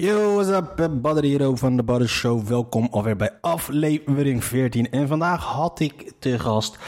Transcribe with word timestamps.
Yo, 0.00 0.34
what's 0.34 0.48
up? 0.50 0.88
Badder 1.02 1.24
hier 1.24 1.56
van 1.56 1.76
de 1.76 1.82
Badder 1.82 2.08
Show. 2.08 2.46
Welkom 2.46 2.88
alweer 2.90 3.16
bij 3.16 3.30
aflevering 3.40 4.44
14. 4.44 4.90
En 4.90 5.08
vandaag 5.08 5.44
had 5.44 5.80
ik 5.80 6.12
te 6.18 6.38
gast... 6.38 6.78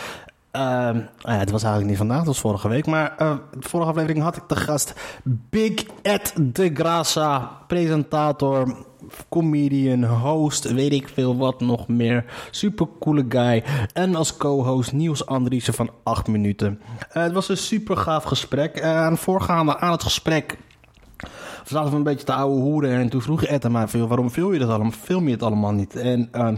ja, 0.53 1.11
het 1.19 1.51
was 1.51 1.63
eigenlijk 1.63 1.87
niet 1.87 1.97
vandaag, 1.97 2.19
het 2.19 2.27
was 2.27 2.41
vorige 2.41 2.69
week. 2.69 2.87
Maar 2.87 3.17
eh, 3.17 3.37
de 3.51 3.69
vorige 3.69 3.91
aflevering 3.91 4.23
had 4.23 4.37
ik 4.37 4.43
te 4.47 4.57
gast 4.57 4.95
Big 5.25 5.85
Ed 6.03 6.35
de 6.41 6.71
Grasa, 6.75 7.51
presentator, 7.67 8.77
comedian, 9.29 10.05
host, 10.05 10.73
weet 10.73 10.93
ik 10.93 11.09
veel 11.09 11.37
wat 11.37 11.61
nog 11.61 11.89
meer. 11.89 12.25
Super 12.51 12.87
coole 13.01 13.25
guy. 13.29 13.65
En 13.93 14.15
als 14.15 14.37
co-host 14.37 14.93
Niels 14.93 15.27
Andriessen 15.27 15.75
van 15.75 15.91
8 16.03 16.27
minuten. 16.27 16.81
Eh, 17.13 17.23
het 17.23 17.33
was 17.33 17.49
een 17.49 17.57
super 17.57 17.97
gaaf 17.97 18.25
gesprek. 18.25 18.77
Eh, 18.77 18.97
aan 18.97 19.19
voorgaande 19.19 19.79
aan 19.79 19.93
het 19.93 20.03
gesprek 20.03 20.59
zaten 21.71 21.91
we 21.91 21.97
een 21.97 22.03
beetje 22.03 22.27
te 22.27 22.33
ouwe 22.33 22.61
hoeren 22.61 22.91
en 22.91 23.09
toen 23.09 23.23
vroeg 23.23 23.45
Ed 23.45 23.69
mij 23.69 23.89
veel, 23.89 24.09
waarom 24.09 24.31
film 24.31 24.53
je 24.53 24.59
dat 24.59 24.69
allemaal? 24.69 24.91
Film 24.91 25.27
je 25.27 25.33
het 25.33 25.43
allemaal 25.43 25.73
niet? 25.73 25.97
En 25.97 26.29
ehm, 26.33 26.57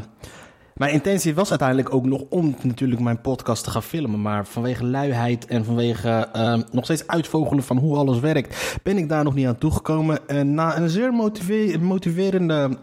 mijn 0.74 0.92
intentie 0.92 1.34
was 1.34 1.50
uiteindelijk 1.50 1.94
ook 1.94 2.04
nog 2.04 2.22
om 2.28 2.54
natuurlijk 2.62 3.00
mijn 3.00 3.20
podcast 3.20 3.64
te 3.64 3.70
gaan 3.70 3.82
filmen. 3.82 4.22
Maar 4.22 4.46
vanwege 4.46 4.84
luiheid 4.84 5.46
en 5.46 5.64
vanwege 5.64 6.28
ehm, 6.32 6.62
nog 6.70 6.84
steeds 6.84 7.06
uitvogelen 7.06 7.64
van 7.64 7.76
hoe 7.76 7.96
alles 7.96 8.20
werkt, 8.20 8.78
ben 8.82 8.96
ik 8.96 9.08
daar 9.08 9.24
nog 9.24 9.34
niet 9.34 9.46
aan 9.46 9.58
toegekomen. 9.58 10.28
En 10.28 10.54
na 10.54 10.76
een 10.76 10.88
zeer 10.88 11.12
motive- 11.12 11.78
motiverende 11.80 12.78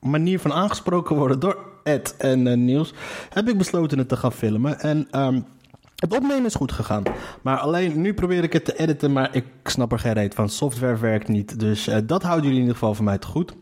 manier 0.00 0.38
van 0.40 0.52
aangesproken 0.52 1.16
worden 1.16 1.40
door 1.40 1.58
Ed 1.82 2.14
en 2.18 2.46
eh, 2.46 2.56
Niels, 2.56 2.94
heb 3.30 3.48
ik 3.48 3.58
besloten 3.58 3.98
het 3.98 4.08
te 4.08 4.16
gaan 4.16 4.32
filmen. 4.32 4.80
En 4.80 5.08
ehm, 5.10 5.40
het 6.02 6.14
opnemen 6.14 6.44
is 6.44 6.54
goed 6.54 6.72
gegaan. 6.72 7.02
Maar 7.42 7.58
alleen 7.58 8.00
nu 8.00 8.14
probeer 8.14 8.42
ik 8.42 8.52
het 8.52 8.64
te 8.64 8.78
editen, 8.78 9.12
maar 9.12 9.34
ik 9.34 9.44
snap 9.64 9.92
er 9.92 9.98
geen 9.98 10.12
reet 10.12 10.34
van. 10.34 10.48
Software 10.48 10.96
werkt 10.96 11.28
niet. 11.28 11.58
Dus 11.58 11.86
eh, 11.86 11.98
dat 12.06 12.22
houden 12.22 12.44
jullie 12.44 12.58
in 12.58 12.66
ieder 12.66 12.78
geval 12.78 12.94
van 12.94 13.04
mij 13.04 13.18
te 13.18 13.26
goed. 13.26 13.54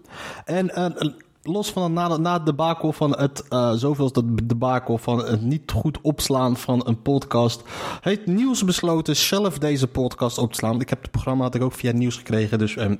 En 0.45 0.75
eh, 0.75 1.11
los 1.43 1.73
van 1.73 1.83
het, 1.83 1.93
na, 1.93 2.17
na 2.17 2.43
het 2.45 2.97
van 2.97 3.19
het, 3.19 3.49
eh 3.49 3.73
zoveelste 3.73 4.47
debakel 4.47 4.99
van 4.99 5.19
het 5.19 5.43
niet 5.43 5.71
goed 5.71 5.99
opslaan 6.01 6.57
van 6.57 6.87
een 6.87 7.03
podcast, 7.03 7.63
heeft 8.01 8.27
Niels 8.27 8.65
besloten 8.65 9.17
zelf 9.17 9.59
deze 9.59 9.87
podcast 9.87 10.39
op 10.39 10.53
te 10.53 10.59
slaan. 10.59 10.81
Ik 10.81 10.89
heb 10.89 11.03
het 11.03 11.11
programma 11.11 11.45
had 11.45 11.55
ik 11.55 11.63
ook 11.63 11.73
via 11.73 11.93
Nieuws 11.93 12.17
gekregen, 12.17 12.59
dus... 12.59 12.77
ehm, 12.77 12.97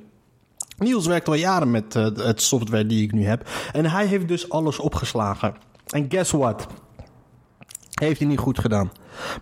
Niels 0.77 1.07
werkt 1.07 1.27
al 1.27 1.33
jaren 1.33 1.71
met 1.71 1.95
eh, 1.95 2.03
het 2.03 2.41
software 2.41 2.85
die 2.85 3.03
ik 3.03 3.11
nu 3.11 3.25
heb. 3.25 3.49
En 3.71 3.85
hij 3.85 4.05
heeft 4.05 4.27
dus 4.27 4.49
alles 4.49 4.79
opgeslagen. 4.79 5.55
En 5.87 6.05
guess 6.09 6.31
what? 6.31 6.67
Heeft 7.99 8.19
hij 8.19 8.27
niet 8.27 8.39
goed 8.39 8.59
gedaan. 8.59 8.91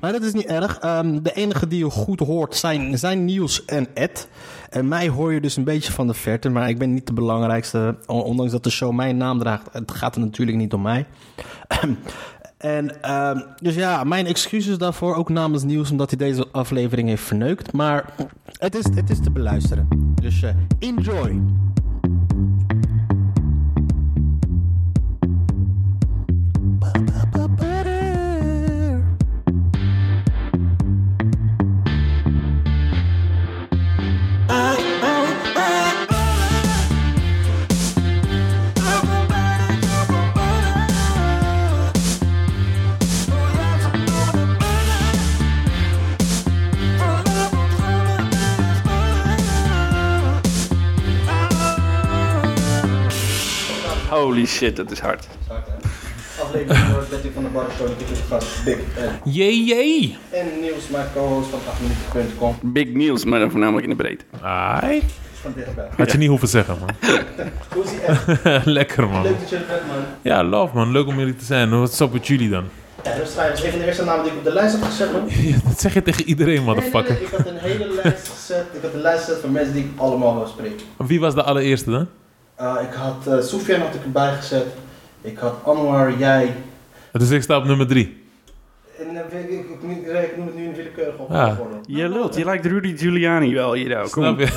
Maar 0.02 0.12
dat 0.12 0.24
is 0.24 0.34
niet 0.34 0.46
erg. 0.46 0.78
Ehm, 0.80 1.22
de 1.22 1.32
enige 1.34 1.68
die 1.68 1.80
je 1.80 1.90
goed 1.90 2.20
hoort 2.20 2.56
zijn, 2.56 2.98
zijn 2.98 3.26
Niels 3.26 3.66
en 3.66 3.88
Ed. 3.94 4.28
En 4.70 4.88
mij 4.88 5.10
hoor 5.10 5.34
je 5.34 5.42
dus 5.42 5.56
een 5.58 5.64
beetje 5.64 5.92
van 5.92 6.08
de 6.08 6.14
verte. 6.14 6.50
Maar 6.50 6.70
ik 6.70 6.78
ben 6.78 6.94
niet 6.94 7.08
de 7.08 7.14
belangrijkste. 7.14 7.96
on- 8.06 8.22
Ondanks 8.24 8.52
dat 8.52 8.64
de 8.64 8.70
show 8.70 8.92
mijn 8.94 9.18
naam 9.18 9.40
draagt. 9.40 9.68
Het 9.72 9.92
gaat 9.92 10.16
er 10.16 10.22
natuurlijk 10.22 10.58
niet 10.58 10.74
om 10.74 10.82
mij. 10.82 11.06
En 12.58 13.02
ehm, 13.02 13.40
dus 13.62 13.76
ja, 13.76 14.04
mijn 14.04 14.26
excuses 14.26 14.78
daarvoor 14.78 15.16
ook 15.16 15.30
namens 15.30 15.64
Niels, 15.64 15.92
omdat 15.92 16.10
hij 16.10 16.18
deze 16.20 16.48
aflevering 16.52 17.08
heeft 17.08 17.24
verneukt. 17.24 17.72
Maar 17.74 18.06
het 18.52 18.76
is, 18.76 18.86
het 18.96 19.10
is 19.10 19.20
te 19.20 19.32
beluisteren. 19.32 19.88
Dus 20.22 20.42
eh, 20.44 20.50
enjoy. 20.80 21.42
Holy 54.10 54.46
shit, 54.46 54.76
dat 54.76 54.92
is 54.92 55.00
hard. 55.00 55.28
Aflevering 56.42 56.92
wordt 56.92 57.10
Betty 57.10 57.28
van 57.34 57.44
de 57.44 57.50
Barstoon, 57.50 57.88
ik 57.88 58.06
heb 58.08 58.18
gast 58.30 58.64
Big 58.64 58.76
Ed. 58.76 59.10
Jee, 59.24 59.64
jee. 59.66 60.18
En 60.30 60.46
Niels, 60.62 60.88
mijn 60.88 61.08
co-host 61.14 61.50
van 61.50 61.60
8minuten.com. 61.60 62.58
Big 62.62 62.88
Niels, 62.88 63.26
maar 63.26 63.40
dan 63.40 63.52
voornamelijk 63.52 63.84
in 63.88 63.90
de 63.98 64.04
breedte. 64.04 64.26
Ai. 64.42 65.04
Van. 65.42 65.54
Had 65.98 66.12
je 66.12 66.18
niet 66.18 66.30
hoeven 66.30 66.48
zeggen, 66.48 66.78
man. 66.80 66.90
Hoe 67.74 67.84
is 67.84 67.92
echt? 68.08 68.66
Lekker, 68.80 69.10
man. 69.10 69.22
Leuk 69.24 69.40
dat 69.40 69.50
je 69.50 69.56
er 69.56 69.66
bent, 69.68 69.88
man. 69.88 69.96
Ja, 70.22 70.44
love, 70.44 70.76
man. 70.76 70.92
Leuk 70.92 71.08
om 71.08 71.18
jullie 71.18 71.36
te 71.36 71.46
zijn. 71.46 71.80
Wat 71.80 71.92
is 71.92 72.02
op 72.02 72.14
met 72.14 72.28
jullie 72.28 72.50
dan? 72.50 72.64
Ja, 73.04 73.16
dat 73.16 73.28
is 73.28 73.64
een 73.64 73.70
van 73.72 73.80
de 73.80 73.86
eerste 73.86 74.04
namen 74.04 74.24
die 74.24 74.32
ik 74.32 74.38
op 74.38 74.44
de 74.44 74.54
lijst 74.54 74.76
had 74.80 74.90
gezet, 74.90 75.12
man. 75.12 75.22
Ja, 75.50 75.58
dat 75.68 75.80
zeg 75.80 75.94
je 75.94 76.02
tegen 76.02 76.24
iedereen, 76.26 76.54
Nee, 76.54 76.64
nee, 76.66 76.76
motherfucker. 76.76 77.14
nee, 77.14 77.22
ik 77.24 77.30
had 77.38 77.48
een 77.48 77.58
hele 77.58 78.02
lijst 78.04 78.28
gezet. 78.28 78.66
Ik 78.74 78.82
had 78.82 78.94
een 78.94 79.02
lijst 79.02 79.24
gezet 79.24 79.40
van 79.42 79.52
mensen 79.52 79.74
die 79.74 79.84
ik 79.84 79.90
allemaal 79.96 80.36
wil 80.36 80.48
spreken. 80.48 80.86
Wie 80.98 81.20
was 81.20 81.34
de 81.36 81.44
allereerste 81.44 81.92
dan? 81.92 82.08
Uh, 82.62 82.76
ik 82.82 82.94
had 82.94 83.26
uh, 83.28 83.42
Soufiane 83.42 83.84
had 83.84 83.96
ik 83.96 84.04
erbij 84.04 84.36
gezet. 84.36 84.66
Ik 85.22 85.38
had 85.38 85.56
Anwar, 85.64 86.14
jij. 86.18 86.56
Dus 87.12 87.30
ik 87.30 87.42
sta 87.42 87.58
op 87.58 87.64
nummer 87.66 87.88
drie. 87.88 88.18
En 89.00 89.14
uh, 89.14 89.20
ik, 89.40 89.50
ik, 89.50 89.66
ik, 89.70 90.06
ik, 90.08 90.08
ik 90.30 90.38
noem 90.38 90.46
het 90.46 90.56
nu 90.56 90.64
in 90.64 90.74
willekeurige 90.74 91.18
Ja. 91.30 91.56
volgorde. 91.56 91.78
Je 91.88 92.10
lult, 92.10 92.36
je 92.36 92.46
lijkt 92.46 92.66
Rudy 92.66 92.98
Giuliani 92.98 93.54
wel 93.54 93.74
hier 93.74 94.00
ook. 94.02 94.12
Kom. 94.12 94.24
Snap 94.24 94.40
je? 94.40 94.48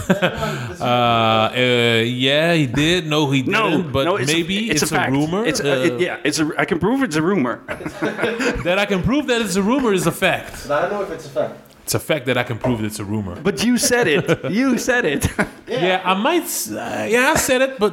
Uh, 0.81 1.51
uh, 1.63 2.21
yeah, 2.21 2.49
he 2.57 2.71
did. 2.73 3.07
No, 3.07 3.31
he 3.31 3.43
didn't. 3.43 3.53
No, 3.53 3.83
but 3.91 4.05
no, 4.05 4.17
it's, 4.17 4.33
maybe 4.33 4.55
it's, 4.55 4.83
it's, 4.83 4.93
a, 4.93 4.95
a, 4.95 4.99
fact. 4.99 5.11
rumor. 5.13 5.47
It's 5.47 5.61
a, 5.61 5.65
Uh, 5.65 5.85
it- 5.85 6.01
yeah, 6.01 6.17
it's 6.23 6.41
a, 6.41 6.47
I 6.63 6.65
can 6.65 6.79
prove 6.79 7.05
it's 7.05 7.17
a 7.17 7.23
rumor. 7.23 7.59
That 8.65 8.79
I 8.79 8.87
can 8.87 9.03
prove 9.03 9.27
that 9.27 9.41
it's 9.41 9.57
a 9.57 9.63
rumor 9.63 9.93
is 9.93 10.07
a 10.07 10.13
fact. 10.13 10.55
I 10.71 10.81
don't 10.81 10.91
know 10.91 11.03
if 11.03 11.11
it's 11.13 11.27
a 11.27 11.31
fact. 11.31 11.55
It's 11.95 12.03
a 12.11 12.15
fact 12.15 12.27
that 12.27 12.37
I 12.37 12.43
can 12.45 12.59
prove 12.59 12.85
it's 12.85 12.99
a 12.99 13.05
rumor. 13.05 13.35
But 13.43 13.61
you 13.63 13.77
said 13.79 14.07
it. 14.07 14.39
You 14.49 14.79
said 14.79 15.05
it. 15.05 15.35
Yeah, 15.67 16.11
I 16.13 16.23
might. 16.23 16.49
s- 16.49 16.69
Uh, 16.71 17.11
yeah, 17.11 17.35
I 17.35 17.39
said 17.39 17.61
it, 17.61 17.77
but 17.79 17.93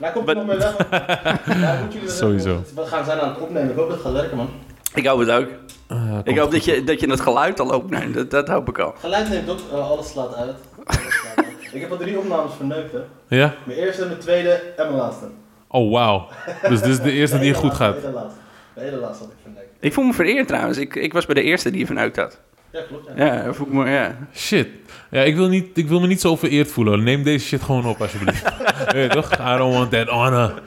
Maar 0.00 0.12
komt. 0.12 0.28
Ja, 0.28 0.44
wel 0.44 2.08
Sowieso. 2.08 2.62
We 2.74 2.84
gaan 2.86 3.04
zijn 3.04 3.18
aan 3.18 3.28
het 3.28 3.38
opnemen. 3.38 3.70
Ik 3.70 3.76
hoop 3.76 3.86
dat 3.88 3.96
het 3.96 4.06
gaat 4.06 4.12
werken, 4.14 4.36
man. 4.36 4.48
ik 4.94 5.06
hoop 5.06 5.18
het 5.18 5.30
ook. 5.30 5.46
uh, 5.88 6.18
Ik 6.24 6.38
hoop 6.38 6.50
dat 6.50 6.64
je, 6.64 6.84
dat 6.84 7.00
je 7.00 7.10
het 7.10 7.20
geluid 7.20 7.60
al 7.60 7.68
opneemt. 7.68 8.14
Dat, 8.14 8.30
dat 8.30 8.48
hoop 8.48 8.68
ik 8.68 8.78
al. 8.78 8.94
Geluid 9.00 9.28
neemt 9.28 9.50
op, 9.50 9.60
uh, 9.72 9.90
alles 9.90 10.08
slaat 10.10 10.34
uit. 10.34 10.54
Alles 10.84 11.14
slaat 11.20 11.36
uit. 11.36 11.46
ik 11.72 11.80
heb 11.80 11.90
al 11.90 11.96
drie 11.96 12.18
opnames 12.18 12.52
verneukt, 12.56 12.92
hè. 12.92 13.36
Ja. 13.36 13.54
Mijn 13.64 13.78
eerste, 13.78 14.06
mijn 14.06 14.18
tweede 14.18 14.50
en 14.52 14.86
mijn 14.86 14.98
laatste. 14.98 15.24
Oh 15.68 15.90
wow. 15.90 16.22
Dus 16.68 16.80
dit 16.80 16.88
is 16.90 17.00
de 17.00 17.12
eerste 17.12 17.36
De 17.36 17.42
die 17.42 17.54
goed 17.54 17.74
gaat. 17.74 17.94
De 17.94 18.00
hele 18.00 18.12
laatste. 18.12 18.40
De 18.74 18.80
hele 18.80 18.96
laatste 18.96 19.24
had 19.24 19.32
ik 19.32 19.38
verneukt. 19.42 19.68
Ik 19.80 19.92
voel 19.92 20.04
me 20.04 20.12
vereerd 20.12 20.48
trouwens. 20.48 20.78
Ik, 20.78 20.94
ik 20.94 21.12
was 21.12 21.26
bij 21.26 21.34
de 21.34 21.42
eerste 21.42 21.70
die 21.70 21.80
je 21.80 21.86
verneukt 21.86 22.16
had. 22.16 22.38
Ja, 22.72 22.80
klopt. 22.88 23.08
Ja. 23.16 23.24
Ja, 23.24 23.44
dat 23.44 23.56
voel 23.56 23.66
ik 23.66 23.72
me, 23.72 23.90
ja. 23.90 24.16
Shit. 24.34 24.68
Ja, 25.10 25.20
ik 25.20 25.36
wil, 25.36 25.48
niet, 25.48 25.78
ik 25.78 25.88
wil 25.88 26.00
me 26.00 26.06
niet 26.06 26.20
zo 26.20 26.36
vereerd 26.36 26.70
voelen. 26.70 27.02
Neem 27.02 27.22
deze 27.22 27.46
shit 27.46 27.62
gewoon 27.62 27.86
op, 27.86 28.00
alsjeblieft. 28.00 28.42
Weet 28.92 29.02
je 29.02 29.08
toch? 29.08 29.32
I 29.32 29.56
don't 29.56 29.74
want 29.74 29.90
that 29.90 30.08
honor. 30.08 30.62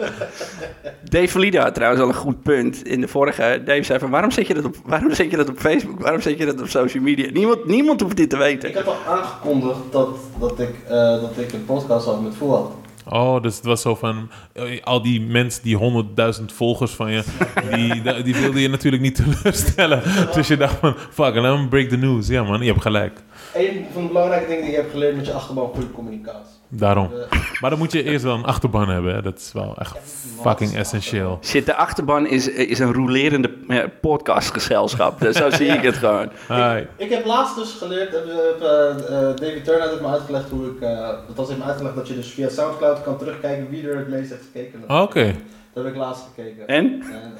Dave 1.09 1.27
Valida 1.27 1.61
had 1.63 1.73
trouwens 1.73 2.01
al 2.01 2.07
een 2.07 2.13
goed 2.13 2.43
punt 2.43 2.85
in 2.85 3.01
de 3.01 3.07
vorige. 3.07 3.61
Dave 3.65 3.83
zei 3.83 3.99
van, 3.99 4.09
waarom 4.09 4.31
zet 4.31 4.47
je 4.47 4.53
dat 4.53 4.65
op, 4.65 4.75
waarom 4.85 5.13
zet 5.13 5.31
je 5.31 5.37
dat 5.37 5.49
op 5.49 5.57
Facebook? 5.57 5.99
Waarom 5.99 6.21
zet 6.21 6.37
je 6.37 6.45
dat 6.45 6.61
op 6.61 6.67
social 6.67 7.03
media? 7.03 7.31
Niemand, 7.31 7.65
niemand 7.65 8.01
hoeft 8.01 8.17
dit 8.17 8.29
te 8.29 8.37
weten. 8.37 8.69
Ik 8.69 8.75
had 8.75 8.87
al 8.87 8.97
aangekondigd 9.07 9.79
dat, 9.91 10.09
dat, 10.39 10.59
ik, 10.59 10.75
eh, 10.87 11.21
dat 11.21 11.37
ik 11.37 11.53
een 11.53 11.65
podcast 11.65 12.05
had 12.05 12.21
met 12.21 12.35
Fuad. 12.35 12.71
Oh, 13.09 13.41
dus 13.41 13.55
het 13.55 13.65
was 13.65 13.81
zo 13.81 13.95
van... 13.95 14.29
eh, 14.53 14.83
Al 14.83 15.01
die 15.01 15.21
mensen, 15.21 15.63
die 15.63 15.77
honderdduizend 15.77 16.51
volgers 16.53 16.91
van 16.91 17.11
je... 17.11 17.23
Die, 17.71 18.01
die 18.23 18.35
wilden 18.35 18.61
je 18.61 18.69
natuurlijk 18.69 19.01
niet 19.03 19.15
teleurstellen. 19.41 20.01
Dus 20.33 20.47
je 20.47 20.57
dacht 20.57 20.75
van... 20.79 20.95
Fuck, 21.11 21.35
laat 21.35 21.59
me 21.59 21.67
break 21.67 21.89
the 21.89 21.97
news. 21.97 22.27
Ja 22.27 22.43
man, 22.43 22.59
je 22.61 22.69
hebt 22.71 22.81
gelijk. 22.81 23.19
Een 23.53 23.85
van 23.93 24.01
de 24.01 24.07
belangrijke 24.07 24.47
dingen 24.47 24.61
die 24.61 24.71
ik 24.71 24.77
heb 24.77 24.91
geleerd 24.91 25.15
met 25.15 25.25
je 25.25 25.33
achterban 25.33 25.69
goede 25.73 25.91
communicatie. 25.91 26.61
Daarom. 26.75 27.11
Eh, 27.29 27.39
Maar 27.61 27.69
dan 27.69 27.79
moet 27.79 27.91
je 27.91 28.03
eerst 28.03 28.23
wel 28.23 28.35
een 28.35 28.45
achterban 28.45 28.89
hebben. 28.89 29.15
Hè. 29.15 29.21
Dat 29.21 29.37
is 29.37 29.51
wel 29.53 29.75
echt 29.77 29.97
fucking 30.41 30.75
essentieel. 30.75 31.39
Shit, 31.43 31.65
de 31.65 31.75
achterban 31.75 32.27
is, 32.27 32.47
is 32.47 32.79
een 32.79 32.93
rolerende 32.93 33.53
eh, 33.67 33.83
podcastgezelschap. 34.01 35.19
Dus 35.19 35.35
zo 35.35 35.49
zie 35.49 35.67
ik 35.67 35.81
het 35.81 35.95
gewoon. 36.03 36.29
Hi. 36.47 36.83
Ik 36.97 37.09
heb 37.09 37.25
laatst 37.25 37.55
dus 37.55 37.71
geleerd, 37.71 38.11
heb, 38.11 38.25
eh, 38.25 38.89
eh, 38.89 39.35
David 39.35 39.63
Turner 39.63 39.89
heeft 39.89 40.01
me 40.01 40.07
uitgelegd 40.07 40.49
hoe 40.49 40.65
ik, 40.65 40.81
uh, 40.81 41.09
dat 41.27 41.35
was 41.35 41.55
me 41.57 41.63
uitgelegd 41.63 41.95
dat 41.95 42.07
je 42.07 42.15
dus 42.15 42.27
via 42.27 42.49
Soundcloud 42.49 43.03
kan 43.03 43.17
terugkijken 43.17 43.69
wie 43.69 43.89
er 43.89 43.97
het 43.97 44.07
meest 44.09 44.29
heeft 44.29 44.45
gekeken. 44.53 45.01
Oké. 45.01 45.35
Dat 45.73 45.83
heb 45.83 45.93
ik 45.93 45.99
laatst 45.99 46.23
gekeken. 46.35 46.67
En? 46.67 46.85
En, 46.85 47.33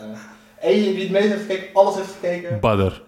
eh, 0.64 0.70
Eén 0.70 0.94
wie 0.94 1.04
het 1.04 1.12
meest 1.12 1.28
heeft 1.28 1.42
gekeken, 1.42 1.68
alles 1.74 1.96
heeft 1.96 2.16
gekeken. 2.22 2.60
Badder. 2.60 3.02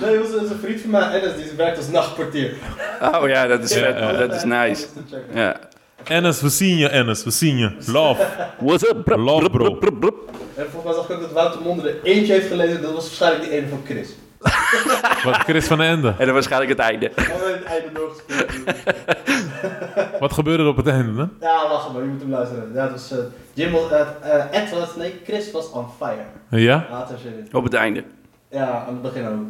nee, 0.00 0.18
dat 0.18 0.30
was 0.30 0.50
een 0.50 0.58
vriend 0.62 0.80
van 0.80 0.90
mij, 0.90 1.20
Ennis, 1.20 1.36
die 1.36 1.56
werkt 1.56 1.76
als 1.76 1.88
nachtportier. 1.88 2.54
Oh 3.00 3.28
ja, 3.28 3.46
dat 3.46 3.62
is 3.62 3.72
vet. 3.72 4.18
Dat 4.18 4.34
is 4.34 4.44
nice. 4.44 4.86
Ja. 5.34 5.60
Ennis, 6.04 6.40
we 6.40 6.48
zien 6.48 6.76
je, 6.76 6.88
Ennis. 6.88 7.24
We 7.24 7.30
zien 7.30 7.58
je. 7.58 7.72
Love. 7.86 8.26
What's 8.58 8.88
up, 8.90 9.16
Love, 9.16 9.50
bro. 9.50 9.78
En 10.54 10.66
volgens 10.70 10.84
mij 10.84 10.92
zag 10.94 11.04
ik 11.04 11.10
ook 11.10 11.20
dat 11.20 11.32
Wouter 11.32 11.60
Monde 11.60 11.88
er 11.88 12.02
eentje 12.02 12.32
heeft 12.32 12.46
gelezen, 12.46 12.82
dat 12.82 12.92
was 12.92 13.04
waarschijnlijk 13.04 13.42
die 13.42 13.52
ene 13.52 13.68
van 13.68 13.82
Chris. 13.84 14.08
Wat, 15.24 15.36
Chris 15.36 15.66
van 15.66 15.78
den 15.78 15.86
Ende. 15.86 16.14
En 16.18 16.24
dan 16.24 16.34
waarschijnlijk 16.34 16.70
het 16.70 16.80
einde. 16.80 17.10
het 17.14 17.64
einde 17.64 17.92
doorgespeeld. 17.92 18.52
Wat 20.20 20.32
gebeurde 20.32 20.62
er 20.62 20.68
op 20.68 20.76
het 20.76 20.86
einde, 20.86 21.22
hè? 21.22 21.46
Ja, 21.46 21.68
lachen 21.68 21.92
maar, 21.92 22.02
je 22.02 22.08
moet 22.08 22.20
hem 22.20 22.30
luisteren. 22.30 22.70
Ja, 22.74 22.82
het 22.82 22.90
was, 22.90 23.10
eh, 23.10 23.18
Jim 23.52 23.72
was, 23.72 23.90
eh, 23.90 24.00
eh, 24.00 24.62
Ed 24.62 24.70
was, 24.70 24.96
nee, 24.96 25.20
Chris 25.24 25.50
was 25.50 25.70
on 25.70 25.86
fire. 25.98 26.24
Ja? 26.48 27.06
Op 27.52 27.64
het 27.64 27.74
einde. 27.74 28.04
Ja, 28.48 28.84
aan 28.86 28.92
het 28.92 29.02
begin 29.02 29.26
ook. 29.26 29.42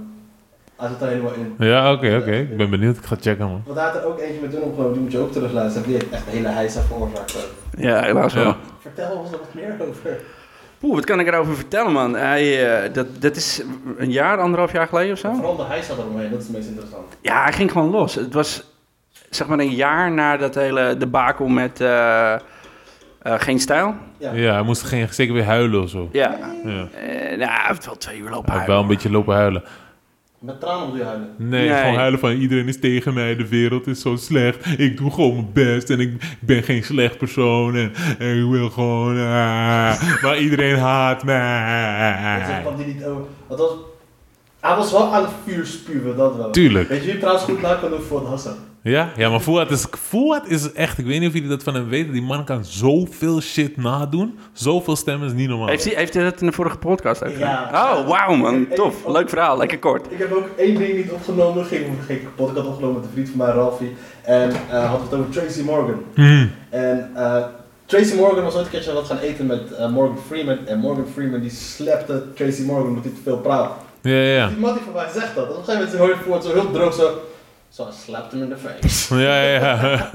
Hij 0.76 0.88
zit 0.88 1.00
er 1.00 1.08
helemaal 1.08 1.32
in. 1.32 1.55
Ja, 1.58 1.93
oké, 1.93 2.17
oké. 2.20 2.32
Ik 2.32 2.56
ben 2.56 2.70
benieuwd. 2.70 2.96
Ik 2.96 3.05
ga 3.05 3.17
checken, 3.20 3.46
man. 3.46 3.62
Want 3.67 3.79
hij 3.79 3.87
had 3.88 3.96
er 3.96 4.05
ook 4.05 4.19
eentje 4.20 4.41
met 4.41 4.52
hun 4.52 4.62
opgenomen, 4.62 4.93
die 4.93 5.02
moet 5.02 5.12
je 5.12 5.19
ook 5.19 5.32
terugluisteren. 5.32 5.88
Die 5.88 5.96
heeft 5.96 6.11
echt 6.11 6.26
een 6.26 6.32
hele 6.32 6.49
heisa 6.49 6.81
veroorzaakt. 6.81 7.37
ook. 7.37 7.81
Ja, 7.82 8.02
helaas 8.02 8.35
wel. 8.35 8.44
Ja. 8.44 8.56
Vertel 8.81 9.17
ons 9.17 9.32
er 9.32 9.38
wat 9.38 9.55
meer 9.55 9.76
over. 9.88 10.20
Oeh, 10.84 10.94
wat 10.94 11.04
kan 11.04 11.20
ik 11.20 11.26
erover 11.26 11.54
vertellen, 11.54 11.92
man? 11.92 12.14
Hij, 12.14 12.66
eh, 12.84 12.92
dat, 12.92 13.06
dat 13.19 13.36
is 13.36 13.62
een 13.96 14.10
jaar, 14.10 14.38
anderhalf 14.38 14.72
jaar 14.72 14.86
geleden 14.86 15.12
of 15.12 15.19
zo? 15.19 15.32
Vooral 15.32 15.56
de 15.56 15.64
heisa 15.64 15.92
eromheen, 15.92 16.31
dat 16.31 16.40
is 16.40 16.46
het 16.46 16.56
meest 16.56 16.69
interessant. 16.69 17.04
Ja, 17.20 17.42
hij 17.42 17.52
ging 17.52 17.70
gewoon 17.72 17.90
los. 17.90 18.14
Het 18.14 18.32
was 18.32 18.64
zeg 19.31 19.46
maar 19.46 19.58
een 19.58 19.75
jaar 19.75 20.12
na 20.12 20.36
dat 20.36 20.54
hele 20.54 20.96
debakel 20.96 21.46
met 21.48 21.81
eh, 21.81 22.32
eh, 22.32 22.38
Geen 23.22 23.58
Stijl. 23.58 23.94
Ja. 24.19 24.32
Ja, 24.32 24.52
hij 24.52 24.62
moest 24.62 24.82
geen, 24.82 25.08
zeker 25.10 25.34
weer 25.34 25.44
huilen 25.44 25.82
of 25.82 25.88
zo. 25.88 26.08
Ja. 26.12 26.36
Ja. 26.64 26.70
Eh, 26.70 27.38
nou, 27.38 27.50
hij 27.50 27.64
heeft 27.66 27.86
wel 27.86 27.96
twee 27.96 28.19
uur 28.19 28.31
lopen 28.31 28.50
Hij 28.50 28.54
heeft 28.54 28.66
wel 28.66 28.76
huilen. 28.76 28.81
een 28.81 28.86
beetje 28.88 29.10
lopen 29.10 29.34
huilen. 29.34 29.62
Met 30.44 30.61
tranen 30.61 30.88
moet 30.88 30.96
je 30.99 31.05
huilen. 31.05 31.29
Nee, 31.37 31.69
Nee. 31.69 31.79
gewoon 31.79 31.94
huilen 31.96 32.19
van 32.20 32.31
iedereen 32.32 32.69
is 32.69 32.79
tegen 32.81 33.14
mij, 33.14 33.37
de 33.37 33.49
wereld 33.49 33.87
is 33.87 34.00
zo 34.00 34.17
slecht. 34.17 34.79
Ik 34.79 34.96
doe 34.96 35.11
gewoon 35.11 35.35
mijn 35.35 35.50
best 35.52 35.91
en 35.91 36.00
ik 36.00 36.37
ben 36.41 36.62
geen 36.62 36.85
slecht 36.85 37.19
persoon 37.19 37.76
en, 37.76 37.93
en 38.19 38.43
ik 38.44 38.50
wil 38.50 38.70
gewoon... 38.70 39.17
ah, 39.19 40.23
maar 40.23 40.38
iedereen 40.38 40.76
haat 40.79 41.17
Dat 41.17 41.25
mij. 41.26 42.61
kwam 42.62 42.76
die 42.76 42.87
niet 42.87 43.05
over. 43.05 43.23
Dat 43.49 43.58
was, 43.58 43.70
hij 44.61 44.76
was 44.76 44.93
wel 44.93 45.14
aan 45.14 45.23
het 45.23 45.32
vuur 45.46 45.67
spuwen, 45.67 46.17
dat 46.17 46.37
wel. 46.37 46.50
Tuurlijk. 46.50 46.88
Weet 46.88 47.05
je 47.05 47.11
wie 47.11 47.19
trouwens 47.19 47.44
goed 47.44 47.62
na 47.62 47.75
kan 47.75 47.91
doen 47.91 48.00
voor 48.00 48.26
Hassan? 48.26 48.55
Ja, 48.86 49.12
ja 49.16 49.31
maar 49.31 49.40
Fouad 49.40 49.70
is, 49.70 49.86
Fouad 49.90 50.46
is 50.46 50.72
echt, 50.72 50.98
ik 50.98 51.06
weet 51.06 51.19
niet 51.20 51.28
of 51.28 51.34
jullie 51.34 51.48
dat 51.48 51.62
van 51.62 51.75
hem 51.75 51.88
weten, 51.88 52.12
die 52.12 52.22
man 52.22 52.44
kan 52.44 52.64
zoveel 52.64 53.40
shit 53.40 53.76
nadoen. 53.76 54.38
Zoveel 54.52 54.96
stemmen 54.96 55.26
is 55.26 55.32
niet 55.34 55.48
normaal. 55.48 55.69
Heeft 55.69 55.84
hij, 55.84 55.94
heeft 55.94 56.14
hij 56.14 56.25
dat 56.25 56.40
in 56.40 56.46
de 56.46 56.52
vorige 56.52 56.78
podcast 56.78 57.25
ook 57.25 57.36
Ja. 57.38 57.56
gedaan? 57.66 57.96
Oh, 57.98 58.08
wauw 58.08 58.34
man. 58.34 58.66
Tof. 58.75 59.06
Leuk 59.06 59.28
verhaal. 59.28 59.56
Lekker 59.56 59.78
kort. 59.78 60.06
Ik 60.12 60.19
heb 60.19 60.32
ook 60.32 60.48
één 60.56 60.75
ding 60.78 60.96
niet 60.96 61.10
opgenomen. 61.10 61.64
Ging, 61.64 61.84
ging 62.06 62.19
ik 62.19 62.25
een 62.25 62.34
podcast 62.34 62.66
opgenomen 62.66 62.96
met 62.96 63.04
een 63.04 63.10
vriend 63.12 63.28
van 63.28 63.38
mij, 63.38 63.50
Ralfie. 63.50 63.94
En 64.22 64.50
eh 64.70 64.90
had 64.90 65.00
het 65.00 65.14
over 65.14 65.31
Tracy 65.31 65.62
Morgan. 65.62 66.02
Hmm. 66.14 66.50
En 66.70 67.10
eh, 67.14 67.44
Tracy 67.86 68.14
Morgan 68.16 68.44
was 68.44 68.54
ooit 68.54 68.64
een 68.64 68.70
keertje 68.70 68.92
wat 68.92 69.06
gaan 69.06 69.19
eten 69.19 69.46
met 69.46 69.72
eh, 69.72 69.88
Morgan 69.90 70.19
Freeman. 70.26 70.66
En 70.66 70.78
Morgan 70.78 71.06
Freeman 71.14 71.40
die 71.40 71.50
slepte 71.50 72.25
Tracy 72.34 72.62
Morgan 72.62 72.86
omdat 72.88 73.04
hij 73.04 73.12
te 73.12 73.20
veel 73.22 73.38
praat. 73.38 73.70
Ja, 74.00 74.12
ja, 74.12 74.34
ja. 74.34 74.48
Die 74.48 74.56
man 74.58 74.72
die 74.75 74.82
van 74.82 74.92
mij 74.92 75.08
zegt 75.14 75.34
dat. 75.34 75.44
Op 75.50 75.56
een 75.56 75.64
gegeven 75.64 75.81
moment 75.81 75.98
hoor 75.98 76.08
je 76.08 76.16
voor 76.25 76.34
het 76.34 76.44
zo 76.44 76.52
heel 76.52 76.70
droog 76.70 76.94
zo. 76.94 77.10
Zo, 77.75 77.88
slapt 78.05 78.32
hem 78.32 78.43
in 78.43 78.49
de 78.49 78.56
face. 78.56 79.15
Ja, 79.26 79.43
ja, 79.43 79.59
ja. 79.59 80.11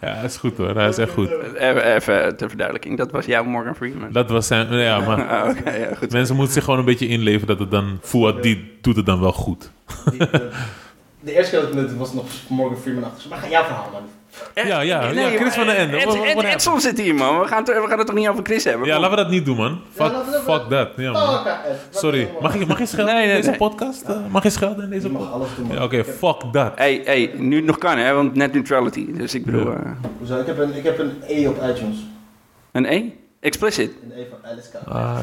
ja, 0.08 0.14
is 0.22 0.36
goed 0.36 0.56
hoor. 0.56 0.74
Hij 0.74 0.88
is 0.88 0.98
echt 0.98 1.12
goed. 1.12 1.30
Even, 1.54 1.94
even 1.94 2.36
ter 2.36 2.48
verduidelijking. 2.48 2.96
Dat 2.96 3.10
was 3.10 3.26
jouw 3.26 3.44
Morgan 3.44 3.76
Freeman. 3.76 4.12
Dat 4.12 4.30
was 4.30 4.46
zijn, 4.46 4.72
ja, 4.72 5.00
maar 5.06 5.48
Oké, 5.48 5.70
ja, 5.70 5.94
goed. 5.94 6.12
mensen 6.12 6.36
moeten 6.36 6.54
zich 6.54 6.64
gewoon 6.64 6.78
een 6.78 6.84
beetje 6.84 7.08
inleven 7.08 7.46
dat 7.46 7.58
het 7.58 7.70
dan, 7.70 7.98
Fouad, 8.02 8.42
die 8.42 8.78
doet 8.80 8.96
het 8.96 9.06
dan 9.06 9.20
wel 9.20 9.32
goed. 9.32 9.70
Die, 10.10 10.28
eh, 10.30 10.40
de 11.20 11.32
eerste 11.32 11.50
keer 11.50 11.60
dat 11.60 11.70
ik 11.82 11.88
het 11.88 11.96
was 11.96 12.12
nog 12.12 12.26
Morgan 12.48 12.78
Freeman 12.78 13.04
achter. 13.04 13.28
Maar 13.28 13.38
ga 13.38 13.48
jouw 13.48 13.64
verhaal 13.64 13.90
man. 13.92 14.02
Ja, 14.54 14.80
ja, 14.80 15.02
ja, 15.10 15.28
Chris 15.30 15.54
van 15.54 15.66
den 15.66 15.76
Ende. 15.76 15.96
Ed, 15.96 16.36
Ed? 16.36 16.42
Edson 16.44 16.80
zit 16.80 16.98
hier, 17.00 17.14
man. 17.14 17.40
We 17.40 17.46
gaan, 17.46 17.58
het, 17.64 17.66
we 17.66 17.86
gaan 17.88 17.98
het 17.98 18.06
toch 18.06 18.16
niet 18.16 18.28
over 18.28 18.44
Chris 18.44 18.64
hebben? 18.64 18.86
Ja, 18.86 18.92
Kom. 18.92 19.02
laten 19.02 19.16
we 19.16 19.22
dat 19.22 19.32
niet 19.32 19.44
doen, 19.44 19.56
man. 19.56 19.80
Fuck, 19.94 20.12
dat- 20.46 20.70
that. 20.70 20.88
Ja, 20.96 21.12
man. 21.12 21.46
Sorry, 21.90 22.28
mag 22.40 22.58
je, 22.58 22.66
mag 22.66 22.78
je 22.78 22.86
schelden 22.86 23.14
Nee, 23.14 23.22
in 23.22 23.28
nee, 23.28 23.36
deze 23.36 23.48
nee. 23.50 23.58
podcast? 23.58 24.02
Eh, 24.02 24.16
mag 24.30 24.42
je 24.42 24.50
schelden 24.50 24.84
in 24.84 24.90
deze 24.90 25.08
podcast? 25.08 25.50
Ja, 25.72 25.84
Oké, 25.84 26.04
fuck 26.04 26.36
that. 26.52 26.72
Hey, 26.74 27.00
hey, 27.04 27.30
nu 27.36 27.56
het 27.56 27.64
nog 27.64 27.78
kan, 27.78 27.98
hè? 27.98 28.12
Want 28.14 28.34
net 28.34 28.52
neutrality. 28.52 29.12
Dus 29.12 29.34
ik 29.34 29.44
bedoel... 29.44 29.70
Ja. 29.70 29.76
eh, 29.84 29.90
Hoezo? 30.18 30.40
Ik 30.40 30.46
heb 30.46 30.58
een, 30.58 30.76
ik 30.76 30.84
heb 30.84 30.98
een 30.98 31.22
E 31.28 31.46
op 31.48 31.56
iTunes. 31.62 31.96
een 32.72 32.84
E? 32.84 33.02
Explicit. 33.40 33.90
Een 34.02 34.12
E 34.18 34.26
van 34.30 34.38
Alice 34.50 34.68
K. 34.70 34.88
Ah, 34.88 35.20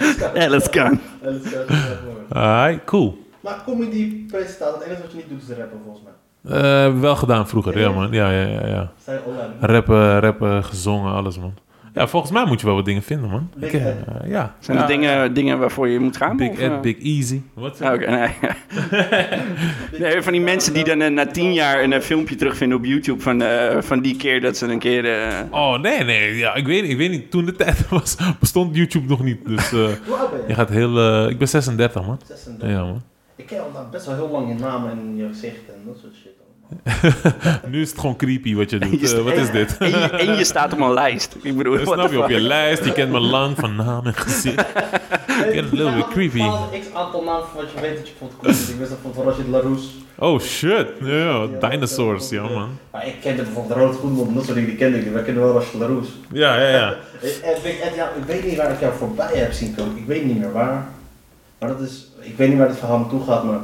Alice 0.00 0.14
K. 0.18 0.36
Alice 0.36 0.70
kan. 0.70 1.00
Alice 1.24 1.40
K 1.48 1.52
is 1.52 1.52
echt 1.54 2.02
mooi. 2.04 2.44
ah, 2.46 2.74
cool. 2.84 3.24
Maar 3.40 3.62
comedy 3.64 4.26
presentator, 4.26 4.74
het 4.78 4.86
enige 4.86 5.02
wat 5.02 5.10
je 5.10 5.16
niet 5.16 5.28
doet 5.28 5.42
is 5.50 5.56
rappen 5.56 5.80
volgens 5.84 6.04
mij. 6.04 6.12
Eh, 6.48 7.00
wel 7.00 7.16
gedaan 7.16 7.48
vroeger, 7.48 7.78
ja 7.78 7.90
man. 7.90 8.12
Ja, 8.12 8.30
ja, 8.30 8.42
ja. 8.46 8.66
ja. 8.66 8.92
Rappen, 9.60 10.20
rappen, 10.20 10.64
gezongen, 10.64 11.12
alles 11.12 11.38
man. 11.38 11.54
Ja, 11.94 12.06
volgens 12.08 12.32
mij 12.32 12.44
moet 12.46 12.60
je 12.60 12.66
wel 12.66 12.74
wat 12.74 12.84
dingen 12.84 13.02
vinden, 13.02 13.30
man. 13.30 13.50
Ik, 13.60 13.72
eh, 13.72 13.86
ja. 14.26 14.54
Zijn 14.60 14.78
er 14.78 14.86
dingen, 14.86 15.34
dingen 15.34 15.58
waarvoor 15.58 15.88
je 15.88 15.98
moet 15.98 16.16
gaan? 16.16 16.36
Big 16.36 16.50
of, 16.50 16.58
Ed, 16.58 16.70
eh? 16.70 16.80
Big 16.80 16.98
Easy. 17.02 17.40
Wat? 17.54 17.80
Oké, 17.80 18.10
nee. 18.10 18.28
nee. 20.00 20.22
Van 20.22 20.32
die 20.32 20.40
mensen 20.40 20.72
die 20.72 20.84
dan 20.84 21.00
eh, 21.00 21.10
na 21.10 21.26
tien 21.26 21.52
jaar 21.52 21.82
een 21.82 21.92
eh, 21.92 22.00
filmpje 22.00 22.34
terugvinden 22.34 22.78
op 22.78 22.84
YouTube 22.84 23.20
van, 23.22 23.42
eh, 23.42 23.80
van 23.82 24.00
die 24.00 24.16
keer 24.16 24.40
dat 24.40 24.56
ze 24.56 24.66
een 24.66 24.78
keer... 24.78 25.04
eh, 25.04 25.34
Oh, 25.50 25.78
nee, 25.78 26.04
nee. 26.04 26.36
Ja, 26.36 26.54
ik 26.54 26.66
weet, 26.66 26.84
ik 26.84 26.96
weet 26.96 27.10
niet. 27.10 27.30
Toen 27.30 27.44
de 27.44 27.52
tijd 27.56 27.88
was, 27.98 28.16
bestond 28.40 28.76
YouTube 28.76 29.08
nog 29.08 29.22
niet. 29.22 29.46
Dus 29.46 29.72
eh, 29.72 29.78
je? 29.88 30.44
je 30.48 30.54
gaat 30.54 30.68
heel... 30.68 30.98
eh, 30.98 31.30
ik 31.30 31.38
ben 31.38 31.48
36, 31.48 32.06
man. 32.06 32.20
36. 32.26 32.68
Ja, 32.68 32.84
man. 32.84 33.02
Ik 33.36 33.46
ken 33.46 33.58
al 33.60 33.88
best 33.90 34.06
wel 34.06 34.14
heel 34.14 34.28
lang 34.30 34.48
je 34.48 34.54
naam 34.54 34.88
en 34.88 35.16
je 35.16 35.26
gezicht 35.28 35.68
en 35.68 35.80
dat 35.86 35.96
soort 36.02 36.14
shit. 36.14 36.34
Nu 37.70 37.80
is 37.80 37.90
het 37.90 37.98
gewoon 38.00 38.16
creepy 38.16 38.54
wat 38.54 38.70
je 38.70 38.78
doet. 38.78 39.00
Je 39.00 39.16
Eh, 39.16 39.22
wat 39.22 39.32
is 39.32 39.50
dit? 39.50 39.76
en, 39.78 39.88
je, 39.88 39.96
en 39.96 40.36
je 40.36 40.44
staat 40.44 40.72
op 40.72 40.80
een 40.80 40.92
lijst. 40.92 41.36
Ik 41.42 41.56
bedoel, 41.56 41.76
Dat 41.76 41.86
snap 41.86 42.10
je 42.10 42.22
op 42.22 42.28
je 42.28 42.40
lijst. 42.40 42.84
Je 42.84 42.92
kent 42.92 43.12
me 43.12 43.20
lang 43.20 43.56
van 43.58 43.76
naam 43.76 44.06
en 44.06 44.14
gezicht. 44.14 44.64
Nee, 45.40 45.52
Get 45.52 45.64
a 45.64 45.76
little 45.76 45.94
bit 45.94 46.08
creepy. 46.08 46.36
Ik 46.36 46.42
had 46.42 46.72
een 46.72 46.80
x 46.80 46.86
aantal 46.92 47.24
namen 47.24 47.44
van 47.52 47.60
wat 47.62 47.72
je 47.74 47.80
weet 47.80 47.96
dat 47.96 48.08
je 48.08 48.14
vond 48.18 48.32
komt. 48.36 48.68
Ik 48.68 48.76
wist 48.78 48.90
dat 48.90 48.98
van 49.14 49.24
Rashid 49.24 49.46
Larousse. 49.48 49.88
Oh 50.18 50.40
shit. 50.40 50.86
Ja, 51.00 51.46
dinosaurs, 51.60 52.28
ja 52.28 52.42
man. 52.42 52.78
Maar 52.90 53.06
ik 53.06 53.14
kende 53.20 53.42
bijvoorbeeld 53.42 53.78
Rood 53.78 54.02
en 54.28 54.34
dat 54.34 54.44
soort 54.44 54.54
dingen, 54.54 54.70
die 54.70 54.78
kende 54.78 54.98
ik. 54.98 55.12
Wij 55.12 55.22
kenden 55.22 55.42
wel 55.42 55.52
Rashid 55.52 55.80
Larousse. 55.80 56.12
Ja, 56.32 56.60
ja, 56.60 56.68
ja. 56.68 56.88
En 57.20 57.62
Big 57.62 57.78
Ed, 57.80 57.94
ja, 57.94 58.10
ik 58.20 58.24
weet 58.26 58.44
niet 58.44 58.56
waar 58.56 58.70
ik 58.70 58.80
jou 58.80 58.92
voorbij 58.98 59.32
heb 59.34 59.52
zien 59.52 59.74
komen. 59.74 59.96
Ik 59.96 60.06
weet 60.06 60.24
niet 60.24 60.38
meer 60.38 60.52
waar. 60.52 60.86
Maar 61.58 61.68
dat 61.68 61.80
is, 61.80 62.06
ik 62.20 62.36
weet 62.36 62.48
niet 62.48 62.58
waar 62.58 62.68
dit 62.68 62.78
verhaal 62.78 62.98
naartoe 62.98 63.24
gaat, 63.24 63.44
maar 63.44 63.60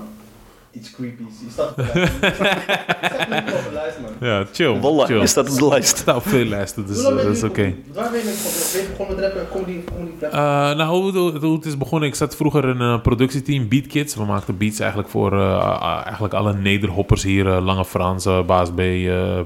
iets 0.73 0.91
creepy's. 0.91 1.35
Je 1.41 1.51
staat 1.51 1.69
op 1.71 1.77
de 1.77 1.91
lijst. 1.95 2.17
Staat 2.17 3.55
op 3.55 3.65
de 3.65 3.71
lijst, 3.73 3.99
man. 4.01 4.29
Ja, 4.29 4.45
chill. 4.53 5.21
Je 5.21 5.27
staat 5.27 5.51
op 5.51 5.57
de 5.59 5.69
lijst. 5.69 5.91
Ik 5.93 5.97
sta 5.97 6.17
op 6.17 6.23
veel 6.29 6.45
lijsten, 6.45 6.87
dus 6.87 6.99
eh, 7.05 7.09
dat 7.09 7.23
je 7.23 7.29
is 7.29 7.43
oké. 7.43 7.75
Waar 7.95 8.11
ben 8.11 8.21
je 8.21 8.87
begonnen? 8.91 9.17
Met 9.17 9.25
rappen, 9.25 9.49
comedy, 9.49 9.85
comedy 9.85 10.11
rap? 10.21 10.33
Eh, 10.33 10.39
nou, 10.77 11.13
hoe, 11.41 11.55
het 11.57 11.65
is 11.65 11.79
begonnen, 11.79 12.09
ik 12.09 12.15
zat 12.15 12.37
vroeger 12.37 12.69
in 12.69 12.81
een 12.81 13.01
productieteam, 13.01 13.69
Beat 13.69 13.87
Kids. 13.87 14.15
We 14.15 14.25
maakten 14.25 14.57
beats 14.59 14.79
eigenlijk 14.79 15.11
voor 15.11 15.33
eh, 15.33 15.57
eh, 15.57 16.01
eigenlijk 16.05 16.35
alle 16.35 16.55
nederhoppers 16.55 17.23
hier. 17.23 17.47
eh, 17.47 17.65
Lange 17.65 17.85
Frans, 17.85 18.27
eh, 18.27 18.43
Baas 18.45 18.71
B, 18.75 18.79
eh, 18.79 19.41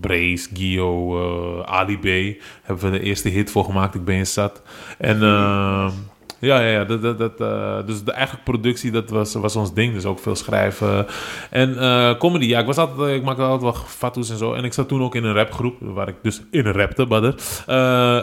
Brace, 0.00 0.48
Gio, 0.54 1.16
eh, 1.62 1.72
Ali 1.74 1.98
B. 1.98 2.36
Hebben 2.62 2.84
we 2.90 2.98
de 2.98 3.04
eerste 3.04 3.28
hit 3.28 3.50
voor 3.50 3.64
gemaakt, 3.64 3.94
Ik 3.94 4.04
Ben 4.04 4.16
Je 4.16 4.24
Zat. 4.24 4.62
En 4.98 5.22
eh, 5.22 5.90
ja, 6.38 6.60
ja, 6.60 6.68
ja 6.68 6.84
dat, 6.84 7.02
dat, 7.02 7.18
dat, 7.18 7.40
eh, 7.40 7.78
dus 7.86 8.04
de 8.04 8.12
eigen 8.12 8.38
productie, 8.44 8.90
dat 8.90 9.10
was, 9.10 9.34
was 9.34 9.56
ons 9.56 9.74
ding. 9.74 9.94
Dus 9.94 10.04
ook 10.04 10.18
veel 10.18 10.36
schrijven. 10.36 11.06
En 11.50 11.78
eh, 11.78 12.18
comedy, 12.18 12.46
ja, 12.46 12.60
ik, 12.60 12.66
was 12.66 12.76
altijd, 12.76 13.16
ik 13.16 13.22
maakte 13.22 13.42
altijd 13.42 13.62
wel 13.62 13.84
fatsoes 13.86 14.30
en 14.30 14.36
zo. 14.36 14.52
En 14.52 14.64
ik 14.64 14.72
zat 14.72 14.88
toen 14.88 15.02
ook 15.02 15.14
in 15.14 15.24
een 15.24 15.34
rapgroep, 15.34 15.76
waar 15.80 16.08
ik 16.08 16.14
dus 16.22 16.42
in 16.50 16.66
rapte, 16.66 17.06
badder. 17.06 17.34
Eh, 17.66 18.16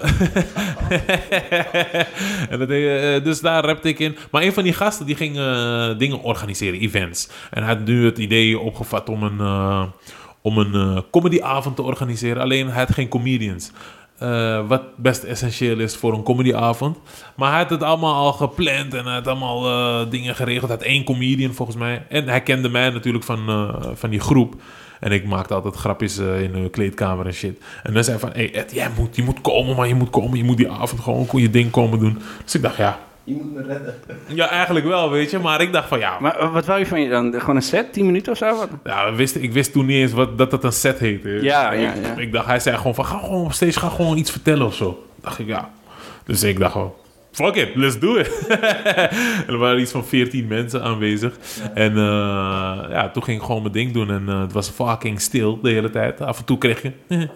en 2.51 3.23
dus 3.23 3.41
daar 3.41 3.65
rapte 3.65 3.87
ik 3.87 3.99
in. 3.99 4.17
Maar 4.31 4.41
een 4.41 4.53
van 4.53 4.63
die 4.63 4.73
gasten 4.73 5.05
die 5.05 5.15
ging 5.15 5.33
dingen 5.97 6.21
organiseren, 6.21 6.79
events. 6.79 7.29
En 7.51 7.63
hij 7.63 7.75
had 7.75 7.85
nu 7.85 8.05
het 8.05 8.17
idee 8.17 8.59
opgevat 8.59 9.09
om 9.09 9.23
een, 9.23 9.39
om 10.41 10.57
een 10.57 11.03
comedyavond 11.11 11.75
te 11.75 11.81
organiseren. 11.81 12.41
Alleen 12.41 12.67
hij 12.67 12.79
had 12.79 12.93
geen 12.93 13.07
comedians. 13.07 13.71
Eh, 14.23 14.67
wat 14.67 14.81
best 14.95 15.23
essentieel 15.23 15.79
is 15.79 15.95
voor 15.95 16.13
een 16.13 16.23
comedyavond. 16.23 16.97
Maar 17.35 17.49
hij 17.49 17.59
had 17.59 17.69
het 17.69 17.83
allemaal 17.83 18.15
al 18.15 18.33
gepland 18.33 18.93
en 18.93 19.05
hij 19.05 19.13
had 19.13 19.27
allemaal 19.27 19.65
eh, 19.67 20.11
dingen 20.11 20.35
geregeld. 20.35 20.67
Hij 20.69 20.77
had 20.77 20.87
één 20.87 21.03
comedian 21.03 21.53
volgens 21.53 21.77
mij. 21.77 22.05
En 22.09 22.27
hij 22.27 22.41
kende 22.41 22.69
mij 22.69 22.89
natuurlijk 22.89 23.23
van, 23.23 23.49
eh, 23.49 23.75
van 23.93 24.09
die 24.09 24.19
groep. 24.19 24.55
En 24.99 25.11
ik 25.11 25.25
maakte 25.25 25.53
altijd 25.53 25.75
grapjes 25.75 26.17
in 26.17 26.51
de 26.51 26.69
kleedkamer 26.71 27.25
en 27.25 27.33
shit. 27.33 27.61
En 27.83 27.93
dan 27.93 28.03
zei 28.03 28.17
hij 28.17 28.27
van, 28.27 28.37
hey 28.39 28.53
Ed, 28.53 28.71
jij 28.71 28.89
moet, 28.97 29.15
je 29.15 29.23
moet 29.23 29.41
komen, 29.41 29.75
maar 29.75 29.87
je 29.87 29.95
moet 29.95 30.09
komen. 30.09 30.37
Je 30.37 30.43
moet 30.43 30.57
die 30.57 30.71
avond 30.71 31.01
gewoon 31.01 31.27
je 31.31 31.49
ding 31.49 31.71
komen 31.71 31.99
doen. 31.99 32.21
Dus 32.43 32.55
ik 32.55 32.61
dacht, 32.61 32.77
ja, 32.77 32.99
Je 33.23 33.33
moet 33.33 33.53
me 33.53 33.61
redden. 33.61 33.95
ja, 34.39 34.49
eigenlijk 34.49 34.85
wel, 34.85 35.09
weet 35.09 35.31
je. 35.31 35.39
Maar 35.39 35.61
ik 35.61 35.73
dacht 35.73 35.87
van, 35.87 35.99
ja, 35.99 36.19
Maar 36.19 36.39
eh, 36.39 36.53
wat 36.53 36.65
wou 36.65 36.79
je 36.79 36.85
van 36.85 37.01
je 37.01 37.09
dan? 37.09 37.33
Gewoon 37.39 37.55
een 37.55 37.61
set? 37.61 37.93
10 37.93 38.05
minuten 38.05 38.31
of 38.31 38.37
zo? 38.37 38.57
Wat? 38.57 38.69
ja 38.83 39.09
we 39.11 39.15
wisten, 39.15 39.43
ik 39.43 39.53
wist 39.53 39.71
toen 39.71 39.85
niet 39.85 39.97
eens 39.97 40.11
wat, 40.11 40.37
dat 40.37 40.51
dat 40.51 40.63
een 40.63 40.71
set 40.71 40.99
heette. 40.99 41.29
Ja, 41.29 41.71
ja, 41.71 41.91
ik, 41.93 42.05
ja. 42.05 42.17
ik 42.17 42.31
dacht, 42.31 42.45
hij 42.45 42.59
zei 42.59 42.77
gewoon 42.77 42.95
van, 42.95 43.05
ga 43.05 43.17
gewoon 43.17 43.45
op 43.45 43.53
stage, 43.53 43.79
ga 43.79 43.89
gewoon 43.89 44.17
iets 44.17 44.31
vertellen 44.31 44.65
of 44.65 44.75
zo. 44.75 45.05
Dacht 45.21 45.39
ik, 45.39 45.47
ja. 45.47 45.69
Dus 46.25 46.43
ik 46.43 46.59
dacht 46.59 46.71
gewoon, 46.71 46.93
fuck 47.31 47.55
it, 47.55 47.75
let's 47.75 47.99
do 47.99 48.15
it. 48.15 48.47
en 48.47 49.47
er 49.53 49.57
waren 49.57 49.79
iets 49.79 49.91
van 49.91 50.05
14 50.05 50.47
mensen 50.47 50.83
aanwezig. 50.83 51.37
En 51.73 51.91
eh, 51.91 52.85
ja, 52.89 53.09
toen 53.13 53.23
ging 53.23 53.39
ik 53.39 53.45
gewoon 53.45 53.61
mijn 53.61 53.73
ding 53.73 53.91
doen. 53.91 54.09
En 54.09 54.23
eh, 54.27 54.41
het 54.41 54.51
was 54.51 54.69
fucking 54.69 55.21
stil 55.21 55.61
de 55.61 55.69
hele 55.69 55.89
tijd. 55.89 56.21
Af 56.21 56.39
en 56.39 56.45
toe 56.45 56.57
kreeg 56.57 56.81
je... 56.81 56.91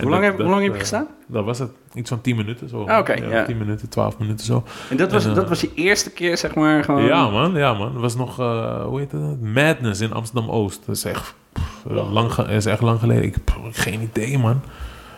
Hoe 0.00 0.10
lang, 0.10 0.22
dat- 0.22 0.30
heb, 0.32 0.40
hoe 0.40 0.50
lang 0.50 0.54
heb 0.54 0.62
je 0.62 0.68
dat, 0.70 0.80
gestaan? 0.80 1.06
eh, 1.06 1.34
Dat 1.34 1.44
was 1.44 1.58
het. 1.58 1.70
Iets 1.94 2.08
van 2.08 2.20
10 2.20 2.36
minuten 2.36 2.68
zo. 2.68 2.84
Ah, 2.84 2.98
oké, 2.98 3.12
ja. 3.12 3.44
10 3.44 3.58
minuten, 3.58 3.88
12 3.88 4.18
minuten 4.18 4.44
zo. 4.44 4.64
En 4.90 4.96
dat 4.96 5.12
was, 5.12 5.24
en, 5.24 5.30
eh, 5.30 5.36
dat 5.36 5.48
was 5.48 5.60
je 5.60 5.70
eerste 5.74 6.10
keer, 6.10 6.36
zeg 6.38 6.54
maar, 6.54 6.84
gewoon... 6.84 7.04
Ja, 7.04 7.30
man. 7.30 7.54
Ja, 7.54 7.72
man. 7.74 7.94
Er 7.94 8.00
was 8.00 8.16
nog, 8.16 8.38
eh, 8.40 8.84
hoe 8.84 8.98
heet 8.98 9.12
het? 9.12 9.42
Madness 9.42 10.00
in 10.00 10.12
Amsterdam-Oost. 10.12 10.80
Dat 10.86 10.96
is 10.96 11.04
echt, 11.04 11.34
pff, 11.52 11.84
lang, 12.10 12.36
is 12.48 12.66
echt 12.66 12.80
lang 12.80 13.00
geleden. 13.00 13.24
Ik 13.24 13.34
heb 13.34 13.58
geen 13.72 14.00
idee, 14.00 14.38
man. 14.38 14.60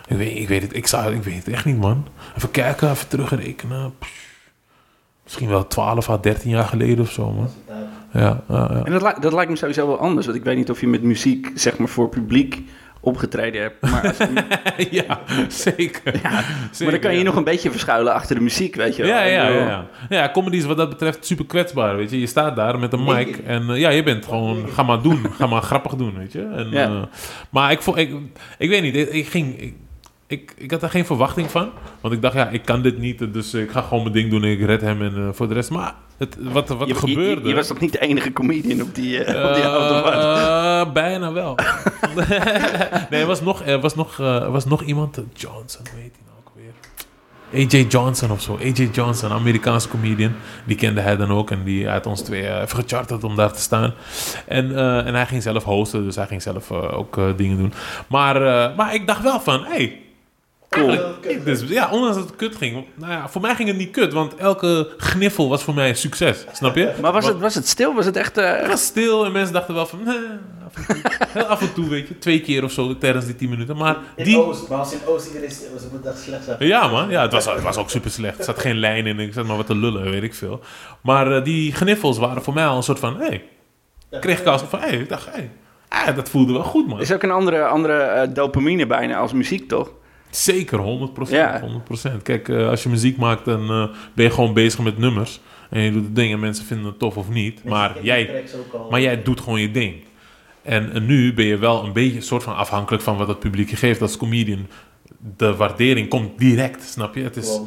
Ik 0.08 0.16
weet, 0.16 0.38
ik 0.38 0.48
weet 0.48 0.62
het. 0.62 0.76
Ik, 0.76 0.86
zou, 0.86 1.14
ik 1.14 1.22
weet 1.22 1.36
het 1.44 1.48
echt 1.48 1.64
niet, 1.64 1.78
man. 1.78 2.06
Even 2.36 2.50
kijken, 2.50 2.90
even 2.90 3.08
terugrekenen. 3.08 3.94
Misschien 5.24 5.48
wel 5.48 5.66
12 5.66 6.10
à 6.10 6.16
13 6.20 6.50
jaar 6.50 6.64
geleden 6.64 7.00
of 7.04 7.10
zo, 7.10 7.30
man. 7.32 7.48
Ja, 8.12 8.42
ja, 8.48 8.68
ja. 8.72 8.84
En 8.84 8.92
dat, 8.98 9.16
dat 9.20 9.32
lijkt 9.32 9.50
me 9.50 9.56
sowieso 9.56 9.86
wel 9.86 9.98
anders. 9.98 10.26
Want 10.26 10.38
ik 10.38 10.44
weet 10.44 10.56
niet 10.56 10.70
of 10.70 10.80
je 10.80 10.86
met 10.88 11.02
muziek, 11.02 11.50
zeg 11.54 11.78
maar, 11.78 11.88
voor 11.88 12.08
publiek 12.08 12.62
opgetreden 13.04 13.62
hebt. 13.62 13.80
Maar, 13.80 14.06
als, 14.06 14.16
ja 14.90 15.20
zeker. 15.48 16.20
maar 16.22 16.68
Zeker, 16.70 16.92
dan 16.92 17.00
kan 17.02 17.12
je 17.12 17.18
ja. 17.18 17.24
nog 17.24 17.36
een 17.36 17.44
beetje 17.44 17.70
verschuilen 17.70 18.12
achter 18.12 18.34
de 18.36 18.40
muziek, 18.42 18.74
weet 18.74 18.96
je 18.96 19.02
wel. 19.02 19.10
Ja, 19.12 19.22
ja, 19.22 19.48
ja, 19.48 19.86
ja. 20.08 20.30
Comedy 20.30 20.56
is 20.56 20.64
wat 20.64 20.76
dat 20.76 20.88
betreft 20.88 21.26
super 21.26 21.46
kwetsbaar, 21.46 21.96
weet 21.96 22.10
je. 22.10 22.20
Je 22.20 22.26
staat 22.26 22.56
daar 22.56 22.78
met 22.78 22.92
een 22.92 23.04
mic 23.04 23.36
en 23.36 23.70
eh, 23.70 23.78
ja, 23.78 23.88
je 23.90 24.02
bent 24.02 24.24
gewoon, 24.24 24.68
ga 24.68 24.82
maar 24.82 25.02
doen. 25.02 25.26
Ga 25.38 25.46
maar 25.46 25.62
grappig 25.62 25.94
doen, 25.94 26.14
weet 26.18 26.32
je. 26.32 26.42
En, 26.56 26.68
Ja. 26.70 26.84
eh, 26.84 27.02
maar 27.50 27.70
ik, 27.72 27.82
vond, 27.82 27.96
ik, 27.96 28.10
ik 28.58 28.68
weet 28.68 28.82
niet, 28.82 28.96
ik, 28.96 29.08
ik 29.12 29.26
ging... 29.26 29.60
Ik, 29.60 29.74
ik, 30.26 30.54
ik 30.56 30.70
had 30.70 30.82
er 30.82 30.90
geen 30.90 31.06
verwachting 31.06 31.50
van. 31.50 31.70
Want 32.00 32.14
ik 32.14 32.22
dacht, 32.22 32.34
ja, 32.34 32.48
ik 32.48 32.64
kan 32.64 32.82
dit 32.82 32.98
niet. 32.98 33.32
Dus 33.32 33.54
ik 33.54 33.70
ga 33.70 33.80
gewoon 33.80 34.02
mijn 34.02 34.14
ding 34.14 34.30
doen 34.30 34.42
en 34.44 34.50
ik 34.50 34.60
red 34.60 34.80
hem. 34.80 35.02
En 35.02 35.14
eh, 35.16 35.28
voor 35.32 35.48
de 35.48 35.54
rest... 35.54 35.70
Maar 35.70 35.94
het, 36.18 36.36
wat, 36.40 36.68
wat 36.68 36.80
er 36.80 36.86
Je, 36.86 36.92
je- 36.94 36.98
gebeurde... 37.00 37.42
Je, 37.42 37.48
je 37.48 37.54
was 37.54 37.66
toch 37.66 37.80
niet 37.80 37.92
de 37.92 38.00
enige 38.00 38.32
comedian 38.32 38.80
op 38.82 38.94
die, 38.94 39.24
eh, 39.24 39.48
op 39.48 39.54
die 39.54 39.64
autobahn? 39.64 40.16
Eh, 40.86 40.92
bijna 40.92 41.32
wel. 41.32 41.54
nee, 43.10 43.20
er 43.20 43.26
was 43.26 43.40
nog, 43.40 43.62
er 43.62 43.80
was 43.80 43.94
nog, 43.94 44.18
er 44.18 44.50
was 44.50 44.64
nog 44.64 44.82
iemand. 44.82 45.20
Johnson, 45.34 45.84
hoe 45.90 46.00
heet 46.00 46.12
hij 46.16 46.24
nou 46.26 46.36
ook 46.38 46.52
weer? 46.54 47.80
AJ 47.80 47.86
Johnson 47.88 48.30
of 48.30 48.42
zo. 48.42 48.58
AJ 48.62 48.88
Johnson, 48.92 49.30
Amerikaanse 49.32 49.88
comedian. 49.88 50.32
Die 50.66 50.76
kende 50.76 51.00
hij 51.00 51.16
dan 51.16 51.30
ook. 51.30 51.50
En 51.50 51.64
die 51.64 51.88
had 51.88 52.06
ons 52.06 52.20
twee 52.22 52.60
even 52.60 52.76
gecharterd 52.78 53.24
om 53.24 53.36
daar 53.36 53.52
te 53.52 53.60
staan. 53.60 53.94
En, 54.46 54.76
en 55.04 55.14
hij 55.14 55.26
ging 55.26 55.42
zelf 55.42 55.64
hosten. 55.64 56.04
Dus 56.04 56.16
hij 56.16 56.26
ging 56.26 56.42
zelf 56.42 56.70
ook 56.70 57.20
dingen 57.36 57.56
doen. 57.56 57.72
Maar, 58.06 58.40
maar 58.76 58.94
ik 58.94 59.06
dacht 59.06 59.22
wel 59.22 59.40
van... 59.40 59.64
Hey, 59.64 59.98
dus, 61.44 61.62
ja, 61.68 61.90
ondanks 61.90 62.16
dat 62.16 62.26
het 62.26 62.36
kut 62.36 62.56
ging. 62.56 62.86
Nou 62.94 63.12
ja, 63.12 63.28
voor 63.28 63.40
mij 63.40 63.54
ging 63.54 63.68
het 63.68 63.76
niet 63.76 63.90
kut. 63.90 64.12
Want 64.12 64.34
elke 64.34 64.88
gniffel 64.96 65.48
was 65.48 65.62
voor 65.62 65.74
mij 65.74 65.88
een 65.88 65.96
succes. 65.96 66.44
Snap 66.52 66.76
je? 66.76 66.92
Maar 67.00 67.12
was 67.12 67.26
het, 67.26 67.38
was 67.38 67.54
het 67.54 67.68
stil? 67.68 67.94
Was 67.94 68.04
het 68.04 68.16
echt... 68.16 68.38
eh, 68.38 68.56
het 68.56 68.66
was 68.66 68.84
stil 68.84 69.24
en 69.24 69.32
mensen 69.32 69.52
dachten 69.52 69.74
wel 69.74 69.86
van... 69.86 70.02
Nee, 70.04 70.16
af 70.66 70.76
en 70.76 70.86
toe. 70.86 71.12
Heel 71.32 71.44
af 71.44 71.60
en 71.60 71.72
toe, 71.74 71.88
weet 71.88 72.08
je. 72.08 72.18
Twee 72.18 72.40
keer 72.40 72.64
of 72.64 72.72
zo 72.72 72.98
tijdens 72.98 73.26
die 73.26 73.36
tien 73.36 73.48
minuten. 73.48 73.76
Maar 73.76 73.96
In 74.16 74.24
die... 74.24 74.38
Oost, 74.38 74.68
maar 74.68 74.78
als 74.78 74.92
in 74.92 74.98
Oost 75.06 75.26
iedereen 75.26 75.50
stil 75.50 75.68
was, 75.72 75.82
het 75.82 75.92
moet 75.92 76.06
echt 76.06 76.18
slecht 76.18 76.44
zijn. 76.44 76.56
Ja 76.58 76.88
man, 76.88 77.10
ja, 77.10 77.22
het, 77.22 77.32
was, 77.32 77.44
het 77.44 77.62
was 77.62 77.76
ook 77.76 77.90
super 77.90 78.10
slecht. 78.10 78.38
Er 78.38 78.44
zat 78.44 78.58
geen 78.58 78.76
lijn 78.78 79.06
in. 79.06 79.18
Ik 79.18 79.32
zat 79.32 79.46
maar 79.46 79.56
wat 79.56 79.66
te 79.66 79.76
lullen, 79.76 80.10
weet 80.10 80.22
ik 80.22 80.34
veel. 80.34 80.60
Maar 81.00 81.36
eh, 81.36 81.44
die 81.44 81.72
gniffels 81.72 82.18
waren 82.18 82.42
voor 82.42 82.54
mij 82.54 82.66
al 82.66 82.76
een 82.76 82.82
soort 82.82 82.98
van... 82.98 83.16
Hey, 83.16 83.44
kreeg 84.20 84.40
ik 84.40 84.46
als 84.46 84.62
van... 84.62 84.80
Hey, 84.80 84.90
ik 84.98 85.08
dacht, 85.08 85.26
hey, 85.30 85.50
ah, 85.88 86.16
dat 86.16 86.28
voelde 86.28 86.52
wel 86.52 86.62
goed 86.62 86.88
man. 86.88 87.00
is 87.00 87.12
ook 87.12 87.22
een 87.22 87.30
andere, 87.30 87.64
andere 87.66 88.02
eh, 88.02 88.28
dopamine 88.34 88.86
bijna 88.86 89.16
als 89.16 89.32
muziek, 89.32 89.68
toch? 89.68 89.90
Zeker, 90.36 90.78
100%. 90.78 91.30
Ja. 91.30 91.60
100%. 91.60 92.22
Kijk, 92.22 92.48
eh, 92.48 92.68
als 92.68 92.82
je 92.82 92.88
muziek 92.88 93.16
maakt, 93.16 93.44
dan 93.44 93.70
eh, 93.70 93.86
ben 94.14 94.24
je 94.24 94.30
gewoon 94.30 94.54
bezig 94.54 94.80
met 94.80 94.98
nummers. 94.98 95.40
En 95.70 95.80
je 95.80 95.92
doet 95.92 96.04
het 96.04 96.16
ding 96.16 96.32
en 96.32 96.40
mensen 96.40 96.64
vinden 96.64 96.86
het 96.86 96.98
tof 96.98 97.16
of 97.16 97.28
niet. 97.28 97.64
Maar 97.64 97.96
jij, 98.02 98.44
maar 98.90 99.00
jij 99.00 99.22
doet 99.22 99.40
gewoon 99.40 99.60
je 99.60 99.70
ding. 99.70 99.94
En, 100.62 100.92
en 100.92 101.06
nu 101.06 101.34
ben 101.34 101.44
je 101.44 101.58
wel 101.58 101.84
een 101.84 101.92
beetje 101.92 102.20
soort 102.20 102.42
van 102.42 102.56
afhankelijk 102.56 103.02
van 103.02 103.16
wat 103.16 103.28
het 103.28 103.38
publiek 103.38 103.70
je 103.70 103.76
geeft 103.76 104.02
als 104.02 104.16
comedian. 104.16 104.66
De 105.36 105.56
waardering 105.56 106.08
komt 106.08 106.38
direct, 106.38 106.82
snap 106.82 107.14
je? 107.14 107.22
Het 107.22 107.36
is, 107.36 107.60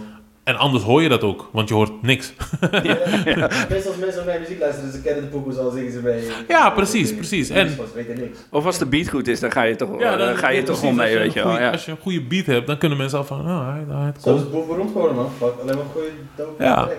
en 0.48 0.56
anders 0.56 0.84
hoor 0.84 1.02
je 1.02 1.10
dat 1.10 1.24
ook, 1.24 1.50
want 1.52 1.70
je 1.70 1.76
hoort 1.76 2.02
niks. 2.02 2.34
Meestal 3.70 3.92
als 3.92 4.00
mensen 4.00 4.26
naar 4.26 4.40
muziek 4.40 4.60
luisteren, 4.60 4.92
ze 4.92 5.02
kennen 5.02 5.24
de 5.24 5.30
poekoes 5.30 5.58
al 5.58 5.72
zingen 5.72 5.92
ze 5.92 6.02
mee. 6.02 6.28
Ja, 6.48 6.70
precies, 6.70 7.16
precies. 7.16 7.50
En-. 7.50 7.78
Of 8.50 8.66
als 8.66 8.78
de 8.78 8.86
beat 8.86 9.10
goed 9.10 9.28
is, 9.28 9.40
dan 9.40 9.52
ga 9.52 9.64
je 9.64 9.76
toch, 9.76 10.00
Ja, 10.00 10.16
dan, 10.16 10.38
ga 10.38 10.50
je 10.50 10.60
ja, 10.60 10.66
toch 10.66 10.80
gewoon 10.80 10.96
mee, 10.96 11.14
Als 11.14 11.24
weet 11.24 11.34
je 11.34 11.40
een 11.40 11.48
wel. 11.48 11.60
Ja. 11.60 11.72
Als 11.72 11.86
je 11.86 11.92
een 11.92 11.98
goede 12.02 12.22
beat 12.22 12.46
hebt, 12.46 12.68
dan 12.68 12.78
kunnen 12.78 12.98
mensen 12.98 13.18
al 13.18 13.24
van... 13.24 13.40
Oh, 13.40 13.70
hij, 13.74 13.84
hij, 13.88 14.36
is 14.36 14.50
Boef 14.50 14.68
beroemd 14.68 14.92
geworden, 14.92 15.16
man. 15.16 15.30
Fuck, 15.38 15.54
alleen 15.62 15.76
maar 15.76 15.86
goede 15.92 16.10
dope 16.36 16.64
Ja. 16.64 16.90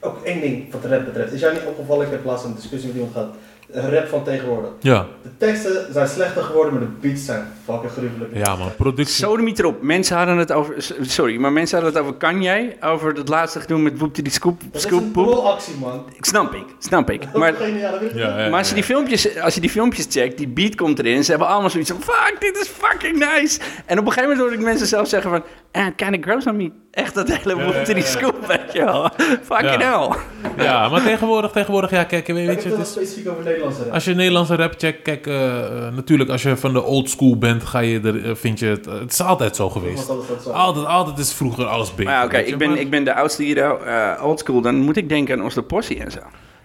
Ook 0.00 0.24
één 0.24 0.40
ding 0.40 0.72
wat 0.72 0.82
de 0.82 0.88
rap 0.88 1.04
betreft. 1.04 1.32
Is 1.32 1.40
jou 1.40 1.52
niet 1.52 1.62
opgevallen, 1.66 2.06
ik 2.06 2.12
heb 2.12 2.24
laatst 2.24 2.44
een 2.44 2.54
discussie 2.54 2.86
met 2.86 2.96
iemand 2.96 3.12
gehad. 3.12 3.34
Rap 3.72 4.08
van 4.08 4.24
tegenwoordig. 4.24 4.70
Ja, 4.80 5.06
De 5.22 5.28
teksten 5.38 5.92
zijn 5.92 6.08
slechter 6.08 6.42
geworden, 6.42 6.72
maar 6.72 6.82
de 6.82 7.08
beats 7.08 7.24
zijn 7.24 7.44
fucking 7.64 7.92
gruwelijk. 7.92 8.36
ja 8.46 8.56
man, 8.56 8.74
productie. 8.76 9.14
Sodemiet 9.24 9.58
erop. 9.58 9.82
Mensen 9.82 10.16
hadden 10.16 10.36
het 10.36 10.52
over... 10.52 10.74
Sorry, 11.00 11.36
maar 11.36 11.52
mensen 11.52 11.76
hadden 11.80 11.94
het 11.96 12.02
over 12.04 12.18
Kanye. 12.18 12.76
Over 12.80 13.14
dat 13.14 13.28
laatste 13.28 13.60
gedoe 13.60 13.78
met 13.78 13.98
Woepty 13.98 14.22
die 14.22 14.32
Scoop, 14.32 14.60
Dat 14.72 14.84
is 14.84 14.90
een 14.90 15.10
rolactie, 15.14 15.74
man. 15.80 16.04
Ik 16.16 16.24
snap 16.24 16.54
ik, 16.54 16.64
snap 16.78 17.10
ik. 17.10 17.32
Maar, 17.32 17.68
ja, 18.14 18.48
maar 18.48 18.58
als, 18.58 18.68
je 18.68 18.74
die 18.74 18.84
filmpjes, 18.84 19.40
als 19.40 19.54
je 19.54 19.60
die 19.60 19.70
filmpjes 19.70 20.06
checkt, 20.10 20.38
die 20.38 20.48
beat 20.48 20.74
komt 20.74 20.98
erin. 20.98 21.24
Ze 21.24 21.30
hebben 21.30 21.48
allemaal 21.48 21.70
zoiets 21.70 21.90
van, 21.90 22.02
fuck, 22.02 22.36
dit 22.40 22.56
is 22.56 22.68
fucking 22.68 23.18
nice. 23.18 23.60
En 23.86 23.98
op 23.98 24.06
een 24.06 24.12
gegeven 24.12 24.22
moment 24.22 24.38
hoorde 24.38 24.54
ik 24.56 24.60
mensen 24.62 24.86
zelf 24.86 25.08
zeggen 25.08 25.30
van... 25.30 25.42
Ah, 25.72 25.86
it 25.86 25.94
kinda 25.94 26.18
grows 26.20 26.46
on 26.46 26.56
me. 26.56 26.70
Echt 26.90 27.14
dat 27.14 27.28
hele 27.32 27.56
Ja, 27.56 27.64
Woepty 27.64 27.78
ja, 27.78 27.84
die 27.84 27.96
ja. 27.96 28.02
Scoop, 28.02 28.46
weet 28.46 28.72
je 28.72 28.84
wel. 28.84 29.08
Fucking 29.42 29.80
Ja. 29.82 29.98
hell. 30.08 30.64
Ja, 30.64 30.88
maar 30.88 31.02
tegenwoordig, 31.02 31.50
tegenwoordig, 31.50 31.90
ja, 31.90 32.04
kijk, 32.04 32.26
weet 32.26 32.62
je, 32.62 32.68
het 32.68 32.78
is... 32.78 32.90
specifiek 32.90 33.28
over 33.28 33.44
Nederlandse 33.44 33.82
rap. 33.82 33.92
Als 33.92 34.04
je 34.04 34.14
Nederlandse 34.14 34.54
rap 34.56 34.74
checkt, 34.76 35.02
kijk, 35.02 35.26
eh, 35.26 35.58
eh, 35.86 35.94
natuurlijk 35.94 36.30
als 36.30 36.42
je 36.42 36.56
van 36.56 36.72
de 36.72 36.82
old 36.82 37.10
school 37.10 37.38
bent, 37.38 37.64
ga 37.64 37.78
je 37.78 38.00
er, 38.00 38.24
eh, 38.24 38.34
vind 38.34 38.58
je 38.58 38.66
het, 38.66 38.84
het 38.84 39.12
is 39.12 39.20
altijd 39.20 39.56
zo 39.56 39.70
geweest. 39.70 40.06
Dat 40.06 40.24
zo. 40.44 40.50
Altijd, 40.50 40.86
altijd 40.86 41.18
is 41.18 41.32
vroeger 41.32 41.64
alles 41.64 41.94
beter. 41.94 42.12
Maar 42.12 42.24
oké, 42.24 42.36
ik, 42.38 42.58
ben, 42.58 42.68
maar- 42.70 42.78
ik 42.78 42.90
ben 42.90 43.04
de 43.04 43.14
oudste 43.14 43.42
hier, 43.42 43.58
eh 43.58 44.24
oldschool. 44.24 44.60
Dan 44.60 44.74
moet 44.76 44.96
ik 44.96 45.08
denken 45.08 45.38
aan 45.38 45.44
Oslo 45.44 45.62
Possie 45.62 46.00
en 46.04 46.10
zo. 46.10 46.18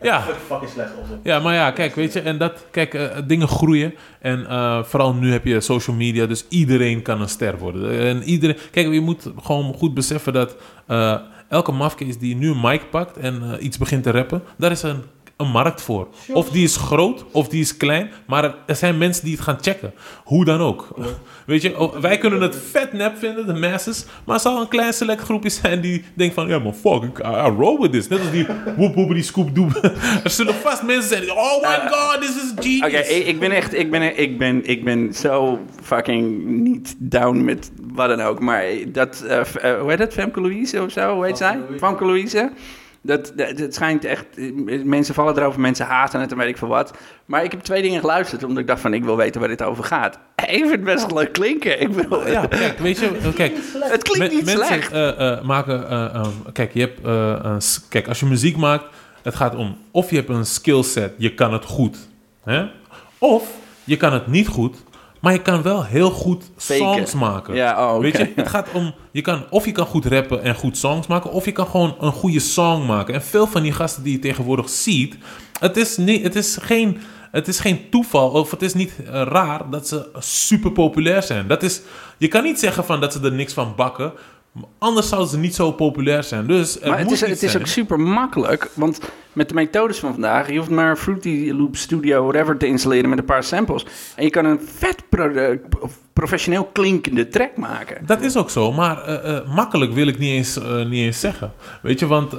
Ja, 0.03 0.21
Fuck, 0.21 0.35
fucking 0.47 0.71
slecht 0.71 0.91
op. 0.97 1.19
ja, 1.23 1.39
maar 1.39 1.53
ja, 1.53 1.71
kijk, 1.71 1.95
weet 1.95 2.13
je, 2.13 2.21
en 2.21 2.37
dat, 2.37 2.65
kijk, 2.71 2.93
eh, 2.93 3.17
dingen 3.25 3.47
groeien. 3.47 3.93
En 4.21 4.47
eh, 4.47 4.83
vooral 4.83 5.13
nu 5.13 5.31
heb 5.31 5.45
je 5.45 5.61
social 5.61 5.95
media, 5.95 6.25
dus 6.25 6.45
iedereen 6.49 7.01
kan 7.01 7.21
een 7.21 7.29
ster 7.29 7.57
worden. 7.57 7.99
En 7.99 8.23
iedereen, 8.23 8.57
kijk, 8.71 8.93
je 8.93 9.01
moet 9.01 9.31
gewoon 9.43 9.73
goed 9.73 9.93
beseffen 9.93 10.33
dat 10.33 10.55
eh, 10.87 11.15
elke 11.49 11.71
mafkees 11.71 12.17
die 12.17 12.35
nu 12.35 12.49
een 12.49 12.61
mic 12.61 12.89
pakt 12.89 13.17
en 13.17 13.57
iets 13.59 13.77
begint 13.77 14.03
te 14.03 14.11
rappen, 14.11 14.43
daar 14.57 14.71
is 14.71 14.83
een, 14.83 15.03
een 15.37 15.49
markt 15.51 15.81
voor. 15.81 16.07
Of 16.33 16.49
die 16.49 16.63
is 16.63 16.75
groot, 16.77 17.25
of 17.31 17.47
die 17.47 17.61
is 17.61 17.77
klein, 17.77 18.11
maar 18.27 18.55
er, 18.65 18.75
zijn 18.75 18.97
mensen 18.97 19.23
die 19.23 19.33
het 19.33 19.43
gaan 19.43 19.57
checken. 19.61 19.93
Hoe 20.23 20.45
dan 20.45 20.59
ook. 20.59 20.87
Weet 21.45 21.61
je, 21.61 21.79
oh, 21.79 21.95
wij 21.95 22.17
kunnen 22.17 22.41
het 22.41 22.55
vet 22.71 22.93
nep 22.93 23.17
vinden, 23.17 23.45
de 23.47 23.53
masses, 23.53 24.05
maar 24.25 24.35
er 24.35 24.41
zal 24.41 24.61
een 24.61 24.67
klein 24.67 24.93
select 24.93 25.21
groepje 25.21 25.49
zijn 25.49 25.81
die 25.81 26.03
denkt 26.13 26.33
van, 26.33 26.47
ja 26.47 26.59
man, 26.59 26.73
fuck, 26.75 27.03
ik- 27.03 27.19
I, 27.19 27.29
I 27.29 27.49
roll 27.57 27.79
with 27.81 27.91
this. 27.91 28.07
Net 28.07 28.19
als 28.19 28.31
die 28.31 28.45
woep 28.77 28.95
woep 28.95 29.09
die 29.13 29.23
scoop 29.23 29.55
doep. 29.55 29.75
er 30.23 30.29
zullen 30.29 30.53
vast 30.55 30.83
mensen 30.83 31.09
zijn 31.09 31.21
die, 31.21 31.33
oh 31.33 31.61
my 31.61 31.89
god, 31.91 32.21
this 32.21 32.35
is 32.35 32.51
genius. 32.55 32.85
Oké, 32.85 32.97
ik, 32.97 33.25
ik 33.25 33.39
ben 33.39 33.51
echt, 33.51 33.73
ik 33.73 33.91
ben, 33.91 34.17
ik 34.19 34.37
ben, 34.37 34.65
ik 34.65 34.83
ben 34.83 35.13
zo 35.13 35.59
fucking 35.83 36.45
niet 36.45 36.95
down 36.97 37.43
met 37.43 37.71
wat 37.93 38.07
dan 38.07 38.21
ook. 38.21 38.39
Maar 38.39 38.63
dat, 38.87 39.21
eh, 39.27 39.39
eh, 39.39 39.79
hoe 39.79 39.89
heet 39.89 39.99
het, 39.99 40.13
Femke 40.13 40.41
Louise 40.41 40.81
of 40.81 40.91
zo, 40.91 41.13
hoe 41.15 41.25
heet 41.25 41.37
zij? 41.37 41.57
Louise. 41.57 41.77
Famke 41.79 42.05
Louise. 42.05 42.51
Dat, 43.05 43.31
dat, 43.35 43.59
het 43.59 43.73
schijnt 43.73 44.05
echt, 44.05 44.25
mensen 44.83 45.13
vallen 45.13 45.37
erover, 45.37 45.59
mensen 45.59 45.85
haten 45.85 46.19
het 46.19 46.31
en 46.31 46.37
weet 46.37 46.47
ik 46.49 46.57
veel 46.57 46.67
wat. 46.67 46.93
Maar 47.25 47.43
ik 47.43 47.51
heb 47.51 47.61
twee 47.61 47.81
dingen 47.81 47.99
geluisterd, 47.99 48.43
omdat 48.43 48.57
ik 48.61 48.67
dacht 48.67 48.81
van, 48.81 48.93
ik 48.93 49.03
wil 49.03 49.17
weten 49.17 49.39
waar 49.39 49.49
dit 49.49 49.63
over 49.63 49.83
gaat. 49.83 50.19
Het 50.41 50.83
best 50.83 51.05
wel 51.05 51.17
leuk 51.17 51.33
klinken. 51.33 51.81
Ik 51.81 51.95
bedoel, 51.95 52.27
Ja, 52.27 52.45
kijk, 52.45 52.79
weet 52.79 52.99
je, 52.99 53.09
kijk, 53.35 53.55
het 53.79 54.03
klinkt 54.03 54.33
niet 54.33 54.45
mensen 54.45 54.65
slecht. 54.65 54.91
eh, 54.91 55.41
maken, 55.41 55.89
eh, 55.89 56.15
ehm, 56.15 56.29
kijk, 56.53 56.73
je 56.73 56.79
hebt, 56.79 57.87
kijk, 57.89 58.07
als 58.07 58.19
je 58.19 58.25
muziek 58.25 58.57
maakt, 58.57 58.85
het 59.21 59.35
gaat 59.35 59.55
om 59.55 59.77
of 59.91 60.09
je 60.09 60.15
hebt 60.15 60.29
een 60.29 60.45
skillset, 60.45 61.13
je 61.17 61.33
kan 61.33 61.53
het 61.53 61.65
goed, 61.65 61.97
hè? 62.43 62.65
of 63.17 63.47
je 63.83 63.97
kan 63.97 64.13
het 64.13 64.27
niet 64.27 64.47
goed, 64.47 64.83
maar 65.23 65.33
je 65.33 65.41
kan 65.41 65.61
wel 65.61 65.83
heel 65.83 66.11
goed 66.11 66.51
Faken. 66.57 66.83
songs 66.83 67.13
maken. 67.13 67.55
Ja, 67.55 67.93
oh. 67.93 67.99
Weet 67.99 68.17
je, 68.17 68.31
het 68.35 68.47
gaat 68.47 68.67
om, 68.73 68.93
je 69.11 69.21
kan, 69.21 69.43
of 69.49 69.65
je 69.65 69.71
kan 69.71 69.85
goed 69.85 70.05
rappen 70.05 70.43
en 70.43 70.55
goed 70.55 70.77
songs 70.77 71.07
maken, 71.07 71.31
of 71.31 71.45
je 71.45 71.51
kan 71.51 71.67
gewoon 71.67 71.95
een 71.99 72.11
goede 72.11 72.39
song 72.39 72.85
maken. 72.85 73.13
En 73.13 73.21
veel 73.21 73.47
van 73.47 73.61
die 73.61 73.71
gasten 73.71 74.03
die 74.03 74.13
je 74.13 74.19
tegenwoordig 74.19 74.69
ziet, 74.69 75.17
het 75.59 75.77
is, 75.77 75.97
niet, 75.97 76.23
het 76.23 76.35
is 76.35 76.57
geen... 76.61 77.01
Het 77.31 77.47
is 77.47 77.59
geen 77.59 77.89
toeval, 77.89 78.29
of 78.29 78.51
het 78.51 78.61
is 78.61 78.73
niet 78.73 78.93
eh, 79.05 79.21
raar 79.21 79.69
dat 79.69 79.87
ze 79.87 80.09
super 80.19 80.71
populair 80.71 81.23
zijn. 81.23 81.47
Dat 81.47 81.63
is, 81.63 81.81
je 82.17 82.27
kan 82.27 82.43
niet 82.43 82.59
zeggen 82.59 82.85
van 82.85 82.99
dat 82.99 83.13
ze 83.13 83.19
er 83.21 83.31
niks 83.31 83.53
van 83.53 83.73
bakken. 83.75 84.13
Anders 84.77 85.09
zouden 85.09 85.29
ze 85.29 85.37
niet 85.37 85.55
zo 85.55 85.71
populair 85.71 86.23
zijn. 86.23 86.47
Dus 86.47 86.79
Maar 86.79 86.99
het 86.99 87.11
is, 87.11 87.21
het 87.21 87.43
is 87.43 87.57
ook 87.57 87.67
super 87.67 87.99
makkelijk, 87.99 88.69
want 88.73 88.99
met 89.33 89.49
de 89.49 89.55
methodes 89.55 89.99
van 89.99 90.11
vandaag, 90.11 90.51
je 90.51 90.57
hoeft 90.57 90.69
maar 90.69 90.95
Fruity 90.95 91.51
Loop 91.51 91.75
Studio, 91.75 92.23
whatever, 92.23 92.57
te 92.57 92.67
installeren 92.67 93.09
met 93.09 93.19
een 93.19 93.25
paar 93.25 93.43
samples. 93.43 93.85
En 94.15 94.23
je 94.23 94.29
kan 94.29 94.45
een 94.45 94.59
vet 94.65 95.03
pro- 95.09 95.57
of 95.79 95.99
professioneel 96.13 96.63
klinkende 96.71 97.27
track 97.27 97.57
maken. 97.57 98.05
Dat 98.05 98.21
is 98.21 98.37
ook 98.37 98.49
zo, 98.49 98.71
maar 98.71 99.03
eh, 99.03 99.37
eh, 99.37 99.47
makkelijk 99.55 99.93
wil 99.93 100.07
ik 100.07 100.19
niet 100.19 100.31
eens, 100.31 100.57
eh, 100.59 100.75
niet 100.85 101.01
eens 101.05 101.19
zeggen. 101.19 101.53
Weet 101.81 101.99
je, 101.99 102.07
want 102.07 102.33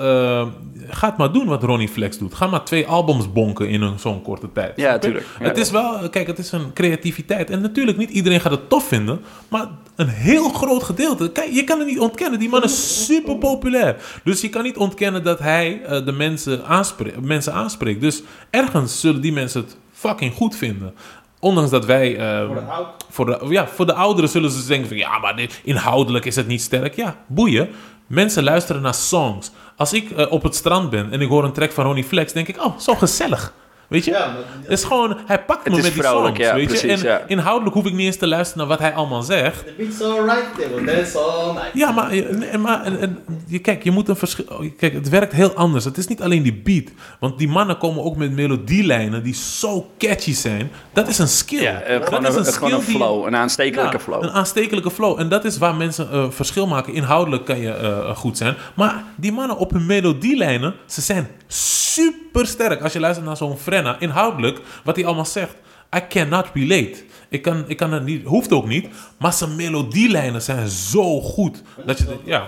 ga 0.88 1.09
het 1.09 1.16
maar 1.16 1.33
doen 1.33 1.47
wat 1.47 1.62
Ronnie 1.62 1.88
Flex 1.88 2.18
doet. 2.18 2.35
Ga 2.35 2.47
maar 2.47 2.64
twee 2.64 2.87
albums 2.87 3.33
bonken 3.33 3.68
in 3.68 3.83
een 3.83 3.99
zo'n 3.99 4.23
korte 4.23 4.52
tijd. 4.52 4.73
Ja, 4.76 4.88
Snap 4.88 4.94
je? 5.02 5.09
tuurlijk. 5.09 5.26
Ja. 5.38 5.44
Het 5.44 5.59
is 5.59 5.71
wel, 5.71 6.09
kijk, 6.11 6.26
het 6.26 6.38
is 6.38 6.52
een 6.52 6.73
creativiteit. 6.73 7.50
En 7.50 7.61
natuurlijk, 7.61 7.99
niet 7.99 8.11
iedereen 8.11 8.40
gaat 8.40 8.52
het 8.52 8.68
tof 8.68 8.88
vinden. 8.88 9.21
Maar 9.49 9.68
een 9.97 10.09
heel 10.09 10.49
groot 10.49 10.83
gedeelte. 10.83 11.31
Kijk, 11.33 11.51
je 11.53 11.65
kan 11.65 11.79
het 11.79 11.89
niet 11.89 11.99
ontkennen. 11.99 12.39
Die 12.39 12.49
man 12.49 12.63
is 12.63 13.05
super 13.05 13.37
populair. 13.37 13.97
Dus 14.25 14.41
je 14.41 14.49
kan 14.49 14.63
niet 14.63 14.77
ontkennen 14.77 15.25
dat 15.25 15.39
hij 15.39 15.83
eh, 15.85 16.05
de 16.05 16.13
mensen, 16.13 16.65
aanspreekt, 16.67 17.21
mensen 17.21 17.53
aanspreekt. 17.53 18.01
Dus 18.01 18.23
ergens 18.51 19.01
zullen 19.01 19.21
die 19.21 19.33
mensen 19.33 19.61
het 19.61 19.77
fucking 19.93 20.35
goed 20.35 20.57
vinden. 20.57 20.95
Ondanks 21.41 21.71
dat 21.71 21.85
wij... 21.85 22.17
eh, 22.17 22.47
Voor 22.47 22.55
de 22.55 22.61
oud. 22.61 23.05
voor 23.11 23.27
de, 23.27 23.39
ja, 23.49 23.67
voor 23.67 23.87
de 23.87 23.95
ouderen 23.95 24.31
zullen 24.31 24.51
ze 24.51 24.67
denken 24.67 24.89
van... 24.89 24.97
Ja, 24.97 25.19
maar 25.19 25.37
dit, 25.37 25.61
inhoudelijk 25.65 26.25
is 26.25 26.37
het 26.37 26.47
niet 26.47 26.63
sterk. 26.63 26.95
Ja, 26.95 27.17
boeien. 27.27 27.69
Mensen 28.07 28.43
luisteren 28.45 28.83
naar 28.83 28.95
songs. 28.95 29.51
Als 29.77 29.93
ik 29.93 30.11
eh, 30.11 30.33
op 30.33 30.43
het 30.43 30.55
strand 30.55 30.91
ben 30.91 31.13
en 31.13 31.21
ik 31.21 31.29
hoor 31.29 31.45
een 31.45 31.53
track 31.53 31.73
van 31.73 31.85
Ronnie 31.85 32.05
Flex... 32.05 32.33
denk 32.33 32.49
ik, 32.49 32.65
oh, 32.65 32.79
zo 32.79 32.95
gezellig. 32.95 33.53
Weet 33.88 34.05
je? 34.05 34.11
Ja, 34.11 34.26
maar- 34.26 34.37
het 34.62 34.71
is 34.71 34.85
gewoon... 34.85 35.17
Hij 35.26 35.45
pakt 35.45 35.64
me 35.69 35.71
met 35.76 35.95
die 35.95 36.03
songs, 36.05 36.38
ja, 36.38 36.55
weet 36.55 36.81
je? 36.81 36.88
En 36.88 37.03
ja. 37.03 37.23
inhoudelijk 37.26 37.75
hoef 37.75 37.87
ik 37.87 37.93
niet 37.93 38.07
eens 38.07 38.17
te 38.17 38.26
luisteren 38.26 38.59
naar 38.59 38.76
wat 38.76 38.87
hij 38.87 38.95
allemaal 38.95 39.23
zegt. 39.23 39.64
The 39.67 39.75
beat's 39.79 40.00
alright, 40.03 40.47
they 40.59 40.69
will 40.75 40.95
dance 40.95 41.19
all 41.19 41.53
night. 41.53 41.71
Ja, 41.75 41.91
maar, 41.91 42.11
nee, 42.11 42.59
maar 42.59 42.83
en, 42.83 43.00
en, 43.00 43.19
je, 43.47 43.59
kijk, 43.59 43.85
je 43.85 43.91
moet 43.91 44.09
een 44.09 44.17
verschil. 44.17 44.45
oh, 44.49 44.64
Kijk, 44.79 44.93
het 44.93 45.09
werkt 45.09 45.33
heel 45.33 45.53
anders. 45.55 45.85
Het 45.85 45.99
is 45.99 46.07
niet 46.07 46.23
alleen 46.23 46.43
die 46.43 46.55
beat. 46.64 46.88
Want 47.21 47.38
die 47.38 47.49
mannen 47.49 47.79
komen 47.79 48.05
ook 48.05 48.17
met 48.17 48.33
melodielijnen 48.33 49.23
die 49.23 49.35
zo 49.35 49.91
catchy 49.99 50.33
zijn. 50.35 50.71
Dat 50.93 51.09
is 51.09 51.19
een 51.19 51.29
skill. 51.29 51.62
Ja, 51.62 51.81
eh, 51.81 51.99
dat 51.99 52.09
gewoon, 52.09 52.26
is 52.26 52.35
een, 52.35 52.45
gewoon 52.45 52.73
een 52.73 52.81
skill 52.81 52.87
die- 52.87 52.97
flow, 52.97 53.26
een 53.26 53.37
aanstekelijke 53.37 53.97
ja, 53.97 54.03
flow. 54.03 54.23
Een 54.23 54.31
aanstekelijke 54.31 54.91
flow. 54.91 55.21
En 55.21 55.29
dat 55.29 55.45
is 55.45 55.59
waar 55.59 55.75
mensen 55.75 56.11
eh, 56.11 56.26
verschil 56.31 56.67
maken. 56.67 56.93
Inhoudelijk 56.93 57.45
kan 57.45 57.59
je 57.59 57.71
eh, 57.73 58.17
goed 58.17 58.37
zijn. 58.37 58.55
Maar 58.75 59.03
die 59.17 59.33
mannen 59.33 59.57
op 59.57 59.71
hun 59.71 59.87
melodielijnen, 59.87 60.75
ze 60.87 61.00
zijn 61.00 61.29
super 61.47 62.47
sterk. 62.47 62.83
Als 62.83 62.93
je 62.93 63.00
luistert 63.00 63.26
naar 63.26 63.37
zo'n 63.37 63.59
Frenna, 63.75 63.97
inhoudelijk, 63.99 64.61
wat 64.85 64.97
hij 64.97 65.04
allemaal 65.07 65.25
zegt. 65.25 65.54
I 65.97 66.00
cannot 66.09 66.47
relate. 66.54 66.95
Ik 67.28 67.43
kan, 67.43 67.64
ik 67.66 67.76
kan 67.76 67.93
het 67.93 68.04
niet, 68.04 68.25
hoeft 68.26 68.52
ook 68.52 68.66
niet. 68.66 68.88
Maar 69.19 69.33
zijn 69.33 69.57
melodielijnen 69.57 70.43
zijn 70.43 70.69
zo 70.69 71.21
goed. 71.21 71.62
Dat 71.87 71.99
je, 71.99 72.04
ja. 72.25 72.47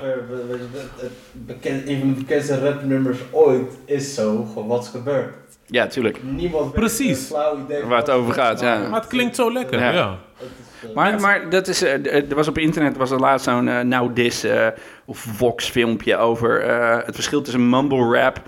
Bekend, 1.33 1.89
een 1.89 1.99
van 1.99 2.09
de 2.09 2.15
bekendste 2.15 2.59
rapnummers 2.59 3.19
ooit 3.31 3.73
is 3.85 4.15
zo 4.15 4.49
wat 4.67 4.83
is 4.83 4.89
gebeurd. 4.89 5.35
Ja, 5.67 5.87
tuurlijk. 5.87 6.23
Niemand 6.23 6.73
Precies. 6.73 7.19
een 7.21 7.27
flauw 7.27 7.59
idee 7.65 7.85
Waar 7.85 7.99
het 7.99 8.11
over 8.11 8.33
gaat, 8.35 8.61
ja. 8.61 8.89
Maar 8.89 9.01
het 9.01 9.09
klinkt 9.09 9.37
zo 9.37 9.53
lekker, 9.53 9.79
Ja. 9.81 9.93
eh, 9.93 10.95
Maar, 10.95 11.21
maar 11.21 11.51
dat 11.51 11.69
is, 11.69 11.83
eh, 11.83 12.31
er 12.31 12.35
was 12.35 12.49
op 12.49 12.59
internet 12.59 12.97
was 12.97 13.11
er 13.11 13.19
laatst 13.21 13.45
zo'n 13.45 13.69
eh 13.69 13.81
Now 13.81 14.15
This 14.15 14.45
eh, 14.45 14.67
of 15.05 15.19
Vox 15.19 15.69
filmpje 15.71 16.17
over 16.17 16.61
eh, 16.63 17.07
het 17.07 17.15
verschil 17.15 17.43
tussen 17.43 17.69
mumble 17.71 18.19
rap 18.21 18.41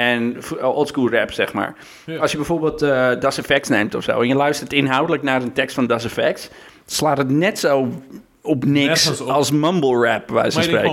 en 0.00 0.36
v- 0.38 0.52
oldschool 0.62 1.10
rap, 1.10 1.32
zeg 1.32 1.52
maar. 1.52 1.74
Ja. 2.06 2.18
Als 2.18 2.30
je 2.30 2.36
bijvoorbeeld 2.36 2.82
eh 2.82 3.08
Das 3.20 3.38
Effects 3.38 3.68
neemt 3.68 3.94
of 3.94 4.02
zo 4.02 4.20
en 4.20 4.28
je 4.28 4.34
luistert 4.34 4.72
inhoudelijk 4.72 5.22
naar 5.22 5.42
een 5.42 5.52
tekst 5.52 5.74
van 5.74 5.86
Das 5.86 6.04
Effects, 6.04 6.48
slaat 6.86 7.18
het 7.18 7.30
net 7.30 7.58
zo 7.58 7.88
op 8.42 8.64
niks 8.64 9.20
op. 9.20 9.28
als 9.28 9.50
mumble 9.50 10.06
rap, 10.06 10.26
bij 10.26 10.34
wijze 10.34 10.56
Maar 10.58 10.66
van 10.68 10.74
je 10.74 10.80
denkt 10.80 10.86
spreken. 10.88 10.92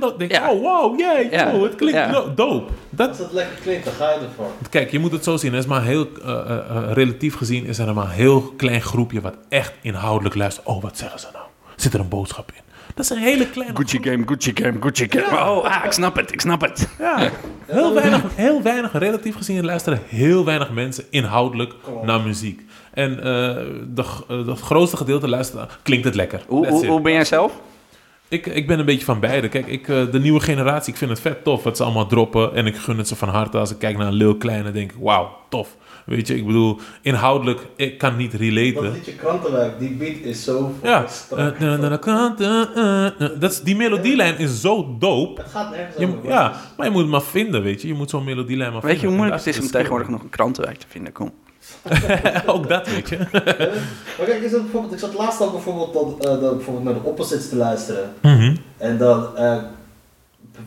gewoon... 0.00 0.18
Denk, 0.18 0.32
Ja. 0.32 0.50
Oh, 0.50 0.60
wow, 0.62 1.00
yay. 1.00 1.28
Ja. 1.30 1.52
Oh, 1.54 1.62
het 1.62 1.74
klinkt 1.74 2.36
dope. 2.36 2.72
Dat, 2.90 3.08
Als 3.08 3.18
het 3.18 3.32
lekker 3.32 3.56
klinkt, 3.62 3.84
dan 3.84 3.94
ga 3.94 4.10
je 4.10 4.18
ervoor. 4.20 4.46
Kijk, 4.70 4.90
je 4.90 4.98
moet 4.98 5.12
het 5.12 5.24
zo 5.24 5.36
zien. 5.36 5.52
Er 5.52 5.58
is 5.58 5.66
maar 5.66 5.82
heel, 5.84 6.06
eh, 6.24 6.30
eh, 6.30 6.58
eh, 6.58 6.92
relatief 6.92 7.36
gezien 7.36 7.66
is 7.66 7.78
er 7.78 7.94
maar 7.94 8.04
een 8.04 8.10
heel 8.10 8.42
klein 8.56 8.80
groepje 8.82 9.20
wat 9.20 9.34
echt 9.48 9.72
inhoudelijk 9.82 10.34
luistert. 10.34 10.66
Oh, 10.66 10.82
wat 10.82 10.98
zeggen 10.98 11.20
ze 11.20 11.26
nou? 11.32 11.44
Zit 11.76 11.94
er 11.94 12.00
een 12.00 12.08
boodschap 12.08 12.50
in? 12.56 12.60
Dat 12.94 13.04
is 13.04 13.10
een 13.10 13.22
hele 13.22 13.50
kleine 13.50 13.76
Gucci 13.76 13.98
game, 14.02 14.22
Gucci 14.26 14.52
game, 14.54 14.76
Gucci 14.80 15.06
game. 15.10 15.50
Oh, 15.50 15.64
ah, 15.64 15.84
ik 15.84 15.92
snap 15.92 16.16
het, 16.16 16.32
ik 16.32 16.40
snap 16.40 16.60
het. 16.60 16.88
Ja, 16.98 17.30
heel 17.66 17.94
weinig, 17.94 18.22
heel 18.34 18.62
weinig, 18.62 18.92
relatief 18.92 19.36
gezien 19.36 19.64
luisteren 19.64 20.00
heel 20.06 20.44
weinig 20.44 20.70
mensen 20.70 21.04
inhoudelijk 21.10 21.74
naar 22.02 22.20
muziek. 22.20 22.60
En 22.92 23.16
eh 23.18 23.24
de, 23.94 24.04
eh, 24.28 24.46
het 24.46 24.60
grootste 24.60 24.96
gedeelte 24.96 25.28
luisteren, 25.28 25.68
klinkt 25.82 26.04
het 26.04 26.14
lekker. 26.14 26.42
Hoe, 26.46 26.86
hoe 26.86 27.00
ben 27.00 27.12
jij 27.12 27.24
zelf? 27.24 27.52
Ik, 28.28 28.46
ik 28.46 28.66
ben 28.66 28.78
een 28.78 28.84
beetje 28.84 29.04
van 29.04 29.20
beide. 29.20 29.48
Kijk, 29.48 29.66
ik, 29.66 29.88
eh, 29.88 30.10
de 30.10 30.20
nieuwe 30.20 30.40
generatie, 30.40 30.92
ik 30.92 30.98
vind 30.98 31.10
het 31.10 31.20
vet 31.20 31.44
tof 31.44 31.62
wat 31.62 31.76
ze 31.76 31.82
allemaal 31.82 32.06
droppen. 32.06 32.54
En 32.54 32.66
ik 32.66 32.76
gun 32.76 32.98
het 32.98 33.08
ze 33.08 33.16
van 33.16 33.28
harte. 33.28 33.58
Als 33.58 33.70
ik 33.70 33.78
kijk 33.78 33.96
naar 33.96 34.06
een 34.06 34.12
Lil 34.12 34.36
Kleine, 34.36 34.70
denk 34.70 34.92
ik, 34.92 34.98
wauw, 35.00 35.36
tof. 35.48 35.76
Weet 36.06 36.26
je, 36.26 36.36
ik 36.36 36.46
bedoel, 36.46 36.78
inhoudelijk, 37.00 37.60
ik 37.76 37.98
kan 37.98 38.16
niet 38.16 38.30
Dat 38.32 38.40
relaten. 38.40 38.92
liedje 38.92 39.14
Krantenwijk, 39.14 39.78
die 39.78 39.90
beat 39.90 40.16
is 40.22 40.44
zo 40.44 40.72
Ja, 40.82 41.06
dat 43.38 43.50
is, 43.50 43.60
die 43.60 43.76
melodielijn 43.76 44.38
is 44.38 44.60
zo 44.60 44.96
dope. 44.98 45.40
Het 45.42 45.50
gaat 45.50 45.70
nergens 45.70 45.96
Je, 45.98 46.06
over. 46.06 46.28
ja, 46.28 46.52
maar 46.76 46.86
je 46.86 46.92
moet 46.92 47.02
het 47.02 47.10
maar 47.10 47.22
vinden, 47.22 47.62
weet 47.62 47.82
je. 47.82 47.88
Je 47.88 47.94
moet 47.94 48.10
zo'n 48.10 48.24
melodielijn 48.24 48.72
maar 48.72 48.80
Weet 48.82 48.90
je 48.90 48.98
vinden. 48.98 49.08
hoe 49.08 49.18
moeilijk 49.18 49.44
het 49.44 49.54
dat 49.54 49.54
is 49.54 49.60
om 49.60 49.72
de 49.72 49.78
tegenwoordig 49.78 50.08
nog 50.08 50.22
een 50.22 50.30
krantenwijk 50.30 50.78
te 50.78 50.86
vinden? 50.88 51.12
Kom. 51.12 51.30
Ook 52.46 52.68
dat, 52.68 52.86
weet 52.88 53.08
je. 53.08 53.16
Maar 54.18 54.26
kijk, 54.26 54.42
is 54.42 54.50
dat 54.50 54.62
bijvoorbeeld, 54.62 54.92
ik 54.92 54.98
zat 54.98 55.14
laatst 55.14 55.40
al 55.40 55.50
bijvoorbeeld, 55.50 55.92
dat, 55.92 56.26
eh, 56.34 56.40
dat, 56.40 56.54
bijvoorbeeld 56.56 56.84
naar 56.84 56.94
de 56.94 57.08
opposites 57.08 57.48
te 57.48 57.56
luisteren. 57.56 58.12
Mhm. 58.22 58.56
En 58.76 58.98
dan 58.98 59.36
eh, 59.36 59.56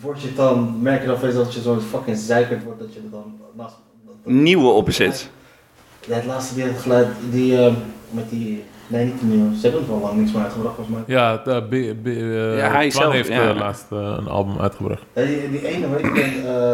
word 0.02 0.22
je 0.22 0.34
dan, 0.34 0.82
merk 0.82 1.02
je 1.02 1.08
dan 1.08 1.20
dat 1.34 1.54
je 1.54 1.62
zo'n 1.62 1.82
fucking 1.82 2.18
zeikerd 2.18 2.64
wordt, 2.64 2.80
dat 2.80 2.94
je 2.94 3.00
er 3.00 3.10
dan 3.12 3.34
naast... 3.58 3.76
dat- 4.06 4.16
dat- 4.24 4.34
Nieuwe 4.34 4.68
opposites. 4.68 5.30
Ja, 6.08 6.16
het 6.16 6.26
laatste 6.26 6.56
die 6.56 6.64
had 6.64 6.80
geluid, 6.82 7.08
die 7.32 7.58
eh, 7.66 7.74
met 8.10 8.30
die, 8.30 8.64
nee 8.88 9.06
niet 9.06 9.20
de 9.20 9.26
nieuwe, 9.26 9.56
ze 9.56 9.62
hebben 9.68 9.88
er 9.88 9.94
al 9.94 10.00
lang 10.00 10.18
niks 10.18 10.32
meer 10.32 10.42
uitgebracht 10.44 10.76
volgens 10.76 10.96
mij. 10.96 11.16
Ja, 11.16 11.38
de, 11.38 11.62
B, 11.64 12.04
B, 12.04 12.08
eh, 12.08 12.58
Ja, 12.58 12.72
hij 12.72 12.92
zelf, 12.92 13.14
heeft 13.14 13.28
ja. 13.30 13.50
eh, 13.50 13.56
laatst 13.56 13.86
eh, 13.92 14.16
een 14.20 14.28
album 14.28 14.60
uitgebracht. 14.60 15.02
Ja, 15.14 15.24
die, 15.26 15.50
die 15.52 15.68
ene, 15.68 15.90
weet 15.90 16.46
eh 16.46 16.72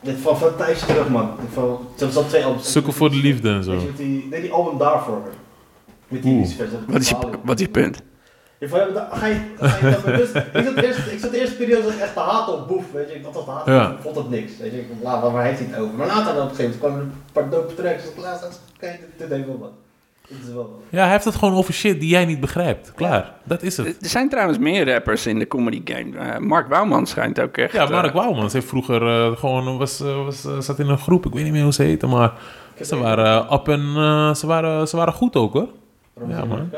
dit 0.00 0.16
van, 0.20 0.38
van 0.38 0.48
een 0.48 0.56
tijdje 0.56 0.86
terug 0.86 1.08
man, 1.08 1.30
van, 1.52 1.78
ze 1.96 2.04
hebben 2.04 2.22
al 2.22 2.28
twee 2.28 2.44
albums. 2.44 2.72
Zoeken 2.72 2.92
voor 2.92 3.10
de 3.10 3.16
liefde 3.16 3.48
en 3.50 3.64
zo. 3.64 3.70
Weet 3.70 3.80
je, 3.80 3.86
met 3.86 3.96
die, 3.96 4.26
nee, 4.30 4.40
die 4.40 4.52
album 4.52 4.78
daarvoor. 4.78 5.20
Met 6.08 6.22
die 6.22 6.34
Oeh. 6.34 6.48
Wat 6.86 7.00
is 7.00 7.08
je, 7.08 7.16
wat 7.44 7.60
is 7.60 7.66
je 7.66 7.70
punt? 7.72 8.02
Ja, 8.62 8.68
van, 8.68 8.78
ja, 8.78 8.86
dan 8.86 9.06
ga 9.18 9.26
je, 9.26 9.40
ga 9.58 9.86
je 9.86 9.92
dan 9.92 10.02
bewust. 10.04 10.34
Ik 10.58 10.64
zat, 10.64 10.84
eerst, 10.84 11.06
ik 11.06 11.18
zat 11.18 11.30
de 11.30 11.40
eerste 11.40 11.56
periode 11.56 11.82
zat 11.82 12.00
echt 12.00 12.12
te 12.14 12.20
haten 12.20 12.52
op 12.54 12.68
Boef, 12.68 12.92
weet 12.92 13.08
je. 13.08 13.14
Ik 13.14 13.22
dacht 13.22 13.44
te 13.44 13.50
haten, 13.50 13.72
Ja. 13.74 13.90
ik 13.90 13.98
vond 14.00 14.16
het 14.16 14.30
niks. 14.30 14.52
Weet 14.58 14.72
je, 14.72 14.78
ik 14.78 14.86
dacht, 15.02 15.22
waar, 15.22 15.32
waar 15.32 15.44
heeft 15.44 15.58
hij 15.58 15.68
het 15.70 15.78
over? 15.78 15.94
Maar 15.94 16.06
later 16.06 16.34
dan 16.34 16.42
op 16.42 16.50
een 16.50 16.56
gegeven 16.56 16.80
moment 16.80 16.80
kwamen 16.80 16.98
er 16.98 17.04
een 17.04 17.32
paar 17.32 17.50
dope 17.50 17.74
tracks. 17.74 18.04
Ik 18.04 18.16
laatst 18.16 18.42
dacht, 18.42 18.60
kijk, 18.78 19.00
dit, 19.00 19.08
dit 19.16 19.28
heeft 19.30 19.46
wel 19.46 19.58
wat. 19.58 19.70
Dit 20.28 20.38
is 20.46 20.54
wel 20.54 20.62
wat. 20.62 20.80
Ja, 20.88 21.02
hij 21.02 21.10
heeft 21.10 21.24
het 21.24 21.34
gewoon 21.34 21.54
over 21.54 21.74
shit 21.74 22.00
die 22.00 22.08
jij 22.08 22.24
niet 22.24 22.40
begrijpt. 22.40 22.92
Klaar, 22.94 23.32
dat 23.44 23.62
is 23.62 23.76
het. 23.76 23.86
Er 23.86 24.08
zijn 24.08 24.28
trouwens 24.28 24.58
meer 24.58 24.92
rappers 24.92 25.26
in 25.26 25.38
de 25.38 25.46
comedy 25.46 25.82
game. 25.84 26.18
Eh, 26.18 26.38
Mark 26.38 26.68
Bouwman 26.68 27.06
schijnt 27.06 27.40
ook 27.40 27.56
echt... 27.56 27.72
Ja, 27.72 27.84
eh, 27.84 27.90
Mark 27.90 28.12
Wouwmans 28.12 28.52
heeft 28.52 28.68
vroeger 28.68 29.06
eh, 29.08 29.36
gewoon 29.36 29.78
was, 29.78 29.98
was, 29.98 30.46
zat 30.58 30.78
in 30.78 30.88
een 30.88 30.98
groep, 30.98 31.26
ik 31.26 31.32
weet 31.32 31.44
niet 31.44 31.52
meer 31.52 31.62
hoe 31.62 31.72
ze 31.72 31.82
heette, 31.82 32.06
maar 32.06 32.32
ze 32.80 32.96
waren 32.96 33.52
up 33.52 33.68
en 33.68 33.80
ze, 34.36 34.46
waren, 34.46 34.88
ze 34.88 34.96
waren 34.96 35.12
goed 35.12 35.36
ook 35.36 35.52
hoor. 35.52 35.68
Ja, 36.28 36.44
man. 36.44 36.70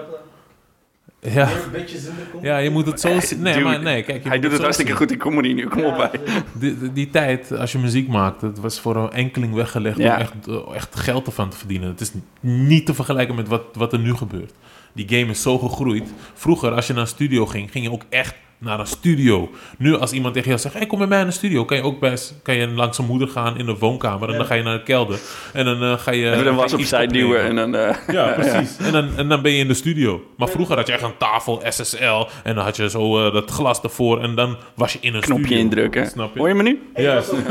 Een? 1.24 1.32
Ja, 1.32 1.46
de 1.72 1.84
kom. 2.32 2.44
ja 2.44 2.56
je 2.58 2.70
moet 2.70 2.86
het 2.86 3.00
zo 3.00 3.20
zien. 3.20 3.42
Nee, 3.42 3.52
Dude, 3.52 3.64
maar 3.64 3.82
nee, 3.82 4.02
kijk. 4.02 4.24
Hij 4.24 4.34
doet 4.38 4.44
het 4.44 4.54
zo 4.56 4.62
hartstikke 4.62 4.90
zien. 4.90 5.00
goed 5.00 5.10
in 5.10 5.18
comedy 5.18 5.52
nu, 5.52 5.66
kom 5.68 5.84
op 5.84 5.96
bij. 5.96 6.10
Die, 6.52 6.92
die, 6.92 7.10
tijd, 7.10 7.52
als 7.52 7.72
je 7.72 7.78
muziek 7.78 8.08
maakte, 8.08 8.46
het 8.46 8.58
was 8.60 8.80
voor 8.80 8.96
een 8.96 9.10
enkeling 9.10 9.54
weggelegd 9.54 9.98
Ja. 9.98 10.14
om 10.14 10.20
echt, 10.20 10.32
eh, 10.48 10.74
echt 10.74 10.96
geld 10.96 11.26
ervan 11.26 11.50
te 11.50 11.56
verdienen. 11.56 11.88
Het 11.88 12.00
is 12.00 12.12
niet 12.40 12.86
te 12.86 12.94
vergelijken 12.94 13.34
met 13.34 13.48
wat, 13.48 13.62
wat 13.72 13.92
er 13.92 13.98
nu 13.98 14.14
gebeurt. 14.14 14.52
Die 14.92 15.08
game 15.08 15.30
is 15.30 15.42
zo 15.42 15.58
gegroeid. 15.58 16.12
Vroeger, 16.34 16.72
als 16.72 16.86
je 16.86 16.92
naar 16.92 17.02
een 17.02 17.08
studio 17.08 17.46
ging, 17.46 17.70
ging 17.70 17.84
je 17.84 17.90
ook 17.92 18.04
echt 18.08 18.34
naar 18.64 18.80
een 18.80 18.86
studio. 18.86 19.50
Nu, 19.78 19.96
als 19.96 20.12
iemand 20.12 20.34
tegen 20.34 20.48
jou 20.48 20.60
zegt, 20.60 20.74
hey, 20.74 20.86
kom 20.86 20.98
bij 20.98 21.06
mij 21.08 21.20
in 21.20 21.26
een 21.26 21.32
studio, 21.32 21.64
kan 21.64 21.76
je 21.76 21.82
ook 21.82 22.00
bij, 22.00 22.18
kan 22.42 22.54
je 22.54 22.68
langs 22.68 22.96
zijn 22.96 23.08
moeder 23.08 23.28
gaan 23.28 23.58
in 23.58 23.66
de 23.66 23.76
woonkamer. 23.78 24.26
En 24.26 24.32
Ja. 24.32 24.38
dan 24.38 24.46
ga 24.46 24.54
je 24.54 24.62
naar 24.62 24.76
de 24.76 24.82
kelder. 24.82 25.18
En 25.52 25.64
dan 25.64 25.82
eh, 25.82 25.98
ga 25.98 26.10
je... 26.10 26.26
Een 26.26 26.44
je 26.44 26.54
was 26.54 26.72
opzij 26.72 27.04
opnemen. 27.04 27.28
duwen 27.28 27.44
en 27.44 27.56
dan... 27.56 27.74
eh, 27.74 27.96
Ja, 28.14 28.32
precies. 28.32 28.76
En, 28.76 28.92
dan, 28.92 29.16
en 29.16 29.28
dan 29.28 29.42
ben 29.42 29.52
je 29.52 29.58
in 29.58 29.68
de 29.68 29.74
studio. 29.74 30.22
Maar 30.36 30.48
vroeger 30.48 30.76
had 30.76 30.86
je 30.86 30.92
echt 30.92 31.02
een 31.02 31.16
tafel, 31.18 31.62
SSL. 31.68 32.26
En 32.42 32.54
dan 32.54 32.64
had 32.64 32.76
je 32.76 32.90
zo 32.90 33.26
eh, 33.26 33.32
dat 33.32 33.50
glas 33.50 33.80
ervoor. 33.80 34.22
En 34.22 34.34
dan 34.34 34.56
was 34.74 34.92
je 34.92 34.98
in 35.00 35.14
een 35.14 35.20
knopje 35.20 35.44
studio. 35.44 35.62
indrukken. 35.62 36.06
Snap 36.06 36.32
je? 36.32 36.38
Hoor 36.38 36.48
je 36.48 36.54
me 36.54 36.62
nu? 36.62 36.82
Ik 36.94 37.02
Juist. 37.02 37.30
was, 37.30 37.40
ook, 37.40 37.48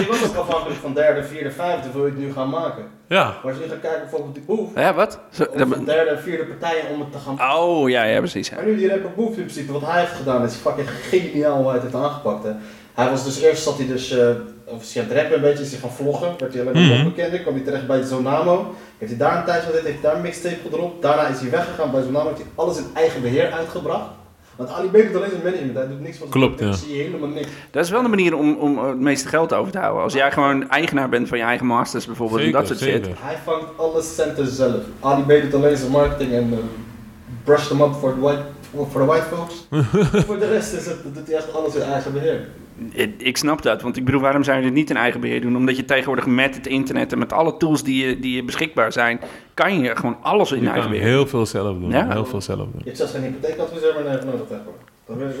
ik 0.00 0.06
was 0.08 0.24
ook 0.28 0.36
afhankelijk 0.36 0.80
van 0.80 0.94
derde, 0.94 1.24
vierde, 1.24 1.50
vijfde, 1.50 1.88
wil 1.92 2.04
je 2.06 2.10
het 2.10 2.20
nu 2.20 2.32
gaan 2.32 2.48
maken. 2.50 2.98
Ja. 3.16 3.24
Maar 3.24 3.52
als 3.52 3.54
je 3.56 3.60
nu 3.64 3.70
gaat 3.70 3.80
kijken 3.80 4.00
bijvoorbeeld 4.00 4.34
die 4.34 4.42
Boef, 4.46 4.68
Ja, 4.74 4.94
wat? 4.94 5.18
Zo, 5.30 5.42
of 5.44 5.60
een 5.70 5.84
derde, 5.84 6.18
vierde 6.18 6.44
partijen 6.44 6.84
om 6.92 7.00
het 7.00 7.12
te 7.12 7.18
gaan. 7.18 7.54
Oh, 7.56 7.88
ja, 7.90 8.02
ja, 8.04 8.18
precies. 8.18 8.48
ja. 8.48 8.54
Maar 8.56 8.64
nu 8.64 8.76
die 8.76 8.88
rapper 8.88 9.10
Boef 9.16 9.28
in 9.28 9.34
principe, 9.34 9.72
wat 9.72 9.82
hij 9.86 10.00
heeft 10.00 10.12
gedaan 10.12 10.44
is 10.44 10.54
fucking 10.54 10.88
geniaal 11.08 11.56
hoe 11.56 11.64
hij 11.64 11.74
het 11.74 11.82
heeft 11.82 11.94
aangepakt. 11.94 12.44
Hè. 12.44 12.50
Hij 12.94 13.10
was 13.10 13.24
dus 13.24 13.40
eerst 13.40 13.62
zat 13.62 13.76
hij 13.78 13.86
dus, 13.86 14.10
eh 14.10 14.28
of 14.64 14.80
is 14.82 14.94
hij 14.94 15.02
aan 15.02 15.08
het 15.08 15.18
rappen 15.18 15.34
een 15.36 15.42
beetje, 15.42 15.64
is 15.64 15.70
hij 15.70 15.80
gaan 15.80 15.90
vloggen, 15.92 16.34
werd 16.38 16.52
hij 16.54 16.62
alleen 16.66 16.88
maar 16.88 16.96
Mhm. 16.98 17.04
bekender, 17.08 17.40
kwam 17.40 17.54
hij 17.54 17.62
terecht 17.64 17.86
bij 17.86 18.02
Zonamo. 18.02 18.74
Heeft 18.98 19.10
hij 19.10 19.20
daar 19.20 19.36
een 19.38 19.44
tijdje 19.44 19.66
gezeten, 19.66 19.86
heeft 19.86 20.00
hij 20.00 20.08
daar 20.10 20.16
een 20.18 20.22
mixtape 20.26 20.56
gedropt. 20.64 21.02
Daarna 21.02 21.26
is 21.26 21.40
hij 21.40 21.50
weggegaan 21.50 21.90
bij 21.90 22.02
Zonamo, 22.02 22.28
heeft 22.28 22.40
hij 22.40 22.50
alles 22.54 22.78
in 22.78 22.86
eigen 22.94 23.22
beheer 23.22 23.50
uitgebracht. 23.52 24.10
Want 24.60 24.72
Ali 24.72 24.88
B 24.88 24.92
doet 24.92 25.16
alleen 25.16 25.30
zijn 25.30 25.42
management, 25.42 25.74
hij 25.74 25.88
doet 25.88 26.00
niks 26.00 26.16
van 26.16 26.28
zijn 26.28 26.40
Klopt, 26.40 26.60
ja. 26.60 26.72
zie 26.72 26.96
je 26.96 27.02
helemaal 27.02 27.28
niks. 27.28 27.48
Dat 27.70 27.84
is 27.84 27.90
wel 27.90 28.04
een 28.04 28.10
manier 28.10 28.36
om, 28.36 28.56
om 28.56 28.78
het 28.78 29.00
meeste 29.00 29.28
geld 29.28 29.52
over 29.52 29.72
te 29.72 29.78
houden. 29.78 30.02
Als 30.02 30.12
jij 30.12 30.32
gewoon 30.32 30.70
eigenaar 30.70 31.08
bent 31.08 31.28
van 31.28 31.38
je 31.38 31.44
eigen 31.44 31.66
masters 31.66 32.06
bijvoorbeeld 32.06 32.40
en 32.40 32.52
dat 32.52 32.66
soort 32.66 32.78
shit. 32.78 33.04
zeker. 33.04 33.18
Hij 33.20 33.36
vangt 33.44 33.66
alle 33.76 34.02
centen 34.02 34.46
zelf. 34.46 34.82
Ali 35.00 35.22
B 35.22 35.42
doet 35.42 35.54
alleen 35.54 35.76
zijn 35.76 35.90
marketing 35.90 36.32
en 36.32 36.48
uh, 36.52 36.58
brushed 37.44 37.68
hem 37.68 37.80
up 37.80 37.94
voor 37.94 38.08
het 38.08 38.18
white 38.18 38.42
voor, 38.74 38.86
voor 38.90 39.00
de 39.00 39.06
white 39.06 39.26
folks. 39.34 39.66
voor 40.26 40.38
de 40.38 40.48
rest 40.48 40.72
is 40.72 40.86
het, 40.86 40.96
doet 41.14 41.26
hij 41.26 41.36
echt 41.36 41.54
alles 41.54 41.74
in 41.74 41.82
eigen 41.82 42.12
beheer. 42.12 42.48
Ik, 42.92 43.14
ik 43.22 43.36
snap 43.36 43.62
dat, 43.62 43.82
want 43.82 43.96
ik 43.96 44.04
bedoel, 44.04 44.20
waarom 44.20 44.44
zou 44.44 44.58
je 44.58 44.64
het 44.64 44.74
niet 44.74 44.90
in 44.90 44.96
eigen 44.96 45.20
beheer 45.20 45.40
doen? 45.40 45.56
Omdat 45.56 45.76
je 45.76 45.84
tegenwoordig 45.84 46.26
met 46.26 46.54
het 46.54 46.66
internet 46.66 47.12
en 47.12 47.18
met 47.18 47.32
alle 47.32 47.56
tools 47.56 47.82
die 47.82 48.06
je, 48.06 48.20
die 48.20 48.34
je 48.36 48.44
beschikbaar 48.44 48.92
zijn, 48.92 49.20
kan 49.54 49.80
je 49.80 49.96
gewoon 49.96 50.16
alles 50.22 50.52
in 50.52 50.58
Je 50.60 50.64
eigen 50.64 50.82
kan 50.82 50.90
beheer. 50.92 51.08
heel 51.08 51.26
veel 51.26 51.46
zelf 51.46 51.78
doen. 51.78 51.90
Ja. 51.90 52.10
Heel 52.12 52.24
veel 52.26 52.40
zelf 52.40 52.58
doen. 52.58 52.70
Je 52.78 52.84
hebt 52.84 52.96
zelfs 52.96 53.12
geen 53.12 53.22
hypotheekadviseur 53.22 53.94
meer 54.04 54.24
nodig 54.24 54.48
daarvoor. 54.48 54.72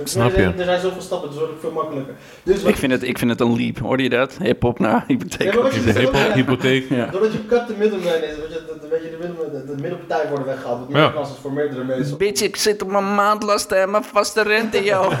Snap 0.04 0.26
er 0.26 0.32
zijn- 0.34 0.52
je. 0.52 0.58
Er 0.58 0.64
zijn 0.64 0.80
zoveel 0.80 1.00
stappen, 1.00 1.28
het 1.28 1.38
wordt 1.38 1.52
ook 1.52 1.60
veel 1.60 1.70
makkelijker. 1.72 2.14
Dus 2.42 2.62
Ik 2.62 2.76
vind, 2.76 2.92
het, 2.92 3.02
ik 3.02 3.18
vind 3.18 3.30
het 3.30 3.40
een 3.40 3.56
leap, 3.56 3.78
hoorde 3.78 4.02
je 4.02 4.08
dat? 4.08 4.36
Hip-hop 4.42 4.78
naar 4.78 5.04
hypotheek. 5.06 5.54
Ja, 5.54 5.64
je 5.72 5.80
De 5.92 5.92
dus 5.92 6.34
hypotheek. 6.34 6.88
Ja. 6.88 7.06
Doordat 7.06 7.32
je 7.32 7.46
cut 7.46 7.66
de 7.66 7.74
middleman 7.78 8.06
is, 8.14 8.20
weet 8.20 8.52
je, 8.52 8.78
de, 8.80 8.88
weet 8.90 9.02
je, 9.02 9.10
de, 9.10 9.16
middel- 9.20 9.39
de, 9.52 9.64
de 9.66 9.74
middelpartij 9.82 10.28
worden 10.28 10.46
weggehaald. 10.46 10.78
Wat 10.88 10.96
Ja. 10.96 11.08
kans 11.08 11.30
is 11.30 11.36
voor 11.40 11.52
meerdere 11.52 11.84
mensen. 11.84 12.18
Bitch, 12.18 12.42
ik 12.42 12.56
zit 12.56 12.82
op 12.82 12.90
mijn 12.90 13.14
maandlasten 13.14 13.80
en 13.82 13.90
mijn 13.90 14.04
vaste 14.04 14.42
rente, 14.42 14.84
joh. 14.84 15.20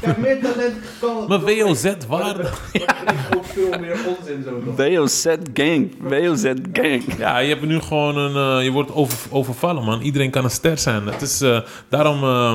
Kijk, 0.00 0.16
meer 0.16 0.40
talent 0.42 0.74
kan... 1.00 1.24
Maar 1.28 1.40
WOZ-waarde. 1.40 2.42
Er 2.72 3.36
ook 3.36 3.44
veel 3.44 3.78
meer 3.80 3.96
onzin 4.18 4.42
zo 4.44 4.62
toch? 4.64 4.76
WOZ 4.76 5.26
gang, 5.54 5.92
WOZ 6.00 6.52
gang. 6.72 7.02
Ja, 7.18 7.38
je 7.38 7.48
hebt 7.48 7.66
nu 7.66 7.80
gewoon 7.80 8.16
een. 8.16 8.58
eh, 8.58 8.64
je 8.64 8.70
wordt 8.70 8.92
over, 8.94 9.18
overvallen, 9.30 9.84
man. 9.84 10.00
Iedereen 10.00 10.30
kan 10.30 10.44
een 10.44 10.50
ster 10.50 10.78
zijn. 10.78 11.06
Het 11.06 11.22
is 11.22 11.40
eh, 11.40 11.60
daarom. 11.88 12.22
eh, 12.22 12.54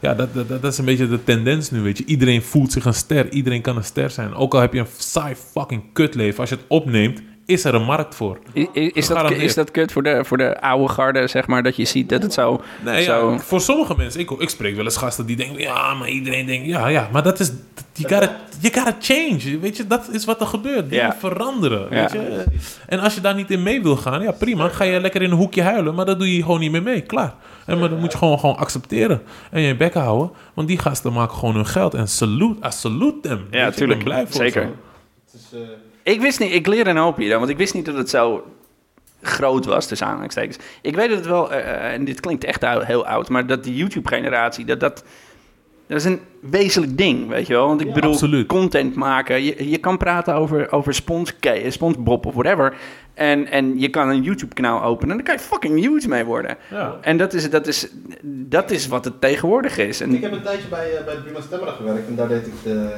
ja, 0.00 0.14
dat, 0.14 0.34
dat, 0.34 0.48
dat 0.48 0.64
is 0.64 0.78
een 0.78 0.84
beetje 0.84 1.08
de 1.08 1.24
tendens 1.24 1.70
nu, 1.70 1.80
weet 1.80 1.98
je. 1.98 2.04
Iedereen 2.04 2.42
voelt 2.42 2.72
zich 2.72 2.84
een 2.84 2.94
ster. 2.94 3.30
Iedereen 3.30 3.62
kan 3.62 3.76
een 3.76 3.84
ster 3.84 4.10
zijn. 4.10 4.34
Ook 4.34 4.54
al 4.54 4.60
heb 4.60 4.72
je 4.72 4.80
een 4.80 4.86
saai 4.96 5.34
fucking 5.52 5.82
kutleven. 5.92 6.40
Als 6.40 6.48
je 6.48 6.54
het 6.54 6.64
opneemt, 6.68 7.22
is 7.46 7.64
er 7.64 7.74
een 7.74 7.84
markt 7.84 8.14
voor. 8.14 8.38
Is 8.72 9.06
dat, 9.06 9.30
is 9.30 9.54
dat 9.54 9.70
kut 9.70 9.92
voor 9.92 10.02
de, 10.02 10.24
voor 10.24 10.36
de 10.38 10.60
oude 10.60 10.88
garde, 10.92 11.26
zeg 11.26 11.46
maar, 11.46 11.62
dat 11.62 11.76
je 11.76 11.84
ziet 11.84 12.08
dat 12.08 12.22
het 12.22 12.32
zo... 12.32 12.60
Nee, 12.84 13.02
zo 13.02 13.30
ja, 13.32 13.38
voor 13.38 13.60
sommige 13.60 13.94
mensen, 13.96 14.20
ik, 14.20 14.30
ik 14.30 14.48
spreek 14.48 14.76
wel 14.76 14.84
eens 14.84 14.96
gasten 14.96 15.26
die 15.26 15.36
denken, 15.36 15.60
ja, 15.60 15.94
maar 15.94 16.08
iedereen 16.08 16.46
denkt, 16.46 16.66
ja, 16.66 16.88
ja, 16.88 17.08
maar 17.12 17.22
dat 17.22 17.40
is, 17.40 17.52
you 17.92 18.08
gotta, 18.14 18.36
you 18.60 18.74
gotta 18.74 18.96
change, 19.00 19.58
weet 19.60 19.76
je, 19.76 19.86
dat 19.86 20.08
is 20.12 20.24
wat 20.24 20.40
er 20.40 20.46
gebeurt, 20.46 20.90
dingen 20.90 21.04
Ja. 21.04 21.16
veranderen, 21.18 21.88
weet 21.88 22.12
Ja. 22.12 22.20
je. 22.20 22.44
En 22.86 22.98
als 23.00 23.14
je 23.14 23.20
daar 23.20 23.34
niet 23.34 23.50
in 23.50 23.62
mee 23.62 23.82
wil 23.82 23.96
gaan, 23.96 24.22
ja, 24.22 24.32
prima, 24.32 24.68
ga 24.68 24.84
je 24.84 25.00
lekker 25.00 25.22
in 25.22 25.30
een 25.30 25.36
hoekje 25.36 25.62
huilen, 25.62 25.94
maar 25.94 26.04
dat 26.06 26.18
doe 26.18 26.36
je 26.36 26.42
gewoon 26.42 26.60
niet 26.60 26.72
meer 26.72 26.82
mee, 26.82 27.00
klaar. 27.00 27.34
En 27.66 27.78
maar 27.78 27.88
dat 27.88 27.98
moet 27.98 28.12
je 28.12 28.18
gewoon, 28.18 28.38
gewoon 28.38 28.56
accepteren 28.56 29.22
en 29.50 29.60
je 29.60 29.76
bek 29.76 29.94
houden, 29.94 30.30
want 30.54 30.68
die 30.68 30.78
gasten 30.78 31.12
maken 31.12 31.36
gewoon 31.36 31.54
hun 31.54 31.66
geld 31.66 31.94
en 31.94 32.08
salute, 32.08 32.66
I 32.66 32.70
salute 32.70 33.20
them. 33.28 33.38
Weet 33.38 33.50
je, 33.50 33.58
ik 33.58 33.64
ben 33.64 33.74
tuurlijk. 33.74 34.04
blij 34.04 34.26
voor 34.26 34.34
Zeker. 34.44 34.62
ze. 34.62 34.68
Het 35.32 35.40
is, 35.40 35.58
eh, 35.58 35.68
Ik 36.02 36.20
wist 36.20 36.40
niet, 36.40 36.52
ik 36.52 36.66
leer 36.66 36.86
een 36.86 36.96
hoop 36.96 37.16
hier 37.16 37.28
dan, 37.28 37.38
want 37.38 37.50
ik 37.50 37.56
wist 37.56 37.74
niet 37.74 37.84
dat 37.86 37.94
het 37.96 38.10
zo 38.10 38.44
groot 39.22 39.64
was, 39.64 39.86
tussen 39.86 40.06
aanhalingstekens. 40.06 40.56
Ik 40.82 40.94
weet 40.96 41.08
dat 41.08 41.18
het 41.18 41.26
wel, 41.26 41.52
eh, 41.52 41.58
eh, 41.58 41.92
en 41.92 42.04
dit 42.04 42.20
klinkt 42.20 42.44
echt 42.44 42.64
heel 42.66 43.06
oud, 43.06 43.28
maar 43.28 43.46
dat 43.46 43.64
de 43.64 43.74
YouTube-generatie, 43.74 44.64
dat 44.64 44.80
dat... 44.80 45.04
Dat 45.86 46.00
is 46.00 46.06
een 46.06 46.20
wezenlijk 46.40 46.96
ding, 46.98 47.28
weet 47.28 47.46
je 47.46 47.52
wel. 47.52 47.66
Want 47.66 47.80
ik 47.80 47.86
Ja, 47.86 47.92
bedoel, 47.92 48.12
absoluut. 48.12 48.46
content 48.46 48.94
maken. 48.94 49.42
Je, 49.42 49.70
je 49.70 49.78
kan 49.78 49.96
praten 49.96 50.34
over, 50.34 50.72
over 50.72 50.94
Spons, 50.94 51.34
SpongeBob 51.68 52.26
of 52.26 52.34
whatever. 52.34 52.74
En, 53.14 53.46
en 53.46 53.78
je 53.78 53.88
kan 53.88 54.08
een 54.08 54.22
YouTube-kanaal 54.22 54.82
openen 54.82 55.10
en 55.10 55.16
dan 55.16 55.24
kan 55.26 55.34
je 55.34 55.40
fucking 55.40 55.80
huge 55.80 56.08
mee 56.08 56.24
worden. 56.24 56.56
Ja. 56.70 56.98
En 57.00 57.16
dat 57.16 57.32
is, 57.32 57.50
dat, 57.50 57.66
is, 57.66 57.88
dat 58.22 58.70
is 58.70 58.86
wat 58.88 59.04
het 59.04 59.20
tegenwoordig 59.20 59.78
is. 59.78 60.00
En, 60.00 60.14
Ik 60.14 60.22
heb 60.22 60.32
een 60.32 60.42
tijdje 60.42 60.68
bij, 60.68 60.96
eh, 60.96 61.04
bij 61.04 61.22
Buma 61.24 61.40
Stemra 61.40 61.70
gewerkt 61.70 62.08
en 62.08 62.14
daar 62.16 62.28
deed 62.28 62.46
ik, 62.46 62.52
de, 62.62 62.90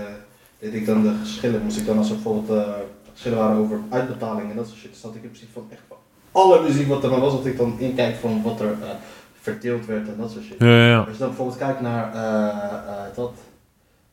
deed 0.70 0.80
ik 0.80 0.86
dan 0.86 1.02
de 1.02 1.14
geschillen. 1.20 1.62
Moest 1.62 1.78
ik 1.78 1.86
dan 1.86 1.98
als 1.98 2.08
er 2.08 2.14
bijvoorbeeld 2.14 2.58
eh, 2.58 2.72
geschillen 3.12 3.38
waren 3.38 3.56
over 3.56 3.80
uitbetalingen 3.88 4.50
en 4.50 4.56
dat 4.56 4.66
soort 4.66 4.78
shit. 4.78 4.90
Dus 4.92 5.02
had 5.02 5.14
ik 5.14 5.22
in 5.22 5.28
principe 5.28 5.52
van 5.52 5.66
echt 5.70 5.82
van 5.88 5.96
alle 6.34 6.62
muziek 6.62 6.88
wat 6.88 7.04
er 7.04 7.10
maar 7.10 7.20
was, 7.20 7.32
dat 7.32 7.46
ik 7.46 7.56
dan 7.56 7.78
inkijk 7.78 8.16
van 8.16 8.42
wat 8.42 8.60
er 8.60 8.72
eh, 8.82 8.88
verdeeld 9.40 9.86
werd 9.86 10.08
en 10.08 10.16
dat 10.16 10.30
soort 10.30 10.44
shit. 10.44 10.58
Ja, 10.58 10.66
ja, 10.66 10.88
ja. 10.88 10.98
Als 10.98 11.12
je 11.12 11.18
dan 11.18 11.28
bijvoorbeeld 11.28 11.58
kijkt 11.58 11.80
naar 11.80 12.14
eh, 12.14 13.06
eh, 13.06 13.14
dat, 13.14 13.32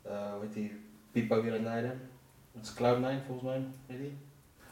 hoe 0.04 0.42
heet 0.42 0.54
die, 0.54 0.80
Pipo 1.12 1.42
weer 1.42 1.60
Leiden. 1.64 2.00
Dat 2.54 2.64
is 2.64 2.74
Cloud9 2.74 3.26
volgens 3.26 3.48
mij, 3.48 3.64
weet 3.88 3.98
je 3.98 4.04
die? 4.04 4.18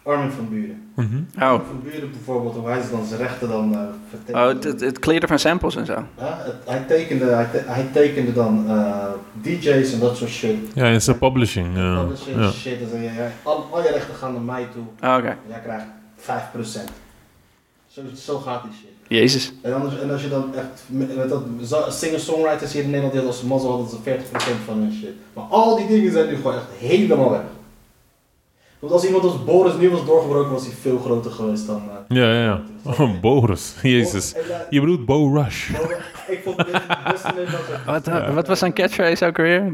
Armin 0.09 0.31
van 0.31 0.49
Buren. 0.49 0.91
Oh, 0.95 1.03
Armin 1.43 1.65
van 1.67 1.81
Buren 1.83 2.11
bijvoorbeeld, 2.11 2.55
hoe 2.55 2.67
hij 2.67 2.81
dan 2.91 3.05
zijn 3.05 3.19
rechten 3.21 3.47
dan 3.49 3.73
eh 3.73 3.79
vertekende. 4.09 4.39
oh 4.41 4.47
het, 4.47 4.63
het, 4.63 4.81
het 4.81 4.99
kleren 4.99 5.27
van 5.27 5.39
samples 5.39 5.75
en 5.75 5.85
zo. 5.85 5.93
Ja, 5.93 6.37
het- 6.41 6.55
hij, 6.65 6.83
tekende, 6.87 7.25
hij, 7.25 7.45
te- 7.51 7.63
hij 7.65 7.85
tekende 7.93 8.33
dan 8.33 8.65
eh, 8.69 9.05
DJ's 9.41 9.93
en 9.93 9.99
dat 9.99 10.17
soort 10.17 10.29
shit. 10.29 10.55
Ja, 10.73 10.85
in 10.85 11.01
zijn 11.01 11.17
publishing. 11.17 11.77
eh, 11.77 11.99
Publishing 11.99 12.51
shit. 12.53 12.79
Dus, 12.79 13.01
ja, 13.01 13.11
ja, 13.23 13.31
al, 13.43 13.67
al 13.71 13.81
je 13.83 13.89
rechten 13.91 14.15
gaan 14.15 14.33
naar 14.33 14.41
mij 14.41 14.67
toe. 14.73 15.09
Oh, 15.09 15.15
Oké, 15.17 15.37
Jij 15.47 15.59
krijgt 15.63 15.85
5%. 16.15 16.91
Zo, 17.87 18.01
zo 18.15 18.37
gaat 18.37 18.63
die 18.63 18.71
shit. 18.71 18.89
jezus. 19.19 19.53
En, 19.61 19.73
anders, 19.73 19.99
en 19.99 20.11
als 20.11 20.21
je 20.21 20.29
dan 20.29 20.55
echt 20.55 20.83
met 20.87 21.29
dat 21.29 21.93
singer-songwriters 21.93 22.73
hier 22.73 22.81
in 22.83 22.89
Nederland 22.89 23.13
die 23.13 23.23
als 23.25 23.39
ze 23.39 23.45
mazzel 23.47 23.69
hadden, 23.69 23.87
dat 23.91 23.99
ze 24.03 24.09
40% 24.59 24.65
van 24.65 24.77
hun 24.77 24.93
shit. 24.93 25.13
Maar 25.33 25.43
al 25.43 25.75
die 25.77 25.87
dingen 25.87 26.11
zijn 26.11 26.27
nu 26.27 26.35
gewoon 26.35 26.53
echt 26.53 26.65
helemaal 26.77 27.29
weg. 27.31 27.41
Want 28.79 28.93
als 28.93 29.05
iemand 29.05 29.23
als 29.23 29.43
Boris 29.43 29.73
nu 29.79 29.89
was 29.89 30.05
doorgebroken, 30.05 30.51
was 30.51 30.65
hij 30.65 30.73
veel 30.81 30.97
groter 30.99 31.31
geweest 31.31 31.67
dan. 31.67 31.81
eh, 32.07 32.17
Ja, 32.17 32.31
ja, 32.33 32.43
ja. 32.43 32.61
Oh, 32.83 33.19
Boris. 33.21 33.75
Jezus. 33.81 34.33
En, 34.33 34.41
eh, 34.41 34.55
Je 34.69 34.79
bedoelt 34.79 35.05
Bo 35.05 35.33
Rush. 35.33 35.71
Boris- 35.71 35.97
ik 36.27 36.41
vond 36.43 36.57
het 36.57 36.67
beste 37.11 37.27
Nederlandse. 37.35 37.71
Wat, 37.85 38.33
wat 38.33 38.47
was 38.47 38.59
zijn 38.59 38.73
catchphrase 38.73 39.25
ook 39.25 39.37
alweer? 39.37 39.65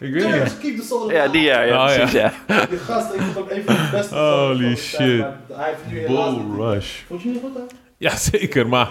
Ik 0.00 0.20
Cheers, 0.22 0.58
keep 0.58 0.76
the 0.76 0.82
soul 0.82 1.10
Ja, 1.12 1.28
die 1.28 1.42
ja, 1.42 1.62
ja, 1.62 1.84
Oh, 1.84 1.90
ja. 1.90 1.96
precies, 1.96 2.12
ja. 2.20 2.32
Die 2.70 2.78
gast, 2.78 3.14
ik 3.14 3.20
vond 3.20 3.48
hem 3.50 3.58
een 3.58 3.64
van 3.64 3.74
de 3.74 3.88
beste. 3.92 4.14
Holy 4.14 4.76
shit. 4.76 4.98
tijd, 4.98 5.24
Hij 5.52 5.74
heeft 5.88 6.08
nu 6.08 6.14
Bo 6.14 6.30
niet- 6.30 6.56
Rush. 6.58 7.00
Vond 7.08 7.22
je 7.22 7.28
niet 7.28 7.40
goed, 7.42 7.54
hè? 7.54 7.60
Ja, 8.04 8.16
zeker, 8.32 8.68
maar 8.68 8.90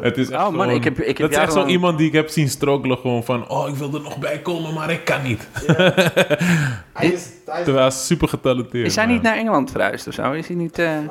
het 0.00 0.18
is 0.18 0.30
echt 0.30 0.42
Oh, 0.42 0.48
man, 0.50 0.60
gewoon- 0.60 0.74
ik 0.76 0.84
heb- 0.84 0.98
ik 1.00 1.06
heb 1.06 1.16
dat 1.16 1.30
is 1.30 1.36
echt 1.36 1.52
zo 1.52 1.66
iemand 1.66 1.98
die 1.98 2.06
ik 2.06 2.12
heb 2.12 2.28
zien 2.28 2.48
struggelen 2.48 2.98
gewoon 2.98 3.24
van... 3.24 3.48
Oh, 3.48 3.68
ik 3.68 3.74
wil 3.74 3.94
er 3.94 4.00
nog 4.00 4.18
bij 4.18 4.38
komen, 4.38 4.74
maar 4.74 4.90
ik 4.90 5.04
kan 5.04 5.22
niet. 5.22 5.48
Ja. 5.66 5.74
Hij 6.92 7.06
is... 7.08 7.28
Hij 7.44 7.58
is... 7.58 7.64
Terwijl 7.64 7.76
hij 7.76 7.86
is 7.86 8.06
super 8.06 8.28
getalenteerd. 8.28 8.86
Is 8.86 8.96
hij 8.96 9.04
man. 9.04 9.14
niet 9.14 9.22
naar 9.22 9.36
Engeland 9.36 9.70
verhuisd 9.70 10.06
of 10.06 10.14
zo? 10.14 10.32
Is 10.32 10.46
hij 10.46 10.56
niet... 10.56 10.78
eh, 10.78 10.86
Nou. 10.86 11.10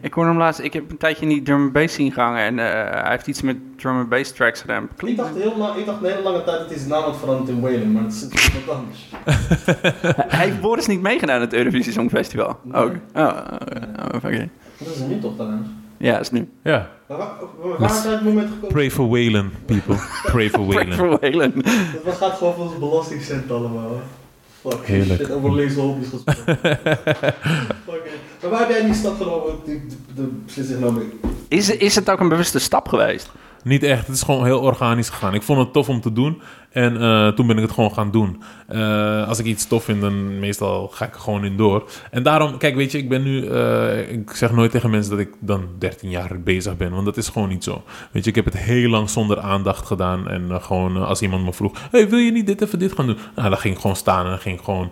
Ik 0.00 0.12
hoorde 0.12 0.30
hem 0.30 0.38
laatst... 0.38 0.60
Ik 0.60 0.72
heb 0.72 0.90
een 0.90 0.96
tijdje 0.96 1.26
niet 1.26 1.44
drum 1.44 1.62
and 1.62 1.72
bass 1.72 1.94
zien 1.94 2.12
gangen 2.12 2.40
en 2.40 2.58
eh, 2.58 3.00
hij 3.02 3.10
heeft 3.10 3.26
iets 3.26 3.42
met 3.42 3.56
drum 3.76 3.96
and 3.98 4.08
bass 4.08 4.32
tracks 4.32 4.60
gedaan. 4.60 4.88
Ik 5.04 5.16
dacht, 5.16 5.34
heel 5.34 5.56
lang, 5.56 5.76
ik 5.76 5.86
dacht 5.86 6.02
een 6.02 6.10
hele 6.10 6.22
lange 6.22 6.44
tijd 6.44 6.58
dat 6.58 6.68
hij 6.68 6.78
zijn 6.78 6.90
naam 6.90 7.02
had 7.02 7.16
veranderd 7.18 7.48
in 7.48 7.60
Whalen, 7.60 7.92
maar 7.92 8.02
het 8.02 8.12
is 8.12 8.22
natuurlijk 8.22 8.66
wat 8.66 8.74
anders. 8.76 9.08
Hij 10.36 10.46
heeft 10.46 10.60
Boris 10.60 10.86
niet 10.86 11.00
meegedaan 11.02 11.34
aan 11.36 11.40
het 11.40 11.52
Eurovisie 11.52 11.92
Songfestival. 11.92 12.58
Nee. 12.62 12.82
Ook. 12.82 12.92
Oh, 13.14 13.22
oh, 13.22 13.32
oh, 13.98 14.14
oké. 14.24 14.48
Dat 14.78 14.88
is 14.94 15.00
er 15.00 15.06
nu 15.08 15.18
toch 15.18 15.34
trouwens. 15.34 15.68
Ja, 16.02 16.18
is 16.18 16.30
nu. 16.30 16.48
Ja, 16.64 16.90
Maar 17.08 17.18
waar, 17.18 17.30
waar, 17.62 17.78
waar 17.78 17.90
is 17.90 18.22
moment 18.22 18.48
gekomen? 18.48 18.68
pray 18.68 18.90
for 18.90 19.08
Whalen, 19.08 19.52
people. 19.66 19.96
Pray 20.22 20.50
for 20.50 20.66
Whalen. 20.66 20.92
Verwelen. 20.92 21.52
Dat 21.54 22.02
was- 22.04 22.16
gaat 22.16 22.32
gewoon 22.36 22.54
voor 22.54 22.64
onze 22.64 22.78
belastingcent 22.78 23.50
allemaal. 23.50 24.00
Fuck, 24.60 24.86
Heerlijk. 24.86 25.20
shit, 25.20 25.30
over 25.30 25.54
linkse 25.54 25.80
hobby's 25.80 26.08
gesproken. 26.08 26.68
Maar 28.40 28.50
waar 28.50 28.58
heb 28.60 28.68
jij 28.68 28.84
die 28.84 28.94
stap 28.94 29.16
genomen, 29.16 29.54
die, 29.64 29.86
de, 29.88 29.96
de 30.14 30.22
beslissing 30.44 30.78
genomen? 30.78 31.10
Is, 31.48 31.70
is 31.76 31.94
het 31.94 32.10
ook 32.10 32.20
een 32.20 32.28
bewuste 32.28 32.58
stap 32.58 32.88
geweest? 32.88 33.30
Niet 33.64 33.82
echt. 33.82 34.06
Het 34.06 34.16
is 34.16 34.22
gewoon 34.22 34.44
heel 34.44 34.60
organisch 34.60 35.08
gegaan. 35.08 35.34
Ik 35.34 35.42
vond 35.42 35.58
het 35.58 35.72
tof 35.72 35.88
om 35.88 36.00
te 36.00 36.12
doen. 36.12 36.42
En 36.70 37.00
eh, 37.00 37.28
toen 37.28 37.46
ben 37.46 37.56
ik 37.56 37.62
het 37.62 37.72
gewoon 37.72 37.92
gaan 37.92 38.10
doen. 38.10 38.42
Eh, 38.68 39.28
als 39.28 39.38
ik 39.38 39.46
iets 39.46 39.66
tof 39.66 39.84
vind, 39.84 40.00
dan 40.00 40.38
meestal 40.38 40.88
ga 40.88 41.04
ik 41.04 41.14
er 41.14 41.20
gewoon 41.20 41.44
in 41.44 41.56
door. 41.56 41.90
En 42.10 42.22
daarom, 42.22 42.58
kijk, 42.58 42.74
weet 42.74 42.92
je, 42.92 42.98
ik 42.98 43.08
ben 43.08 43.22
nu... 43.22 43.46
eh, 43.46 44.12
ik 44.12 44.30
zeg 44.30 44.52
nooit 44.52 44.70
tegen 44.70 44.90
mensen 44.90 45.10
dat 45.10 45.20
ik 45.20 45.34
dan 45.40 45.68
13 45.78 46.10
jaar 46.10 46.40
bezig 46.40 46.76
ben. 46.76 46.90
Want 46.90 47.04
dat 47.04 47.16
is 47.16 47.28
gewoon 47.28 47.48
niet 47.48 47.64
zo. 47.64 47.82
Weet 48.10 48.24
je, 48.24 48.30
ik 48.30 48.36
heb 48.36 48.44
het 48.44 48.56
heel 48.56 48.88
lang 48.88 49.10
zonder 49.10 49.40
aandacht 49.40 49.86
gedaan. 49.86 50.28
En 50.28 50.62
gewoon 50.62 50.96
als 50.96 51.22
iemand 51.22 51.44
me 51.44 51.52
vroeg... 51.52 51.78
Hey, 51.90 52.08
wil 52.08 52.18
je 52.18 52.32
niet 52.32 52.46
dit 52.46 52.62
even 52.62 52.78
dit 52.78 52.92
gaan 52.92 53.06
doen? 53.06 53.18
Nou, 53.36 53.48
dan 53.48 53.58
ging 53.58 53.74
ik 53.74 53.80
gewoon 53.80 53.96
staan 53.96 54.24
en 54.24 54.30
dan 54.30 54.40
ging 54.40 54.58
ik 54.58 54.64
gewoon... 54.64 54.90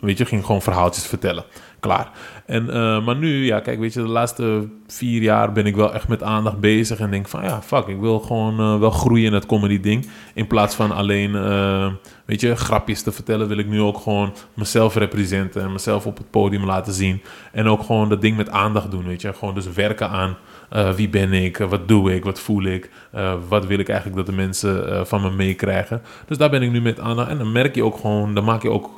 Weet 0.00 0.18
je, 0.18 0.24
ging 0.24 0.44
gewoon 0.44 0.62
verhaaltjes 0.62 1.06
vertellen. 1.06 1.44
Klaar. 1.80 2.10
En, 2.46 2.70
eh, 2.70 3.04
maar 3.04 3.16
nu, 3.16 3.44
ja, 3.44 3.60
kijk, 3.60 3.78
weet 3.78 3.92
je, 3.92 4.00
de 4.00 4.08
laatste 4.08 4.68
vier 4.86 5.22
jaar 5.22 5.52
ben 5.52 5.66
ik 5.66 5.76
wel 5.76 5.94
echt 5.94 6.08
met 6.08 6.22
aandacht 6.22 6.60
bezig. 6.60 6.98
En 6.98 7.10
denk 7.10 7.28
van, 7.28 7.42
ja, 7.42 7.62
fuck, 7.62 7.86
ik 7.86 8.00
wil 8.00 8.20
gewoon 8.20 8.60
eh, 8.60 8.78
wel 8.78 8.90
groeien 8.90 9.26
in 9.26 9.32
het 9.32 9.46
comedy-ding. 9.46 10.08
In 10.34 10.46
plaats 10.46 10.74
van 10.74 10.92
alleen, 10.92 11.34
eh, 11.34 11.92
weet 12.24 12.40
je, 12.40 12.56
grapjes 12.56 13.02
te 13.02 13.12
vertellen, 13.12 13.48
wil 13.48 13.58
ik 13.58 13.68
nu 13.68 13.80
ook 13.80 13.98
gewoon 13.98 14.34
mezelf 14.54 14.94
representen. 14.94 15.62
En 15.62 15.72
mezelf 15.72 16.06
op 16.06 16.16
het 16.16 16.30
podium 16.30 16.64
laten 16.64 16.92
zien. 16.92 17.22
En 17.52 17.66
ook 17.66 17.82
gewoon 17.82 18.08
dat 18.08 18.20
ding 18.20 18.36
met 18.36 18.50
aandacht 18.50 18.90
doen, 18.90 19.06
weet 19.06 19.20
je. 19.20 19.32
Gewoon 19.32 19.54
dus 19.54 19.72
werken 19.72 20.08
aan 20.08 20.36
eh, 20.70 20.90
wie 20.90 21.08
ben 21.08 21.32
ik, 21.32 21.58
eh, 21.58 21.68
wat 21.68 21.88
doe 21.88 22.14
ik, 22.14 22.24
wat 22.24 22.40
voel 22.40 22.62
ik. 22.64 22.90
eh, 23.12 23.34
wat 23.48 23.66
wil 23.66 23.78
ik 23.78 23.88
eigenlijk 23.88 24.18
dat 24.18 24.26
de 24.26 24.42
mensen 24.42 25.06
van 25.06 25.22
me 25.22 25.30
meekrijgen. 25.30 26.02
Dus 26.26 26.38
daar 26.38 26.50
ben 26.50 26.62
ik 26.62 26.70
nu 26.70 26.80
met 26.80 27.00
aandacht. 27.00 27.28
En 27.30 27.38
dan 27.38 27.52
merk 27.52 27.74
je 27.74 27.84
ook 27.84 27.96
gewoon, 27.96 28.34
dan 28.34 28.44
maak 28.44 28.62
je 28.62 28.70
ook 28.70 28.90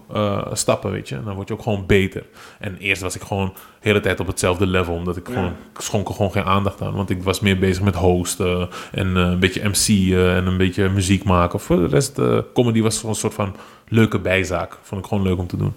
stappen, 0.52 0.90
weet 0.90 1.08
je. 1.08 1.14
En 1.16 1.24
dan 1.24 1.34
word 1.34 1.48
je 1.48 1.54
ook 1.54 1.62
gewoon 1.62 1.86
beter. 1.86 2.22
En 2.58 2.76
eerst 2.78 3.02
was 3.02 3.14
ik 3.16 3.22
gewoon 3.22 3.46
de 3.54 3.88
hele 3.88 4.00
tijd 4.00 4.20
op 4.20 4.26
hetzelfde 4.26 4.66
level. 4.66 4.94
Omdat 4.94 5.16
ik 5.16 5.26
Ja. 5.28 5.32
gewoon, 5.34 5.48
ik 5.74 5.80
schonk 5.80 6.08
er 6.08 6.14
gewoon 6.14 6.32
geen 6.32 6.44
aandacht 6.44 6.82
aan. 6.82 6.94
Want 6.94 7.10
ik 7.10 7.22
was 7.22 7.40
meer 7.40 7.58
bezig 7.58 7.82
met 7.82 7.94
hosten 7.94 8.68
en 8.92 9.16
een 9.16 9.38
beetje 9.38 9.68
MC'en 9.68 10.34
en 10.34 10.46
een 10.46 10.56
beetje 10.56 10.88
muziek 10.88 11.24
maken. 11.24 11.60
Voor 11.60 11.76
de 11.76 11.86
rest, 11.86 12.18
comedy 12.54 12.82
was 12.82 12.96
gewoon 12.96 13.10
een 13.10 13.20
soort 13.20 13.34
van 13.34 13.56
leuke 13.88 14.18
bijzaak. 14.18 14.78
Vond 14.82 15.00
ik 15.02 15.08
gewoon 15.08 15.24
leuk 15.24 15.38
om 15.38 15.46
te 15.46 15.56
doen. 15.56 15.74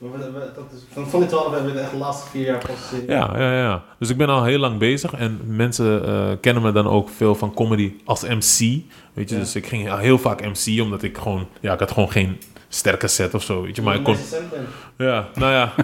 Dat 0.00 0.72
is- 0.74 0.84
Van, 0.92 1.06
van 1.08 1.26
twaalf 1.26 1.52
hebben 1.52 1.66
we 1.70 1.72
de 1.72 1.80
echt 1.80 1.90
de 1.90 1.96
laatste 1.96 2.28
vier 2.30 2.44
jaar 2.46 2.58
pas... 2.66 2.92
Ja, 3.06 3.30
ja, 3.38 3.52
ja. 3.58 3.82
Dus 3.98 4.10
ik 4.10 4.16
ben 4.16 4.28
al 4.28 4.44
heel 4.44 4.58
lang 4.58 4.78
bezig 4.78 5.12
en 5.12 5.40
mensen 5.46 6.06
eh, 6.06 6.30
kennen 6.40 6.62
me 6.62 6.72
dan 6.72 6.86
ook 6.86 7.08
veel 7.08 7.34
van 7.34 7.54
comedy 7.54 7.92
als 8.04 8.22
MC. 8.22 8.58
Weet 9.12 9.28
je, 9.28 9.34
Ja. 9.34 9.40
dus 9.40 9.54
ik 9.54 9.66
ging 9.66 9.98
heel 9.98 10.18
vaak 10.18 10.40
MC 10.44 10.80
omdat 10.80 11.02
ik 11.02 11.16
gewoon, 11.18 11.46
ja, 11.60 11.72
ik 11.72 11.78
had 11.78 11.90
gewoon 11.90 12.10
geen 12.10 12.38
sterke 12.68 13.06
set 13.08 13.34
of 13.34 13.42
zo, 13.42 13.62
weet 13.62 13.76
je. 13.76 13.82
Maar 13.82 14.00
kon, 14.00 14.16
ja, 14.98 15.28
nou 15.34 15.52
ja, 15.52 15.74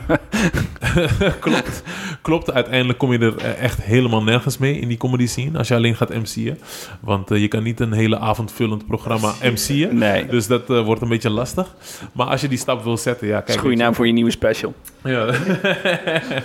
klopt. 1.41 1.83
Klopt, 2.23 2.53
uiteindelijk 2.53 2.99
kom 2.99 3.13
je 3.13 3.19
er 3.19 3.37
eh, 3.37 3.63
echt 3.63 3.83
helemaal 3.83 4.23
nergens 4.23 4.59
mee 4.59 4.79
in 4.79 4.89
die 4.89 4.97
comedy 4.97 5.27
scene 5.27 5.59
als 5.59 5.69
je 5.69 5.75
alleen 5.75 5.97
gaat 5.97 6.09
MC'en. 6.15 6.59
Want 7.01 7.31
eh, 7.31 7.41
je 7.41 7.49
kan 7.49 7.63
niet 7.63 7.81
een 7.81 7.93
hele 7.93 8.19
avondvullend 8.19 8.87
programma 8.87 9.33
MC'en. 9.43 9.99
Nee. 9.99 10.27
Dus 10.27 10.47
dat 10.47 10.71
eh, 10.71 10.81
wordt 10.85 11.03
een 11.03 11.09
beetje 11.09 11.31
lastig. 11.31 11.75
Maar 12.13 12.27
als 12.27 12.41
je 12.41 12.49
die 12.49 12.59
stap 12.59 12.85
wil 12.85 12.97
zetten, 12.97 13.27
ja, 13.27 13.33
Dat 13.39 13.43
is 13.43 13.47
kijk. 13.55 13.57
een 13.59 13.65
goede 13.71 13.83
naam 13.83 13.95
voor 13.95 14.07
je 14.07 14.13
nieuwe 14.13 14.31
special. 14.31 14.75
Ja. 15.05 15.27
De 15.27 15.37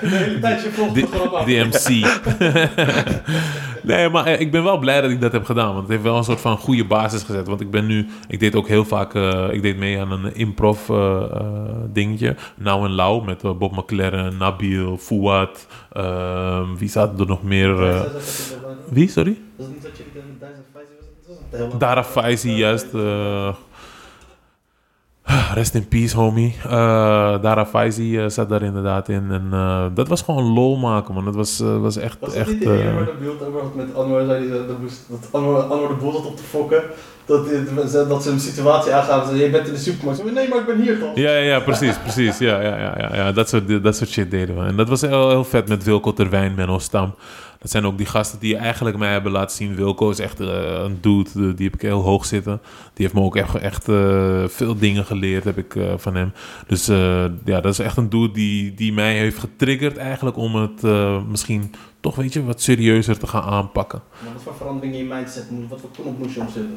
hele 0.01 0.39
tijd 0.39 0.63
je 0.63 0.69
volgt 0.71 0.93
Die- 0.93 1.03
het 1.03 1.11
gewoon 1.11 1.33
af. 1.35 1.45
Die 1.45 1.63
MC. 1.65 2.05
nee, 3.83 4.09
maar 4.09 4.27
ik 4.39 4.51
ben 4.51 4.63
wel 4.63 4.77
blij 4.77 5.01
dat 5.01 5.11
ik 5.11 5.21
dat 5.21 5.31
heb 5.31 5.45
gedaan. 5.45 5.67
Want 5.67 5.79
het 5.79 5.89
heeft 5.89 6.03
wel 6.03 6.17
een 6.17 6.23
soort 6.23 6.41
van 6.41 6.57
goede 6.57 6.85
basis 6.85 7.23
gezet. 7.23 7.47
Want 7.47 7.61
ik 7.61 7.71
ben 7.71 7.85
nu... 7.85 8.07
Ik 8.27 8.39
deed 8.39 8.55
ook 8.55 8.67
heel 8.67 8.85
vaak... 8.85 9.13
eh, 9.15 9.47
ik 9.51 9.61
deed 9.61 9.77
mee 9.77 9.99
aan 9.99 10.11
een 10.11 10.28
improv 10.33 10.89
eh, 10.89 11.23
eh, 11.31 11.43
dingetje. 11.93 12.35
Nou 12.55 12.85
en 12.85 12.91
Lau 12.91 13.25
met 13.25 13.43
eh, 13.43 13.51
Bob 13.53 13.71
McLaren, 13.75 14.37
Nabil, 14.37 14.97
Fouad. 14.97 15.67
ehm, 15.91 16.75
wie 16.77 16.89
zaten 16.89 17.19
er 17.19 17.25
nog 17.27 17.43
meer? 17.43 17.75
wie, 18.89 19.09
sorry? 19.09 19.37
Was 19.55 19.65
het 19.65 19.75
niet 19.75 19.83
dat 19.83 19.97
je 19.97 20.03
de 20.13 20.19
1050 20.39 20.95
was? 20.99 21.07
Dat 21.27 21.27
was 21.27 21.37
een 21.51 21.57
heel 21.57 21.67
lang- 21.67 21.79
Dara 21.79 22.03
Faizi, 22.03 22.51
juist. 22.51 22.87
rest 25.53 25.75
in 25.75 25.87
peace, 25.87 26.15
homie. 26.17 26.55
Eh 26.63 27.41
Dara 27.41 27.65
Faizi 27.65 28.17
eh, 28.19 28.29
zat 28.29 28.49
daar 28.49 28.61
inderdaad 28.61 29.09
in. 29.09 29.31
En 29.31 29.49
dat 29.93 30.07
was 30.07 30.21
gewoon 30.21 30.43
lol 30.53 30.77
maken, 30.77 31.13
man. 31.13 31.25
Dat 31.25 31.35
was, 31.35 31.59
was 31.59 31.97
echt... 31.97 32.17
Was 32.19 32.29
het 32.29 32.39
echt 32.39 32.49
niet 32.53 32.61
de 32.63 32.91
waar 32.95 33.05
de 33.05 33.13
beeld 33.19 33.41
over 33.43 33.61
had 33.61 33.75
met 33.75 33.95
Anwar 33.95 34.25
zei 34.25 34.41
die, 34.41 34.49
dat, 34.51 34.67
dat, 34.67 34.79
moest- 34.79 35.05
dat 35.09 35.27
Anwar, 35.31 35.61
Anwar 35.61 35.87
de 35.87 35.93
boel 35.95 36.11
zat 36.11 36.25
op 36.25 36.37
te 36.37 36.43
fokken? 36.43 36.81
Dat, 37.29 38.09
dat 38.09 38.23
ze 38.23 38.29
een 38.29 38.39
situatie 38.39 38.91
zei, 38.91 39.43
je 39.43 39.49
bent 39.49 39.67
in 39.67 39.73
de 39.73 39.79
supermarkt. 39.79 40.33
Nee, 40.33 40.47
maar 40.47 40.59
ik 40.59 40.65
ben 40.65 40.81
hier 40.81 40.99
toch? 40.99 41.15
Ja, 41.15 41.31
ja, 41.31 41.37
ja, 41.37 41.59
precies, 41.59 41.97
precies. 41.97 42.37
Ja, 42.37 42.61
ja, 42.61 42.77
ja, 42.77 43.15
ja. 43.15 43.31
Dat, 43.31 43.49
soort, 43.49 43.83
dat 43.83 43.95
soort 43.95 44.09
shit 44.09 44.31
deden 44.31 44.55
we. 44.57 44.65
En 44.65 44.75
dat 44.75 44.89
was 44.89 45.01
heel, 45.01 45.29
heel 45.29 45.43
vet 45.43 45.67
met 45.67 45.83
Wilco 45.83 46.13
Terwijn, 46.13 46.55
Menno 46.55 46.79
Stam. 46.79 47.13
Dat 47.59 47.71
zijn 47.71 47.85
ook 47.85 47.97
die 47.97 48.05
gasten 48.05 48.39
die 48.39 48.55
eigenlijk 48.55 48.97
mij 48.97 49.11
hebben 49.11 49.31
laten 49.31 49.55
zien. 49.55 49.75
Wilco 49.75 50.09
is 50.09 50.19
echt 50.19 50.39
eh, 50.39 50.47
een 50.83 50.97
dude, 51.01 51.29
eh, 51.29 51.55
die 51.55 51.65
heb 51.65 51.73
ik 51.73 51.81
heel 51.81 52.01
hoog 52.01 52.25
zitten. 52.25 52.61
Die 52.93 53.05
heeft 53.05 53.13
me 53.13 53.21
ook 53.21 53.35
echt, 53.35 53.89
eh, 53.89 54.43
veel 54.47 54.77
dingen 54.77 55.05
geleerd, 55.05 55.43
heb 55.43 55.57
ik 55.57 55.75
van 55.97 56.15
hem. 56.15 56.33
Dus 56.67 56.85
ja, 57.45 57.61
dat 57.61 57.65
is 57.65 57.79
echt 57.79 57.97
een 57.97 58.09
dude 58.09 58.33
die, 58.33 58.73
die 58.73 58.93
mij 58.93 59.17
heeft 59.17 59.37
getriggerd 59.37 59.97
eigenlijk 59.97 60.37
om 60.37 60.55
het 60.55 60.81
misschien 61.29 61.73
toch, 62.09 62.17
weet 62.17 62.33
je, 62.33 62.43
wat 62.43 62.61
serieuzer 62.61 63.19
te 63.19 63.27
gaan 63.27 63.43
aanpakken. 63.43 64.01
Maar 64.23 64.33
wat 64.33 64.41
voor 64.41 64.55
verandering 64.55 64.93
in 64.93 64.99
je 64.99 65.13
mindset 65.13 65.51
moet, 65.51 65.69
wat 65.69 65.79
voor 65.79 65.89
knop 65.91 66.17
moest 66.17 66.33
je 66.33 66.39
omzetten? 66.39 66.75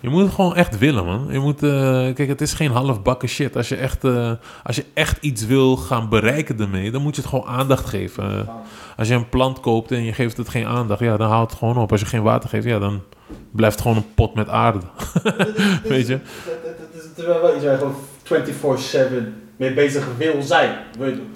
Je 0.00 0.08
moet 0.08 0.22
het 0.22 0.32
gewoon 0.32 0.56
echt 0.56 0.78
willen, 0.78 1.04
man. 1.04 1.26
Je 1.30 1.38
moet, 1.38 1.62
eh, 1.62 1.70
kijk, 2.14 2.28
het 2.28 2.40
is 2.40 2.52
geen 2.52 2.70
halfbakken 2.70 3.28
shit. 3.28 3.56
Als 3.56 3.68
je, 3.68 3.76
echt, 3.76 4.04
eh, 4.04 4.32
als 4.62 4.76
je 4.76 4.84
echt 4.94 5.18
iets 5.20 5.46
wil 5.46 5.76
gaan 5.76 6.08
bereiken 6.08 6.60
ermee, 6.60 6.90
dan 6.90 7.02
moet 7.02 7.14
je 7.16 7.20
het 7.20 7.30
gewoon 7.30 7.46
aandacht 7.46 7.86
geven. 7.86 8.24
Eh, 8.24 8.54
als 8.96 9.08
je 9.08 9.14
een 9.14 9.28
plant 9.28 9.60
koopt 9.60 9.90
en 9.90 10.04
je 10.04 10.12
geeft 10.12 10.36
het 10.36 10.48
geen 10.48 10.66
aandacht, 10.66 11.00
ja, 11.00 11.16
dan 11.16 11.30
houdt 11.30 11.50
het 11.50 11.58
gewoon 11.58 11.76
op. 11.76 11.90
Als 11.90 12.00
je 12.00 12.06
geen 12.06 12.22
water 12.22 12.48
geeft, 12.48 12.66
ja, 12.66 12.78
dan 12.78 13.02
blijft 13.50 13.74
het 13.74 13.82
gewoon 13.82 13.96
een 13.96 14.14
pot 14.14 14.34
met 14.34 14.48
aarde. 14.48 14.80
Weet 15.84 16.06
je? 16.06 16.18
Het 16.22 17.18
is 17.18 17.24
wel 17.24 17.54
iets 17.54 17.64
waar 17.64 17.72
je 17.72 17.78
gewoon 17.78 17.94
24-7 18.22 19.41
mee 19.62 19.72
bezig 19.72 20.16
wil 20.18 20.42
zijn. 20.42 20.78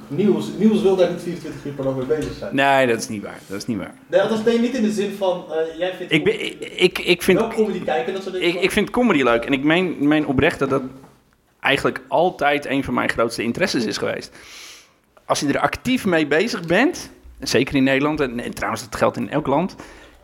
Niels, 0.08 0.48
Niels 0.58 0.82
wil 0.82 0.96
daar 0.96 1.10
niet 1.10 1.22
24 1.22 1.64
uur 1.64 1.72
per 1.72 1.84
dag 1.84 1.96
mee 1.96 2.06
bezig 2.06 2.32
zijn. 2.38 2.54
Nee, 2.54 2.86
dat 2.86 2.98
is 2.98 3.08
niet 3.08 3.22
waar. 3.22 3.38
Dat 3.46 3.56
is 3.56 3.66
niet 3.66 3.78
waar. 3.78 3.94
Nee, 4.06 4.20
dat 4.20 4.30
is 4.30 4.44
nee, 4.44 4.58
niet 4.58 4.74
in 4.74 4.82
de 4.82 4.90
zin 4.90 5.12
van, 5.12 5.44
eh, 5.50 5.78
jij 5.78 5.94
vindt... 5.94 6.12
Ik, 6.12 6.24
ben, 6.24 6.40
ik, 6.40 6.72
ik, 6.76 6.98
ik 6.98 7.22
vind... 7.22 7.38
wel 7.38 7.48
comedy 7.48 7.84
kijken, 7.84 8.12
dat 8.12 8.22
soort 8.22 8.34
dingen. 8.34 8.48
Ik, 8.48 8.60
ik 8.60 8.70
vind 8.70 8.90
comedy 8.90 9.22
leuk. 9.22 9.44
En 9.44 9.52
ik 9.52 9.64
meen, 9.64 9.96
meen 10.08 10.26
oprecht 10.26 10.58
dat 10.58 10.70
dat 10.70 10.82
eigenlijk 11.60 12.00
altijd 12.08 12.66
een 12.66 12.84
van 12.84 12.94
mijn 12.94 13.08
grootste 13.08 13.42
interesses 13.42 13.84
is 13.84 13.96
geweest. 13.96 14.36
Als 15.24 15.40
je 15.40 15.48
er 15.48 15.58
actief 15.58 16.04
mee 16.04 16.26
bezig 16.26 16.66
bent, 16.66 17.10
zeker 17.40 17.74
in 17.74 17.84
Nederland, 17.84 18.20
en, 18.20 18.40
en 18.40 18.54
trouwens 18.54 18.82
dat 18.82 18.96
geldt 18.96 19.16
in 19.16 19.30
elk 19.30 19.46
land, 19.46 19.76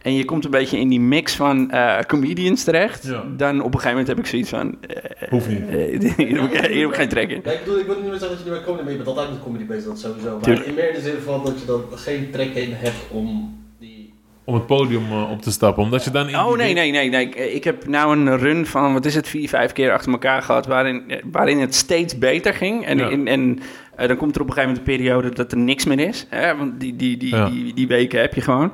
en 0.02 0.14
je 0.14 0.24
komt 0.24 0.44
een 0.44 0.50
beetje 0.50 0.78
in 0.78 0.88
die 0.88 1.00
mix 1.00 1.34
van 1.36 1.70
eh, 1.70 1.98
comedians 2.06 2.64
terecht, 2.64 3.06
Ja. 3.06 3.24
dan 3.36 3.58
op 3.60 3.64
een 3.74 3.80
gegeven 3.80 3.90
moment 3.90 4.08
heb 4.08 4.18
ik 4.18 4.26
zoiets 4.26 4.48
van... 4.50 4.76
eh, 4.88 5.28
Hoeft 5.30 5.48
niet. 5.48 5.68
eh, 5.68 5.76
hier, 6.16 6.40
heb 6.40 6.52
ik, 6.52 6.66
hier 6.70 6.80
heb 6.80 6.88
ik 6.90 6.94
geen 6.94 7.08
trek 7.08 7.30
in. 7.30 7.40
Ja, 7.44 7.50
ik, 7.50 7.58
bedoel, 7.64 7.78
ik 7.78 7.86
wil 7.86 7.94
niet 7.94 8.04
meer 8.10 8.18
zeggen 8.18 8.28
dat 8.36 8.38
je 8.46 8.50
er 8.50 8.56
met 8.56 8.64
comedy 8.64 8.84
mee 8.84 8.96
bent, 8.96 9.08
altijd 9.08 9.30
met 9.30 9.42
comedy 9.42 9.64
bezig, 9.64 9.84
dat 9.84 9.98
sowieso. 10.00 10.30
Maar 10.30 10.40
Tuurlijk. 10.40 10.66
in 10.66 10.74
meer 10.74 10.92
de 10.94 11.00
zin 11.00 11.14
van 11.24 11.44
dat 11.44 11.60
je 11.60 11.66
dan 11.66 11.82
geen 11.94 12.28
trek 12.30 12.54
in 12.54 12.72
hebt 12.72 12.96
om 13.10 13.58
die... 13.80 14.12
Om 14.44 14.54
het 14.54 14.66
podium 14.66 15.12
op 15.12 15.42
te 15.42 15.50
stappen. 15.50 15.82
Omdat 15.82 16.04
je 16.04 16.10
dan 16.10 16.28
in 16.28 16.36
Oh 16.36 16.56
nee, 16.56 16.74
nee, 16.74 16.90
nee, 16.90 17.08
nee. 17.08 17.26
Ik, 17.26 17.34
ik 17.34 17.64
heb 17.64 17.86
nou 17.86 18.16
een 18.16 18.38
run 18.38 18.66
van, 18.66 18.92
wat 18.92 19.04
is 19.04 19.14
het, 19.14 19.28
vier, 19.28 19.48
vijf 19.48 19.72
keer 19.72 19.92
achter 19.92 20.12
elkaar 20.12 20.42
gehad... 20.42 20.66
waarin, 20.66 21.02
waarin 21.30 21.58
het 21.58 21.74
steeds 21.74 22.18
beter 22.18 22.54
ging. 22.54 22.84
En, 22.86 22.98
Ja. 22.98 23.10
en, 23.10 23.28
en 23.28 23.58
dan 24.06 24.16
komt 24.16 24.34
er 24.34 24.40
op 24.40 24.46
een 24.48 24.52
gegeven 24.52 24.74
moment 24.74 24.78
een 24.78 24.96
periode 24.96 25.30
dat 25.30 25.52
er 25.52 25.58
niks 25.58 25.84
meer 25.84 25.98
is. 26.00 26.26
Hè? 26.28 26.56
Want 26.56 26.80
die, 26.80 26.96
die, 26.96 27.16
die, 27.16 27.34
Ja. 27.34 27.48
die, 27.48 27.74
die 27.74 27.86
weken 27.86 28.20
heb 28.20 28.34
je 28.34 28.40
gewoon. 28.40 28.72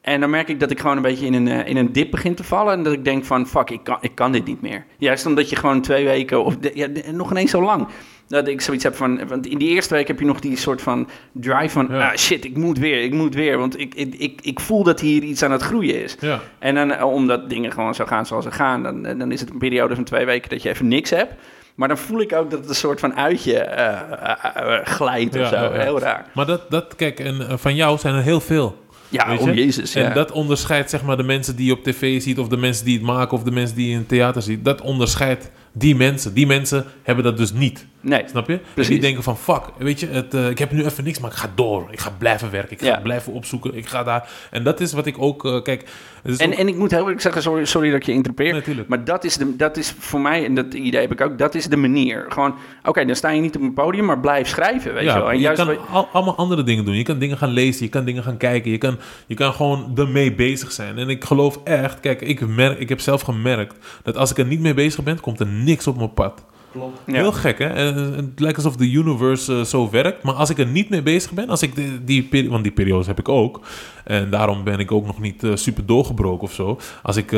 En 0.00 0.20
dan 0.20 0.30
merk 0.30 0.48
ik 0.48 0.60
dat 0.60 0.70
ik 0.70 0.80
gewoon 0.80 0.96
een 0.96 1.02
beetje 1.02 1.26
in 1.26 1.34
een, 1.34 1.48
eh, 1.48 1.66
in 1.68 1.76
een 1.76 1.92
dip 1.92 2.10
begin 2.10 2.34
te 2.34 2.44
vallen. 2.44 2.72
En 2.72 2.82
dat 2.82 2.92
ik 2.92 3.04
denk 3.04 3.24
van, 3.24 3.46
fuck, 3.46 3.70
ik 3.70 3.80
kan, 3.84 3.98
ik 4.00 4.14
kan 4.14 4.32
dit 4.32 4.44
niet 4.46 4.60
meer. 4.62 4.84
Juist 4.98 5.26
omdat 5.26 5.50
je 5.50 5.56
gewoon 5.56 5.80
twee 5.80 6.04
weken, 6.04 6.44
of 6.44 6.56
de- 6.56 6.70
ja, 6.74 6.86
de- 6.86 7.04
nog 7.12 7.30
ineens 7.30 7.50
zo 7.50 7.62
lang... 7.62 7.86
Dat 8.28 8.48
ik 8.48 8.60
zoiets 8.60 8.84
heb 8.84 8.94
van, 8.96 9.28
want 9.28 9.46
in 9.46 9.58
die 9.58 9.68
eerste 9.68 9.94
week 9.94 10.06
heb 10.08 10.18
je 10.18 10.24
nog 10.26 10.40
die 10.40 10.56
soort 10.56 10.82
van 10.82 11.08
drive 11.32 11.68
van, 11.68 11.88
Ja. 11.90 12.08
ah 12.10 12.16
shit, 12.16 12.44
ik 12.44 12.56
moet 12.56 12.78
weer, 12.78 13.02
ik 13.02 13.12
moet 13.14 13.34
weer. 13.34 13.58
Want 13.58 13.78
ik, 13.80 13.94
ik, 13.94 14.14
ik, 14.14 14.40
ik 14.42 14.60
voel 14.60 14.82
dat 14.82 15.00
hier 15.00 15.22
iets 15.22 15.42
aan 15.42 15.50
het 15.50 15.62
groeien 15.62 16.02
is. 16.02 16.16
Ja, 16.20 16.40
En 16.58 16.74
dan, 16.74 16.92
eh, 16.92 17.04
omdat 17.12 17.48
dingen 17.50 17.72
gewoon 17.72 17.94
zo 17.94 18.04
gaan 18.04 18.26
zoals 18.26 18.44
ze 18.44 18.50
gaan, 18.50 18.82
dan, 18.82 19.06
eh, 19.06 19.18
dan 19.18 19.32
is 19.32 19.40
het 19.40 19.50
een 19.50 19.58
periode 19.58 19.94
van 19.94 20.04
twee 20.04 20.24
weken 20.24 20.50
dat 20.50 20.62
je 20.62 20.68
even 20.68 20.88
niks 20.88 21.10
hebt. 21.10 21.32
Maar 21.74 21.88
dan 21.88 21.98
voel 21.98 22.20
ik 22.20 22.32
ook 22.32 22.50
dat 22.50 22.58
het 22.60 22.68
een 22.68 22.74
soort 22.74 23.00
van 23.00 23.14
uitje 23.14 23.58
eh, 23.58 24.78
glijdt 24.84 25.36
of 25.40 25.48
zo. 25.48 25.72
Heel 25.72 25.98
raar. 26.00 26.26
maar 26.34 26.46
dat, 26.46 26.70
dat 26.70 26.94
kijk, 26.96 27.20
en 27.20 27.58
van 27.58 27.74
jou 27.74 27.98
zijn 27.98 28.14
er 28.14 28.22
heel 28.22 28.40
veel. 28.40 28.76
Ja, 29.10 29.32
je? 29.32 29.54
jezus. 29.54 29.94
En 29.94 30.02
ja. 30.02 30.12
dat 30.12 30.32
onderscheidt 30.32 30.90
zeg 30.90 31.02
maar 31.02 31.16
de 31.16 31.22
mensen 31.22 31.56
die 31.56 31.66
je 31.66 31.72
op 31.72 31.84
tv 31.84 32.22
ziet, 32.22 32.38
of 32.38 32.48
de 32.48 32.56
mensen 32.56 32.84
die 32.84 32.96
het 32.96 33.06
maken, 33.06 33.36
of 33.36 33.42
de 33.42 33.50
mensen 33.50 33.76
die 33.76 33.86
je 33.86 33.92
in 33.92 33.98
het 33.98 34.08
theater 34.08 34.42
ziet. 34.42 34.64
Dat 34.64 34.80
onderscheidt 34.80 35.50
die 35.72 35.96
mensen. 35.96 36.34
Die 36.34 36.46
mensen 36.46 36.84
hebben 37.02 37.24
dat 37.24 37.36
dus 37.36 37.52
niet. 37.52 37.86
Nee, 38.02 38.22
Snap 38.28 38.46
je? 38.46 38.52
En 38.52 38.60
Precies. 38.74 38.92
die 38.92 39.00
denken 39.00 39.22
van, 39.22 39.36
fuck, 39.38 39.60
weet 39.78 40.00
je, 40.00 40.06
het, 40.06 40.34
eh, 40.34 40.48
ik 40.50 40.58
heb 40.58 40.70
nu 40.72 40.84
even 40.84 41.04
niks, 41.04 41.18
maar 41.18 41.30
ik 41.30 41.36
ga 41.36 41.50
door. 41.54 41.88
Ik 41.90 42.00
ga 42.00 42.10
blijven 42.18 42.50
werken, 42.50 42.72
ik 42.72 42.80
ga 42.80 42.86
Ja. 42.86 43.00
blijven 43.00 43.32
opzoeken, 43.32 43.74
ik 43.74 43.86
ga 43.86 44.02
daar. 44.02 44.28
En 44.50 44.62
dat 44.64 44.80
is 44.80 44.92
wat 44.92 45.06
ik 45.06 45.14
ook, 45.18 45.44
eh, 45.44 45.62
kijk... 45.62 45.80
het 46.22 46.32
is 46.32 46.36
en, 46.38 46.52
ook- 46.52 46.58
en 46.58 46.68
ik 46.68 46.76
moet 46.76 46.90
heel 46.90 47.00
eerlijk 47.00 47.20
zeggen, 47.20 47.42
sorry, 47.42 47.64
sorry 47.64 47.90
dat 47.90 48.00
ik 48.00 48.06
je 48.06 48.12
interpreteer. 48.12 48.54
Natuurlijk. 48.54 48.88
Maar 48.88 49.04
dat 49.04 49.24
is, 49.24 49.36
de, 49.36 49.56
dat 49.56 49.76
is 49.76 49.94
voor 49.98 50.20
mij, 50.20 50.44
en 50.44 50.54
dat 50.54 50.74
idee 50.74 51.00
heb 51.00 51.12
ik 51.12 51.20
ook, 51.20 51.38
dat 51.38 51.54
is 51.54 51.66
de 51.66 51.76
manier. 51.76 52.24
Gewoon, 52.28 52.54
oké, 52.84 53.04
dan 53.04 53.14
sta 53.16 53.30
je 53.30 53.40
niet 53.40 53.56
op 53.56 53.62
een 53.62 53.74
podium, 53.74 54.04
maar 54.04 54.20
blijf 54.20 54.48
schrijven, 54.48 54.94
weet 54.94 55.04
je 55.04 55.12
wel. 55.12 55.28
En 55.30 55.36
je 55.36 55.42
juist 55.42 55.62
kan 55.64 55.88
al- 55.88 56.08
allemaal 56.12 56.36
andere 56.36 56.62
dingen 56.62 56.84
doen. 56.84 56.94
Je 56.94 57.02
kan 57.02 57.18
dingen 57.18 57.36
gaan 57.38 57.50
lezen, 57.50 57.84
je 57.84 57.90
kan 57.90 58.04
dingen 58.04 58.22
gaan 58.22 58.36
kijken. 58.36 58.70
Je 58.70 58.78
kan, 58.78 58.98
je 59.26 59.34
kan 59.34 59.52
gewoon 59.52 59.92
ermee 59.96 60.34
bezig 60.34 60.72
zijn. 60.72 60.98
En 60.98 61.08
ik 61.08 61.24
geloof 61.24 61.60
echt, 61.64 62.00
kijk, 62.00 62.20
ik, 62.20 62.46
merk, 62.46 62.78
ik 62.78 62.88
heb 62.88 63.00
zelf 63.00 63.22
gemerkt 63.22 63.74
dat 64.02 64.16
als 64.16 64.30
ik 64.30 64.38
er 64.38 64.46
niet 64.46 64.60
mee 64.60 64.74
bezig 64.74 65.04
ben, 65.04 65.20
komt 65.20 65.40
er 65.40 65.46
niks 65.46 65.86
op 65.86 65.96
mijn 65.96 66.14
pad. 66.14 66.44
Klopt. 66.72 67.00
Heel 67.04 67.32
gek, 67.32 67.58
hè? 67.58 67.66
Eh, 67.66 68.16
Het 68.16 68.40
lijkt 68.40 68.56
alsof 68.56 68.76
de 68.76 68.90
universe 68.90 69.52
eh, 69.58 69.64
zo 69.64 69.90
werkt. 69.90 70.22
Maar 70.22 70.34
als 70.34 70.50
ik 70.50 70.58
er 70.58 70.66
niet 70.66 70.88
mee 70.88 71.02
bezig 71.02 71.32
ben, 71.32 71.48
als 71.48 71.62
ik 71.62 71.72
die, 72.06 72.48
want 72.50 72.62
die 72.62 72.72
periodes 72.72 73.06
heb 73.06 73.18
ik 73.18 73.28
ook. 73.28 73.60
En 74.04 74.30
daarom 74.30 74.64
ben 74.64 74.78
ik 74.78 74.92
ook 74.92 75.06
nog 75.06 75.20
niet 75.20 75.44
eh, 75.44 75.50
super 75.54 75.86
doorgebroken 75.86 76.42
of 76.42 76.52
zo. 76.52 76.78
Als 77.02 77.16
ik 77.16 77.32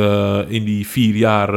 in 0.48 0.64
die 0.64 0.86
vier 0.86 1.14
jaar 1.14 1.50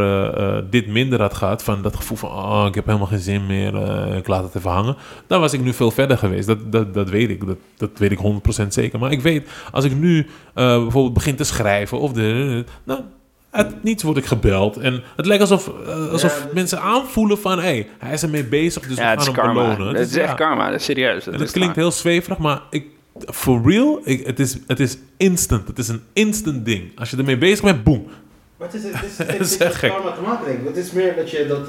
dit 0.70 0.88
minder 0.88 1.22
had 1.22 1.34
gehad, 1.34 1.64
van 1.64 1.82
dat 1.82 1.96
gevoel 1.96 2.18
van, 2.18 2.30
oh, 2.30 2.66
ik 2.68 2.76
heb 2.76 2.86
helemaal 2.86 3.08
geen 3.08 3.20
zin 3.20 3.46
meer, 3.46 3.76
ik 4.18 4.28
laat 4.28 4.44
het 4.44 4.56
even 4.56 4.72
hangen. 4.72 4.96
Dan 5.28 5.40
was 5.40 5.54
ik 5.54 5.62
nu 5.62 5.74
veel 5.74 5.92
verder 5.92 6.18
geweest. 6.18 6.48
Dat, 6.48 6.72
dat, 6.72 6.94
dat 6.94 7.10
weet 7.10 7.30
ik. 7.30 7.48
Dat, 7.48 7.58
dat 7.78 7.90
weet 7.98 8.12
ik 8.12 8.20
100% 8.64 8.68
zeker. 8.68 9.00
Maar 9.00 9.12
ik 9.12 9.22
weet, 9.22 9.50
als 9.72 9.86
ik 9.86 9.96
nu 9.96 10.28
bijvoorbeeld 10.54 11.14
begin 11.14 11.36
te 11.36 11.44
schrijven 11.44 12.00
of 12.00 12.14
de. 12.14 12.64
Nou, 12.84 13.00
uit 13.56 13.84
niets 13.84 14.04
word 14.04 14.18
ik 14.18 14.26
gebeld. 14.26 14.78
En 14.78 15.04
het 15.16 15.26
lijkt 15.26 15.42
alsof, 15.42 15.72
eh, 15.88 16.12
alsof 16.12 16.40
Ja, 16.44 16.50
mensen 16.54 16.82
aanvoelen 16.82 17.38
van... 17.40 17.58
hé, 17.58 17.64
hey, 17.64 17.88
hij 17.98 18.14
is 18.14 18.24
ermee 18.24 18.44
bezig, 18.44 18.88
dus 18.88 18.98
ja, 18.98 19.04
we 19.04 19.10
het 19.10 19.20
is 19.20 19.26
gaan 19.26 19.36
hem 19.36 19.46
karma. 19.56 19.76
belonen. 19.76 19.96
Het 20.02 20.10
is 20.10 20.16
echt 20.16 20.30
ja. 20.30 20.34
karma, 20.36 20.70
dat 20.70 20.80
is 20.80 20.86
serieus. 20.86 21.24
Dat 21.24 21.34
En 21.34 21.40
is 21.40 21.46
het 21.46 21.52
klinkt 21.52 21.76
heel 21.76 21.92
zweverig, 21.92 22.38
maar 22.38 22.62
ik, 22.70 22.86
for 23.34 23.62
real, 23.72 24.02
ik, 24.04 24.26
het, 24.26 24.40
is, 24.40 24.58
het 24.68 24.80
is 24.80 24.98
instant. 25.18 25.68
Het 25.68 25.80
is 25.80 25.88
een 25.88 26.02
instant 26.14 26.66
ding. 26.66 27.00
Als 27.00 27.10
je 27.10 27.18
ermee 27.18 27.38
bezig 27.38 27.64
bent, 27.64 27.84
boom. 27.84 28.06
Maar 28.58 28.68
het 28.72 28.84
is, 28.84 28.92
het 28.94 29.04
is, 29.12 29.18
het 29.18 29.28
Dat 29.28 29.40
is, 29.40 29.46
is 29.48 29.52
het 29.52 29.62
echt 29.62 29.76
gek. 29.76 29.90
karma 29.92 30.12
te 30.12 30.22
maken, 30.22 30.46
denk 30.46 30.60
ik. 30.60 30.68
Het 30.68 30.78
is 30.78 30.92
meer 30.92 31.16
dat 31.16 31.32
je 31.32 31.46
dat, 31.48 31.60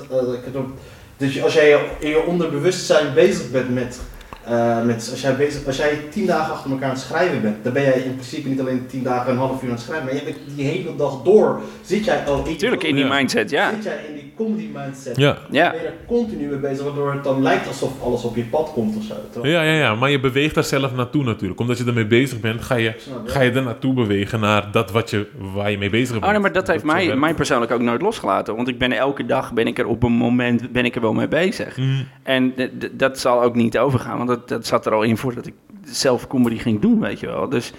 het 0.44 0.56
op- 0.56 0.78
dat 1.16 1.32
je, 1.32 1.42
als 1.42 1.54
jij 1.54 1.78
in 1.98 2.08
je 2.08 2.22
onderbewustzijn 2.26 3.14
bezig 3.14 3.50
bent 3.50 3.74
met 3.74 4.00
eh, 4.46 4.82
met, 4.84 5.08
als, 5.10 5.20
jij 5.20 5.36
bezig, 5.36 5.66
als 5.66 5.76
jij 5.76 5.98
tien 6.10 6.26
dagen 6.26 6.52
achter 6.52 6.70
elkaar 6.70 6.88
aan 6.88 6.94
het 6.94 7.00
schrijven 7.04 7.42
bent, 7.42 7.64
dan 7.64 7.72
ben 7.72 7.82
jij 7.82 7.92
in 8.00 8.14
principe 8.14 8.48
niet 8.48 8.60
alleen 8.60 8.86
tien 8.86 9.02
dagen 9.02 9.32
een 9.32 9.38
half 9.38 9.62
uur 9.62 9.68
aan 9.68 9.74
het 9.74 9.84
schrijven, 9.84 10.04
maar 10.06 10.14
je 10.14 10.22
bent 10.24 10.36
die 10.56 10.66
hele 10.66 10.96
dag 10.96 11.22
door. 11.22 11.60
Zit 11.82 12.04
jij 12.04 12.24
al 12.26 12.44
in, 12.44 12.50
Natuurlijk 12.52 12.82
in 12.82 12.94
die 12.94 13.04
mindset, 13.04 13.50
ja. 13.50 13.70
zit 13.74 13.84
jij 13.84 13.98
in 14.08 14.14
die 14.14 14.32
comedy 14.36 14.68
mindset. 14.74 15.16
Ja. 15.16 15.36
Ja. 15.50 15.70
Ben 15.70 15.80
je 15.80 15.86
er 15.86 15.92
continu 16.06 16.46
mee 16.48 16.58
bezig, 16.58 16.84
waardoor 16.84 17.12
het 17.12 17.24
dan 17.24 17.42
lijkt 17.42 17.66
alsof 17.66 18.02
alles 18.02 18.22
op 18.24 18.36
je 18.36 18.44
pad 18.44 18.70
komt 18.72 18.96
of 18.96 19.02
zo. 19.04 19.14
Terwijl- 19.30 19.54
Ja, 19.54 19.62
ja, 19.62 19.72
ja, 19.78 19.94
maar 19.94 20.10
je 20.10 20.20
beweegt 20.20 20.56
er 20.56 20.64
zelf 20.64 20.94
naartoe 20.94 21.24
natuurlijk. 21.24 21.60
Omdat 21.60 21.78
je 21.78 21.84
ermee 21.84 22.06
bezig 22.06 22.40
bent, 22.40 22.62
ga 22.62 22.74
je, 22.74 22.94
ga 23.24 23.40
je 23.40 23.50
er 23.50 23.62
naartoe 23.62 23.94
bewegen 23.94 24.40
naar 24.40 24.68
dat 24.72 24.90
wat 24.90 25.10
je, 25.10 25.26
waar 25.54 25.70
je 25.70 25.78
mee 25.78 25.90
bezig 25.90 26.10
bent. 26.12 26.24
Oh 26.24 26.30
nee, 26.30 26.40
maar 26.40 26.52
dat 26.52 26.66
heeft 26.66 26.84
mij, 26.84 27.16
mij 27.16 27.34
persoonlijk 27.34 27.72
ook 27.72 27.80
nooit 27.80 28.02
losgelaten. 28.02 28.56
Want 28.56 28.68
ik 28.68 28.78
ben 28.78 28.92
elke 28.92 29.26
dag, 29.26 29.52
ben 29.52 29.66
ik 29.66 29.78
er 29.78 29.86
op 29.86 30.02
een 30.02 30.12
moment, 30.12 30.72
ben 30.72 30.84
ik 30.84 30.94
er 30.94 31.00
wel 31.00 31.12
mee 31.12 31.28
bezig. 31.28 31.76
Mm, 31.76 32.06
En 32.22 32.54
dat 32.92 33.18
zal 33.18 33.42
ook 33.42 33.54
niet 33.54 33.78
overgaan, 33.78 34.16
want 34.26 34.35
dat, 34.36 34.48
dat 34.48 34.66
zat 34.66 34.86
er 34.86 34.92
al 34.92 35.02
in 35.02 35.16
voordat 35.16 35.46
ik 35.46 35.54
zelf 35.84 36.26
comedy 36.26 36.58
ging 36.58 36.80
doen, 36.80 37.00
weet 37.00 37.20
je 37.20 37.26
wel. 37.26 37.48
Dus, 37.48 37.72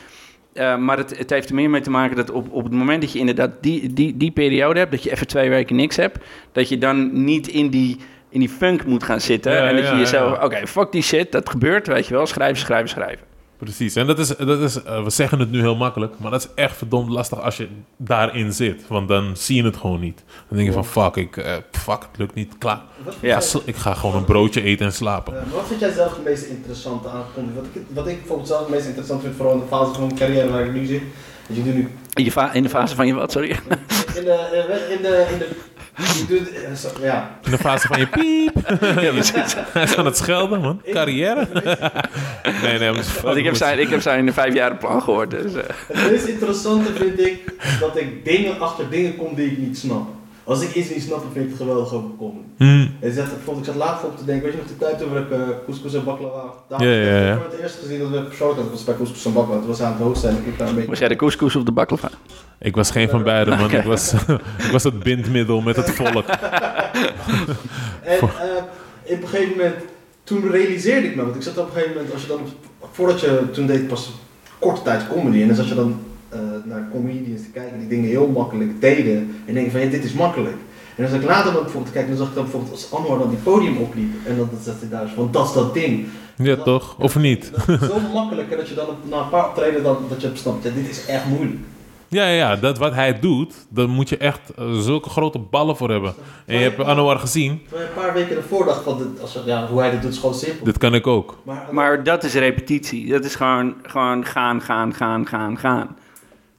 eh, 0.53 0.77
maar 0.77 0.97
het, 0.97 1.17
het 1.17 1.29
heeft 1.29 1.49
er 1.49 1.55
meer 1.55 1.69
mee 1.69 1.81
te 1.81 1.89
maken 1.89 2.15
dat 2.15 2.31
op, 2.31 2.51
op 2.51 2.63
het 2.63 2.73
moment 2.73 3.01
dat 3.01 3.11
je 3.11 3.19
inderdaad 3.19 3.51
die, 3.61 3.93
die, 3.93 4.17
die 4.17 4.31
periode 4.31 4.79
hebt, 4.79 4.91
dat 4.91 5.03
je 5.03 5.11
even 5.11 5.27
twee 5.27 5.49
weken 5.49 5.75
niks 5.75 5.95
hebt, 5.95 6.17
dat 6.51 6.69
je 6.69 6.77
dan 6.77 7.23
niet 7.23 7.47
in 7.47 7.69
die, 7.69 7.97
in 8.29 8.39
die 8.39 8.49
funk 8.49 8.85
moet 8.85 9.03
gaan 9.03 9.21
zitten. 9.21 9.51
Ja, 9.51 9.67
en 9.67 9.75
dat 9.75 9.85
ja, 9.85 9.91
je 9.91 9.99
jezelf, 9.99 10.37
ja. 10.37 10.45
oké, 10.45 10.67
fuck 10.67 10.91
die 10.91 11.01
shit, 11.01 11.31
dat 11.31 11.49
gebeurt, 11.49 11.87
weet 11.87 12.07
je 12.07 12.13
wel. 12.13 12.25
Schrijven, 12.25 12.57
schrijven, 12.57 12.89
schrijven. 12.89 13.26
Precies, 13.57 13.95
en 13.95 14.07
dat 14.07 14.19
is, 14.19 14.27
dat 14.27 14.59
is 14.59 14.83
eh, 14.83 15.03
we 15.03 15.09
zeggen 15.09 15.39
het 15.39 15.51
nu 15.51 15.59
heel 15.59 15.75
makkelijk, 15.75 16.13
maar 16.19 16.31
dat 16.31 16.41
is 16.41 16.47
echt 16.63 16.77
verdomd 16.77 17.09
lastig 17.09 17.41
als 17.41 17.57
je 17.57 17.67
daarin 17.97 18.53
zit. 18.53 18.87
Want 18.87 19.07
dan 19.07 19.31
zie 19.37 19.55
je 19.55 19.63
het 19.63 19.77
gewoon 19.77 19.99
niet. 19.99 20.23
Dan 20.47 20.57
denk 20.57 20.67
je 20.69 20.73
van, 20.73 20.85
fuck, 20.85 21.15
ik, 21.15 21.37
eh, 21.37 21.53
fuck, 21.71 22.01
het 22.11 22.17
lukt 22.17 22.33
niet, 22.33 22.57
klaar. 22.57 22.81
Ja. 23.05 23.11
Ik 23.11 23.17
jij- 23.21 23.33
ga 23.33 23.39
sl- 23.39 23.57
Ik 23.65 23.75
ga 23.75 23.93
gewoon 23.93 24.15
een 24.15 24.25
broodje 24.25 24.61
eten 24.61 24.85
en 24.85 24.93
slapen. 24.93 25.33
Wat 25.53 25.67
vind 25.67 25.79
jij 25.79 25.91
zelf 25.91 26.15
het 26.15 26.23
meest 26.23 26.43
interessante 26.45 27.07
aan 27.09 27.23
comedy? 27.35 27.53
Wat 27.55 27.65
ik, 27.73 27.81
wat 27.93 28.07
ik 28.07 28.17
bijvoorbeeld 28.17 28.47
zelf 28.47 28.59
het 28.61 28.69
meest 28.69 28.85
interessant 28.85 29.21
vind, 29.21 29.35
vooral 29.35 29.53
in 29.53 29.59
de 29.59 29.65
fase 29.67 29.91
van 29.93 30.03
mijn 30.05 30.15
carrière 30.17 30.49
waar 30.51 30.65
ik 30.65 30.73
nu 30.73 30.85
zit. 30.85 31.01
Dus 31.47 31.57
je 31.57 31.63
doet 31.63 31.73
nu 31.73 31.89
In, 32.13 32.23
je 32.23 32.31
fa- 32.31 32.53
in 32.53 32.63
de 32.63 32.69
fase 32.69 32.95
van 32.95 33.07
je 33.07 33.13
wat, 33.13 33.31
sorry? 33.31 33.49
in 33.49 33.57
de, 33.67 34.11
in 34.15 34.23
de, 34.23 34.87
in 34.97 35.01
de, 35.01 35.27
in 35.31 35.37
de 35.37 35.47
eh, 35.97 37.03
ja. 37.03 37.39
In 37.43 37.51
de 37.51 37.57
fase 37.57 37.87
van 37.87 37.99
je 37.99 38.07
piep. 38.07 38.55
ja, 39.03 39.11
precies. 39.11 39.55
Hij 39.73 39.83
is 39.83 39.95
aan 39.95 40.05
het 40.05 40.17
schelden, 40.17 40.61
man. 40.61 40.81
Carrière. 40.91 41.47
nee, 42.63 42.79
nee, 42.79 42.91
maar 42.91 43.05
Want 43.23 43.37
ik 43.37 43.45
heb 43.45 43.55
zijn, 43.55 43.79
ik 43.79 43.89
heb 43.89 44.01
zijn 44.01 44.33
vijf 44.33 44.53
jaar 44.53 44.75
plan 44.75 45.01
gehoord, 45.01 45.31
dus... 45.31 45.53
eh. 45.53 45.63
Het 45.87 46.11
meest 46.11 46.25
interessante 46.25 46.93
vind 46.93 47.19
ik 47.19 47.53
dat 47.79 47.97
ik 47.99 48.25
dingen 48.25 48.59
achter 48.59 48.89
dingen 48.89 49.15
kom 49.15 49.35
die 49.35 49.51
ik 49.51 49.57
niet 49.57 49.77
snap. 49.77 50.16
Als 50.47 50.61
ik 50.61 50.75
iets 50.75 50.89
niet 50.89 51.03
snap, 51.03 51.21
dan 51.21 51.31
vind 51.33 51.45
ik 51.45 51.51
het 51.51 51.59
geweldig 51.59 51.93
over 51.93 52.09
comedy. 52.17 52.45
Hmm, 52.57 52.95
En 52.99 53.13
zegt, 53.13 53.31
ik 53.31 53.65
zat 53.65 53.75
laatst 53.75 54.03
op 54.03 54.17
te 54.17 54.25
denken, 54.25 54.43
weet 54.43 54.53
je 54.53 54.57
nog 54.59 54.67
de 54.67 54.77
tijd 54.77 54.97
toen 54.97 55.17
ik 55.17 55.29
uh, 55.31 55.37
couscous 55.65 55.93
en 55.93 56.03
baklava... 56.03 56.53
Daar 56.69 56.83
Ja, 56.83 56.89
ja, 56.89 57.19
ja. 57.19 57.33
Ik 57.33 57.39
heb 57.39 57.51
het 57.51 57.61
eerst 57.61 57.79
gezien 57.79 57.99
dat 57.99 58.09
we 58.09 58.21
persoonlijk 58.21 58.59
hadden, 58.59 58.71
was 58.71 58.83
bij 58.83 58.95
couscous 58.95 59.25
en 59.25 59.33
baklava. 59.33 59.59
Het 59.59 59.67
was 59.67 59.81
aan 59.81 59.91
het 59.91 60.01
hoofd 60.01 60.19
zijn, 60.19 60.35
ik 60.45 60.57
daar 60.57 60.67
een 60.67 60.75
beetje... 60.75 60.89
Was 60.89 60.99
jij 60.99 61.07
de 61.07 61.15
couscous 61.15 61.55
of 61.55 61.63
de 61.63 61.71
baklava? 61.71 62.09
Ik 62.59 62.75
was 62.75 62.91
geen 62.91 63.09
van 63.09 63.23
beide, 63.23 63.55
man. 63.55 63.71
Ik, 63.71 63.83
was, 63.83 64.13
ik 64.65 64.71
was 64.71 64.83
het 64.83 64.99
bindmiddel 64.99 65.61
met 65.61 65.75
het 65.75 65.91
volk. 65.91 66.25
En 68.03 68.17
eh, 68.17 68.23
op 69.03 69.21
een 69.21 69.27
gegeven 69.27 69.57
moment, 69.57 69.75
toen 70.23 70.51
realiseerde 70.51 71.07
ik 71.07 71.15
me, 71.15 71.23
want 71.23 71.35
ik 71.35 71.41
zat 71.41 71.57
op 71.57 71.65
een 71.65 71.71
gegeven 71.71 71.93
moment, 71.95 72.13
als 72.13 72.21
je 72.21 72.27
dan, 72.27 72.39
voordat 72.91 73.19
je, 73.21 73.49
toen 73.51 73.65
deed 73.65 73.87
pas 73.87 74.11
korte 74.59 74.81
tijd 74.81 75.07
comedy, 75.07 75.41
en 75.41 75.47
dan 75.47 75.55
zat 75.55 75.67
je 75.67 75.75
dan 75.75 75.99
eh, 76.37 76.69
naar 76.71 76.87
comedians 76.91 77.41
te 77.41 77.49
kijken 77.53 77.79
die 77.79 77.87
dingen 77.87 78.09
heel 78.09 78.27
makkelijk 78.27 78.81
deden, 78.81 79.35
en 79.45 79.53
denk 79.53 79.65
je 79.65 79.71
van, 79.71 79.81
ja, 79.81 79.89
dit 79.89 80.03
is 80.03 80.13
makkelijk. 80.13 80.55
En 80.95 81.03
als 81.03 81.13
ik 81.13 81.23
later 81.23 81.53
dan 81.53 81.61
bijvoorbeeld 81.63 81.93
kijk, 81.93 82.07
dan 82.07 82.17
zag 82.17 82.27
ik 82.27 82.33
dan 82.33 82.43
bijvoorbeeld 82.43 82.71
als 82.73 82.91
Anwar 82.93 83.17
dan 83.19 83.29
die 83.29 83.37
podium 83.37 83.77
opliep, 83.77 84.13
en 84.25 84.37
dan 84.37 84.49
zat 84.63 84.75
hij 84.79 84.89
daar 84.89 85.07
van, 85.15 85.29
dat 85.31 85.47
is 85.47 85.53
dat 85.53 85.73
ding. 85.73 86.05
Ja, 86.35 86.55
toch? 86.55 86.95
Of 86.99 87.15
niet? 87.15 87.51
Dat 87.67 87.81
is 87.81 87.87
zo 87.87 87.99
makkelijk, 88.13 88.51
en 88.51 88.57
dat 88.57 88.69
je 88.69 88.75
dan 88.75 88.87
op- 88.87 89.09
na 89.09 89.17
een 89.21 89.29
paar 89.29 89.47
optreden 89.47 89.83
dan, 89.83 89.97
dat 90.09 90.21
je 90.21 90.29
snapt, 90.33 90.63
ja, 90.63 90.69
dit 90.69 90.89
is 90.89 91.05
echt 91.05 91.25
moeilijk. 91.25 91.57
Ja, 92.09 92.23
ja, 92.27 92.33
ja, 92.49 92.55
dat 92.55 92.77
wat 92.77 92.93
hij 92.93 93.19
doet, 93.19 93.53
daar 93.69 93.89
moet 93.89 94.09
je 94.09 94.17
echt 94.17 94.39
eh, 94.57 94.79
zulke 94.79 95.09
grote 95.09 95.39
ballen 95.39 95.77
voor 95.77 95.89
hebben. 95.89 96.13
En 96.45 96.57
je 96.57 96.63
hebt 96.63 96.83
Anouar 96.83 97.19
gezien, 97.19 97.61
Terwijl 97.69 97.87
je 97.89 97.95
een 97.95 98.03
paar 98.05 98.13
weken 98.13 98.35
ervoor 98.37 98.65
dacht 98.65 98.83
van, 98.83 98.97
dit, 98.97 99.21
als, 99.21 99.39
ja, 99.45 99.67
hoe 99.67 99.79
hij 99.79 99.91
dit 99.91 100.01
doet 100.01 100.11
is 100.11 100.17
gewoon 100.17 100.35
simpel. 100.35 100.65
dit 100.65 100.77
kan 100.77 100.93
ik 100.93 101.07
ook. 101.07 101.37
Maar, 101.43 101.67
Maar 101.71 102.03
dat 102.03 102.23
is 102.23 102.33
repetitie. 102.33 103.07
Dat 103.11 103.25
is 103.25 103.35
gewoon, 103.35 103.73
gewoon 103.81 104.25
gaan, 104.25 104.61
gaan, 104.61 104.93
gaan, 104.93 105.27
gaan, 105.27 105.57
gaan. 105.57 105.95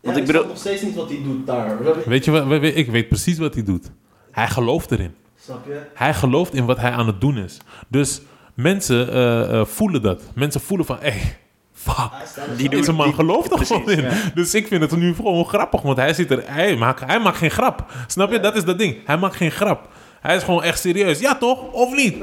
Ja, 0.09 0.15
want 0.15 0.17
ik 0.17 0.23
ik 0.23 0.27
bedoel- 0.27 0.41
snap 0.43 0.53
nog 0.55 0.59
steeds 0.59 0.83
niet 0.83 0.95
wat 0.95 1.09
hij 1.09 1.21
doet 1.23 1.47
daar. 1.47 1.79
Weet 2.07 2.25
je 2.25 2.31
wat, 2.31 2.63
ik 2.63 2.91
weet 2.91 3.09
precies 3.09 3.39
wat 3.39 3.55
hij 3.55 3.63
doet. 3.63 3.91
Hij 4.31 4.49
gelooft 4.49 4.91
erin. 4.91 5.15
Snap 5.45 5.67
je? 5.67 5.81
Hij 5.95 6.15
gelooft 6.15 6.55
in 6.55 6.65
wat 6.65 6.79
hij 6.79 6.91
aan 6.91 7.07
het 7.07 7.21
doen 7.21 7.37
is. 7.39 7.59
Dus 7.89 8.21
mensen 8.55 9.13
eh, 9.13 9.61
eh, 9.61 9.67
voelen 9.67 10.03
dat. 10.03 10.23
Mensen 10.35 10.61
voelen 10.61 10.87
van, 10.87 10.97
hé, 11.01 11.11
hey, 11.11 11.37
fuck. 11.73 12.11
Die 12.57 12.69
Deze 12.69 12.93
man 12.93 13.07
die- 13.07 13.15
gelooft 13.15 13.53
er 13.53 13.67
gewoon 13.67 13.91
in. 13.91 14.03
ja. 14.03 14.13
Dus 14.35 14.55
ik 14.55 14.67
vind 14.67 14.81
het 14.91 14.97
nu 14.97 15.15
gewoon 15.15 15.45
grappig, 15.45 15.83
want 15.83 15.97
hij 15.97 16.13
zit 16.15 16.31
er, 16.31 16.43
hij 16.47 16.77
maakt, 16.77 17.01
hij 17.07 17.21
maakt 17.21 17.37
geen 17.37 17.51
grap. 17.51 17.85
Snap 18.07 18.31
je? 18.31 18.41
Dat 18.41 18.57
is 18.57 18.65
dat 18.65 18.79
ding. 18.79 18.97
Hij 19.05 19.17
maakt 19.17 19.37
geen 19.37 19.51
grap. 19.51 19.89
Hij 20.21 20.37
is 20.37 20.43
gewoon 20.43 20.63
echt 20.63 20.81
serieus. 20.81 21.19
Ja 21.21 21.35
toch? 21.37 21.73
Of 21.73 21.95
niet? 21.95 22.17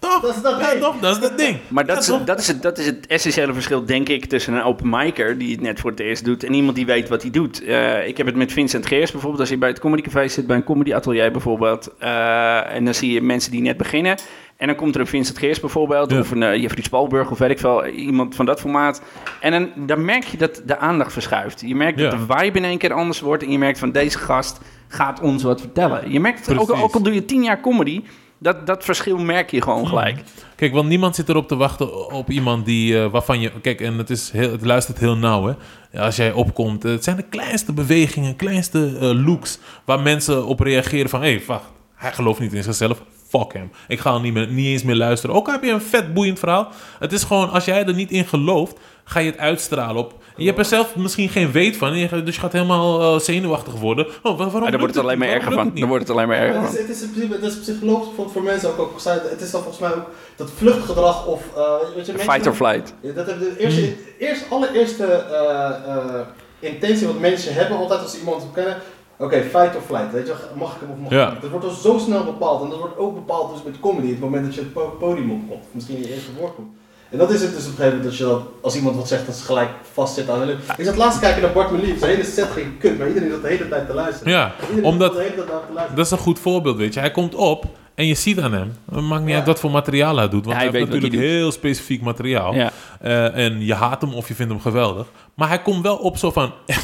Toch? 0.00 0.20
Dat 0.20 0.36
is 0.36 0.42
dat 0.42 0.60
ja 0.60 0.78
toch? 0.80 0.96
Dat 1.00 1.14
is 1.16 1.20
dat 1.22 1.38
ding. 1.38 1.56
Maar 1.68 1.86
dat, 1.86 2.06
Ja, 2.06 2.18
is, 2.18 2.24
dat, 2.24 2.38
is 2.40 2.46
het, 2.46 2.62
dat 2.62 2.78
is 2.78 2.86
het 2.86 3.06
essentiële 3.06 3.52
verschil, 3.52 3.84
denk 3.84 4.08
ik, 4.08 4.24
tussen 4.24 4.54
een 4.54 4.62
open 4.62 4.88
micer 4.88 5.38
die 5.38 5.50
het 5.52 5.60
net 5.60 5.80
voor 5.80 5.90
het 5.90 6.00
eerst 6.00 6.24
doet 6.24 6.44
en 6.44 6.54
iemand 6.54 6.76
die 6.76 6.86
weet 6.86 7.08
wat 7.08 7.22
hij 7.22 7.30
doet. 7.30 7.64
Eh, 7.64 8.06
ik 8.08 8.16
heb 8.16 8.26
het 8.26 8.36
met 8.36 8.52
Vincent 8.52 8.86
Geers 8.86 9.10
bijvoorbeeld, 9.10 9.40
als 9.40 9.50
je 9.50 9.58
bij 9.58 9.68
het 9.68 9.78
Comedy 9.78 10.02
Café 10.02 10.28
zit, 10.28 10.46
bij 10.46 10.56
een 10.56 10.64
comedy 10.64 10.94
atelier 10.94 11.30
bijvoorbeeld, 11.32 11.90
eh, 11.98 12.74
en 12.74 12.84
dan 12.84 12.94
zie 12.94 13.12
je 13.12 13.22
mensen 13.22 13.50
die 13.50 13.60
net 13.60 13.76
beginnen. 13.76 14.16
En 14.56 14.66
dan 14.66 14.76
komt 14.76 14.94
er 14.94 15.00
een 15.00 15.06
Vincent 15.06 15.38
Geers 15.38 15.60
bijvoorbeeld, 15.60 16.10
Ja. 16.10 16.18
of 16.18 16.30
een 16.30 16.42
uh, 16.42 16.56
Jeffrey 16.56 16.82
Spalburg, 16.84 17.30
of 17.30 17.38
weet 17.38 17.50
ik 17.50 17.58
veel, 17.58 17.86
iemand 17.86 18.34
van 18.34 18.46
dat 18.46 18.60
formaat. 18.60 19.02
En 19.40 19.50
dan, 19.50 19.86
dan 19.86 20.04
merk 20.04 20.24
je 20.24 20.36
dat 20.36 20.62
de 20.66 20.78
aandacht 20.78 21.12
verschuift. 21.12 21.60
Je 21.66 21.74
merkt 21.74 21.98
dat 21.98 22.10
de 22.10 22.18
vibe 22.28 22.58
in 22.58 22.64
één 22.64 22.78
keer 22.78 22.92
anders 22.92 23.20
wordt 23.20 23.42
en 23.42 23.50
je 23.52 23.58
merkt 23.58 23.78
van 23.78 23.92
deze 23.92 24.18
gast 24.18 24.60
gaat 24.88 25.20
ons 25.20 25.42
wat 25.42 25.60
vertellen. 25.60 26.10
Je 26.12 26.20
merkt 26.20 26.46
het 26.46 26.58
ook, 26.58 26.70
ook 26.70 26.94
al 26.94 27.02
doe 27.02 27.14
je 27.14 27.24
tien 27.24 27.42
jaar 27.42 27.60
comedy, 27.60 28.02
dat, 28.40 28.66
dat 28.66 28.84
verschil 28.84 29.18
merk 29.18 29.50
je 29.50 29.62
gewoon 29.62 29.86
gelijk. 29.86 30.22
Kijk, 30.56 30.72
want 30.72 30.88
niemand 30.88 31.14
zit 31.14 31.28
erop 31.28 31.48
te 31.48 31.56
wachten 31.56 32.12
op 32.12 32.30
iemand 32.30 32.64
die, 32.64 33.02
eh, 33.02 33.10
waarvan 33.10 33.40
je... 33.40 33.60
Kijk, 33.60 33.80
en 33.80 33.98
het, 33.98 34.10
is 34.10 34.30
heel, 34.30 34.52
het 34.52 34.64
luistert 34.64 34.98
heel 34.98 35.16
nauw, 35.16 35.46
hè. 35.46 35.54
Als 36.00 36.16
jij 36.16 36.32
opkomt, 36.32 36.84
eh, 36.84 36.90
het 36.90 37.04
zijn 37.04 37.16
de 37.16 37.22
kleinste 37.22 37.72
bewegingen, 37.72 38.36
kleinste 38.36 38.98
eh, 39.00 39.26
looks... 39.26 39.58
waar 39.84 40.00
mensen 40.00 40.46
op 40.46 40.60
reageren 40.60 41.10
van... 41.10 41.22
Hé, 41.22 41.34
hey, 41.34 41.42
wacht, 41.46 41.64
hij 41.94 42.12
gelooft 42.12 42.40
niet 42.40 42.52
in 42.52 42.62
zichzelf. 42.62 43.02
Fuck 43.30 43.52
hem. 43.52 43.70
Ik 43.88 44.00
ga 44.00 44.10
al 44.10 44.20
niet, 44.20 44.32
meer, 44.32 44.46
niet 44.48 44.66
eens 44.66 44.82
meer 44.82 44.96
luisteren. 44.96 45.36
Ook 45.36 45.46
al 45.46 45.52
heb 45.52 45.62
je 45.64 45.70
een 45.70 45.80
vet 45.82 46.14
boeiend 46.14 46.38
verhaal. 46.38 46.68
Het 46.98 47.12
is 47.12 47.24
gewoon, 47.24 47.50
als 47.50 47.64
jij 47.64 47.84
er 47.84 47.94
niet 47.94 48.10
in 48.10 48.24
gelooft... 48.26 48.76
ga 49.04 49.20
je 49.20 49.30
het 49.30 49.38
uitstralen 49.38 49.96
op... 49.96 50.14
Je 50.36 50.46
hebt 50.46 50.58
er 50.58 50.64
zelf 50.64 50.96
misschien 50.96 51.28
geen 51.28 51.52
weet 51.52 51.76
van. 51.76 51.88
en 51.88 51.96
je- 51.98 52.22
Dus 52.22 52.34
je 52.34 52.40
gaat 52.40 52.52
helemaal 52.52 53.00
eh, 53.14 53.20
zenuwachtig 53.20 53.72
worden. 53.74 54.06
Oh, 54.06 54.12
wa- 54.22 54.30
waarom 54.36 54.52
Maar 54.52 54.60
daar 54.60 54.70
lukt 54.70 54.80
wordt 54.80 54.94
het 54.94 55.04
alleen 55.04 55.18
maar 55.18 55.28
erger 55.28 55.52
van. 55.52 55.72
Dan 55.74 55.88
wordt 55.88 56.02
het 56.08 56.16
alleen 56.16 56.28
maar 56.28 56.36
erger 56.36 56.60
Het 56.60 56.64
van. 56.70 56.74
is, 56.74 56.80
het 56.80 56.90
is, 56.96 57.02
in 57.02 57.10
principe- 57.10 57.34
het 57.34 57.44
is 57.52 57.58
psychologisch 57.58 58.08
voor, 58.16 58.30
voor 58.30 58.42
mensen 58.42 58.68
ook, 58.68 58.78
ook. 58.78 59.00
Het 59.04 59.40
is 59.40 59.50
dan 59.50 59.62
volgens 59.62 59.78
mij 59.78 59.94
ook 59.94 60.10
dat 60.36 60.50
vluchtgedrag 60.56 61.26
of... 61.26 61.42
eh, 61.56 61.72
weet 61.96 62.06
je, 62.06 62.18
Fight 62.18 62.46
or 62.46 62.54
flight. 62.54 62.94
Ja, 63.00 63.12
dat 63.12 63.26
hebben 63.26 63.48
de 63.54 63.58
eerste, 63.62 63.94
eerst, 64.18 64.44
allereerste 64.50 65.04
eh, 65.06 65.94
eh, 65.94 66.20
intentie 66.60 67.06
wat 67.06 67.18
mensen 67.18 67.54
hebben 67.54 67.76
altijd 67.76 68.00
als 68.02 68.10
ze 68.12 68.18
iemand 68.18 68.44
kennen. 68.54 68.76
Oké, 69.20 69.42
fight 69.42 69.76
or 69.76 69.82
flight, 69.86 70.12
weet 70.12 70.26
je, 70.26 70.34
mag 70.58 70.74
ik 70.74 70.80
hem 70.80 70.90
of 70.90 70.96
mag 70.96 71.06
ik 71.06 71.18
Ja. 71.18 71.26
hem? 71.30 71.36
Dat 71.40 71.50
wordt 71.50 71.64
al 71.66 71.70
zo 71.72 71.98
snel 71.98 72.24
bepaald 72.24 72.62
en 72.62 72.68
dat 72.68 72.78
wordt 72.78 72.98
ook 72.98 73.14
bepaald 73.14 73.52
dus 73.54 73.62
met 73.64 73.80
comedy, 73.80 74.08
het 74.10 74.20
moment 74.20 74.44
dat 74.44 74.54
je 74.54 74.60
het 74.60 74.72
po- 74.72 74.96
podium 74.98 75.30
opkomt, 75.30 75.60
of 75.60 75.66
misschien 75.72 75.98
je 75.98 76.14
eerste 76.14 76.30
woord 76.38 76.54
komt. 76.54 76.68
En 77.10 77.18
dat 77.18 77.30
is 77.30 77.40
het 77.42 77.54
dus 77.54 77.64
op 77.64 77.70
een 77.70 77.76
gegeven 77.76 77.96
moment 77.98 78.04
dat 78.10 78.18
je 78.18 78.24
dat, 78.24 78.42
als 78.60 78.76
iemand 78.76 78.96
wat 78.96 79.08
zegt, 79.08 79.26
dat 79.26 79.34
ze 79.34 79.44
gelijk 79.44 79.68
vastzit 79.92 80.30
aan 80.30 80.38
de 80.40 80.46
lip. 80.46 80.58
Ik 80.76 80.84
zat 80.84 80.96
laatst 80.96 81.20
kijken 81.20 81.42
naar 81.42 81.52
Bart 81.52 81.70
Melief, 81.70 81.98
zijn 81.98 82.10
hele 82.10 82.24
set 82.24 82.48
ging 82.50 82.78
kut, 82.78 82.98
maar 82.98 83.08
iedereen 83.08 83.30
zat 83.30 83.42
de 83.42 83.48
hele 83.48 83.68
tijd 83.68 83.86
te 83.86 83.94
luisteren. 83.94 84.32
Ja, 84.32 84.52
Iedereen 84.60 84.84
omdat... 84.84 85.12
zat 85.12 85.22
de 85.22 85.28
hele 85.28 85.34
tijd 85.44 85.48
te 85.66 85.72
luisteren. 85.72 85.96
Dat 85.96 86.04
is 86.04 86.10
een 86.10 86.18
goed 86.18 86.38
voorbeeld, 86.38 86.76
weet 86.76 86.94
je. 86.94 87.00
Hij 87.00 87.10
komt 87.10 87.34
op 87.34 87.64
en 87.94 88.06
je 88.06 88.14
ziet 88.14 88.40
aan 88.40 88.52
hem. 88.52 88.72
Het 88.92 89.00
maakt 89.04 89.20
niet 89.22 89.30
Ja. 89.30 89.36
uit 89.36 89.46
wat 89.46 89.60
voor 89.60 89.70
materiaal 89.70 90.16
hij 90.16 90.28
doet. 90.28 90.44
Want 90.44 90.56
Hij 90.56 90.66
hij, 90.68 90.78
heeft 90.78 90.90
natuurlijk 90.92 91.14
hij 91.22 91.30
heel 91.32 91.52
specifiek 91.52 92.02
materiaal. 92.02 92.54
Ja. 92.54 92.70
Eh, 93.00 93.36
en 93.44 93.64
je 93.64 93.74
haat 93.74 94.00
hem 94.00 94.14
of 94.14 94.28
je 94.28 94.34
vindt 94.34 94.52
hem 94.52 94.60
geweldig. 94.60 95.06
Maar 95.34 95.48
hij 95.48 95.62
komt 95.62 95.82
wel 95.82 95.96
op 95.96 96.16
zo 96.16 96.30
van... 96.30 96.52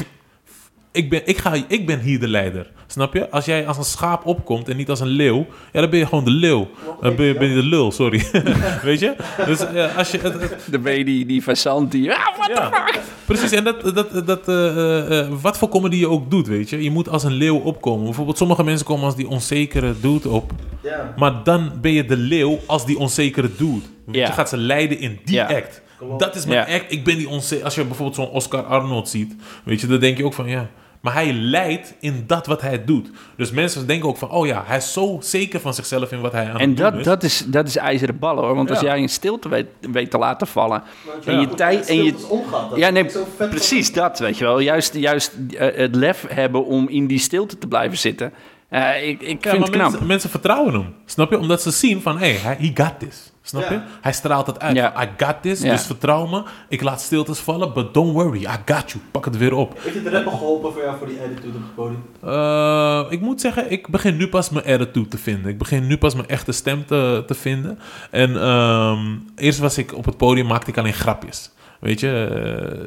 ik, 0.91 1.09
ben, 1.09 1.21
ik, 1.25 1.37
ga, 1.37 1.53
ik 1.67 1.85
ben 1.85 1.99
hier 1.99 2.19
de 2.19 2.27
leider. 2.27 2.71
Snap 2.87 3.13
je? 3.13 3.29
Als 3.29 3.45
jij 3.45 3.67
als 3.67 3.77
een 3.77 3.83
schaap 3.83 4.25
opkomt 4.25 4.69
en 4.69 4.77
niet 4.77 4.89
als 4.89 4.99
een 4.99 5.07
leeuw... 5.07 5.45
Ja, 5.73 5.81
dan 5.81 5.89
ben 5.89 5.99
je 5.99 6.05
gewoon 6.05 6.23
de 6.23 6.29
leeuw. 6.31 6.67
Dan 7.01 7.15
ben 7.15 7.25
je, 7.25 7.33
ben 7.33 7.47
je 7.49 7.55
de 7.55 7.63
lul, 7.63 7.91
sorry. 7.91 8.23
weet 8.83 8.99
je? 8.99 9.15
Dus 9.45 9.59
als 9.97 10.11
je... 10.11 10.17
het- 10.17 10.41
het- 10.41 10.55
Dan 10.71 10.81
ben 10.81 10.97
je 10.97 11.05
die, 11.05 11.25
die 11.25 11.41
fazant 11.41 11.91
die... 11.91 12.11
Ah, 12.13 12.37
what 12.37 12.55
the 12.55 12.61
fuck? 12.75 12.99
Precies, 13.25 13.51
en 13.51 13.63
dat, 13.63 13.81
dat, 13.95 14.27
dat, 14.27 14.47
eh, 14.47 14.67
eh, 14.67 15.19
eh, 15.19 15.27
wat 15.41 15.57
voor 15.57 15.69
comedy 15.69 15.95
je 15.95 16.09
ook 16.09 16.31
doet, 16.31 16.47
weet 16.47 16.69
je. 16.69 16.83
Je 16.83 16.91
moet 16.91 17.09
als 17.09 17.23
een 17.23 17.31
leeuw 17.33 17.57
opkomen. 17.57 18.03
Bijvoorbeeld, 18.05 18.37
sommige 18.37 18.63
mensen 18.63 18.85
komen 18.85 19.05
als 19.05 19.15
die 19.15 19.27
onzekere 19.27 19.93
dude 20.01 20.29
op. 20.29 20.51
Ja, 20.83 21.13
Maar 21.17 21.43
dan 21.43 21.71
ben 21.81 21.91
je 21.91 22.05
de 22.05 22.17
leeuw 22.17 22.59
als 22.65 22.85
die 22.85 22.97
onzekere 22.97 23.49
dude. 23.57 23.81
Ja. 24.11 24.25
Je 24.27 24.31
gaat 24.33 24.49
ze 24.49 24.57
leiden 24.57 24.99
in 24.99 25.19
die 25.25 25.35
Ja. 25.35 25.45
act. 25.47 25.81
Klopt. 25.97 26.19
Dat 26.19 26.35
is 26.35 26.45
mijn 26.45 26.69
Ja. 26.69 26.75
act. 26.75 26.91
Ik 26.91 27.03
ben 27.03 27.17
die 27.17 27.29
onzeker. 27.29 27.65
Als 27.65 27.75
je 27.75 27.83
bijvoorbeeld 27.85 28.15
zo'n 28.15 28.29
Oscar 28.29 28.63
Arnold 28.63 29.09
ziet, 29.09 29.35
weet 29.63 29.81
je, 29.81 29.87
dan 29.87 29.99
denk 29.99 30.17
je 30.17 30.25
ook 30.25 30.33
van 30.33 30.47
ja. 30.47 30.67
maar 31.01 31.13
hij 31.13 31.33
leidt 31.33 31.93
in 31.99 32.23
dat 32.27 32.45
wat 32.45 32.61
hij 32.61 32.85
doet. 32.85 33.09
Dus 33.37 33.51
mensen 33.51 33.87
denken 33.87 34.09
ook 34.09 34.17
van, 34.17 34.29
oh 34.31 34.45
ja, 34.45 34.63
hij 34.65 34.77
is 34.77 34.93
zo 34.93 35.17
zeker 35.21 35.59
van 35.59 35.73
zichzelf 35.73 36.11
in 36.11 36.21
wat 36.21 36.31
hij 36.31 36.49
aan 36.49 36.59
En 36.59 36.69
het 36.69 36.77
doen 36.77 36.85
dat, 36.91 36.93
is. 36.99 37.03
dat, 37.05 37.23
is, 37.23 37.43
dat 37.47 37.67
is 37.67 37.75
ijzeren 37.77 38.19
ballen 38.19 38.43
hoor. 38.43 38.55
Want 38.55 38.69
als 38.69 38.79
jij 38.79 38.99
in 38.99 39.09
stilte 39.09 39.49
weet, 39.49 39.67
weet 39.91 40.11
te 40.11 40.17
laten 40.17 40.47
vallen. 40.47 40.83
En 41.25 41.33
Ja. 41.33 41.39
je 41.39 41.47
tijd. 41.49 41.87
En 41.89 42.03
je, 42.03 42.27
omgaat. 42.29 42.75
ja, 42.75 42.89
nee, 42.89 43.05
precies 43.37 43.93
dat, 43.93 44.19
weet 44.19 44.37
je 44.37 44.43
wel. 44.43 44.59
Juist, 44.59 44.93
juist 44.93 45.31
eh, 45.57 45.75
het 45.75 45.95
lef 45.95 46.25
hebben 46.29 46.65
om 46.65 46.89
in 46.89 47.07
die 47.07 47.19
stilte 47.19 47.57
te 47.57 47.67
blijven 47.67 47.97
zitten. 47.97 48.33
Eh, 48.69 49.07
ik 49.07 49.21
ik 49.21 49.43
Ja, 49.43 49.49
vind 49.49 49.53
maar 49.53 49.53
het 49.53 49.69
knap. 49.69 49.89
mensen, 49.89 50.07
mensen 50.07 50.29
vertrouwen 50.29 50.73
hem. 50.73 50.93
Snap 51.05 51.29
je? 51.31 51.37
Omdat 51.39 51.61
ze 51.61 51.71
zien 51.71 52.01
van, 52.01 52.17
hé, 52.17 52.31
hey, 52.33 52.55
he 52.59 52.71
got 52.83 52.99
this. 52.99 53.31
Snap 53.47 53.61
Ja. 53.61 53.71
je? 53.71 53.79
Hij 54.01 54.13
straalt 54.13 54.47
het 54.47 54.59
uit. 54.59 54.75
Ja. 54.75 55.03
I 55.03 55.09
got 55.17 55.35
this, 55.41 55.61
Ja. 55.61 55.71
dus 55.71 55.85
vertrouw 55.85 56.25
me. 56.25 56.43
Ik 56.69 56.81
laat 56.81 57.01
stiltes 57.01 57.39
vallen, 57.39 57.73
but 57.73 57.93
don't 57.93 58.13
worry, 58.13 58.41
I 58.43 58.47
got 58.73 58.91
you. 58.91 59.03
Pak 59.11 59.25
het 59.25 59.37
weer 59.37 59.53
op. 59.53 59.79
Heeft 59.79 59.95
het 59.95 60.07
rappen 60.07 60.31
geholpen 60.31 60.73
voor 60.73 60.81
jou 60.81 60.97
voor 60.97 61.07
die 61.07 61.19
attitude 61.19 61.57
op 61.57 61.63
het 61.63 61.75
podium? 61.75 62.03
Eh, 62.23 63.05
ik 63.11 63.21
moet 63.21 63.41
zeggen, 63.41 63.71
ik 63.71 63.87
begin 63.87 64.17
nu 64.17 64.27
pas 64.27 64.49
mijn 64.49 64.65
attitude 64.65 65.07
te 65.07 65.17
vinden. 65.17 65.51
Ik 65.51 65.57
begin 65.57 65.87
nu 65.87 65.97
pas 65.97 66.15
mijn 66.15 66.27
echte 66.27 66.51
stem 66.51 66.85
te, 66.85 67.23
te 67.27 67.33
vinden. 67.33 67.79
En 68.11 68.41
ehm, 68.41 68.99
eerst 69.35 69.59
was 69.59 69.77
ik 69.77 69.93
op 69.95 70.05
het 70.05 70.17
podium, 70.17 70.47
maakte 70.47 70.69
ik 70.71 70.77
alleen 70.77 70.93
grapjes. 70.93 71.51
Weet 71.79 71.99
je, 71.99 72.11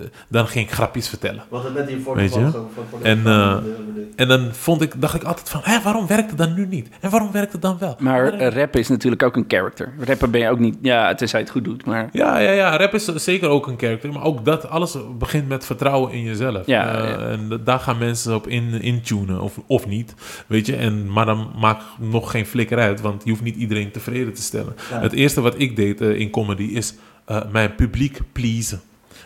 eh, 0.05 0.09
dan 0.29 0.47
ging 0.47 0.67
ik 0.67 0.73
grapjes 0.73 1.09
vertellen. 1.09 1.43
Hadden 1.51 1.73
het 1.75 1.81
net 1.81 1.89
hiervoor 1.95 2.17
Weet 2.17 2.35
je? 2.35 2.41
En, 2.41 2.51
voor 2.53 2.61
eh, 3.03 3.55
de- 3.55 3.63
voor 3.63 3.95
de- 3.95 4.09
En 4.17 4.29
dan 4.29 4.49
vond 4.53 4.83
ik, 4.83 5.01
dacht 5.01 5.15
ik 5.15 5.23
altijd 5.23 5.49
van, 5.49 5.61
hé, 5.65 5.83
waarom 5.83 6.07
werkt 6.07 6.29
het 6.29 6.39
dan 6.39 6.55
nu 6.55 6.67
niet? 6.67 6.89
En 7.01 7.11
waarom 7.11 7.33
werkt 7.33 7.53
het 7.53 7.63
dan 7.63 7.77
wel? 7.79 7.97
Maar 7.99 8.53
rappen 8.55 8.81
is 8.81 8.89
natuurlijk 8.89 9.23
ook 9.23 9.37
een 9.37 9.45
character. 9.49 9.93
Rappen 10.01 10.31
ben 10.31 10.41
je 10.41 10.49
ook 10.49 10.59
niet. 10.59 10.77
Ja, 10.83 11.15
tenzij 11.15 11.39
je 11.39 11.45
het 11.45 11.55
goed 11.55 11.65
doet. 11.65 11.87
Maar 11.87 12.09
Ja, 12.13 12.39
ja, 12.39 12.51
ja, 12.51 12.77
rap 12.77 12.95
is 12.95 13.05
zeker 13.05 13.49
ook 13.49 13.67
een 13.67 13.77
karakter. 13.77 14.13
Maar 14.13 14.23
ook 14.25 14.45
dat, 14.45 14.69
alles 14.69 14.97
begint 15.19 15.49
met 15.49 15.65
vertrouwen 15.67 16.13
in 16.13 16.23
jezelf. 16.23 16.67
Ja, 16.67 16.95
Eh, 16.95 17.09
ja. 17.09 17.17
En 17.19 17.61
daar 17.65 17.79
gaan 17.79 17.99
mensen 17.99 18.35
op 18.35 18.47
in, 18.47 18.81
intunen, 18.83 19.41
of, 19.41 19.59
of 19.67 19.87
niet. 19.87 20.15
Weet 20.47 20.67
je, 20.67 20.77
en, 20.77 21.13
maar 21.13 21.27
dan 21.27 21.51
maakt 21.61 21.85
nog 21.99 22.31
geen 22.31 22.47
flikker 22.47 22.79
uit, 22.79 23.01
want 23.01 23.25
je 23.25 23.31
hoeft 23.31 23.43
niet 23.43 23.57
iedereen 23.57 23.91
tevreden 23.91 24.33
te 24.35 24.43
stellen. 24.43 24.75
Ja. 24.91 25.01
Het 25.01 25.13
eerste 25.13 25.41
wat 25.41 25.55
ik 25.59 25.77
deed 25.77 26.01
in 26.01 26.31
comedy 26.31 26.63
is 26.63 26.95
eh, 27.31 27.41
mijn 27.51 27.75
publiek 27.75 28.21
pleasen. 28.33 28.81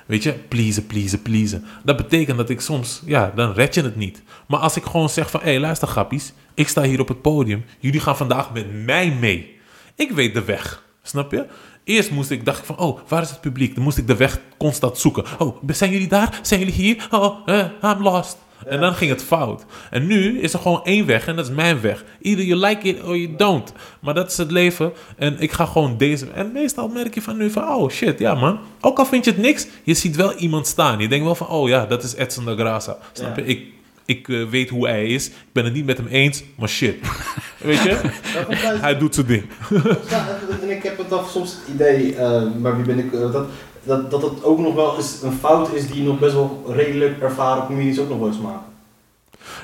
Weet 0.07 0.22
je, 0.22 0.32
pleasen, 0.32 0.86
pleasen, 0.86 1.22
pleasen. 1.22 1.64
Dat 1.84 1.96
betekent 1.96 2.36
dat 2.36 2.50
ik 2.50 2.61
soms, 2.61 3.02
ja, 3.05 3.32
dan 3.34 3.52
red 3.52 3.74
je 3.74 3.82
het 3.82 3.96
niet. 3.96 4.22
Maar 4.46 4.61
als 4.61 4.76
ik 4.76 4.84
gewoon 4.84 5.09
zeg 5.09 5.30
van, 5.30 5.40
hé, 5.40 5.50
hey, 5.50 5.61
luister 5.61 5.88
grappies. 5.88 6.32
Ik 6.55 6.68
sta 6.68 6.82
hier 6.82 7.00
op 7.00 7.09
het 7.09 7.22
podium. 7.22 7.64
Jullie 7.78 8.00
gaan 8.00 8.16
vandaag 8.16 8.52
met 8.52 8.84
mij 8.84 9.11
mee. 9.20 9.57
Ik 9.94 10.11
weet 10.11 10.34
de 10.34 10.44
weg. 10.44 10.84
Snap 11.02 11.30
je? 11.32 11.46
Eerst 11.84 12.11
moest 12.11 12.30
ik, 12.30 12.44
dacht 12.44 12.59
ik 12.59 12.64
van, 12.64 12.78
oh, 12.78 13.00
waar 13.09 13.22
is 13.22 13.30
het 13.30 13.40
publiek? 13.40 13.74
Dan 13.74 13.84
moest 13.84 13.98
ik 13.98 14.07
de 14.07 14.16
weg 14.16 14.40
constant 14.59 14.98
zoeken. 14.98 15.24
Oh, 15.38 15.62
zijn 15.66 15.90
jullie 15.90 16.09
daar? 16.09 16.38
Zijn 16.42 16.61
jullie 16.61 16.74
hier? 16.74 17.09
Oh, 17.11 17.48
eh, 17.48 17.66
I'm 17.82 18.02
lost. 18.02 18.36
En 18.66 18.80
dan 18.80 18.94
ging 18.94 19.10
het 19.10 19.22
fout. 19.22 19.64
En 19.90 20.06
nu 20.06 20.40
is 20.40 20.52
er 20.52 20.58
gewoon 20.58 20.84
één 20.84 21.06
weg 21.06 21.26
en 21.26 21.36
dat 21.36 21.44
is 21.48 21.54
mijn 21.54 21.80
weg. 21.80 22.04
Either 22.20 22.44
you 22.44 22.66
like 22.66 22.88
it 22.88 23.02
or 23.02 23.16
you 23.16 23.36
don't. 23.36 23.72
Maar 24.00 24.14
dat 24.14 24.30
is 24.30 24.36
het 24.36 24.50
leven. 24.50 24.92
En 25.16 25.36
ik 25.38 25.52
ga 25.52 25.66
gewoon 25.66 25.96
deze. 25.96 26.26
En 26.34 26.52
meestal 26.52 26.88
merk 26.88 27.14
je 27.14 27.22
van 27.22 27.36
nu 27.36 27.50
van, 27.50 27.68
oh 27.68 27.90
shit, 27.90 28.18
ja 28.18 28.34
man. 28.34 28.58
Ook 28.80 28.98
al 28.98 29.06
vind 29.06 29.24
je 29.24 29.30
het 29.30 29.40
niks, 29.40 29.66
je 29.82 29.94
ziet 29.94 30.16
wel 30.16 30.34
iemand 30.34 30.66
staan. 30.66 30.98
Je 30.98 31.08
denkt 31.08 31.24
wel 31.24 31.34
van, 31.34 31.48
oh 31.48 31.68
ja, 31.68 31.86
dat 31.86 32.02
is 32.02 32.14
Edson 32.14 32.44
de 32.44 32.54
Graça. 32.56 33.12
Snap 33.12 33.36
je? 33.36 33.44
Ik, 33.44 33.64
ik 34.04 34.28
eh, 34.28 34.48
weet 34.48 34.68
hoe 34.68 34.88
hij 34.88 35.06
is. 35.06 35.26
Ik 35.26 35.52
ben 35.52 35.64
het 35.64 35.72
niet 35.74 35.86
met 35.86 35.96
hem 35.96 36.06
eens, 36.06 36.44
maar 36.56 36.68
shit. 36.68 36.96
Weet 37.58 37.82
je? 37.82 38.00
Hij 38.80 38.98
doet 38.98 39.14
zijn 39.14 39.26
ding. 39.26 39.44
Ja, 40.10 40.38
en 40.62 40.70
ik 40.70 40.82
heb 40.82 40.98
het 40.98 41.10
dan 41.10 41.24
soms 41.26 41.50
het 41.50 41.74
idee, 41.74 42.14
eh, 42.14 42.42
maar 42.60 42.76
wie 42.76 42.86
ben 42.86 42.98
ik, 42.98 43.12
eh, 43.12 43.32
dat, 43.32 43.46
dat, 43.85 44.11
dat 44.11 44.22
het 44.22 44.45
ook 44.45 44.59
nog 44.59 44.74
wel 44.74 44.97
eens 44.97 45.22
een 45.22 45.32
fout 45.32 45.72
is 45.72 45.87
die 45.91 46.03
nog 46.03 46.18
best 46.18 46.32
wel 46.35 46.64
redelijk 46.68 47.20
ervaren 47.20 47.66
comedians 47.66 47.99
ook 47.99 48.09
nog 48.09 48.18
wel 48.18 48.26
eens 48.26 48.41
maken. 48.41 48.72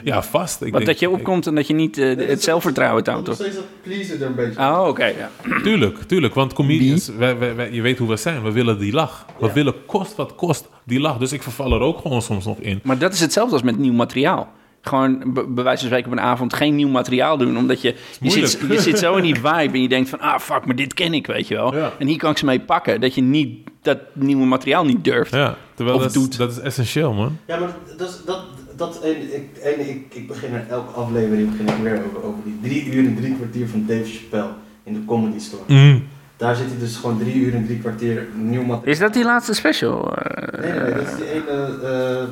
Ja, 0.05 0.23
vast. 0.23 0.62
Ik 0.62 0.73
denk- 0.73 0.87
dat 0.87 0.99
je 0.99 1.11
opkomt 1.11 1.47
en 1.47 1.55
dat 1.55 1.66
je 1.66 1.75
niet 1.75 1.99
eh, 1.99 2.16
het 2.29 2.43
zelfvertrouwen 2.43 3.05
toont. 3.05 3.16
Nog 3.16 3.27
Toch? 3.27 3.35
steeds 3.35 3.55
dat 3.57 3.64
pleasen 3.83 4.21
er 4.21 4.27
een 4.27 4.35
beetje. 4.35 4.61
Oh, 4.61 4.85
oké. 4.89 5.05
ja. 5.05 5.31
Tuurlijk, 5.62 5.99
tuurlijk. 6.03 6.35
Want 6.35 6.53
comedians, 6.53 7.09
wij, 7.09 7.39
wij, 7.39 7.55
wij- 7.57 7.71
je 7.73 7.81
weet 7.83 7.99
hoe 7.99 8.09
we 8.09 8.16
zijn. 8.16 8.43
We 8.43 8.53
willen 8.53 8.79
die 8.79 8.93
lach. 8.93 9.27
We 9.39 9.47
Ja. 9.47 9.53
willen 9.53 9.75
kost 9.87 10.16
wat 10.16 10.35
kost 10.35 10.68
die 10.85 11.01
lach. 11.01 11.18
Dus 11.18 11.33
ik 11.33 11.43
verval 11.43 11.73
er 11.73 11.81
ook 11.81 11.99
gewoon 12.01 12.23
soms 12.23 12.45
nog 12.45 12.59
in. 12.59 12.81
Maar 12.83 12.99
dat 12.99 13.12
is 13.12 13.21
hetzelfde 13.21 13.53
als 13.53 13.62
met 13.62 13.79
nieuw 13.79 13.93
materiaal. 13.93 14.49
Gewoon 14.83 15.18
be- 15.33 15.47
bij 15.49 15.64
wijze 15.64 15.79
van 15.81 15.89
spreken 15.89 16.12
op 16.12 16.18
een 16.18 16.25
avond 16.25 16.55
geen 16.55 16.75
nieuw 16.75 16.89
materiaal 16.89 17.37
doen. 17.37 17.57
Omdat 17.57 17.83
je, 17.83 17.95
je, 18.21 18.31
zit, 18.31 18.59
je 18.68 18.81
zit 18.81 18.99
zo 18.99 19.16
in 19.16 19.23
die 19.23 19.35
vibe 19.45 19.73
en 19.73 19.83
je 19.83 19.89
denkt 19.89 20.09
van... 20.09 20.21
Ah, 20.21 20.39
fuck, 20.39 20.64
maar 20.66 20.77
dit 20.77 20.95
ken 20.95 21.14
ik, 21.14 21.27
weet 21.27 21.49
je 21.49 21.55
wel. 21.55 21.75
Ja. 21.77 21.93
En 21.99 22.07
hier 22.07 22.18
kan 22.18 22.31
ik 22.31 22.39
ze 22.39 22.45
mee 22.45 22.61
pakken. 22.61 23.01
Dat 23.01 23.14
je 23.14 23.23
niet 23.23 23.70
dat 23.83 23.99
nieuwe 24.12 24.45
materiaal 24.45 24.85
niet 24.85 25.05
durft. 25.05 25.31
Ja, 25.33 25.57
terwijl 25.74 25.97
Of 25.97 26.03
dat, 26.03 26.12
doet. 26.12 26.31
is, 26.31 26.37
dat 26.37 26.51
is 26.51 26.59
essentieel, 26.59 27.12
man. 27.12 27.39
Ja, 27.47 27.59
maar 27.59 27.68
dat, 27.97 28.09
is- 28.09 28.20
dat, 28.24 28.41
dat 28.76 29.01
en 29.03 29.35
ik, 29.35 29.57
en 29.62 29.89
ik, 29.89 30.14
ik 30.14 30.28
begin 30.28 30.55
er 30.55 30.64
elke 30.68 30.93
aflevering 30.93 31.51
begin 31.51 31.68
ik 31.76 31.83
weer 31.83 32.03
over, 32.07 32.22
over 32.24 32.39
die 32.45 32.59
drie 32.62 32.85
uur 32.93 33.07
en 33.07 33.16
drie 33.16 33.35
kwartier 33.37 33.68
van 33.68 33.85
Dave 33.87 34.05
Chappelle 34.05 34.51
in 34.83 34.93
de 34.95 35.05
Comedy 35.05 35.39
Store. 35.39 35.62
Mm. 35.66 36.07
Daar 36.37 36.55
zit 36.57 36.66
hij 36.66 36.78
dus 36.78 36.97
gewoon 36.97 37.18
drie 37.18 37.35
uur 37.35 37.55
en 37.55 37.64
drie 37.64 37.78
kwartier 37.78 38.26
nieuw 38.35 38.61
materiaal. 38.62 38.83
Is 38.93 38.99
dat 38.99 39.12
die 39.12 39.24
laatste 39.24 39.55
special? 39.55 40.16
Eh, 40.16 40.61
Nee, 40.61 40.70
nee, 40.72 40.81
nee, 40.81 40.93
dat 40.95 41.03
is 41.07 41.16
die 41.16 41.31
ene. 41.31 41.78
eh 41.83 42.24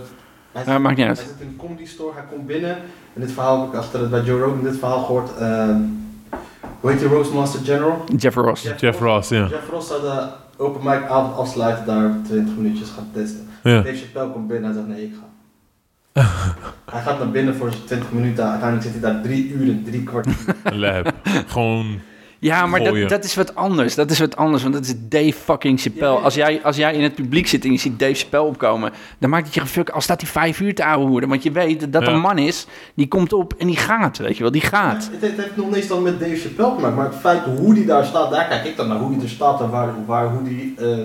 hij, 0.53 0.73
Ja, 0.73 0.79
maakt 0.79 0.97
niet 0.97 1.07
uit. 1.07 1.19
hij 1.19 1.27
zit 1.27 1.41
in 1.41 1.49
de 1.49 1.57
comedy 1.67 1.85
store, 1.87 2.13
hij 2.15 2.23
komt 2.31 2.47
binnen. 2.47 2.77
En 3.15 3.21
dit 3.21 3.33
verhaal 3.33 3.61
heb 3.61 3.69
ik 3.73 3.75
achter 3.79 4.01
het 4.01 4.11
bij 4.11 4.23
Joe 4.23 4.41
Rogan 4.41 4.63
dit 4.63 4.77
verhaal 4.79 5.05
gehoord. 5.05 5.37
eh, 5.37 5.69
hoe 6.81 6.91
heet 6.91 6.99
die 6.99 7.09
Roastmaster 7.09 7.61
General? 7.65 8.05
Jeff 8.17 8.37
Ross. 8.37 8.63
Jeff 8.79 9.01
Ross, 9.01 9.29
ja. 9.29 9.47
Jeff 9.47 9.71
Ross 9.71 9.89
zou 9.89 10.01
de 10.01 10.23
open 10.59 10.85
mic 10.85 11.09
avond 11.09 11.37
afsluiten, 11.37 11.87
daar 11.87 12.11
20 12.25 12.57
minuutjes 12.57 12.91
gaan 12.91 13.09
testen. 13.13 13.47
ja. 13.63 13.81
Dave 13.83 13.97
Chappelle 13.97 14.33
komt 14.33 14.49
binnen 14.49 14.71
en 14.71 14.75
zegt 14.77 14.89
nee, 14.89 15.05
ik 15.05 15.15
ga. 15.15 15.27
hij 16.93 17.03
gaat 17.03 17.19
naar 17.19 17.31
binnen 17.31 17.55
voor 17.55 17.71
zijn 17.71 17.85
20 17.85 18.13
minuten, 18.13 18.45
uiteindelijk 18.51 18.91
zit 18.91 19.03
hij 19.03 19.13
daar 19.13 19.23
drie 19.23 19.49
uur 19.49 19.69
en 19.69 19.85
drie 19.85 20.03
kwartier. 20.03 20.35
Lab. 20.73 21.13
Gewoon, 21.47 22.01
Ja, 22.41 22.67
maar 22.67 22.85
dat, 22.85 23.09
dat 23.09 23.25
is 23.25 23.35
wat 23.35 23.55
anders. 23.55 23.95
Dat 23.95 24.11
is 24.11 24.19
wat 24.19 24.37
anders, 24.37 24.63
want 24.63 24.75
dat 24.75 24.85
is 24.85 24.95
Dave 24.99 25.33
fucking 25.33 25.81
Chappelle. 25.81 26.13
Ja, 26.13 26.19
ja. 26.19 26.25
Als, 26.25 26.35
jij, 26.35 26.61
als 26.63 26.77
jij 26.77 26.95
in 26.95 27.03
het 27.03 27.15
publiek 27.15 27.47
zit 27.47 27.65
en 27.65 27.73
je 27.73 27.79
ziet 27.79 27.99
Dave 27.99 28.15
Chappelle 28.15 28.45
opkomen... 28.45 28.93
dan 29.19 29.31
maakt 29.31 29.45
het 29.45 29.55
je 29.55 29.61
gefuck 29.61 29.91
al 29.91 30.01
staat 30.01 30.21
hij 30.21 30.31
vijf 30.31 30.61
uur 30.61 30.75
te 30.75 30.85
ouwehoeren. 30.85 31.29
Want 31.29 31.43
je 31.43 31.53
weet 31.53 31.81
dat 31.81 31.93
dat 31.93 32.03
Ja. 32.03 32.09
een 32.13 32.21
man 32.21 32.39
is, 32.39 32.67
die 32.95 33.09
komt 33.09 33.33
op 33.33 33.55
en 33.59 33.67
die 33.67 33.77
gaat, 33.77 34.19
weet 34.19 34.37
je 34.37 34.43
wel. 34.43 34.53
Die 34.53 34.61
gaat. 34.61 35.11
Het, 35.13 35.31
het 35.31 35.37
heeft 35.37 35.57
nog 35.57 35.67
niet 35.67 35.75
eens 35.75 35.87
dan 35.87 36.03
met 36.03 36.21
Dave 36.21 36.37
Chappelle 36.37 36.75
te 36.75 36.81
maken, 36.81 36.97
maar 36.97 37.07
het 37.07 37.21
feit 37.21 37.43
hoe 37.59 37.75
die 37.75 37.85
daar 37.87 38.05
staat, 38.05 38.31
daar 38.31 38.47
kijk 38.49 38.65
ik 38.65 38.77
dan 38.77 38.89
naar 38.89 38.99
hoe 38.99 39.11
die 39.15 39.23
er 39.23 39.29
staat 39.29 39.61
en 39.61 39.71
waar, 39.71 39.89
waar, 40.07 40.29
hoe 40.29 40.43
die 40.43 40.75
eh, 40.79 40.99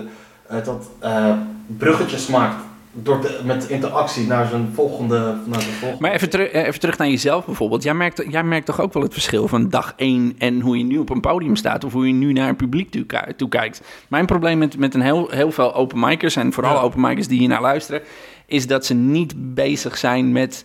eh, 0.46 0.64
dat 0.64 0.90
eh, 0.98 1.32
bruggetjes 1.66 2.26
maakt. 2.26 2.64
Door 2.96 3.20
de, 3.20 3.40
met 3.44 3.68
interactie 3.68 4.26
naar 4.26 4.46
zijn 4.48 4.70
volgende. 4.74 5.18
Naar 5.46 5.60
zijn 5.60 5.74
volgende. 5.74 6.02
Maar 6.02 6.12
even, 6.12 6.30
teru- 6.30 6.44
eh, 6.44 6.66
even 6.66 6.80
terug 6.80 6.98
naar 6.98 7.08
jezelf 7.08 7.44
bijvoorbeeld. 7.46 7.82
Jij 7.82 7.94
merkt, 7.94 8.24
jij 8.30 8.42
merkt 8.44 8.66
toch 8.66 8.80
ook 8.80 8.92
wel 8.92 9.02
het 9.02 9.12
verschil 9.12 9.48
van 9.48 9.68
dag 9.68 9.92
één 9.96 10.34
en 10.38 10.60
hoe 10.60 10.78
je 10.78 10.84
nu 10.84 10.98
op 10.98 11.10
een 11.10 11.20
podium 11.20 11.56
staat... 11.56 11.84
of 11.84 11.92
hoe 11.92 12.06
je 12.06 12.12
nu 12.12 12.32
naar 12.32 12.48
een 12.48 12.56
publiek 12.56 12.90
toe, 12.90 13.04
ki- 13.04 13.34
toe 13.36 13.48
kijkt. 13.48 13.80
Mijn 14.08 14.26
probleem 14.26 14.58
met, 14.58 14.78
met 14.78 14.94
een 14.94 15.00
heel, 15.00 15.28
heel 15.30 15.52
veel 15.52 15.74
openmikers... 15.74 16.36
en 16.36 16.52
vooral 16.52 16.74
Ja. 16.74 16.80
openmikers 16.80 17.28
die 17.28 17.38
hier 17.38 17.48
naar 17.48 17.60
luisteren... 17.62 18.02
is 18.46 18.66
dat 18.66 18.86
ze 18.86 18.94
niet 18.94 19.34
bezig 19.36 19.98
zijn 19.98 20.32
met 20.32 20.64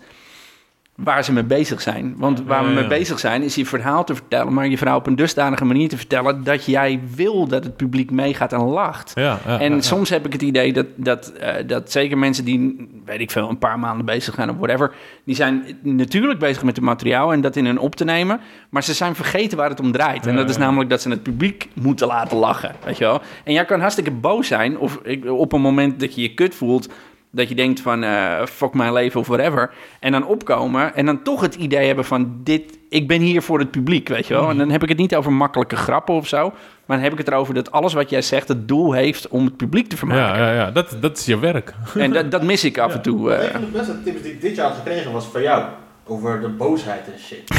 waar 1.03 1.23
ze 1.23 1.33
mee 1.33 1.43
bezig 1.43 1.81
zijn. 1.81 2.13
Want 2.17 2.43
waar 2.45 2.63
we 2.65 2.69
mee 2.73 2.87
bezig 2.87 3.19
zijn 3.19 3.43
is 3.43 3.55
je 3.55 3.65
verhaal 3.65 4.03
te 4.03 4.15
vertellen... 4.15 4.53
maar 4.53 4.67
je 4.67 4.77
verhaal 4.77 4.97
op 4.97 5.07
een 5.07 5.15
dusdanige 5.15 5.65
manier 5.65 5.89
te 5.89 5.97
vertellen... 5.97 6.43
dat 6.43 6.65
jij 6.65 6.99
wil 7.15 7.47
dat 7.47 7.63
het 7.63 7.75
publiek 7.75 8.11
meegaat 8.11 8.53
en 8.53 8.61
lacht. 8.61 9.11
ja. 9.15 9.39
ja, 9.45 9.59
En 9.59 9.75
ja, 9.75 9.81
soms 9.81 10.09
heb 10.09 10.25
ik 10.25 10.33
het 10.33 10.41
idee 10.41 10.73
dat, 10.73 10.85
dat, 10.95 11.27
eh, 11.31 11.67
dat 11.67 11.91
zeker 11.91 12.17
mensen 12.17 12.45
die, 12.45 12.87
weet 13.05 13.19
ik 13.19 13.31
veel, 13.31 13.49
een 13.49 13.57
paar 13.57 13.79
maanden 13.79 14.05
bezig 14.05 14.33
zijn 14.35 14.49
of 14.49 14.55
whatever, 14.57 14.91
die 15.23 15.35
zijn 15.35 15.63
natuurlijk 15.81 16.39
bezig 16.39 16.63
met 16.63 16.75
het 16.75 16.85
materiaal 16.85 17.33
en 17.33 17.41
dat 17.41 17.55
in 17.55 17.65
hun 17.65 17.79
op 17.79 17.95
te 17.95 18.03
nemen, 18.03 18.39
maar 18.69 18.83
ze 18.83 18.93
zijn 18.93 19.15
vergeten 19.15 19.57
waar 19.57 19.69
het 19.69 19.79
om 19.79 19.91
draait. 19.91 20.27
En 20.27 20.35
dat 20.35 20.49
is 20.49 20.57
namelijk 20.57 20.89
dat 20.89 21.01
ze 21.01 21.09
het 21.09 21.23
publiek 21.23 21.67
moeten 21.73 22.07
laten 22.07 22.37
lachen, 22.37 22.75
weet 22.85 22.97
je 22.97 23.03
wel. 23.03 23.21
En 23.43 23.53
jij 23.53 23.65
kan 23.65 23.79
hartstikke 23.79 24.11
boos 24.11 24.47
zijn 24.47 24.77
of 24.77 24.99
ik- 25.03 25.25
op 25.31 25.53
een 25.53 25.61
moment 25.61 25.99
dat 25.99 26.15
je 26.15 26.21
je 26.21 26.33
kut 26.33 26.55
voelt, 26.55 26.89
dat 27.31 27.49
je 27.49 27.55
denkt 27.55 27.79
van 27.81 28.03
eh, 28.03 28.45
fuck 28.45 28.73
mijn 28.73 28.93
leven 28.93 29.19
of 29.19 29.27
whatever. 29.27 29.71
En 29.99 30.11
dan 30.11 30.25
opkomen 30.25 30.95
en 30.95 31.05
dan 31.05 31.23
toch 31.23 31.41
het 31.41 31.55
idee 31.55 31.85
hebben 31.87 32.05
van 32.05 32.39
dit, 32.43 32.77
ik 32.89 33.07
ben 33.07 33.21
hier 33.21 33.41
voor 33.41 33.59
het 33.59 33.71
publiek, 33.71 34.07
weet 34.07 34.27
je 34.27 34.33
wel. 34.33 34.49
En 34.49 34.57
dan 34.57 34.69
heb 34.69 34.83
ik 34.83 34.89
het 34.89 34.97
niet 34.97 35.15
over 35.15 35.33
makkelijke 35.33 35.75
grappen 35.75 36.15
of 36.15 36.27
zo. 36.27 36.49
Maar 36.85 36.97
dan 36.97 36.99
heb 37.03 37.11
ik 37.11 37.17
het 37.17 37.27
erover 37.27 37.53
dat 37.53 37.71
alles 37.71 37.93
wat 37.93 38.09
jij 38.09 38.21
zegt 38.21 38.47
het 38.47 38.67
doel 38.67 38.91
heeft 38.91 39.27
om 39.27 39.45
het 39.45 39.57
publiek 39.57 39.89
te 39.89 39.97
vermaken. 39.97 40.41
Ja, 40.41 40.47
ja, 40.49 40.53
ja. 40.53 40.71
Dat, 40.71 40.97
dat 40.99 41.17
is 41.17 41.25
je 41.25 41.39
werk. 41.39 41.73
En 41.95 42.11
dat, 42.11 42.31
dat 42.31 42.43
mis 42.43 42.63
ik 42.63 42.77
af 42.77 42.93
en 42.93 43.01
toe. 43.01 43.31
eh. 43.33 43.43
Een 43.45 43.51
van 43.51 43.61
de 43.61 43.67
beste 43.67 44.03
tips 44.03 44.21
die 44.21 44.31
ik 44.31 44.41
dit 44.41 44.55
jaar 44.55 44.67
had 44.67 44.75
gekregen 44.77 45.11
was 45.11 45.25
van 45.25 45.41
jou. 45.41 45.63
Over 46.05 46.41
de 46.41 46.47
boosheid 46.49 47.05
en 47.05 47.19
shit. 47.19 47.49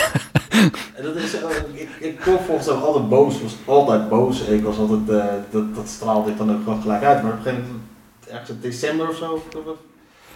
en 0.96 1.02
dat 1.04 1.14
is, 1.16 1.34
eh, 1.34 1.48
ik, 1.72 1.88
ik 2.00 2.20
kom 2.20 2.38
volgens 2.46 2.66
mij 2.66 2.76
altijd 2.76 3.08
boos, 3.08 3.42
was 3.42 3.56
altijd 3.64 4.08
boos. 4.08 4.40
Ik 4.44 4.62
was 4.64 4.78
altijd, 4.78 5.08
eh, 5.20 5.24
dat, 5.50 5.74
dat 5.74 5.88
straalde 5.88 6.30
ik 6.30 6.36
dan 6.38 6.50
ook 6.52 6.62
gewoon 6.64 6.82
gelijk 6.82 7.02
uit. 7.02 7.22
Maar 7.22 7.32
op 7.32 7.36
een 7.38 7.42
gegeven 7.44 7.64
moment, 7.66 7.82
ergens 8.30 8.50
in 8.50 8.58
december 8.60 9.08
of 9.08 9.16
zo, 9.16 9.42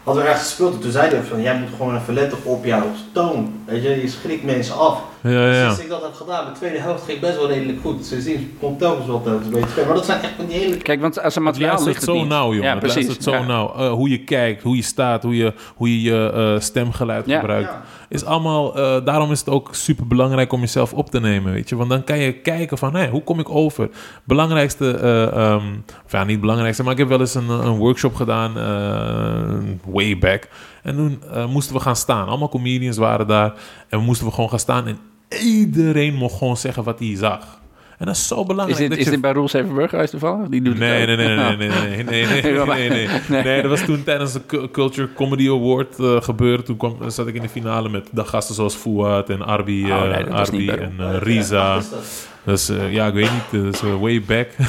hadden 0.03 0.23
we 0.23 0.29
ergens 0.29 0.49
gespeeld. 0.49 0.75
En 0.75 0.81
toen 0.81 0.91
zei 0.91 1.15
hij 1.15 1.23
van, 1.23 1.43
jij 1.43 1.59
moet 1.59 1.77
gewoon 1.77 1.97
even 1.97 2.15
letten 2.15 2.39
op 2.45 2.65
jouw 2.65 2.87
toon. 3.13 3.63
Weet 3.67 3.83
je, 3.83 4.01
je 4.01 4.09
schrikt 4.09 4.45
mensen 4.45 4.77
af. 4.77 5.03
Ja, 5.27 5.31
ja, 5.31 5.53
ja. 5.53 5.67
Sinds 5.67 5.83
ik 5.83 5.89
dat 5.89 6.03
heb 6.03 6.15
gedaan, 6.15 6.45
de 6.53 6.53
tweede 6.59 6.79
helft 6.79 7.05
ging 7.05 7.21
best 7.21 7.37
wel 7.37 7.49
redelijk 7.49 7.81
goed. 7.81 8.07
Sindsdien 8.07 8.57
komt 8.61 8.79
telkens 8.79 9.07
wel 9.07 9.23
telkens 9.23 9.47
een 9.47 9.53
beetje. 9.53 9.85
Maar 9.87 9.95
dat 9.95 10.05
zijn 10.05 10.23
echt 10.23 10.33
van 10.37 10.47
die 10.47 10.59
hele... 10.59 10.77
Kijk, 10.77 11.01
want 11.01 11.23
als 11.23 11.37
een 11.37 11.43
Het 11.45 11.53
materiaal 11.53 11.71
luistert 11.71 11.95
ligt 11.97 12.07
het 12.07 12.17
zo 12.17 12.21
niet. 12.23 12.29
nauw, 12.31 12.47
jongen. 12.49 12.63
Ja, 12.63 12.71
het 12.71 12.79
precies. 12.79 12.95
luistert 13.07 13.23
zo 13.25 13.31
Ja. 13.33 13.47
nauw. 13.47 13.75
Eh, 13.75 13.91
hoe 13.93 14.09
je 14.09 14.25
kijkt, 14.25 14.63
hoe 14.63 14.77
je 14.77 14.83
staat, 14.83 15.23
hoe 15.23 15.37
je 15.37 15.53
hoe 15.77 16.03
je, 16.03 16.11
je 16.11 16.31
eh, 16.55 16.61
stemgeluid 16.61 17.27
Ja. 17.27 17.39
gebruikt. 17.39 17.71
Ja. 17.71 17.83
Is 18.09 18.25
allemaal, 18.25 18.77
eh, 18.77 19.05
daarom 19.05 19.31
is 19.31 19.39
het 19.39 19.49
ook 19.49 19.69
super 19.75 20.07
belangrijk 20.07 20.53
om 20.53 20.61
jezelf 20.61 20.93
op 20.93 21.11
te 21.11 21.21
nemen, 21.21 21.53
weet 21.53 21.69
je. 21.69 21.77
Want 21.77 21.91
dan 21.91 22.05
kan 22.05 22.19
je 22.19 22.33
kijken 22.33 22.79
van, 22.79 22.95
hé, 22.95 23.09
hoe 23.09 23.23
kom 23.25 23.39
ik 23.41 23.51
over? 23.51 23.89
Belangrijkste, 24.25 24.91
eh, 24.97 25.23
ehm, 25.27 25.63
of 26.05 26.13
ja, 26.13 26.25
niet 26.25 26.41
belangrijkste, 26.41 26.83
maar 26.83 26.93
ik 26.93 26.99
heb 26.99 27.09
wel 27.09 27.21
eens 27.21 27.35
een, 27.35 27.49
een 27.49 27.77
workshop 27.77 28.15
gedaan, 28.15 28.59
eh, 28.59 29.93
way 29.93 30.19
back. 30.19 30.49
En 30.83 30.97
toen 30.97 31.23
eh, 31.33 31.47
moesten 31.47 31.75
we 31.75 31.81
gaan 31.81 31.97
staan. 31.97 32.29
Allemaal 32.29 32.49
comedians 32.49 32.97
waren 32.97 33.27
daar. 33.27 33.53
En 33.89 33.99
we 33.99 34.05
moesten 34.05 34.27
we 34.27 34.33
gewoon 34.33 34.51
gaan 34.51 34.59
staan. 34.59 34.87
En 34.87 34.99
iedereen 35.43 36.15
mocht 36.15 36.39
gewoon 36.39 36.57
zeggen 36.57 36.85
wat 36.85 36.99
hij 36.99 37.17
zag. 37.17 37.63
En 37.99 38.07
dat 38.07 38.15
is 38.15 38.27
zo 38.27 38.45
belangrijk. 38.45 38.71
Is 38.71 38.79
dit, 38.79 38.89
dat 38.89 38.99
is 38.99 39.05
je 39.05 39.11
dit 39.11 39.21
bij 39.21 39.33
Roel 39.33 39.49
Zevenburg 39.49 39.91
geweest 39.91 40.11
toevallig? 40.11 40.49
Die 40.49 40.63
doet 40.63 40.79
Nee, 40.79 41.07
het 41.07 41.17
nee, 41.17 41.27
nee, 41.27 41.37
nee, 41.37 41.57
nee, 41.57 41.69
nee, 41.69 42.05
nee, 42.05 42.27
nee, 42.27 42.43
nee, 42.43 42.53
nee, 42.53 42.89
nee, 42.89 43.09
nee. 43.29 43.43
Nee, 43.43 43.61
dat 43.63 43.71
was 43.71 43.81
toen 43.85 44.05
tijdens 44.05 44.33
de 44.33 44.41
Cu- 44.47 44.69
Culture 44.71 45.09
Comedy 45.15 45.49
Award 45.49 45.99
eh 45.99 46.17
gebeurd. 46.23 46.67
Toen 46.67 46.77
kwam, 46.77 46.97
zat 47.07 47.27
ik 47.27 47.35
in 47.35 47.43
de 47.43 47.49
finale 47.49 47.89
met 47.89 48.09
de 48.13 48.25
gasten 48.25 48.55
zoals 48.55 48.75
Fouad 48.75 49.31
en 49.31 49.43
Arbi, 49.43 49.85
Oh, 49.93 50.05
eh, 50.17 50.25
dat 50.25 50.31
Arbi 50.35 50.69
en 50.69 50.95
eh, 50.99 51.17
Riza. 51.19 51.77
Is 51.77 51.91
dat? 51.91 52.05
Dus 52.45 52.69
eh, 52.69 52.93
ja, 52.93 53.07
ik 53.07 53.15
weet 53.15 53.31
niet, 53.33 53.63
dus 53.63 53.83
eh, 53.83 54.01
way 54.01 54.23
back. 54.27 54.49
Ja, 54.59 54.69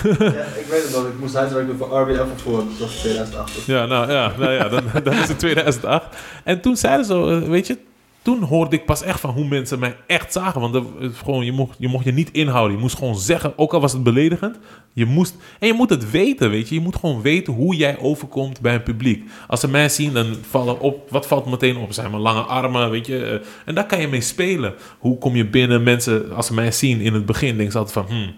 ik 0.60 0.66
weet 0.70 0.84
het 0.84 0.92
nog. 0.96 1.06
Ik 1.08 1.20
moest 1.20 1.34
huiswerk 1.36 1.68
doen 1.68 1.78
voor 1.78 2.02
RB 2.02 2.10
en 2.10 2.28
voor. 2.36 2.58
Dat 2.58 2.78
was 2.80 2.96
2008. 2.96 3.66
ja, 3.66 3.86
nou 3.86 4.12
ja, 4.12 4.32
nou, 4.38 4.52
ja 4.52 4.70
dan, 4.70 4.84
dan 5.04 5.14
is 5.14 5.28
het 5.28 5.40
2008. 5.40 6.06
En 6.44 6.62
toen 6.62 6.76
zeiden 6.78 7.06
ze, 7.06 7.14
eh, 7.44 7.50
weet 7.50 7.68
je, 7.68 7.78
toen 8.26 8.44
hoorde 8.44 8.76
ik 8.76 8.86
pas 8.86 9.02
echt 9.04 9.20
van 9.20 9.30
hoe 9.30 9.48
mensen 9.48 9.80
mij 9.80 9.96
echt 10.08 10.34
zagen. 10.34 10.62
Want 10.62 10.86
gewoon, 11.14 11.46
je, 11.46 11.52
mocht, 11.52 11.76
je 11.80 11.88
mocht 11.88 12.06
je 12.06 12.12
niet 12.12 12.32
inhouden. 12.32 12.76
Je 12.76 12.82
moest 12.82 12.98
gewoon 12.98 13.16
zeggen, 13.18 13.54
ook 13.58 13.74
al 13.74 13.80
was 13.80 13.94
het 13.94 14.04
beledigend. 14.04 14.60
Je 14.94 15.06
moest, 15.06 15.36
en 15.60 15.68
je 15.68 15.74
moet 15.74 15.90
het 15.90 16.12
weten, 16.12 16.50
weet 16.50 16.70
je. 16.70 16.76
Je 16.76 16.82
moet 16.82 16.96
gewoon 16.96 17.22
weten 17.22 17.54
hoe 17.54 17.76
jij 17.76 18.00
overkomt 18.00 18.62
bij 18.62 18.74
een 18.76 18.84
publiek. 18.84 19.24
Als 19.48 19.60
ze 19.60 19.68
mij 19.70 19.90
zien, 19.90 20.14
dan 20.14 20.36
vallen 20.50 20.80
op... 20.80 21.10
Wat 21.10 21.28
valt 21.28 21.46
meteen 21.46 21.78
op? 21.78 21.94
Zijn 21.94 22.10
mijn 22.12 22.22
lange 22.22 22.42
armen, 22.42 22.90
weet 22.90 23.06
je. 23.08 23.26
eh, 23.26 23.48
En 23.66 23.76
daar 23.76 23.86
kan 23.86 24.02
je 24.02 24.08
mee 24.08 24.22
spelen. 24.22 24.74
Hoe 25.00 25.18
kom 25.18 25.36
je 25.36 25.48
binnen? 25.50 25.84
Mensen, 25.84 26.36
als 26.36 26.46
ze 26.48 26.54
mij 26.54 26.72
zien 26.72 27.02
in 27.02 27.14
het 27.14 27.26
begin, 27.26 27.56
denken 27.56 27.72
ze 27.72 27.78
altijd 27.78 28.06
van... 28.08 28.16
Hmm. 28.16 28.34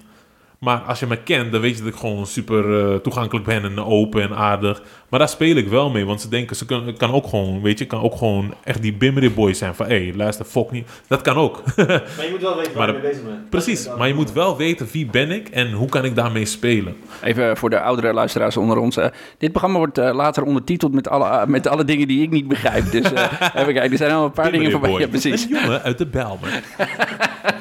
Maar 0.59 0.77
als 0.79 0.99
je 0.99 1.05
me 1.07 1.17
kent, 1.17 1.51
dan 1.51 1.61
weet 1.61 1.77
je 1.77 1.83
dat 1.83 1.93
ik 1.93 1.99
gewoon 1.99 2.25
super 2.25 2.79
eh, 2.91 2.95
toegankelijk 2.95 3.45
ben 3.45 3.63
en 3.63 3.79
open 3.79 4.21
en 4.21 4.35
aardig. 4.35 4.81
Maar 5.09 5.19
daar 5.19 5.29
speel 5.29 5.55
ik 5.55 5.67
wel 5.67 5.89
mee, 5.89 6.05
want 6.05 6.21
ze 6.21 6.29
denken, 6.29 6.55
ze 6.55 6.65
kan, 6.65 6.93
kan 6.97 7.11
ook 7.11 7.27
gewoon, 7.27 7.61
weet 7.61 7.79
je, 7.79 7.85
kan 7.85 8.01
ook 8.01 8.15
gewoon 8.15 8.53
echt 8.63 8.81
die 8.81 8.93
bimmery 8.93 9.33
boy 9.33 9.53
zijn 9.53 9.75
van, 9.75 9.85
hé, 9.85 10.03
hey, 10.05 10.13
luister, 10.15 10.45
fok 10.45 10.71
niet. 10.71 10.87
Dat 11.07 11.21
kan 11.21 11.35
ook. 11.35 11.63
Maar 11.75 12.25
je 12.25 12.27
moet 12.31 12.41
wel 12.41 12.55
weten 12.57 12.73
waar 12.75 12.87
je 12.87 12.93
mee 12.93 13.01
bezig 13.01 13.23
bent. 13.23 13.49
Precies, 13.49 13.89
maar 13.97 14.07
je 14.07 14.13
moet 14.13 14.31
wel 14.31 14.57
weten 14.57 14.87
wie 14.91 15.05
ben 15.05 15.31
ik 15.31 15.47
en 15.49 15.71
hoe 15.71 15.89
kan 15.89 16.05
ik 16.05 16.15
daarmee 16.15 16.45
spelen. 16.45 16.95
Even 17.23 17.57
voor 17.57 17.69
de 17.69 17.79
oudere 17.79 18.13
luisteraars 18.13 18.57
onder 18.57 18.77
ons. 18.77 18.97
eh, 18.97 19.07
dit 19.37 19.49
programma 19.51 19.77
wordt 19.77 19.97
eh, 19.97 20.13
later 20.13 20.43
ondertiteld 20.43 20.93
met 20.93 21.09
alle, 21.09 21.25
eh, 21.25 21.45
met 21.45 21.67
alle 21.67 21.83
dingen 21.83 22.07
die 22.07 22.21
ik 22.21 22.29
niet 22.29 22.47
begrijp. 22.47 22.91
Dus 22.91 23.13
eh, 23.13 23.31
even 23.61 23.73
kijken, 23.73 23.91
er 23.91 23.97
zijn 23.97 24.11
al 24.11 24.25
een 24.25 24.31
paar 24.31 24.51
dingen 24.51 24.71
voorbij. 24.71 24.91
Ja, 24.91 25.07
precies. 25.07 25.43
Een 25.43 25.49
jongen 25.49 25.81
uit 25.83 25.97
de 25.97 26.05
Bijlmer. 26.05 26.61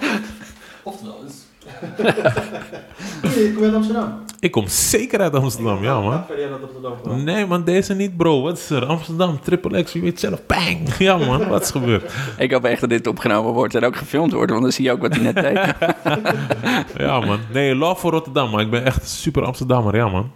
Dus... 1.96 2.14
Kom 3.54 3.58
je 3.58 3.64
uit 3.64 3.74
Amsterdam? 3.74 4.24
Ik 4.40 4.50
kom 4.50 4.68
zeker 4.68 5.20
uit 5.20 5.34
Amsterdam, 5.34 5.82
ja 5.82 6.00
man. 6.00 6.24
Amsterdam. 6.62 7.24
Nee 7.24 7.46
man, 7.46 7.64
deze 7.64 7.94
niet 7.94 8.16
bro. 8.16 8.42
Wat 8.42 8.58
is 8.58 8.70
er? 8.70 8.84
Amsterdam, 8.84 9.40
triple 9.40 9.82
X, 9.82 9.92
je 9.92 10.00
weet 10.00 10.20
zelf. 10.20 10.46
Bang! 10.46 10.96
Ja 10.98 11.16
man, 11.16 11.48
wat 11.48 11.62
is 11.62 11.70
gebeurd? 11.70 12.12
Ik 12.38 12.52
hoop 12.52 12.64
echt 12.64 12.80
dat 12.80 12.90
dit 12.90 13.06
opgenomen 13.06 13.52
wordt 13.52 13.74
en 13.74 13.84
ook 13.84 13.96
gefilmd 13.96 14.32
wordt, 14.32 14.50
want 14.50 14.62
dan 14.62 14.72
zie 14.72 14.84
je 14.84 14.92
ook 14.92 15.00
wat 15.00 15.14
hij 15.14 15.22
net 15.22 15.34
deed. 15.34 15.74
Ja 17.06 17.20
man. 17.20 17.38
Nee, 17.52 17.74
love 17.74 18.00
voor 18.00 18.10
Rotterdam, 18.10 18.50
maar 18.50 18.60
ik 18.60 18.70
ben 18.70 18.84
echt 18.84 19.08
super 19.08 19.44
Amsterdammer, 19.44 19.96
ja 19.96 20.08
man. 20.08 20.30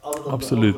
Altijd 0.00 0.24
op 0.24 0.30
de 0.30 0.36
Absoluut. 0.36 0.76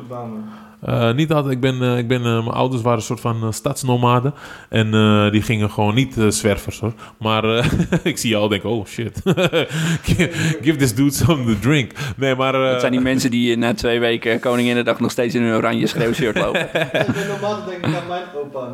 Eh, 0.81 1.11
niet 1.13 1.31
altijd. 1.33 1.53
Ik 1.53 1.59
ben, 1.61 1.81
eh, 1.81 1.97
ik 1.97 2.07
ben, 2.07 2.17
eh, 2.17 2.23
mijn 2.23 2.47
ouders 2.47 2.81
waren 2.81 2.97
een 2.97 3.03
soort 3.03 3.19
van 3.19 3.43
uh, 3.43 3.51
stadsnomaden. 3.51 4.33
En 4.69 4.93
eh, 4.93 5.31
die 5.31 5.41
gingen 5.41 5.69
gewoon 5.71 5.95
niet 5.95 6.17
eh, 6.17 6.27
zwervers 6.27 6.79
hoor. 6.79 6.93
Maar 7.19 7.43
eh, 7.57 7.65
ik 8.03 8.17
zie 8.17 8.29
je 8.29 8.35
al 8.35 8.47
denken, 8.47 8.69
oh 8.69 8.85
shit. 8.85 9.21
Give 10.61 10.75
this 10.77 10.95
dude 10.95 11.11
some 11.13 11.43
to 11.45 11.59
drink. 11.59 11.91
Nee, 12.17 12.35
maar... 12.35 12.55
eh, 12.55 12.71
Dat 12.71 12.79
zijn 12.79 12.91
die 12.91 13.01
mensen 13.01 13.31
die 13.31 13.57
na 13.57 13.73
twee 13.73 13.99
weken 13.99 14.39
Koninginnedag 14.39 14.99
nog 14.99 15.11
steeds 15.11 15.35
in 15.35 15.43
een 15.43 15.55
oranje 15.55 15.87
schreeuwshirt 15.87 16.37
lopen. 16.43 16.67
Ja, 16.73 16.81
ik 16.81 16.91
ben 16.91 17.27
normaal 17.27 17.65
denk 17.65 17.77
ik 17.85 17.95
aan 17.95 18.07
mijn 18.07 18.23
opa 18.35 18.67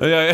je. 0.00 0.06
ja, 0.08 0.20
ja, 0.20 0.32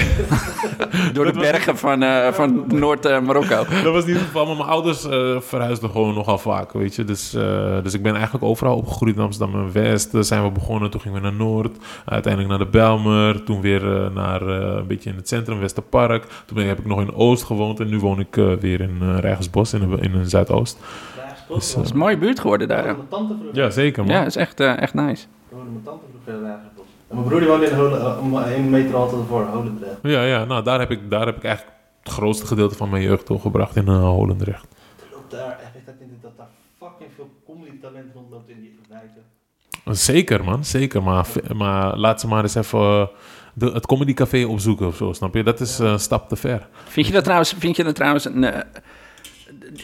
Door 1.13 1.25
de 1.25 1.39
bergen 1.39 1.77
van, 1.77 2.03
eh, 2.03 2.33
van 2.33 2.65
Noord-Marokko. 2.69 3.65
dat 3.83 3.93
was 3.93 4.05
niet 4.07 4.15
het 4.17 4.25
geval. 4.25 4.47
Maar 4.47 4.57
mijn 4.57 4.69
ouders 4.69 5.05
eh, 5.09 5.41
verhuisden 5.41 5.91
gewoon 5.91 6.15
nogal 6.15 6.39
vaak, 6.39 6.73
weet 6.73 6.95
je. 6.95 7.05
Dus, 7.05 7.35
eh, 7.35 7.83
dus 7.83 7.95
ik 7.95 8.03
ben 8.03 8.15
eigenlijk 8.15 8.45
overal 8.45 8.77
opgegroeid 8.77 9.17
in 9.17 9.23
Amsterdam 9.23 9.61
en 9.61 9.73
West. 9.73 10.15
eh, 10.15 10.21
zijn 10.21 10.43
we 10.45 10.51
begonnen, 10.51 10.91
toen 10.91 11.01
gingen 11.01 11.14
we 11.15 11.21
naar 11.21 11.33
Noord. 11.33 11.77
Uiteindelijk 12.05 12.51
naar 12.57 12.65
de 12.65 12.71
Belmer. 12.79 13.45
Toen 13.45 13.61
weer 13.61 13.97
eh, 14.05 14.15
naar 14.15 14.49
eh, 14.49 14.77
een 14.77 14.87
beetje 14.87 15.11
in 15.11 15.17
het 15.17 15.29
centrum, 15.29 15.59
Westerpark. 15.59 16.25
Toen 16.47 16.57
ben, 16.57 16.67
heb 16.67 16.79
ik 16.79 16.87
nog 16.87 17.01
in 17.01 17.15
Oost 17.15 17.43
gewoond. 17.43 17.81
En 17.81 17.89
nu 17.89 17.99
woon 17.99 18.21
ik 18.21 18.37
eh, 18.37 18.53
weer 18.53 18.81
in 18.81 18.99
uh, 19.03 19.19
Rijgersbos, 19.19 19.73
in, 19.73 19.91
de- 19.91 19.97
in 20.01 20.15
een 20.15 20.29
Zuidoost. 20.29 20.79
Dus, 21.49 21.75
Het 21.75 21.85
is 21.85 21.91
een 21.91 21.97
mooie 21.99 22.19
buurt 22.19 22.41
geworden 22.41 22.69
daar. 22.69 22.85
Mijn 22.85 23.09
tante 23.09 23.35
vroeger. 23.41 23.63
Ja, 23.63 23.71
zeker 23.71 24.05
man. 24.05 24.13
Ja, 24.13 24.19
dat 24.19 24.29
is 24.29 24.37
echt, 24.37 24.61
eh, 24.61 24.81
echt 24.81 24.95
nice. 24.95 25.25
Ik 25.49 25.57
woonde 25.57 25.71
mijn 25.71 25.85
tante 25.85 26.05
vroeger 26.11 26.33
in 26.43 26.47
Rijgersbos. 26.49 26.85
En 27.09 27.15
mijn 27.17 27.29
broer 27.29 27.39
die 27.41 27.49
woonde 27.49 27.67
in 27.67 27.75
Holen, 27.77 28.01
uh, 28.49 28.57
een 28.57 28.71
meter 28.71 28.97
altijd 28.97 29.23
voor 29.29 29.45
Holendrecht. 29.45 29.97
Ja, 30.03 30.23
ja 30.25 30.45
nou 30.45 30.63
daar 30.65 30.79
heb, 30.79 30.91
ik, 30.91 31.11
daar 31.11 31.27
heb 31.27 31.37
ik 31.37 31.45
eigenlijk 31.45 31.77
het 32.03 32.13
grootste 32.13 32.47
gedeelte 32.47 32.75
van 32.75 32.89
mijn 32.91 33.03
jeugd 33.03 33.27
doorgebracht 33.27 33.77
in 33.77 33.85
uh, 33.89 33.99
Holendrecht. 34.05 34.67
Er 35.01 35.07
loopt 35.13 35.31
daar 35.31 35.59
echt, 35.63 35.77
ik 35.89 35.99
denk 35.99 36.11
dat 36.23 36.33
daar 36.37 36.47
fucking 36.79 37.11
veel 37.15 37.29
comedy 37.47 37.81
talent 37.81 38.15
rondloopt 38.15 38.49
in 38.49 38.61
die. 38.61 38.74
Zeker 39.91 40.45
man, 40.45 40.65
zeker. 40.65 41.03
Maar, 41.03 41.27
maar 41.55 41.97
laat 41.97 42.21
ze 42.21 42.27
maar 42.27 42.43
eens 42.43 42.55
even 42.55 42.81
eh, 42.81 43.07
de, 43.55 43.67
het 43.67 43.87
Comedy 43.87 44.15
Café 44.15 44.45
opzoeken 44.45 44.87
of 44.87 44.97
zo, 44.97 45.13
snap 45.13 45.35
je? 45.35 45.43
Dat 45.43 45.61
is 45.61 45.79
eh, 45.79 45.91
een 45.91 45.99
stap 45.99 46.29
te 46.29 46.37
ver. 46.37 46.67
Vind 46.85 47.07
je 47.07 47.13
dat 47.13 47.25
trouwens, 47.25 47.55
vind 47.59 47.77
je 47.77 47.85
dat 47.85 47.95
trouwens 47.95 48.25
een, 48.25 48.45
eh, 48.45 48.61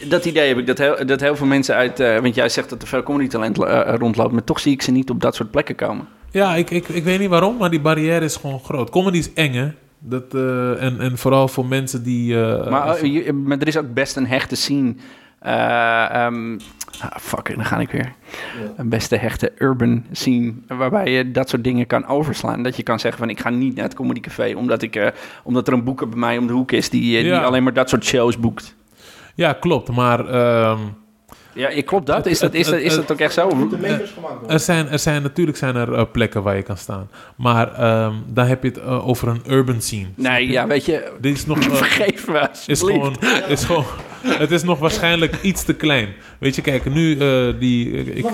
dat 0.09 0.25
idee 0.25 0.47
heb 0.47 0.57
ik, 0.57 0.67
dat 0.67 0.77
heel, 0.77 1.05
dat 1.05 1.19
heel 1.19 1.35
veel 1.35 1.47
mensen 1.47 1.75
uit... 1.75 1.97
want 1.97 2.35
jij 2.35 2.49
zegt 2.49 2.69
dat 2.69 2.81
er 2.81 2.87
veel 2.87 3.03
comedy 3.03 3.27
talent 3.29 3.57
rondloopt, 3.99 4.31
maar 4.31 4.43
toch 4.43 4.59
zie 4.59 4.71
ik 4.73 4.81
ze 4.81 4.91
niet 4.91 5.09
op 5.09 5.21
dat 5.21 5.35
soort 5.35 5.51
plekken 5.51 5.75
komen. 5.75 6.07
Ja, 6.31 6.55
ik, 6.55 6.69
ik, 6.69 6.87
ik 6.87 7.03
weet 7.03 7.19
niet 7.19 7.29
waarom, 7.29 7.57
maar 7.57 7.69
die 7.69 7.81
barrière 7.81 8.25
is 8.25 8.35
gewoon 8.35 8.59
groot. 8.59 8.89
Comedy 8.89 9.17
is 9.17 9.33
eng, 9.33 9.53
hè? 9.53 9.71
Dat, 9.99 10.33
en, 10.79 10.99
en 10.99 11.17
vooral 11.17 11.47
voor 11.47 11.65
mensen 11.65 12.03
die... 12.03 12.35
Maar, 12.35 12.97
maar 13.33 13.57
er 13.57 13.67
is 13.67 13.77
ook 13.77 13.93
best 13.93 14.15
een 14.15 14.27
hechte 14.27 14.55
scene. 14.55 14.95
eh, 15.39 16.25
ehm, 16.25 16.59
ah, 16.99 17.17
fuck, 17.19 17.55
dan 17.55 17.65
ga 17.65 17.79
ik 17.79 17.91
weer. 17.91 18.13
Ja. 18.61 18.71
Een 18.77 18.89
beste 18.89 19.15
hechte 19.15 19.51
urban 19.57 20.05
scene. 20.11 20.53
Waarbij 20.67 21.11
je 21.11 21.31
dat 21.31 21.49
soort 21.49 21.63
dingen 21.63 21.87
kan 21.87 22.07
overslaan. 22.07 22.63
Dat 22.63 22.75
je 22.75 22.83
kan 22.83 22.99
zeggen 22.99 23.19
van 23.19 23.29
ik 23.29 23.39
ga 23.39 23.49
niet 23.49 23.75
naar 23.75 23.83
het 23.83 23.93
Comedy 23.93 24.19
Café. 24.19 24.53
Omdat, 24.55 24.81
ik, 24.81 24.95
eh, 24.95 25.07
omdat 25.43 25.67
er 25.67 25.73
een 25.73 25.83
boeker 25.83 26.09
bij 26.09 26.19
mij 26.19 26.37
om 26.37 26.47
de 26.47 26.53
hoek 26.53 26.71
is 26.71 26.89
die, 26.89 27.17
eh, 27.17 27.23
die 27.23 27.35
alleen 27.35 27.63
maar 27.63 27.73
dat 27.73 27.89
soort 27.89 28.05
shows 28.05 28.39
boekt. 28.39 28.75
Ja, 29.35 29.53
klopt. 29.53 29.91
Maar 29.91 30.27
ehm, 30.27 30.79
Ja, 31.53 31.81
klopt 31.85 32.05
dat? 32.05 32.25
Is 32.25 32.39
dat, 32.39 32.53
is 32.53 32.67
dat, 32.67 32.79
is 32.79 32.95
dat 32.95 33.11
ook 33.11 33.19
echt 33.19 33.33
zo? 33.33 33.49
Er 33.81 34.01
er 34.47 34.59
zijn, 34.59 34.87
er 34.89 34.99
zijn, 34.99 35.21
natuurlijk 35.21 35.57
zijn 35.57 35.75
er 35.75 35.93
eh, 35.93 36.03
plekken 36.11 36.43
waar 36.43 36.55
je 36.55 36.61
kan 36.63 36.77
staan. 36.77 37.09
Maar 37.35 37.73
ehm, 37.73 38.13
dan 38.27 38.45
heb 38.45 38.63
je 38.63 38.69
het 38.69 38.83
over 38.83 39.27
een 39.27 39.41
urban 39.47 39.81
scene. 39.81 40.07
Nee, 40.15 40.47
ja, 40.51 40.67
weet 40.67 40.85
je, 40.85 41.11
Dit 41.19 41.35
is 41.35 41.45
nog... 41.45 41.63
vergeef 41.85 42.27
me 42.27 42.39
is 42.39 42.69
alsjeblieft. 42.69 43.17
gewoon, 43.19 43.47
is 43.47 43.63
gewoon, 43.63 43.85
het 44.43 44.51
is 44.51 44.63
nog 44.63 44.79
waarschijnlijk 44.79 45.35
iets 45.41 45.63
te 45.63 45.73
klein. 45.73 46.07
Weet 46.39 46.55
je, 46.55 46.61
kijk, 46.61 46.93
nu 46.93 47.17
eh, 47.19 47.47
die... 47.59 47.91
Ik, 47.91 48.07
ik, 48.07 48.25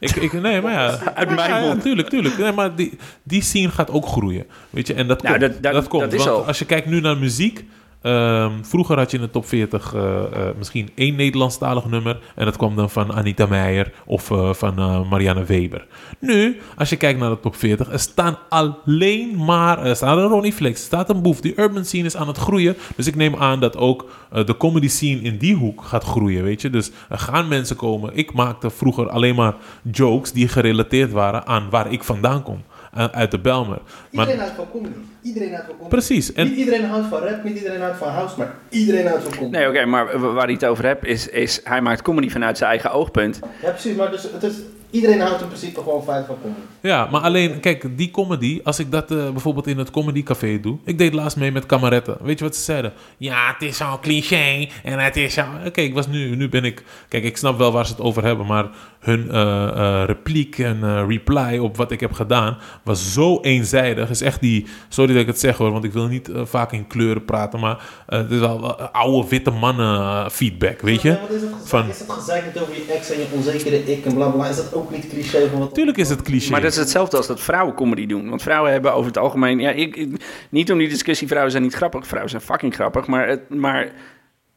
ik, 0.00 0.10
ik, 0.16 0.16
ik- 0.16 0.32
nee, 0.42 0.60
maar 0.60 0.72
ja. 0.72 0.98
Uit 1.14 1.28
mijn 1.34 1.48
Ja, 1.50 1.58
ja, 1.58 1.64
mond. 1.66 1.82
tuurlijk, 1.82 2.08
tuurlijk. 2.08 2.38
Nee, 2.38 2.52
maar 2.52 2.74
die, 2.74 2.98
die 3.22 3.42
scene 3.42 3.68
gaat 3.70 3.90
ook 3.90 4.06
groeien. 4.06 4.44
Weet 4.70 4.86
je, 4.86 4.94
en 4.94 5.06
dat 5.06 5.22
Nou, 5.22 5.38
komt. 5.38 5.62
dat- 5.62 5.72
dat- 5.72 5.88
komt. 5.88 6.02
dat 6.02 6.12
is 6.12 6.24
Want 6.24 6.36
zo. 6.38 6.42
als 6.46 6.58
je 6.58 6.64
kijkt 6.64 6.86
nu 6.86 7.00
naar 7.00 7.16
muziek... 7.16 7.64
ehm, 8.10 8.62
vroeger 8.62 8.96
had 8.96 9.10
je 9.10 9.16
in 9.16 9.22
de 9.22 9.30
top 9.30 9.46
40 9.46 9.94
eh, 9.94 10.24
eh, 10.24 10.56
misschien 10.58 10.90
één 10.94 11.16
Nederlandstalig 11.16 11.84
nummer. 11.84 12.18
En 12.34 12.44
dat 12.44 12.56
kwam 12.56 12.76
dan 12.76 12.90
van 12.90 13.12
Anita 13.12 13.46
Meijer 13.46 13.92
of 14.06 14.30
eh, 14.30 14.52
van 14.52 15.06
Marianne 15.08 15.44
Weber. 15.44 15.86
Nu, 16.18 16.60
als 16.76 16.88
je 16.88 16.96
kijkt 16.96 17.20
naar 17.20 17.30
de 17.30 17.40
top 17.40 17.56
40, 17.56 17.92
er 17.92 17.98
staan 17.98 18.38
alleen 18.48 19.44
maar... 19.44 19.84
Er 19.84 20.02
een 20.02 20.28
Ronnie 20.28 20.52
Flex, 20.52 20.80
er 20.80 20.86
staat 20.86 21.10
een 21.10 21.22
Boef. 21.22 21.40
Die 21.40 21.60
urban 21.60 21.84
scene 21.84 22.04
is 22.04 22.16
aan 22.16 22.28
het 22.28 22.36
groeien. 22.36 22.76
Dus 22.96 23.06
ik 23.06 23.16
neem 23.16 23.36
aan 23.36 23.60
dat 23.60 23.76
ook 23.76 24.10
de 24.30 24.56
comedy 24.56 24.88
scene 24.88 25.20
in 25.20 25.38
die 25.38 25.54
hoek 25.54 25.82
gaat 25.82 26.04
groeien, 26.04 26.42
weet 26.42 26.60
je. 26.60 26.70
Dus 26.70 26.90
er 27.08 27.18
gaan 27.18 27.48
mensen 27.48 27.76
komen. 27.76 28.16
Ik 28.16 28.32
maakte 28.32 28.70
vroeger 28.70 29.08
alleen 29.08 29.34
maar 29.34 29.54
jokes 29.90 30.32
die 30.32 30.48
gerelateerd 30.48 31.12
waren 31.12 31.46
aan 31.46 31.70
waar 31.70 31.92
ik 31.92 32.04
vandaan 32.04 32.42
kom. 32.42 32.62
Eh, 32.94 33.04
uit 33.12 33.30
de 33.30 33.38
Belmer. 33.38 33.78
Maar, 34.10 34.24
Iedereen 34.26 34.38
houdt 34.38 34.54
van 34.54 34.70
comedy. 34.70 34.94
Iedereen 35.22 35.48
houdt 35.50 35.64
van 35.66 35.74
comedy. 35.76 35.94
precies. 35.96 36.32
En, 36.32 36.48
Niet 36.48 36.56
iedereen 36.56 36.84
houdt 36.84 37.06
van 37.06 37.20
rap, 37.20 37.44
niet 37.44 37.56
iedereen 37.56 37.80
houdt 37.80 37.96
van 37.96 38.08
house, 38.08 38.38
maar 38.38 38.54
iedereen 38.68 39.06
houdt 39.06 39.22
van 39.22 39.32
comedy. 39.32 39.56
Nee, 39.56 39.68
oké, 39.68 39.84
maar 39.84 40.20
wa- 40.20 40.32
waar 40.32 40.44
hij 40.44 40.52
het 40.52 40.64
over 40.64 40.84
hebt 40.86 41.04
is, 41.06 41.28
is... 41.28 41.60
Hij 41.64 41.80
maakt 41.80 42.02
comedy 42.02 42.28
vanuit 42.30 42.58
zijn 42.58 42.70
eigen 42.70 42.90
oogpunt. 42.92 43.38
Ja, 43.62 43.70
precies, 43.70 43.96
maar 43.96 44.10
dus, 44.10 44.22
het 44.32 44.42
is... 44.42 44.54
Iedereen 44.94 45.20
houdt 45.20 45.40
in 45.40 45.46
principe 45.46 45.80
gewoon 45.80 46.02
feit 46.02 46.26
van 46.26 46.36
comedy. 46.42 46.60
Ja, 46.80 47.08
maar 47.10 47.20
alleen, 47.20 47.60
kijk, 47.60 47.96
die 47.98 48.10
comedy, 48.10 48.60
als 48.64 48.78
ik 48.78 48.90
dat 48.90 49.10
eh, 49.10 49.30
bijvoorbeeld 49.30 49.66
in 49.66 49.78
het 49.78 49.90
comedycafé 49.90 50.60
doe. 50.60 50.78
Ik 50.84 50.98
deed 50.98 51.12
laatst 51.14 51.36
mee 51.36 51.52
met 51.52 51.66
kameretten. 51.66 52.16
Weet 52.22 52.38
je 52.38 52.44
wat 52.44 52.56
ze 52.56 52.62
zeiden? 52.62 52.92
Ja, 53.16 53.52
het 53.52 53.68
is 53.68 53.76
zo'n 53.76 54.00
cliché 54.00 54.68
en 54.82 54.98
het 54.98 55.16
is 55.16 55.34
zo... 55.34 55.42
Oké, 55.66 55.80
ik 55.80 55.94
was 55.94 56.06
nu, 56.06 56.36
nu 56.36 56.48
ben 56.48 56.64
ik... 56.64 56.84
Kijk, 57.08 57.24
ik 57.24 57.36
snap 57.36 57.58
wel 57.58 57.72
waar 57.72 57.86
ze 57.86 57.92
het 57.92 58.00
over 58.00 58.24
hebben, 58.24 58.46
maar 58.46 58.68
hun 59.00 59.30
eh, 59.30 59.62
eh, 59.68 60.06
repliek 60.06 60.58
en 60.58 60.78
eh, 60.82 61.04
reply 61.08 61.58
op 61.58 61.76
wat 61.76 61.90
ik 61.90 62.00
heb 62.00 62.12
gedaan 62.12 62.58
was 62.84 63.12
zo 63.12 63.40
eenzijdig. 63.40 64.10
Is 64.10 64.20
echt 64.22 64.40
die... 64.40 64.66
Sorry 64.88 65.12
dat 65.12 65.20
ik 65.22 65.26
het 65.28 65.40
zeg 65.40 65.56
hoor, 65.56 65.70
want 65.72 65.84
ik 65.84 65.92
wil 65.92 66.06
niet 66.06 66.28
eh, 66.30 66.40
vaak 66.44 66.72
in 66.72 66.86
kleuren 66.86 67.24
praten, 67.24 67.60
maar 67.60 67.84
eh, 68.06 68.18
het 68.18 68.30
is 68.30 68.38
wel 68.38 68.80
oude 68.80 69.28
witte 69.28 69.50
mannen 69.50 69.98
eh, 70.00 70.28
feedback, 70.28 70.80
weet 70.80 71.02
je? 71.02 71.08
Ja, 71.08 71.20
wat 71.20 71.30
is 71.30 71.40
het 71.40 71.50
gezeik? 71.52 71.68
Van- 71.68 71.88
Is 71.88 71.98
het 71.98 72.10
gezeik 72.12 72.44
niet 72.46 72.62
over 72.62 72.74
je 72.74 72.92
ex 72.92 73.10
en 73.10 73.18
je 73.18 73.26
onzekere 73.32 73.84
ik 73.92 74.04
en 74.04 74.14
bla 74.14 74.28
bla? 74.28 74.48
Is 74.48 74.56
dat 74.56 74.74
ook 74.74 74.83
niet 74.90 75.08
cliché 75.08 75.48
van 75.50 75.58
wat... 75.58 75.74
Tuurlijk 75.74 75.96
is 75.96 76.08
het 76.08 76.22
cliché. 76.22 76.50
Maar 76.50 76.60
dat 76.60 76.70
is 76.72 76.76
hetzelfde 76.76 77.16
als 77.16 77.26
dat 77.26 77.40
vrouwen 77.40 77.74
comedy 77.74 78.06
doen. 78.06 78.28
Want 78.28 78.42
vrouwen 78.42 78.72
hebben 78.72 78.92
over 78.94 79.06
het 79.06 79.18
algemeen... 79.18 79.60
Ja, 79.60 79.70
ik, 79.70 79.96
ik- 79.96 80.24
niet 80.50 80.72
om 80.72 80.78
die 80.78 80.88
discussie, 80.88 81.26
vrouwen 81.26 81.50
zijn 81.50 81.62
niet 81.62 81.74
grappig. 81.74 82.06
Vrouwen 82.06 82.30
zijn 82.30 82.42
fucking 82.42 82.74
grappig. 82.74 83.06
Maar 83.06 83.28
het, 83.28 83.48
maar 83.54 83.92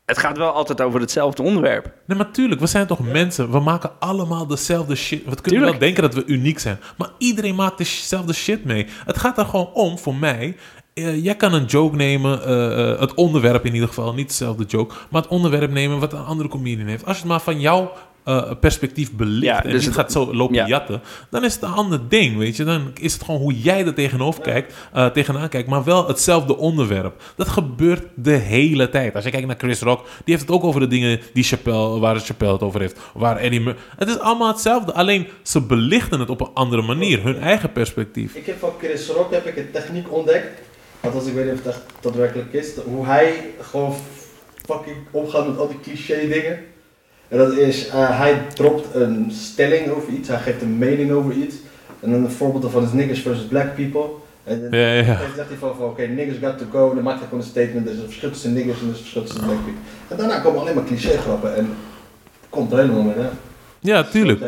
het 0.05 0.17
gaat 0.17 0.37
wel 0.37 0.51
altijd 0.51 0.81
over 0.81 0.99
hetzelfde 0.99 1.41
onderwerp. 1.43 1.91
Nee, 2.07 2.17
maar 2.17 2.31
tuurlijk, 2.31 2.61
we 2.61 2.67
zijn 2.67 2.87
toch 2.87 2.99
mensen. 3.11 3.51
We 3.51 3.59
maken 3.59 3.91
allemaal 3.99 4.47
dezelfde 4.47 4.95
shit. 4.95 5.19
We 5.19 5.23
kunnen 5.25 5.41
Tuurlijk. 5.43 5.71
wel 5.71 5.79
denken 5.79 6.01
dat 6.03 6.13
we 6.13 6.25
uniek 6.25 6.59
zijn. 6.59 6.79
Maar 6.97 7.09
iedereen 7.17 7.55
maakt 7.55 7.77
dezelfde 7.77 8.33
shit 8.33 8.63
mee. 8.65 8.85
Het 9.05 9.17
gaat 9.17 9.37
er 9.37 9.45
gewoon 9.45 9.69
om, 9.73 9.97
voor 9.97 10.15
mij. 10.15 10.55
eh, 10.93 11.23
jij 11.23 11.35
kan 11.35 11.53
een 11.53 11.65
joke 11.65 11.95
nemen, 11.95 12.43
eh, 12.45 12.91
eh, 12.91 12.99
het 12.99 13.13
onderwerp 13.13 13.65
in 13.65 13.73
ieder 13.73 13.87
geval, 13.87 14.13
niet 14.13 14.27
dezelfde 14.27 14.63
joke, 14.65 14.95
maar 15.09 15.21
het 15.21 15.31
onderwerp 15.31 15.71
nemen 15.71 15.99
wat 15.99 16.13
een 16.13 16.25
andere 16.25 16.49
comedian 16.49 16.87
heeft. 16.87 17.05
Als 17.05 17.15
je 17.15 17.21
het 17.21 17.31
maar 17.31 17.41
van 17.41 17.59
jouw 17.59 17.91
eh, 18.27 18.51
perspectief 18.59 19.11
belicht 19.11 19.43
Ja, 19.43 19.63
en 19.63 19.69
dus 19.69 19.73
niet 19.85 19.85
het- 19.85 19.93
gaat 19.99 20.11
zo 20.11 20.33
lopen 20.35 20.55
ja. 20.55 20.67
jatten, 20.67 21.01
dan 21.29 21.43
is 21.43 21.53
het 21.53 21.63
een 21.63 21.71
ander 21.73 21.99
ding, 22.09 22.37
weet 22.37 22.55
je. 22.55 22.63
Dan 22.63 22.91
is 22.99 23.13
het 23.13 23.23
gewoon 23.23 23.39
hoe 23.41 23.59
jij 23.59 23.85
er 23.85 23.93
tegenover 23.93 24.41
kijkt, 24.41 24.73
eh, 24.93 25.05
tegenaan 25.05 25.49
kijkt, 25.49 25.69
maar 25.69 25.83
wel 25.83 26.07
hetzelfde 26.07 26.57
onderwerp. 26.57 27.21
Dat 27.35 27.47
gebeurt 27.47 28.03
de 28.15 28.31
hele 28.31 28.89
tijd. 28.89 29.15
Als 29.15 29.23
je 29.23 29.29
kijkt 29.31 29.47
naar 29.47 29.55
Chris 29.57 29.81
Rock, 29.81 30.03
die 30.05 30.35
heeft 30.35 30.41
het 30.41 30.51
ook 30.51 30.63
over 30.63 30.79
de 30.79 30.87
dingen 30.87 31.19
die 31.33 31.43
Chappelle, 31.43 31.99
waar 31.99 32.19
Chappelle 32.19 32.53
het 32.53 32.61
over 32.61 32.79
heeft, 32.79 32.99
waar 33.13 33.37
Eddie 33.37 33.61
Mur- 33.61 33.75
Het 33.97 34.07
is 34.09 34.19
allemaal 34.19 34.47
hetzelfde, 34.47 34.93
alleen 34.93 35.27
ze 35.43 35.61
belichten 35.61 36.19
het 36.19 36.29
op 36.29 36.41
een 36.41 36.49
andere 36.53 36.81
manier, 36.81 37.23
hun 37.23 37.39
eigen 37.39 37.71
perspectief. 37.71 38.35
Ik 38.35 38.45
heb 38.45 38.59
van 38.59 38.71
Chris 38.79 39.07
Rock 39.09 39.31
heb 39.31 39.45
ik 39.45 39.57
een 39.57 39.71
techniek 39.71 40.13
ontdekt. 40.13 40.61
Althans, 41.01 41.25
ik 41.25 41.33
weet 41.33 41.43
niet 41.45 41.53
of 41.53 41.63
het 41.63 41.67
echt 41.67 41.83
daadwerkelijk 42.01 42.53
is. 42.53 42.67
Hoe 42.85 43.05
hij 43.05 43.33
gewoon 43.61 43.93
fucking 44.65 44.95
omgaat 45.11 45.47
met 45.47 45.57
al 45.57 45.67
die 45.67 45.79
cliché 45.79 46.27
dingen. 46.27 46.59
En 47.27 47.37
dat 47.37 47.53
is, 47.53 47.87
eh, 47.87 48.19
hij 48.19 48.41
dropt 48.53 48.95
een 48.95 49.31
stelling 49.31 49.89
over 49.89 50.13
iets. 50.13 50.27
Hij 50.27 50.39
geeft 50.39 50.61
een 50.61 50.77
mening 50.77 51.11
over 51.11 51.33
iets. 51.33 51.55
En 51.99 52.11
dan 52.11 52.23
een 52.23 52.31
voorbeeld 52.31 52.61
daarvan 52.61 52.83
is 52.83 52.91
niggers 52.91 53.21
versus 53.21 53.45
black 53.45 53.75
people. 53.75 54.05
En 54.43 54.61
dan 54.61 54.79
Ja, 54.79 54.93
ja, 54.93 55.03
zegt 55.35 55.47
hij 55.49 55.57
van, 55.59 55.75
van 55.77 55.85
oké, 55.85 56.05
niggers 56.07 56.37
got 56.41 56.57
to 56.57 56.65
go. 56.71 56.89
En 56.89 56.95
dan 56.95 57.03
maakt 57.03 57.19
hij 57.19 57.27
gewoon 57.27 57.43
een 57.43 57.49
statement. 57.49 57.85
Er 57.87 57.93
is 57.93 57.97
een 57.99 58.05
verschil 58.05 58.31
tussen 58.31 58.53
niggers 58.53 58.79
en 58.81 58.85
er 58.87 58.91
is 58.91 58.97
een 58.97 59.01
verschil 59.01 59.23
tussen 59.23 59.43
black 59.43 59.57
people. 59.57 59.81
En 60.07 60.17
daarna 60.17 60.39
komen 60.39 60.61
alleen 60.61 60.75
maar 60.75 60.83
cliché 60.83 61.17
grappen. 61.17 61.55
En 61.55 61.69
komt 62.49 62.71
er 62.71 62.77
helemaal 62.77 63.01
mee, 63.01 63.15
hè. 63.15 63.27
Ja, 63.79 64.03
tuurlijk. 64.03 64.39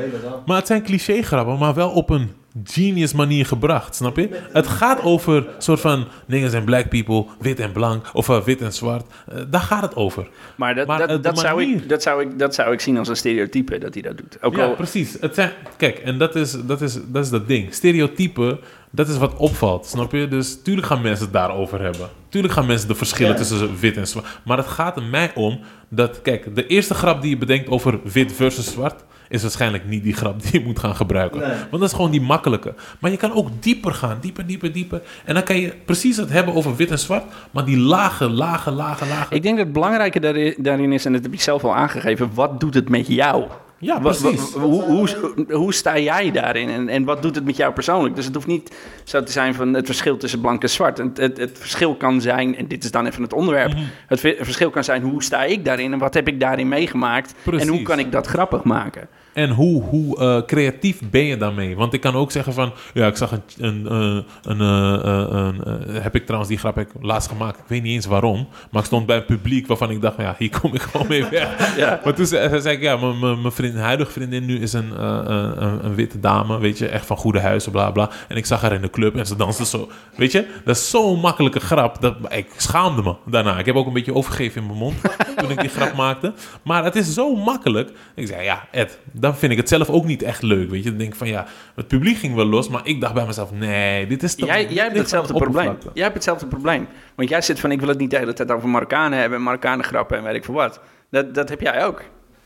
Maar 0.46 0.58
het 0.58 0.68
zijn 0.68 0.84
cliché 0.84 1.22
grappen, 1.22 1.58
maar 1.58 1.74
wel 1.74 1.90
op 1.90 2.10
een 2.10 2.32
genius 2.64 3.14
manier 3.14 3.46
gebracht, 3.46 3.96
snap 3.96 4.18
je? 4.18 4.30
Het 4.52 4.68
gaat 4.68 5.02
over 5.04 5.48
soort 5.58 5.80
van 5.80 6.08
dingen 6.28 6.50
zijn 6.50 6.64
black 6.64 6.90
people, 6.90 7.26
wit 7.40 7.60
en 7.60 7.72
blank, 7.72 8.10
of 8.14 8.30
eh, 8.30 8.42
wit 8.42 8.62
en 8.62 8.74
zwart. 8.74 9.06
Eh, 9.28 9.42
daar 9.50 9.62
gaat 9.62 9.82
het 9.82 9.96
over. 9.96 10.30
Maar 10.56 10.76
dat, 10.76 10.88
Maar, 10.88 10.98
zou 11.38 11.64
ik, 11.64 11.90
dat, 11.90 12.02
zou 12.02 12.22
ik, 12.22 12.40
dat 12.40 12.56
zou 12.56 12.74
ik 12.74 12.80
zien 12.80 12.98
als 12.98 13.08
een 13.08 13.16
stereotype 13.16 13.78
dat 13.78 13.94
hij 13.94 14.04
dat 14.04 14.18
doet. 14.18 14.38
Ook 14.42 14.56
Ja, 14.56 14.66
al, 14.66 14.76
precies. 14.76 15.18
Het 15.20 15.36
zijn, 15.36 15.52
kijk, 15.78 15.98
en 15.98 16.18
dat 16.18 16.36
is, 16.36 16.56
dat, 16.66 16.82
is, 16.82 16.98
dat 17.08 17.24
is 17.24 17.30
dat 17.30 17.48
ding. 17.48 17.74
Stereotypen, 17.74 18.60
dat 18.92 19.08
is 19.08 19.18
wat 19.18 19.36
opvalt, 19.36 19.86
snap 19.86 20.12
je? 20.12 20.28
Dus 20.28 20.62
tuurlijk 20.64 20.88
gaan 20.88 21.02
mensen 21.02 21.24
het 21.24 21.34
daarover 21.34 21.82
hebben. 21.82 22.10
Tuurlijk 22.30 22.54
gaan 22.54 22.66
mensen 22.66 22.88
de 22.88 22.96
verschillen 22.96 23.36
tussen 23.36 23.80
wit 23.80 23.98
en 23.98 24.08
zwart. 24.08 24.26
Maar 24.44 24.58
het 24.58 24.68
gaat 24.68 24.98
er 24.98 25.04
mij 25.04 25.32
om 25.36 25.60
dat, 25.90 26.22
kijk, 26.22 26.56
de 26.56 26.68
eerste 26.68 26.94
grap 26.94 27.22
die 27.22 27.30
je 27.30 27.38
bedenkt 27.38 27.70
over 27.70 28.00
wit 28.04 28.34
versus 28.34 28.72
zwart, 28.72 29.04
is 29.30 29.42
waarschijnlijk 29.42 29.86
niet 29.86 30.04
die 30.04 30.14
grap 30.14 30.42
die 30.42 30.60
je 30.60 30.66
moet 30.66 30.80
gaan 30.80 30.96
gebruiken. 30.96 31.40
Nee. 31.40 31.50
Want 31.50 31.72
dat 31.72 31.82
is 31.82 31.94
gewoon 31.94 32.12
die 32.12 32.22
makkelijke. 32.22 32.74
Maar 33.00 33.12
je 33.12 33.18
kan 33.18 33.34
ook 33.34 33.50
dieper 33.60 33.94
gaan, 33.94 34.18
dieper, 34.22 34.46
dieper, 34.46 34.72
dieper. 34.72 35.02
En 35.26 35.34
dan 35.34 35.44
kan 35.44 35.60
je 35.60 35.74
precies 35.86 36.18
het 36.18 36.30
hebben 36.30 36.54
over 36.54 36.76
wit 36.76 36.92
en 36.92 37.00
zwart, 37.00 37.24
maar 37.52 37.66
die 37.66 37.78
lage, 37.78 38.30
lage, 38.30 38.72
lage, 38.72 39.06
lage. 39.06 39.36
ik 39.36 39.42
denk 39.42 39.56
dat 39.56 39.66
het 39.66 39.74
belangrijke 39.74 40.20
daarin, 40.20 40.56
daarin 40.58 40.92
is, 40.92 41.06
en 41.06 41.14
dat 41.14 41.24
heb 41.24 41.34
je 41.34 41.42
zelf 41.42 41.64
al 41.64 41.76
aangegeven, 41.76 42.30
wat 42.34 42.60
doet 42.60 42.74
het 42.74 42.90
met 42.90 43.08
jou? 43.08 43.46
Ja, 43.80 44.00
precies. 44.00 44.54
hoe, 44.54 44.84
hoe, 44.84 45.08
hoe 45.52 45.74
sta 45.74 45.98
jij 46.00 46.32
daarin 46.32 46.70
en, 46.70 46.90
en 46.90 47.04
wat 47.04 47.22
doet 47.22 47.36
het 47.36 47.46
met 47.46 47.58
jou 47.58 47.74
persoonlijk? 47.74 48.16
Dus 48.16 48.26
het 48.26 48.34
hoeft 48.36 48.48
niet 48.48 48.76
zo 49.04 49.24
te 49.24 49.32
zijn 49.32 49.54
van 49.54 49.74
het 49.74 49.86
verschil 49.86 50.18
tussen 50.18 50.42
blank 50.42 50.62
en 50.62 50.70
zwart. 50.70 50.98
Het, 50.98 51.18
het, 51.18 51.38
het 51.38 51.58
verschil 51.60 51.96
kan 51.96 52.22
zijn, 52.22 52.56
en 52.56 52.68
dit 52.68 52.84
is 52.84 52.92
dan 52.92 53.06
even 53.06 53.24
het 53.24 53.34
onderwerp, 53.34 53.74
Mhm. 53.74 53.84
het 54.08 54.20
ve- 54.20 54.38
verschil 54.42 54.70
kan 54.70 54.84
zijn 54.84 55.02
hoe 55.02 55.24
sta 55.24 55.44
ik 55.44 55.66
daarin 55.66 55.94
en 55.94 56.00
wat 56.00 56.14
heb 56.14 56.28
ik 56.28 56.40
daarin 56.40 56.68
meegemaakt 56.68 57.34
en 57.62 57.68
hoe 57.68 57.82
kan 57.82 58.00
ik 58.00 58.12
dat 58.12 58.28
grappig 58.28 58.64
maken? 58.64 59.08
En 59.40 59.50
hoe, 59.50 59.84
hoe 59.84 60.18
eh, 60.18 60.42
creatief 60.46 61.00
ben 61.10 61.24
je 61.24 61.38
daarmee? 61.38 61.76
Want 61.76 61.94
ik 61.94 62.02
kan 62.02 62.16
ook 62.16 62.32
zeggen 62.32 62.54
van... 62.54 62.74
Ja, 62.94 63.08
ik 63.08 63.16
zag 63.16 63.32
een... 63.32 63.42
een, 63.58 63.88
eh, 63.88 64.24
een, 64.42 64.62
eh, 64.62 65.30
een 65.30 66.02
heb 66.02 66.16
ik 66.16 66.24
trouwens 66.24 66.50
die 66.50 66.60
grap 66.60 66.76
heb 66.76 66.90
ik 66.90 67.04
laatst 67.04 67.30
gemaakt. 67.30 67.58
Ik 67.60 67.64
weet 67.68 67.84
niet 67.84 67.94
eens 67.94 68.06
waarom. 68.06 68.48
Maar 68.72 68.82
ik 68.82 68.88
stond 68.88 69.06
bij 69.06 69.18
een 69.18 69.26
publiek 69.26 69.68
waarvan 69.68 69.90
ik 69.90 70.02
dacht... 70.02 70.18
Ja, 70.18 70.36
hier 70.38 70.60
kom 70.60 70.74
ik 70.74 70.82
gewoon 70.92 71.08
mee 71.08 71.26
weg. 71.26 71.76
Ja. 71.78 72.00
Maar 72.04 72.14
toen 72.14 72.26
zei, 72.26 72.62
zei 72.62 72.76
ik... 72.76 72.82
Ja, 72.82 72.98
mijn- 72.98 73.52
vriendin, 73.52 73.82
huidige 73.82 74.12
vriendin 74.12 74.46
nu 74.46 74.60
is 74.60 74.74
een, 74.74 75.04
een, 75.04 75.86
een, 75.86 75.96
witte 75.96 76.20
dame. 76.20 76.60
Weet 76.60 76.78
je, 76.78 76.88
echt 76.88 77.06
van 77.06 77.18
goede 77.18 77.40
huizen, 77.40 77.72
bla 77.72 77.92
bla. 77.92 78.10
En 78.28 78.38
ik 78.38 78.46
zag 78.46 78.62
haar 78.62 78.74
in 78.74 78.82
de 78.82 78.90
club 78.90 79.16
en 79.16 79.26
ze 79.26 79.36
danste 79.36 79.66
zo. 79.66 79.90
Weet 80.16 80.32
je, 80.32 80.48
dat 80.66 80.76
is 80.76 80.90
zo'n 80.90 81.20
makkelijke 81.20 81.60
grap. 81.60 82.02
Dat, 82.02 82.16
ik 82.30 82.48
schaamde 82.58 83.02
me 83.02 83.16
daarna. 83.26 83.60
Ik 83.60 83.66
heb 83.66 83.76
ook 83.76 83.88
een 83.88 83.94
beetje 83.94 84.14
overgegeven 84.14 84.62
in 84.62 84.68
mijn 84.68 84.80
mond 84.80 84.96
toen 85.38 85.52
ik 85.52 85.60
die 85.60 85.70
grap 85.70 85.96
maakte. 85.96 86.34
Maar 86.64 86.84
het 86.84 86.96
is 86.96 87.14
zo 87.14 87.36
makkelijk. 87.36 87.92
Ik 88.16 88.28
zei, 88.28 88.44
ja, 88.44 88.68
Ed, 88.72 89.00
dan 89.30 89.38
vind 89.38 89.52
ik 89.52 89.58
het 89.58 89.70
zelf 89.70 89.90
ook 89.90 90.06
niet 90.06 90.22
echt 90.22 90.42
leuk. 90.42 90.70
Weet 90.70 90.84
je, 90.84 90.90
dan 90.90 90.98
denk 90.98 91.12
ik 91.12 91.18
van 91.18 91.28
ja, 91.28 91.46
het 91.76 91.88
publiek 91.88 92.18
ging 92.18 92.36
wel 92.36 92.46
los. 92.46 92.70
Maar 92.70 92.82
ik 92.84 93.02
dacht 93.02 93.14
bij 93.14 93.26
mezelf, 93.26 93.52
nee, 93.52 94.08
dit 94.08 94.24
is 94.24 94.36
te 94.36 94.46
Jij, 94.46 94.68
jij 94.68 94.84
hebt 94.84 94.98
hetzelfde 94.98 95.34
probleem. 95.34 95.78
Jij 95.94 96.04
hebt 96.04 96.16
hetzelfde 96.16 96.46
probleem. 96.46 96.88
Want 97.16 97.30
jij 97.30 97.42
zit 97.42 97.60
van, 97.60 97.72
ik 97.72 97.80
wil 97.80 97.90
het 97.90 97.98
niet 97.98 98.12
de 98.12 98.18
hele 98.18 98.34
tijd 98.34 98.52
over 98.52 98.70
Marokkanen 98.70 99.20
hebben... 99.20 99.38
en 99.38 99.44
Marokkanen 99.44 99.86
grappen 99.86 100.18
en 100.18 100.24
weet 100.24 100.36
ik 100.36 100.46
veel 100.46 100.54
wat. 100.54 100.80
Dat, 101.10 101.36
dat 101.36 101.50
heb 101.50 101.62
jij 101.62 101.86
ook. 101.86 102.02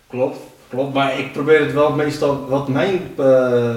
Klopt, 0.08 0.38
klopt. 0.70 0.94
Maar 0.94 1.20
ik 1.20 1.32
probeer 1.32 1.60
het 1.60 1.74
wel 1.74 1.92
meestal. 1.92 2.46
Wat 2.50 2.68
mijn, 2.68 3.02
eh, 3.18 3.76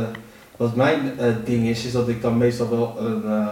wat 0.56 0.76
mijn 0.76 1.18
eh, 1.18 1.26
ding 1.44 1.68
is, 1.68 1.84
is 1.84 1.92
dat 1.92 2.08
ik 2.08 2.22
dan 2.22 2.38
meestal 2.38 2.70
wel 2.70 2.96
een. 2.98 3.24
eh, 3.24 3.46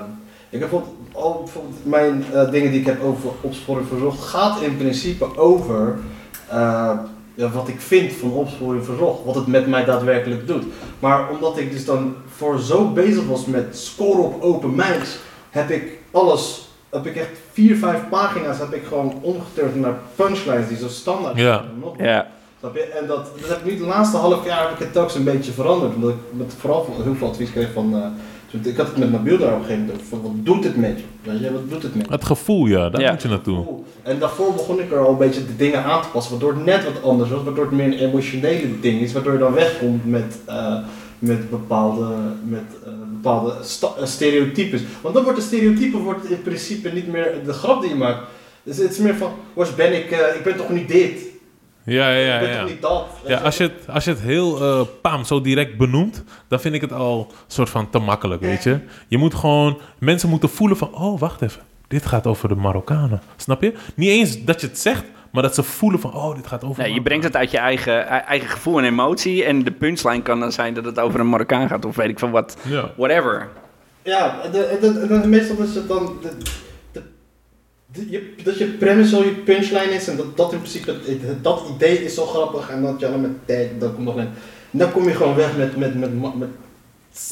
ik 0.51 0.61
heb 0.61 0.71
bijvoorbeeld, 0.71 0.95
al 1.13 1.39
bijvoorbeeld 1.45 1.85
mijn 1.85 2.25
eh, 2.33 2.51
dingen 2.51 2.71
die 2.71 2.81
ik 2.81 2.87
heb 2.87 3.03
over 3.03 3.31
opsporing 3.41 3.89
verzocht, 3.89 4.21
gaat 4.23 4.61
in 4.63 4.77
principe 4.77 5.37
over 5.37 5.99
wat 7.35 7.69
ik 7.69 7.81
vind 7.81 8.13
van 8.13 8.31
opsporing 8.33 8.85
verzocht. 8.85 9.25
Wat 9.25 9.35
het 9.35 9.47
met 9.47 9.67
mij 9.67 9.85
daadwerkelijk 9.85 10.47
doet. 10.47 10.65
Maar 10.99 11.31
omdat 11.31 11.59
ik 11.59 11.71
dus 11.73 11.85
dan 11.85 12.15
voor 12.37 12.59
zo 12.59 12.89
bezig 12.93 13.27
was 13.27 13.47
met 13.47 13.79
scoren 13.79 14.25
op 14.25 14.43
open 14.43 14.75
mics, 14.75 15.19
heb 15.51 15.71
ik 15.71 15.99
alles. 16.11 16.69
Heb 16.91 17.07
ik 17.07 17.17
echt 17.17 17.29
vier, 17.53 17.77
vijf 17.77 18.09
pagina's 18.11 18.59
heb 18.59 18.73
ik 18.75 18.83
gewoon 18.89 19.19
omgeturnd 19.21 19.75
naar 19.77 19.99
punchlines 20.15 20.69
die 20.69 20.77
zo 20.77 20.89
standaard 20.89 21.37
Ja. 21.37 21.57
zijn. 21.57 21.69
Nog 21.81 21.95
Ja. 21.99 22.27
Snap 22.61 22.75
je? 22.75 22.83
En 22.83 23.07
dat, 23.07 23.29
dat 23.41 23.49
heb 23.49 23.59
ik 23.59 23.65
nu 23.73 23.79
de 23.79 23.85
laatste 23.85 24.17
half 24.17 24.45
jaar 24.47 24.61
heb 24.63 24.71
ik 24.71 24.79
het 24.79 24.93
telkens 24.93 25.15
een 25.15 25.25
beetje 25.25 25.53
veranderd. 25.53 25.95
Omdat 25.95 26.11
ik 26.11 26.17
met, 26.31 26.55
vooral 26.59 26.85
van- 26.85 27.03
heel 27.03 27.15
veel 27.15 27.29
advies 27.29 27.51
kreeg 27.51 27.73
van. 27.73 27.95
eh, 27.95 28.07
ik 28.63 28.77
had 28.77 28.87
het 28.87 28.97
met 28.97 29.11
Nabil 29.13 29.39
daar 29.39 29.53
op 29.53 29.59
een 29.59 29.65
gegeven 29.65 29.85
moment. 29.85 30.03
Van, 30.09 30.23
wat 30.23 30.31
doet 30.35 30.65
het 30.65 30.77
met 30.77 30.99
je? 30.99 31.31
Weet 31.31 31.41
je, 31.41 31.53
wat 31.53 31.71
doet 31.71 31.83
het 31.83 31.95
met 31.95 32.07
je? 32.07 32.13
Het 32.13 32.25
gevoel, 32.25 32.67
ja, 32.67 32.89
daar 32.91 33.01
Ja. 33.01 33.11
moet 33.13 33.23
je 33.23 33.29
naartoe. 33.29 33.65
En 34.03 34.19
daarvoor 34.19 34.53
begon 34.53 34.81
ik 34.81 34.93
er 34.93 34.99
al 34.99 35.11
een 35.11 35.17
beetje 35.19 35.47
de 35.47 35.57
dingen 35.57 35.85
aan 35.85 36.03
te 36.03 36.09
passen, 36.09 36.33
waardoor 36.33 36.53
het 36.55 36.65
net 36.65 36.85
wat 36.85 37.03
anders 37.03 37.31
was, 37.31 37.43
waardoor 37.43 37.65
het 37.65 37.75
meer 37.75 37.87
een 37.87 37.99
emotionele 38.09 38.81
ding 38.81 39.01
is, 39.01 39.13
waardoor 39.13 39.33
je 39.33 39.39
dan 39.39 39.53
wegkomt 39.53 40.07
met, 40.07 40.39
eh, 40.47 40.77
met 41.19 41.51
bepaalde, 41.51 42.07
met, 42.45 42.65
eh, 42.85 42.91
bepaalde 43.13 43.55
eh, 43.99 44.05
stereotypes. 44.05 44.81
Want 45.01 45.15
dan 45.15 45.25
wordt 45.25 45.39
de 45.39 45.45
stereotype 45.45 45.97
wordt 45.97 46.31
in 46.31 46.43
principe 46.43 46.89
niet 46.89 47.07
meer 47.09 47.33
de 47.45 47.53
grap 47.53 47.81
die 47.81 47.91
je 47.91 47.97
maakt. 47.97 48.19
Dus 48.63 48.77
het 48.77 48.91
is 48.91 48.99
meer 48.99 49.15
van, 49.17 49.31
was 49.55 49.75
ben 49.75 49.93
ik, 49.97 50.11
eh, 50.11 50.19
ik 50.37 50.43
ben 50.45 50.57
toch 50.57 50.69
niet 50.71 50.89
dit? 50.89 51.21
Ja, 51.85 52.11
ja, 52.11 52.39
ja. 52.39 52.41
ja. 52.49 52.59
toch 52.61 52.69
niet 52.69 52.83
dat? 52.83 53.07
Ja, 53.27 53.39
als 53.39 53.57
je 53.57 53.63
het, 53.63 53.73
als 53.89 54.05
je 54.05 54.11
het 54.11 54.21
heel 54.21 54.61
eh 54.63 54.81
paam 55.03 55.25
zo 55.25 55.41
direct 55.41 55.77
benoemt, 55.77 56.25
dan 56.49 56.61
vind 56.61 56.75
ik 56.75 56.81
het 56.81 56.93
al 56.93 57.33
soort 57.47 57.71
van 57.71 57.91
te 57.91 57.99
makkelijk, 57.99 58.41
weet 58.41 58.63
je. 58.63 58.79
Je 59.09 59.19
moet 59.19 59.35
gewoon, 59.35 59.79
mensen 59.99 60.29
moeten 60.29 60.49
voelen 60.49 60.77
van, 60.77 60.95
oh, 60.95 61.21
wacht 61.21 61.43
even, 61.43 61.63
dit 61.89 62.07
gaat 62.07 62.27
over 62.27 62.49
de 62.49 62.55
Marokkanen. 62.55 63.21
Snap 63.37 63.63
je? 63.63 63.73
Niet 63.95 64.09
eens 64.11 64.45
dat 64.45 64.61
je 64.61 64.67
het 64.67 64.79
zegt, 64.79 65.05
maar 65.33 65.43
dat 65.43 65.55
ze 65.55 65.63
voelen 65.63 66.01
van, 66.01 66.15
oh, 66.15 66.35
dit 66.35 66.47
gaat 66.47 66.65
over 66.65 66.83
Nee, 66.83 66.93
je 66.95 67.03
brengt 67.03 67.25
het 67.25 67.37
uit 67.37 67.51
je 67.51 67.59
eigen, 67.59 68.07
eigen 68.07 68.49
gevoel 68.49 68.79
en 68.79 68.85
emotie. 68.85 69.45
En 69.45 69.65
de 69.65 69.71
punchline 69.73 70.23
kan 70.23 70.41
dan 70.41 70.53
zijn 70.53 70.75
dat 70.75 70.85
het 70.85 70.99
over 71.01 71.21
een 71.21 71.29
Marokkaan 71.29 71.69
gaat 71.69 71.85
of 71.85 71.97
weet 71.97 72.09
ik 72.09 72.19
van 72.19 72.31
wat. 72.31 72.57
Ja. 72.63 72.91
Whatever. 72.97 73.49
Ja, 74.03 74.41
en 74.43 74.51
de, 74.51 74.65
en 74.65 74.81
de- 74.81 75.01
en 75.01 75.09
dan 75.09 75.29
meestal 75.29 75.57
is 75.57 75.75
het 75.75 75.89
dan 75.89 76.07
de, 76.23 76.29
de, 76.29 76.37
de- 76.39 76.51
je, 78.11 78.35
dat 78.45 78.59
je 78.59 78.65
premise 78.67 79.17
al 79.17 79.25
je 79.25 79.31
punchline 79.31 79.93
is 79.95 80.09
en 80.09 80.17
dat 80.17 80.37
dat 80.37 80.53
in 80.53 80.59
principe, 80.59 80.91
het- 80.91 81.07
het- 81.23 81.45
dat 81.45 81.63
idee 81.75 82.05
is 82.05 82.15
zo 82.15 82.27
grappig 82.27 82.71
en 82.71 82.83
dat 82.83 83.01
je 83.01 83.07
dan 83.09 83.21
met 83.21 83.47
tag, 83.47 83.67
dan 83.79 83.95
komt 83.95 84.07
nog 84.07 84.17
een... 84.17 84.29
dan 84.71 84.93
kom 84.93 85.05
je 85.09 85.15
gewoon 85.15 85.35
weg 85.35 85.57
met, 85.57 85.77
met, 85.77 85.95
met, 85.99 86.21
met, 86.21 86.39
met, 86.39 86.49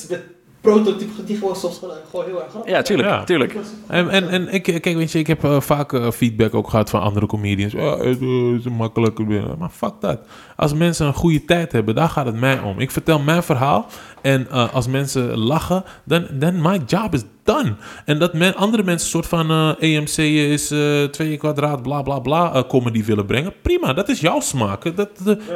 met 0.08 0.20
prototype 0.60 1.24
die 1.24 1.36
gewoon 1.36 1.56
soms 1.56 1.78
gewoon, 2.10 2.24
heel 2.24 2.42
erg 2.42 2.50
grappig 2.50 2.70
Ja, 2.72 2.82
tuurlijk, 2.82 3.08
Ja. 3.08 3.24
tuurlijk. 3.24 3.56
En, 3.86 4.08
en, 4.08 4.28
en 4.28 4.48
ik, 4.52 4.62
kijk, 4.62 4.84
weet 4.84 5.12
je, 5.12 5.18
ik 5.18 5.26
heb 5.26 5.44
eh, 5.44 5.60
vaak 5.60 5.92
eh, 5.92 6.10
feedback 6.10 6.54
ook 6.54 6.68
gehad 6.68 6.90
van 6.90 7.00
andere 7.00 7.26
comedians. 7.26 7.72
Ja, 7.72 7.98
het 7.98 8.20
eh, 8.20 8.54
is 8.58 8.64
makkelijk. 8.64 9.18
Maar 9.58 9.70
fuck 9.70 9.92
dat. 10.00 10.18
Als 10.56 10.74
mensen 10.74 11.06
een 11.06 11.14
goede 11.14 11.44
tijd 11.44 11.72
hebben, 11.72 11.94
daar 11.94 12.08
gaat 12.08 12.26
het 12.26 12.40
mij 12.40 12.60
om. 12.60 12.80
Ik 12.80 12.90
vertel 12.90 13.18
mijn 13.18 13.42
verhaal. 13.42 13.86
En 14.22 14.46
eh, 14.50 14.74
als 14.74 14.86
mensen 14.86 15.38
lachen, 15.38 15.84
dan 16.04 16.26
then 16.38 16.60
my 16.60 16.80
job 16.86 17.14
is 17.14 17.22
done. 17.44 17.74
En 18.04 18.18
dat 18.18 18.32
men, 18.32 18.54
andere 18.54 18.82
mensen 18.82 19.06
een 19.06 19.12
soort 19.12 19.26
van 19.26 19.50
eh, 19.50 19.94
EMC 19.96 20.16
is 20.52 20.70
eh 20.70 21.04
twee 21.04 21.36
kwadraat, 21.36 21.82
bla 21.82 22.02
bla 22.02 22.18
bla, 22.18 22.64
comedy 22.68 23.04
willen 23.04 23.26
brengen. 23.26 23.52
Prima, 23.62 23.92
dat 23.92 24.08
is 24.08 24.20
jouw 24.20 24.40
smaak. 24.40 24.96
Dat, 24.96 25.08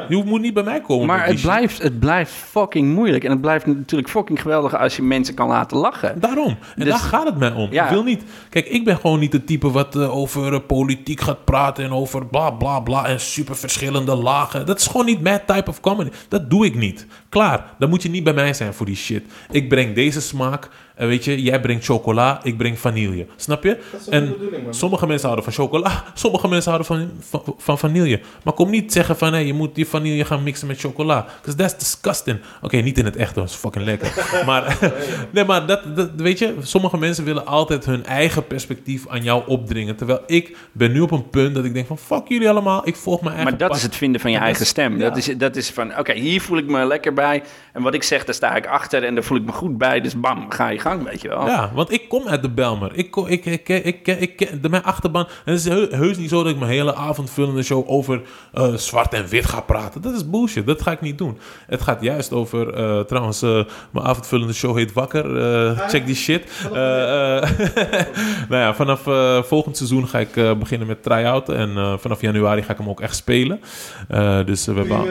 Je 0.08 0.22
moet 0.24 0.40
niet 0.40 0.54
bij 0.54 0.62
mij 0.62 0.80
komen. 0.80 1.06
Maar 1.06 1.26
het 1.26 1.40
blijft, 1.40 1.82
het 1.82 2.00
blijft 2.00 2.32
fucking 2.32 2.94
moeilijk. 2.94 3.24
En 3.24 3.30
het 3.30 3.40
blijft 3.40 3.66
natuurlijk 3.66 4.10
fucking 4.10 4.40
geweldig 4.42 4.78
als 4.78 4.96
je 4.96 5.02
mensen 5.02 5.34
kan 5.34 5.48
laten 5.48 5.76
lachen. 5.76 6.20
Daarom. 6.20 6.48
En 6.48 6.84
Dus- 6.84 6.88
daar 6.88 6.98
gaat 6.98 7.26
het 7.26 7.38
mij 7.38 7.52
om. 7.52 7.72
Ja. 7.72 7.84
Ik 7.84 7.90
wil 7.90 8.02
niet... 8.02 8.22
Kijk, 8.48 8.66
ik 8.66 8.84
ben 8.84 8.96
gewoon 8.96 9.18
niet 9.18 9.32
het 9.32 9.46
type 9.46 9.70
wat 9.70 9.96
over 9.96 10.60
politiek 10.60 11.20
gaat 11.20 11.44
praten... 11.44 11.84
en 11.84 11.90
over 11.90 12.26
bla 12.26 12.50
bla 12.50 12.80
bla 12.80 13.06
en 13.06 13.20
super 13.20 13.56
verschillende 13.56 14.14
lagen. 14.14 14.66
Dat 14.66 14.80
is 14.80 14.86
gewoon 14.86 15.06
niet 15.06 15.20
mijn 15.20 15.40
type 15.46 15.70
of 15.70 15.80
comedy. 15.80 16.10
Dat 16.28 16.50
doe 16.50 16.66
ik 16.66 16.74
niet. 16.74 17.06
Klaar. 17.37 17.74
Dan 17.78 17.89
moet 17.89 18.03
je 18.03 18.09
niet 18.09 18.24
bij 18.24 18.32
mij 18.32 18.55
zijn 18.55 18.74
voor 18.74 18.87
die 18.87 18.97
shit. 18.97 19.24
Ik 19.51 19.68
breng 19.68 19.95
deze 19.95 20.20
smaak. 20.20 20.68
En 20.97 21.09
weet 21.09 21.24
je, 21.24 21.42
jij 21.42 21.61
brengt 21.61 21.84
chocola, 21.84 22.40
ik 22.42 22.57
breng 22.57 22.78
vanille. 22.78 23.26
Snap 23.36 23.62
je? 23.64 23.78
En 24.11 24.34
sommige 24.70 25.07
mensen 25.07 25.28
houden 25.28 25.53
van 25.53 25.64
chocola, 25.64 26.05
sommige 26.14 26.49
mensen 26.49 26.72
houden 26.72 26.97
van, 26.97 27.11
van, 27.42 27.55
van 27.59 27.78
vanille. 27.78 28.20
Maar 28.44 28.55
kom 28.55 28.70
niet 28.70 28.92
zeggen 28.92 29.16
van, 29.16 29.32
hé, 29.32 29.38
je 29.38 29.53
moet 29.53 29.74
die 29.74 29.86
vanille 29.86 30.24
gaan 30.24 30.42
mixen 30.42 30.66
met 30.66 30.80
chocola. 30.80 31.26
Because 31.40 31.59
that's 31.59 31.78
disgusting. 31.78 32.38
Oké, 32.62 32.76
niet 32.76 32.99
in 32.99 33.05
het 33.05 33.16
echt, 33.16 33.34
hoor. 33.34 33.44
dat 33.44 33.53
is 33.53 33.59
fucking 33.59 33.84
lekker. 33.84 34.26
maar, 34.47 34.78
nee, 35.32 35.44
maar 35.44 35.66
dat, 35.66 35.97
dat, 35.97 36.11
weet 36.16 36.38
je, 36.38 36.55
sommige 36.61 36.99
mensen 36.99 37.24
willen 37.24 37.47
altijd 37.47 37.84
hun 37.84 38.05
eigen 38.05 38.47
perspectief 38.47 39.09
aan 39.09 39.22
jou 39.22 39.42
opdringen. 39.47 39.97
Terwijl 39.97 40.20
ik 40.26 40.57
ben 40.72 40.92
nu 40.92 41.01
op 41.01 41.11
een 41.11 41.30
punt 41.30 41.55
dat 41.55 41.64
ik 41.64 41.74
denk 41.74 41.86
van, 41.86 41.99
fuck 41.99 42.28
jullie 42.28 42.49
allemaal, 42.51 42.86
ik 42.88 42.97
volg 42.97 43.20
mijn 43.20 43.34
eigen 43.34 43.51
Maar 43.59 43.68
dat 43.68 43.76
is 43.76 43.82
het 43.82 43.97
vinden 43.97 44.20
van 44.20 44.30
je 44.30 44.36
Dat 44.36 44.44
eigen 44.47 44.62
is- 44.62 44.68
stem. 44.68 44.99
ja. 44.99 45.09
Dat, 45.09 45.16
is, 45.16 45.26
dat 45.36 45.57
is 45.57 45.70
van, 45.70 45.99
oké, 45.99 46.12
hier 46.12 46.40
voel 46.40 46.59
ik 46.59 46.66
me 46.66 46.84
lekker 46.86 47.12
bij. 47.12 47.42
En 47.72 47.82
wat 47.82 47.94
ik 47.94 48.03
zeg, 48.03 48.24
daar 48.24 48.34
sta 48.34 48.55
ik 48.57 48.66
achter. 48.66 49.05
En 49.05 49.14
daar 49.14 49.24
voel 49.24 49.38
ik 49.38 49.44
me 49.44 49.53
goed 49.53 49.78
bij. 49.78 50.01
Dus 50.01 50.20
bam, 50.20 50.51
ga 50.51 50.68
je 50.68 50.78
gang, 50.87 51.03
weet 51.09 51.20
je 51.22 51.28
wel. 51.28 51.47
Ja, 51.47 51.70
want 51.74 51.93
ik 51.93 52.09
kom 52.09 52.28
uit 52.28 52.43
de 52.43 52.51
Belmer. 52.51 52.91
Ik, 52.95 53.11
kom- 53.11 53.26
ik, 53.26 53.45
ik, 53.47 53.68
ik, 53.68 53.84
ik, 53.84 54.07
ik, 54.07 54.41
ik- 54.41 54.62
de, 54.62 54.68
mijn 54.68 54.82
achterban. 54.82 55.26
En 55.45 55.53
het 55.53 55.61
is 55.61 55.68
heu- 55.68 55.89
heus 55.91 56.16
niet 56.16 56.28
zo 56.28 56.43
dat 56.43 56.53
ik 56.53 56.59
mijn 56.59 56.70
hele 56.70 56.95
avondvullende 56.95 57.62
show 57.62 57.91
over 57.91 58.20
eh, 58.53 58.74
zwart 58.74 59.14
en 59.14 59.26
wit 59.28 59.47
ga 59.47 59.61
praten. 59.61 60.03
Dat 60.03 60.14
is 60.14 60.30
bullshit. 60.30 60.66
Dat 60.66 60.82
ga 60.82 60.91
ik 60.91 61.01
niet 61.01 61.18
doen. 61.18 61.39
Het 61.66 61.82
gaat 61.82 62.03
juist 62.03 62.32
over. 62.32 62.74
eh, 62.74 63.01
trouwens, 63.01 63.43
eh, 63.43 63.51
mijn 63.91 64.07
avondvullende 64.07 64.53
show 64.53 64.76
heet 64.76 64.93
Wakker. 64.93 65.37
Eh, 65.43 65.89
check 65.89 66.07
die 66.07 66.14
shit. 66.14 66.43
Eh, 66.72 67.37
eh, 67.43 67.51
nou 68.49 68.62
ja, 68.62 68.74
vanaf 68.74 69.07
eh, 69.07 69.43
volgend 69.43 69.76
seizoen 69.76 70.09
ga 70.09 70.18
ik 70.18 70.37
eh, 70.37 70.53
beginnen 70.55 70.87
met 70.87 71.03
try-out. 71.03 71.49
En 71.49 71.76
eh, 71.76 71.93
vanaf 71.99 72.20
januari 72.20 72.62
ga 72.62 72.72
ik 72.72 72.78
hem 72.78 72.89
ook 72.89 73.01
echt 73.01 73.16
spelen. 73.16 73.61
Eh, 74.09 74.39
dus 74.45 74.66
we 74.66 74.72
hebben. 74.74 74.97
al- 74.97 75.07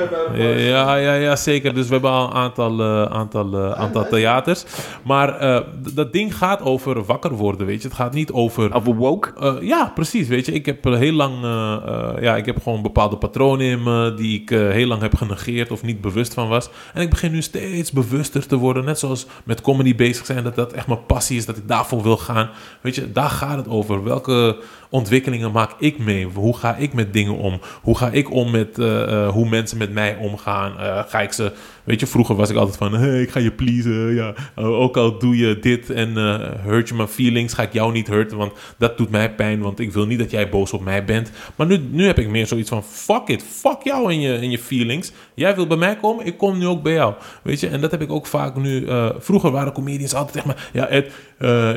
ja, 0.57 0.95
ja, 0.95 1.13
ja, 1.13 1.35
zeker. 1.35 1.73
Dus 1.73 1.85
we 1.87 1.93
hebben 1.93 2.11
al 2.11 2.27
een 2.27 2.33
aantal, 2.33 2.79
eh, 2.79 3.03
aantal, 3.03 3.53
eh, 3.53 3.71
aantal 3.71 4.07
theaters. 4.07 4.63
Maar 5.03 5.37
eh, 5.39 5.59
dat 5.93 6.13
ding 6.13 6.37
gaat 6.37 6.61
over 6.61 7.05
wakker 7.05 7.31
worden, 7.31 7.67
weet 7.67 7.81
je. 7.81 7.87
Het 7.87 7.97
gaat 7.97 8.13
niet 8.13 8.31
over... 8.31 8.73
Over 8.73 8.95
woke. 8.95 9.33
Eh, 9.39 9.55
ja, 9.61 9.91
precies. 9.95 10.27
Weet 10.27 10.45
je, 10.45 10.51
ik 10.51 10.65
heb 10.65 10.85
eh, 10.85 10.97
heel 10.97 11.13
lang, 11.13 11.43
eh, 11.43 12.21
ja, 12.21 12.35
ik 12.35 12.45
heb 12.45 12.63
gewoon 12.63 12.81
bepaalde 12.81 13.17
patronen 13.17 13.65
in 13.65 13.83
me 13.83 14.13
die 14.13 14.41
ik 14.41 14.49
heel 14.49 14.87
lang 14.87 15.01
heb 15.01 15.15
genegeerd 15.15 15.71
of 15.71 15.83
niet 15.83 16.01
bewust 16.01 16.33
van 16.33 16.47
was. 16.47 16.69
En 16.93 17.01
ik 17.01 17.09
begin 17.09 17.31
nu 17.31 17.41
steeds 17.41 17.91
bewuster 17.91 18.47
te 18.47 18.55
worden, 18.55 18.85
net 18.85 18.99
zoals 18.99 19.25
met 19.43 19.61
comedy 19.61 19.95
bezig 19.95 20.25
zijn, 20.25 20.43
dat 20.43 20.55
dat 20.55 20.73
echt 20.73 20.87
mijn 20.87 21.05
passie 21.05 21.37
is, 21.37 21.45
dat 21.45 21.57
ik 21.57 21.67
daarvoor 21.67 22.03
wil 22.03 22.17
gaan. 22.17 22.49
Weet 22.81 22.95
je, 22.95 23.11
daar 23.11 23.29
gaat 23.29 23.57
het 23.57 23.67
over. 23.67 24.03
Welke 24.03 24.57
ontwikkelingen 24.95 25.51
maak 25.51 25.71
ik 25.79 25.97
mee? 25.97 26.25
Hoe 26.33 26.57
ga 26.57 26.75
ik 26.75 26.93
met 26.93 27.13
dingen 27.13 27.37
om? 27.37 27.59
Hoe 27.81 27.97
ga 27.97 28.09
ik 28.11 28.31
om 28.31 28.51
met 28.51 28.79
eh, 28.79 29.01
eh, 29.01 29.29
hoe 29.29 29.49
mensen 29.49 29.77
met 29.77 29.93
mij 29.93 30.15
omgaan? 30.15 30.79
Eh, 30.79 31.03
ga 31.07 31.21
ik 31.21 31.31
ze, 31.31 31.51
weet 31.83 31.99
je, 31.99 32.07
vroeger 32.07 32.35
was 32.35 32.49
ik 32.49 32.55
altijd 32.55 32.77
van, 32.77 32.93
hey, 32.93 33.21
ik 33.21 33.29
ga 33.29 33.39
je 33.39 33.51
pleasen, 33.51 34.13
ja. 34.13 34.33
Ook 34.55 34.97
al 34.97 35.19
doe 35.19 35.37
je 35.37 35.59
dit 35.59 35.89
en 35.89 36.15
hurt 36.61 36.87
je 36.87 36.95
mijn 36.95 37.07
feelings, 37.07 37.53
ga 37.53 37.63
ik 37.63 37.73
jou 37.73 37.91
niet 37.91 38.07
hurten, 38.07 38.37
want 38.37 38.53
dat 38.77 38.97
doet 38.97 39.09
mij 39.09 39.35
pijn, 39.35 39.61
want 39.61 39.79
ik 39.79 39.93
wil 39.93 40.05
niet 40.05 40.19
dat 40.19 40.31
jij 40.31 40.49
boos 40.49 40.73
op 40.73 40.83
mij 40.83 41.05
bent. 41.05 41.31
Maar 41.55 41.67
nu, 41.67 41.77
nu 41.91 42.05
heb 42.05 42.19
ik 42.19 42.29
meer 42.29 42.47
zoiets 42.47 42.69
van, 42.69 42.83
fuck 42.83 43.27
it, 43.27 43.43
fuck 43.43 43.81
jou 43.83 44.11
en 44.11 44.21
je, 44.21 44.35
en 44.35 44.51
je 44.51 44.59
feelings. 44.59 45.11
Jij 45.33 45.55
wil 45.55 45.67
bij 45.67 45.77
mij 45.77 45.95
komen, 45.95 46.25
ik 46.25 46.37
kom 46.37 46.57
nu 46.57 46.67
ook 46.67 46.83
bij 46.83 46.93
jou. 46.93 47.13
Weet 47.43 47.59
je, 47.59 47.67
en 47.67 47.81
dat 47.81 47.91
heb 47.91 48.01
ik 48.01 48.11
ook 48.11 48.25
vaak 48.25 48.55
nu. 48.55 48.87
vroeger 49.19 49.51
waren 49.51 49.73
comedians 49.73 50.13
altijd 50.13 50.33
tegen 50.33 50.47
me, 50.49 50.79
ja 50.79 50.87
Ed, 50.87 51.05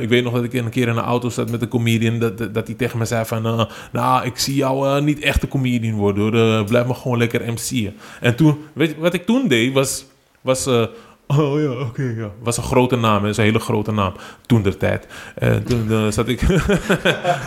ik 0.01 0.09
weet 0.09 0.23
nog 0.23 0.33
dat 0.33 0.43
ik 0.43 0.53
een 0.53 0.69
keer 0.69 0.87
in 0.87 0.97
een 0.97 1.03
auto 1.03 1.29
zat 1.29 1.51
met 1.51 1.61
een 1.61 1.67
comedian, 1.67 2.19
dat, 2.19 2.37
dat, 2.37 2.53
dat 2.53 2.67
tegen 2.77 2.97
me 2.97 3.05
zei 3.09 3.25
van, 3.25 3.45
eh, 3.45 3.65
nou, 3.91 4.25
ik 4.25 4.37
zie 4.37 4.55
jou 4.55 4.87
eh, 4.87 5.01
niet 5.03 5.19
echt 5.19 5.43
een 5.43 5.49
comedian 5.49 5.95
worden 5.95 6.23
hoor, 6.23 6.57
Eh, 6.59 6.63
blijf 6.65 6.85
me 6.87 6.93
gewoon 6.93 7.17
lekker 7.17 7.51
MC'en. 7.53 7.95
En 8.21 8.35
toen, 8.35 8.57
weet 8.73 8.89
je, 8.89 8.95
wat 8.99 9.13
ik 9.13 9.25
toen 9.25 9.47
deed, 9.47 9.73
was, 9.73 10.05
was 10.41 10.65
eh, 10.65 10.83
Oh 11.37 11.61
ja, 11.61 11.69
oké, 11.71 12.13
ja. 12.17 12.29
Was 12.43 12.57
een 12.57 12.63
grote 12.63 12.95
naam, 12.95 13.25
is 13.25 13.37
een 13.37 13.43
hele 13.43 13.59
grote 13.59 13.91
naam. 13.91 14.13
Toen 14.45 14.61
der 14.61 14.77
tijd. 14.77 15.07
En 15.35 15.63
toen 15.63 16.11
zat 16.13 16.27
ik. 16.27 16.41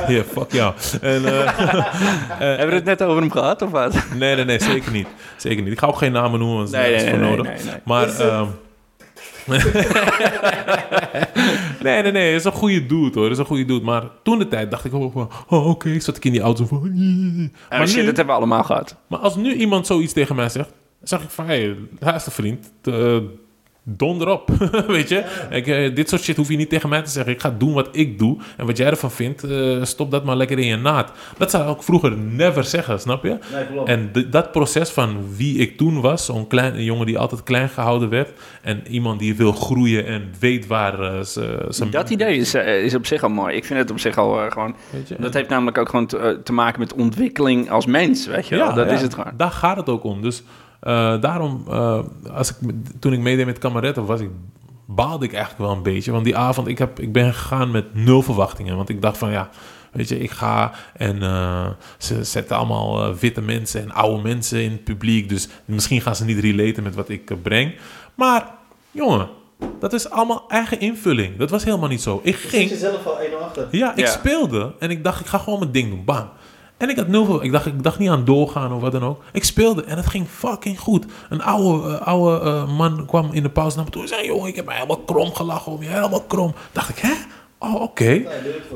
Ja, 0.08 0.22
fuck 0.32 0.52
jou. 0.52 0.74
En, 1.00 1.24
eh, 1.24 1.56
Hebben 2.58 2.68
we 2.68 2.74
het 2.74 2.84
net 2.84 3.02
over 3.02 3.20
hem 3.22 3.30
gehad, 3.30 3.62
of 3.62 3.70
wat? 3.70 3.94
nee, 4.18 4.34
nee, 4.34 4.44
nee, 4.44 4.60
zeker 4.60 4.92
niet. 4.92 5.06
Zeker 5.36 5.62
niet. 5.62 5.72
Ik 5.72 5.78
ga 5.78 5.86
ook 5.86 5.96
geen 5.96 6.12
namen 6.12 6.38
noemen, 6.38 6.56
want 6.56 6.70
daar 6.70 6.90
is 6.90 7.08
voor 7.08 7.18
nodig. 7.18 7.46
nee, 7.46 7.64
nee. 7.64 7.74
Maar. 7.84 8.08
nee, 11.82 12.03
nee, 12.03 12.12
nee. 12.12 12.32
Het 12.32 12.40
is 12.40 12.45
een 12.45 12.53
goede 12.53 12.86
dude 12.86 13.20
hoor. 13.20 13.30
Is 13.30 13.38
een 13.38 13.45
goede 13.45 13.64
dude. 13.64 13.84
Maar 13.84 14.03
toen 14.22 14.38
de 14.38 14.49
tijd 14.49 14.70
dacht 14.70 14.84
ik 14.84 14.95
ook 14.95 15.12
van. 15.12 15.30
Oh, 15.49 15.68
oké. 15.68 16.01
Zat 16.01 16.16
ik 16.16 16.24
in 16.24 16.32
die 16.32 16.40
auto 16.40 16.66
van. 16.66 16.80
Maar 17.70 17.88
shit, 17.88 17.97
nu, 17.97 18.05
dat 18.05 18.16
hebben 18.16 18.34
we 18.34 18.40
allemaal 18.40 18.64
gehad. 18.64 18.97
maar 19.07 19.18
als 19.18 19.36
nu 19.36 19.55
iemand 19.55 19.86
zoiets 19.86 20.12
tegen 20.12 20.36
mij 20.36 20.49
zegt, 20.49 20.72
zeg 21.03 21.22
ik 21.22 21.30
van, 21.30 21.47
hé, 21.47 21.74
hey, 21.99 22.20
vriend, 22.20 22.72
donder 23.84 24.28
op, 24.28 24.50
weet 24.86 25.08
je. 25.08 25.46
Ik, 25.50 25.66
eh, 25.66 25.94
dit 25.94 26.08
soort 26.08 26.22
shit 26.22 26.36
hoef 26.36 26.48
je 26.48 26.56
niet 26.56 26.68
tegen 26.68 26.88
mij 26.88 27.02
te 27.02 27.10
zeggen. 27.10 27.32
Ik 27.32 27.40
ga 27.40 27.54
doen 27.58 27.72
wat 27.72 27.88
ik 27.92 28.18
doe 28.18 28.38
en 28.56 28.66
wat 28.66 28.76
jij 28.76 28.86
ervan 28.90 29.10
vindt, 29.10 29.44
eh, 29.44 29.82
stop 29.82 30.10
dat 30.10 30.24
maar 30.24 30.36
lekker 30.36 30.58
in 30.58 30.66
je 30.66 30.76
naad. 30.76 31.12
Dat 31.38 31.50
zou 31.50 31.72
ik 31.72 31.82
vroeger 31.82 32.16
never 32.16 32.64
zeggen, 32.64 33.00
snap 33.00 33.24
je? 33.24 33.38
Nee. 33.52 33.84
En 33.84 34.12
dat 34.30 34.52
proces 34.52 34.90
van 34.90 35.36
wie 35.36 35.58
ik 35.58 35.76
toen 35.76 36.00
was, 36.00 36.24
zo'n 36.24 36.46
klein, 36.46 36.74
een 36.74 36.84
jongen 36.84 37.06
die 37.06 37.18
altijd 37.18 37.42
klein 37.42 37.68
gehouden 37.68 38.08
werd 38.08 38.30
en 38.62 38.82
iemand 38.88 39.18
die 39.18 39.36
wil 39.36 39.52
groeien 39.52 40.06
en 40.06 40.30
weet 40.38 40.66
waar 40.66 41.00
eh, 41.00 41.22
ze, 41.22 41.66
zijn... 41.68 41.90
Dat 41.90 42.10
idee 42.10 42.36
is, 42.36 42.54
is 42.54 42.94
op 42.94 43.06
zich 43.06 43.22
al 43.22 43.28
mooi. 43.28 43.56
Ik 43.56 43.64
vind 43.64 43.78
het 43.78 43.90
op 43.90 43.98
zich 43.98 44.18
al 44.18 44.50
gewoon... 44.50 44.76
Weet 44.90 45.08
je? 45.08 45.16
Dat 45.18 45.34
heeft 45.34 45.48
namelijk 45.48 45.78
ook 45.78 45.88
gewoon 45.88 46.06
te, 46.06 46.40
te 46.44 46.52
maken 46.52 46.80
met 46.80 46.94
ontwikkeling 46.94 47.70
als 47.70 47.86
mens, 47.86 48.26
weet 48.26 48.48
je 48.48 48.56
wel. 48.56 48.74
Dat 48.74 48.86
ja, 48.86 48.92
is 48.92 49.02
het 49.02 49.14
gewoon. 49.14 49.32
Daar 49.36 49.50
gaat 49.50 49.76
het 49.76 49.88
ook 49.88 50.04
om. 50.04 50.22
Dus 50.22 50.42
daarom, 51.20 51.64
eh, 51.68 51.98
als 52.32 52.50
ik, 52.50 52.56
toen 52.98 53.12
ik 53.12 53.18
meedeed 53.18 53.46
met 53.46 53.58
Kameretten, 53.58 54.04
was 54.06 54.20
ik, 54.20 54.30
baalde 54.86 55.24
ik 55.24 55.32
eigenlijk 55.32 55.64
wel 55.64 55.76
een 55.76 55.82
beetje. 55.82 56.12
Want 56.12 56.24
die 56.24 56.36
avond, 56.36 56.66
ik, 56.68 56.78
heb, 56.78 57.00
ik 57.00 57.12
ben 57.12 57.34
gegaan 57.34 57.70
met 57.70 57.94
nul 57.94 58.22
verwachtingen. 58.22 58.76
Want 58.76 58.88
ik 58.88 59.02
dacht 59.02 59.18
van, 59.18 59.30
ja, 59.30 59.48
weet 59.92 60.08
je, 60.08 60.18
ik 60.18 60.30
ga 60.30 60.72
en 60.96 61.22
eh, 61.22 61.66
ze 61.98 62.24
zetten 62.24 62.56
allemaal 62.56 63.04
eh, 63.04 63.14
witte 63.14 63.40
mensen 63.40 63.82
en 63.82 63.92
oude 63.92 64.22
mensen 64.22 64.62
in 64.62 64.70
het 64.70 64.84
publiek. 64.84 65.28
Dus 65.28 65.48
misschien 65.64 66.00
gaan 66.00 66.16
ze 66.16 66.24
niet 66.24 66.38
relaten 66.38 66.82
met 66.82 66.94
wat 66.94 67.08
ik 67.08 67.30
eh, 67.30 67.36
breng. 67.42 67.74
Maar, 68.14 68.50
jongen, 68.90 69.28
dat 69.80 69.92
is 69.92 70.10
allemaal 70.10 70.44
eigen 70.48 70.80
invulling. 70.80 71.36
Dat 71.36 71.50
was 71.50 71.64
helemaal 71.64 71.88
niet 71.88 72.02
zo. 72.02 72.20
Ik 72.22 72.36
ging... 72.36 72.70
Je 72.70 72.76
zelf 72.76 73.06
al 73.06 73.18
1 73.20 73.42
achter? 73.42 73.68
Ja, 73.70 73.92
ik 73.92 73.98
Ja. 73.98 74.06
speelde 74.10 74.74
en 74.78 74.90
ik 74.90 75.04
dacht, 75.04 75.20
ik 75.20 75.26
ga 75.26 75.38
gewoon 75.38 75.58
mijn 75.58 75.72
ding 75.72 75.88
doen. 75.90 76.04
Bam. 76.04 76.28
En 76.82 76.88
ik 76.88 76.96
had 76.96 77.08
nul 77.08 77.24
veel. 77.24 77.44
Ik 77.44 77.52
dacht, 77.52 77.66
ik 77.66 77.82
dacht 77.82 77.98
niet 77.98 78.08
aan 78.08 78.24
doorgaan 78.24 78.72
of 78.72 78.80
wat 78.80 78.92
dan 78.92 79.02
ook. 79.02 79.22
Ik 79.32 79.44
speelde 79.44 79.84
en 79.84 79.96
het 79.96 80.06
ging 80.06 80.26
fucking 80.28 80.78
goed. 80.78 81.04
Een 81.28 81.42
oude, 81.42 81.88
eh, 81.88 82.06
oude 82.06 82.44
eh, 82.44 82.76
man 82.76 83.06
kwam 83.06 83.28
in 83.32 83.42
de 83.42 83.48
pauze 83.48 83.76
naar 83.76 83.84
me 83.84 83.90
toe 83.90 84.02
en 84.02 84.08
zei: 84.08 84.26
Jongen, 84.26 84.48
ik 84.48 84.56
heb 84.56 84.64
mij 84.64 84.74
helemaal 84.74 84.98
krom 84.98 85.34
gelachen 85.34 85.72
om 85.72 85.82
je. 85.82 85.88
Helemaal 85.88 86.22
krom. 86.22 86.54
Dacht 86.72 86.88
ik, 86.88 86.98
hè? 86.98 87.12
Oh, 87.58 87.82
oké. 87.82 88.22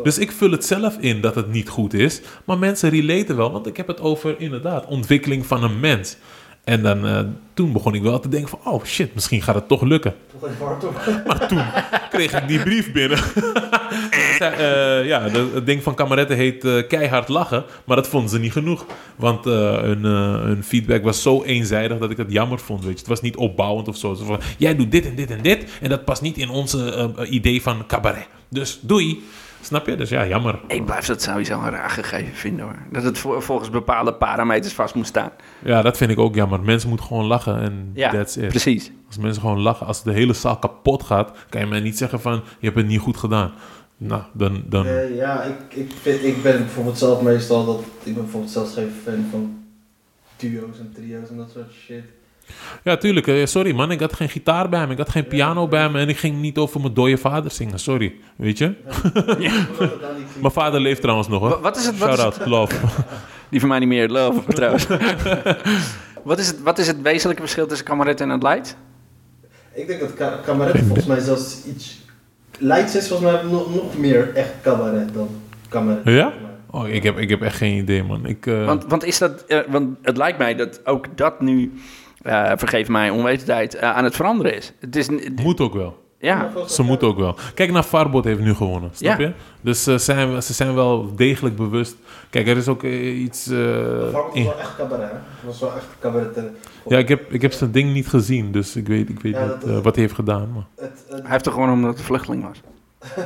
Dus 0.02 0.18
ik 0.18 0.32
vul 0.32 0.50
het 0.50 0.64
zelf 0.64 0.96
in 0.98 1.20
dat 1.20 1.34
het 1.34 1.52
niet 1.52 1.68
goed 1.68 1.94
is. 1.94 2.20
Maar 2.44 2.58
mensen 2.58 2.90
relaten 2.90 3.36
wel, 3.36 3.52
want 3.52 3.66
ik 3.66 3.76
heb 3.76 3.86
het 3.86 4.00
over 4.00 4.40
inderdaad 4.40 4.86
ontwikkeling 4.86 5.46
van 5.46 5.62
een 5.62 5.80
mens. 5.80 6.16
En 6.64 6.82
dan, 6.82 7.06
eh, 7.06 7.20
toen 7.54 7.72
begon 7.72 7.94
ik 7.94 8.02
wel 8.02 8.18
te 8.18 8.28
denken 8.28 8.48
van, 8.48 8.72
oh 8.72 8.84
shit, 8.84 9.14
misschien 9.14 9.42
gaat 9.42 9.54
het 9.54 9.68
toch 9.68 9.82
lukken. 9.82 10.14
Maar 11.26 11.48
toen 11.48 11.62
kreeg 12.10 12.32
ik 12.32 12.48
die 12.48 12.62
brief 12.62 12.92
binnen. 12.92 13.18
Eh, 14.40 15.06
ja, 15.06 15.28
de- 15.28 15.50
het 15.54 15.66
ding 15.66 15.82
van 15.82 15.94
kameretten 15.94 16.36
heet 16.36 16.64
eh, 16.64 16.86
keihard 16.88 17.28
lachen. 17.28 17.64
Maar 17.84 17.96
dat 17.96 18.08
vonden 18.08 18.30
ze 18.30 18.38
niet 18.38 18.52
genoeg. 18.52 18.86
Want 19.16 19.46
eh, 19.46 19.52
hun, 19.78 20.04
hun 20.04 20.64
feedback 20.64 21.02
was 21.04 21.22
zo 21.22 21.42
eenzijdig 21.42 21.98
dat 21.98 22.10
ik 22.10 22.16
het 22.16 22.32
jammer 22.32 22.58
vond. 22.58 22.80
Weet 22.84 22.92
je. 22.92 22.98
Het 22.98 23.06
was 23.08 23.20
niet 23.20 23.36
opbouwend 23.36 23.88
of 23.88 23.96
zo. 23.96 24.14
Van, 24.14 24.40
jij 24.58 24.76
doet 24.76 24.90
dit 24.92 25.06
en 25.06 25.14
dit 25.14 25.30
en 25.30 25.42
dit. 25.42 25.64
En 25.80 25.88
dat 25.88 26.04
past 26.04 26.22
niet 26.22 26.36
in 26.38 26.48
onze 26.48 27.10
idee 27.28 27.62
van 27.62 27.86
cabaret. 27.86 28.26
Dus 28.48 28.78
doei. 28.82 29.22
Snap 29.60 29.86
je? 29.86 29.96
Dus 29.96 30.08
ja, 30.08 30.26
jammer. 30.26 30.58
Ik 30.68 30.84
blijf 30.84 31.06
dat 31.06 31.22
sowieso 31.22 31.60
een 31.62 31.70
raar 31.70 31.90
gegeven 31.90 32.34
vinden 32.34 32.64
hoor. 32.64 32.76
Dat 32.92 33.02
het 33.02 33.18
vol- 33.18 33.40
volgens 33.40 33.70
bepaalde 33.70 34.12
parameters 34.14 34.72
vast 34.74 34.94
moet 34.94 35.06
staan. 35.06 35.30
Ja, 35.64 35.82
dat 35.82 35.96
vind 35.96 36.10
ik 36.10 36.18
ook 36.18 36.34
jammer. 36.34 36.60
Mensen 36.60 36.88
moeten 36.88 37.06
gewoon 37.06 37.24
lachen 37.24 37.60
en 37.60 37.90
Ja, 37.94 38.10
that's 38.10 38.36
it. 38.36 38.48
precies. 38.48 38.90
Als 39.06 39.18
mensen 39.18 39.40
gewoon 39.42 39.60
lachen, 39.60 39.86
als 39.86 40.02
de 40.02 40.12
hele 40.12 40.32
zaal 40.32 40.56
kapot 40.56 41.02
gaat, 41.02 41.30
kan 41.48 41.60
je 41.60 41.66
mij 41.66 41.80
niet 41.80 41.98
zeggen 41.98 42.20
van, 42.20 42.32
je 42.32 42.66
hebt 42.66 42.76
het 42.76 42.86
niet 42.86 43.00
goed 43.00 43.16
gedaan. 43.16 43.52
Nou, 43.96 44.22
dan, 44.32 44.62
dan 44.66 44.86
Eh, 44.86 45.16
ja, 45.16 45.42
ik, 45.42 45.74
ik, 45.74 45.90
vind, 46.02 46.24
ik 46.24 46.42
ben 46.42 46.58
bijvoorbeeld 46.58 46.98
zelf 46.98 47.22
meestal 47.22 47.64
dat. 47.64 47.80
Ik 47.80 48.14
ben 48.14 48.22
bijvoorbeeld 48.22 48.52
zelfs 48.52 48.74
geen 48.74 48.90
fan 49.04 49.26
van 49.30 49.64
duo's 50.36 50.78
en 50.78 50.92
trio's 50.94 51.28
en 51.30 51.36
dat 51.36 51.50
soort 51.54 51.72
shit. 51.84 52.02
Ja, 52.84 52.96
tuurlijk. 52.96 53.26
eh, 53.26 53.46
Sorry 53.46 53.72
man, 53.74 53.90
ik 53.90 54.00
had 54.00 54.12
geen 54.12 54.28
gitaar 54.28 54.68
bij 54.68 54.86
me, 54.86 54.92
ik 54.92 54.98
had 54.98 55.08
geen 55.08 55.26
piano 55.26 55.68
bij 55.68 55.90
me 55.90 55.98
en 55.98 56.08
ik 56.08 56.16
ging 56.16 56.40
niet 56.40 56.58
over 56.58 56.80
mijn 56.80 56.94
dode 56.94 57.16
vader 57.18 57.50
zingen. 57.50 57.78
Sorry, 57.78 58.14
weet 58.36 58.58
je? 58.58 58.74
Mijn 60.40 60.52
vader 60.52 60.80
leeft 60.80 61.00
trouwens 61.00 61.28
nog 61.28 61.40
hoor. 61.40 61.60
Wat 61.60 61.76
is 61.76 61.86
het? 61.86 61.98
Wat 61.98 62.08
is 62.08 62.18
Shout 62.20 62.38
out, 62.38 62.46
love. 62.48 62.74
Die 63.50 63.60
van 63.60 63.68
mij 63.68 63.78
niet 63.78 63.88
meer, 63.88 64.08
love 64.08 64.40
trouwens. 64.54 64.86
wat, 66.22 66.38
is 66.38 66.46
het, 66.46 66.62
wat 66.62 66.78
is 66.78 66.86
het 66.86 67.02
wezenlijke 67.02 67.42
verschil 67.42 67.66
tussen 67.66 67.86
Kameret 67.86 68.20
en 68.20 68.28
het 68.28 68.42
Light? 68.42 68.76
Ik 69.74 69.86
denk 69.86 70.00
dat 70.00 70.14
ka- 70.14 70.40
cabaret 70.44 70.82
volgens 70.86 71.06
mij 71.06 71.20
zelfs 71.20 71.64
iets. 71.64 72.04
Leids 72.58 72.96
is 72.96 73.08
volgens 73.08 73.32
mij 73.32 73.42
nog, 73.42 73.74
nog 73.74 73.98
meer 73.98 74.34
echt 74.34 74.52
cabaret 74.62 75.14
dan 75.14 75.28
cabaret. 75.68 76.04
Ja? 76.04 76.32
Oh, 76.70 76.88
ik 76.88 77.02
heb, 77.02 77.18
ik 77.18 77.28
heb 77.28 77.42
echt 77.42 77.56
geen 77.56 77.76
idee 77.76 78.02
man. 78.02 78.26
Ik, 78.26 78.46
eh, 78.46 78.66
Want, 78.66 78.84
want, 78.88 79.04
is 79.04 79.18
dat, 79.18 79.44
eh, 79.46 79.60
want 79.68 79.96
het 80.02 80.16
lijkt 80.16 80.38
mij 80.38 80.54
dat 80.54 80.86
ook 80.86 81.16
dat 81.16 81.40
nu, 81.40 81.72
eh, 82.22 82.52
vergeef 82.56 82.88
mij 82.88 83.10
onwetendheid, 83.10 83.78
aan 83.80 84.04
het 84.04 84.16
veranderen 84.16 84.56
is. 84.56 84.72
Het 84.80 84.96
is 84.96 85.08
moet 85.42 85.60
ook 85.60 85.74
wel. 85.74 86.04
Ja, 86.18 86.50
Ze 86.66 86.82
moet 86.82 87.02
ook 87.02 87.16
wel. 87.18 87.36
Kijk 87.54 87.72
naar 87.72 87.82
Farbot 87.82 88.24
heeft 88.24 88.40
nu 88.40 88.54
gewonnen, 88.54 88.90
snap 88.94 89.18
Ja. 89.18 89.26
je? 89.26 89.32
Dus 89.60 89.86
eh, 89.86 89.98
zijn, 89.98 90.42
ze 90.42 90.52
zijn 90.52 90.74
wel 90.74 91.14
degelijk 91.16 91.56
bewust. 91.56 91.96
Kijk, 92.30 92.48
er 92.48 92.56
is 92.56 92.68
ook 92.68 92.82
eh, 92.82 93.20
iets... 93.22 93.46
eh, 93.46 93.56
Farmers 93.56 94.12
was 94.12 94.34
in- 94.34 94.44
wel 94.44 94.58
echt 94.58 94.76
cabaret, 94.76 95.10
hè? 95.10 95.16
Was 95.46 95.60
wel 95.60 95.74
echt 95.76 95.86
cabaret. 96.00 96.38
Ja, 96.88 96.98
ik 96.98 97.08
heb, 97.08 97.32
ik 97.32 97.42
heb 97.42 97.52
zijn 97.52 97.70
ding 97.70 97.92
niet 97.92 98.08
gezien, 98.08 98.52
dus 98.52 98.76
ik 98.76 98.86
weet, 98.86 99.08
ik 99.08 99.20
weet 99.20 99.32
Ja, 99.34 99.42
niet 99.46 99.60
dat- 99.66 99.82
wat 99.82 99.94
hij 99.94 100.02
heeft 100.04 100.14
gedaan. 100.14 100.52
Maar. 100.54 100.64
Het, 100.88 101.04
het, 101.08 101.22
hij 101.22 101.30
heeft 101.30 101.44
toch 101.44 101.52
gewoon 101.54 101.70
omdat 101.72 101.90
het 101.90 101.98
een 101.98 102.04
vluchteling 102.04 102.46
was. 102.48 102.60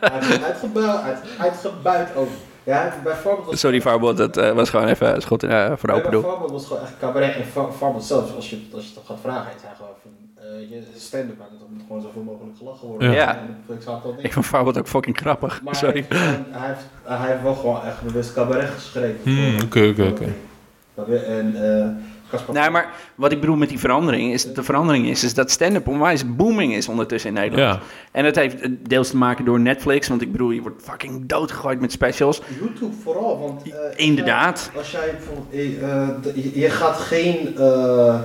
hij 0.00 0.18
heeft 0.20 0.42
uitgebuit, 0.44 1.02
uit, 1.02 1.18
uitgebuit 1.38 2.08
ook. 2.16 2.28
Ja, 2.64 2.94
bij 3.04 3.14
Sorry 3.50 3.80
Farbot, 3.80 4.16
dat 4.16 4.36
eh, 4.36 4.52
was 4.52 4.70
gewoon 4.70 4.86
even 4.86 5.22
schot 5.22 5.42
eh, 5.42 5.72
voor 5.76 5.88
de 5.88 5.94
open 5.94 6.10
doel. 6.10 6.22
Farmers 6.22 6.52
was 6.52 6.66
gewoon 6.66 6.82
echt 6.82 6.92
cabaret. 7.00 7.34
En 7.34 7.44
Far- 7.44 7.72
Farmers 7.72 8.06
zelf, 8.06 8.34
als 8.34 8.50
je, 8.50 8.58
als 8.74 8.84
je 8.84 8.90
het 8.94 9.04
gaat 9.06 9.18
vragen, 9.22 9.44
hij 9.44 9.54
zei 9.60 9.72
gewoon 9.76 9.91
je 10.70 10.82
stand-up, 10.96 11.38
maar 11.38 11.46
er 11.46 11.66
moet 11.70 11.82
gewoon 11.86 12.02
zoveel 12.02 12.22
mogelijk 12.22 12.56
gelachen 12.58 12.88
worden. 12.88 13.12
Ja. 13.12 13.38
En 13.68 13.74
ik 13.76 13.82
zag 13.82 14.02
dat 14.02 14.16
niet. 14.16 14.24
Ik 14.24 14.32
vond 14.32 14.78
ook 14.78 14.88
fucking 14.88 15.16
grappig, 15.18 15.60
Maar 15.64 15.74
sorry. 15.76 16.04
Hij, 16.08 16.18
heeft, 16.26 16.40
hij, 16.50 16.66
heeft, 16.68 16.84
hij 17.04 17.30
heeft 17.30 17.42
wel 17.42 17.54
gewoon 17.54 17.84
echt 17.84 18.02
bewust 18.02 18.32
cabaret 18.32 18.70
geschreven. 18.70 19.18
Hmm, 19.22 19.60
oké, 19.62 19.86
oké, 19.88 20.02
oké. 20.96 21.14
En 21.16 21.78
eh 21.80 21.88
Caspar... 22.30 22.54
Nee, 22.54 22.70
maar 22.70 22.90
wat 23.14 23.32
ik 23.32 23.40
bedoel 23.40 23.56
met 23.56 23.68
die 23.68 23.78
verandering 23.78 24.32
is 24.32 24.44
dat 24.46 24.54
de 24.54 24.62
verandering 24.62 25.06
is, 25.06 25.24
is 25.24 25.34
dat 25.34 25.50
stand-up 25.50 25.88
onwijs 25.88 26.36
booming 26.36 26.74
is 26.74 26.88
ondertussen 26.88 27.30
in 27.30 27.36
Nederland. 27.36 27.74
Ja, 27.74 27.80
En 28.12 28.24
dat 28.24 28.34
heeft 28.36 28.60
eh, 28.60 28.70
deels 28.80 29.10
te 29.10 29.16
maken 29.16 29.44
door 29.44 29.60
Netflix, 29.60 30.08
want 30.08 30.22
ik 30.22 30.32
bedoel, 30.32 30.50
je 30.50 30.60
wordt 30.62 30.82
fucking 30.82 31.26
doodgegooid 31.26 31.80
met 31.80 31.92
specials. 31.92 32.42
YouTube 32.60 32.94
vooral, 33.02 33.38
want... 33.40 33.62
eh, 33.70 33.78
als 33.86 33.94
Inderdaad. 33.96 34.68
jij- 34.72 34.80
Als 34.80 34.90
jij 34.90 35.10
bijvoorbeeld... 35.10 35.52
eh, 35.52 35.90
eh, 36.38 36.44
je- 36.44 36.60
je 36.60 36.70
gaat 36.70 36.96
geen... 36.96 37.56
eh, 37.58 38.20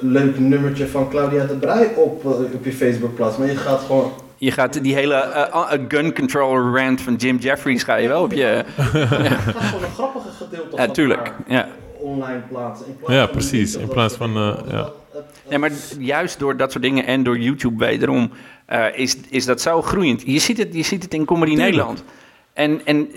leuk 0.00 0.38
nummertje 0.38 0.86
van 0.88 1.08
Claudia 1.08 1.44
de 1.44 1.54
Brij 1.54 1.94
op, 1.94 2.24
eh, 2.24 2.30
op 2.54 2.64
je 2.64 2.72
Facebook 2.72 3.14
plaatsen, 3.14 3.40
maar 3.42 3.50
je 3.50 3.56
gaat 3.56 3.80
gewoon 3.80 4.12
Je 4.36 4.50
gaat 4.50 4.82
die 4.82 4.94
hele 4.94 5.14
eh, 5.14 5.54
uh, 5.54 5.72
gun 5.88 6.14
control 6.14 6.76
rant 6.76 7.00
van 7.00 7.14
Jim 7.14 7.36
Jeffries 7.36 7.82
ga 7.82 7.96
je 7.96 8.08
wel 8.08 8.22
op 8.22 8.32
je... 8.32 8.36
Je 8.38 8.64
gaat 8.84 9.64
gewoon 9.64 9.82
een 9.84 9.90
grappige 9.94 10.28
gedeelte 10.28 10.76
Ja, 10.76 10.84
van 10.84 10.92
tuurlijk. 10.94 11.20
haar 11.26 11.34
Ja. 11.46 11.68
online 11.98 12.40
plaatsen. 12.50 12.86
In 12.86 12.96
plaats 12.96 13.14
Ja, 13.14 13.26
precies. 13.26 13.76
In 13.76 13.88
plaats 13.88 14.14
van, 14.14 14.30
eh, 14.36 14.54
ja. 14.70 14.76
het- 14.76 14.92
het- 15.12 15.24
Nee, 15.48 15.58
maar 15.58 15.70
juist 15.98 16.38
door 16.38 16.56
dat 16.56 16.70
soort 16.72 16.84
dingen 16.84 17.06
en 17.06 17.22
door 17.22 17.38
YouTube 17.38 17.84
wederom 17.84 18.30
eh, 18.66 18.84
is, 18.94 19.16
is 19.30 19.44
dat 19.44 19.60
zo 19.60 19.82
groeiend. 19.82 20.22
Je 20.26 20.38
ziet 20.38 20.58
het, 20.58 20.68
je 20.74 20.82
ziet 20.82 21.02
het 21.02 21.14
in 21.14 21.24
Comedy. 21.24 21.54
Nederland. 21.54 22.04
En, 22.52 22.80
en 22.84 23.08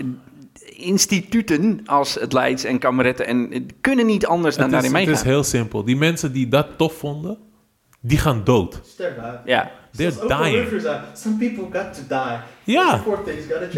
instituten 0.64 1.80
als 1.86 2.14
het 2.14 2.32
Leids 2.32 2.64
en 2.64 2.78
Kameretten 2.78 3.26
en, 3.26 3.66
kunnen 3.80 4.06
niet 4.06 4.26
anders 4.26 4.56
dan 4.56 4.64
het 4.64 4.74
is, 4.74 4.80
daarin 4.80 4.98
het 4.98 5.08
meegaan. 5.08 5.24
is 5.26 5.30
heel 5.32 5.44
simpel. 5.60 5.84
Die 5.84 5.96
mensen 5.96 6.32
die 6.32 6.48
dat 6.48 6.66
tof 6.76 6.92
vonden, 6.98 7.38
die 8.00 8.18
gaan 8.18 8.44
dood. 8.44 8.80
Sterk 8.84 9.18
uit. 9.18 9.40
Ja. 9.44 9.70
They're 9.96 10.26
dying. 10.26 10.82
Some 11.12 11.36
people 11.36 11.80
got 11.80 11.94
to 11.94 12.02
die. 12.08 12.38
Ja. 12.74 13.02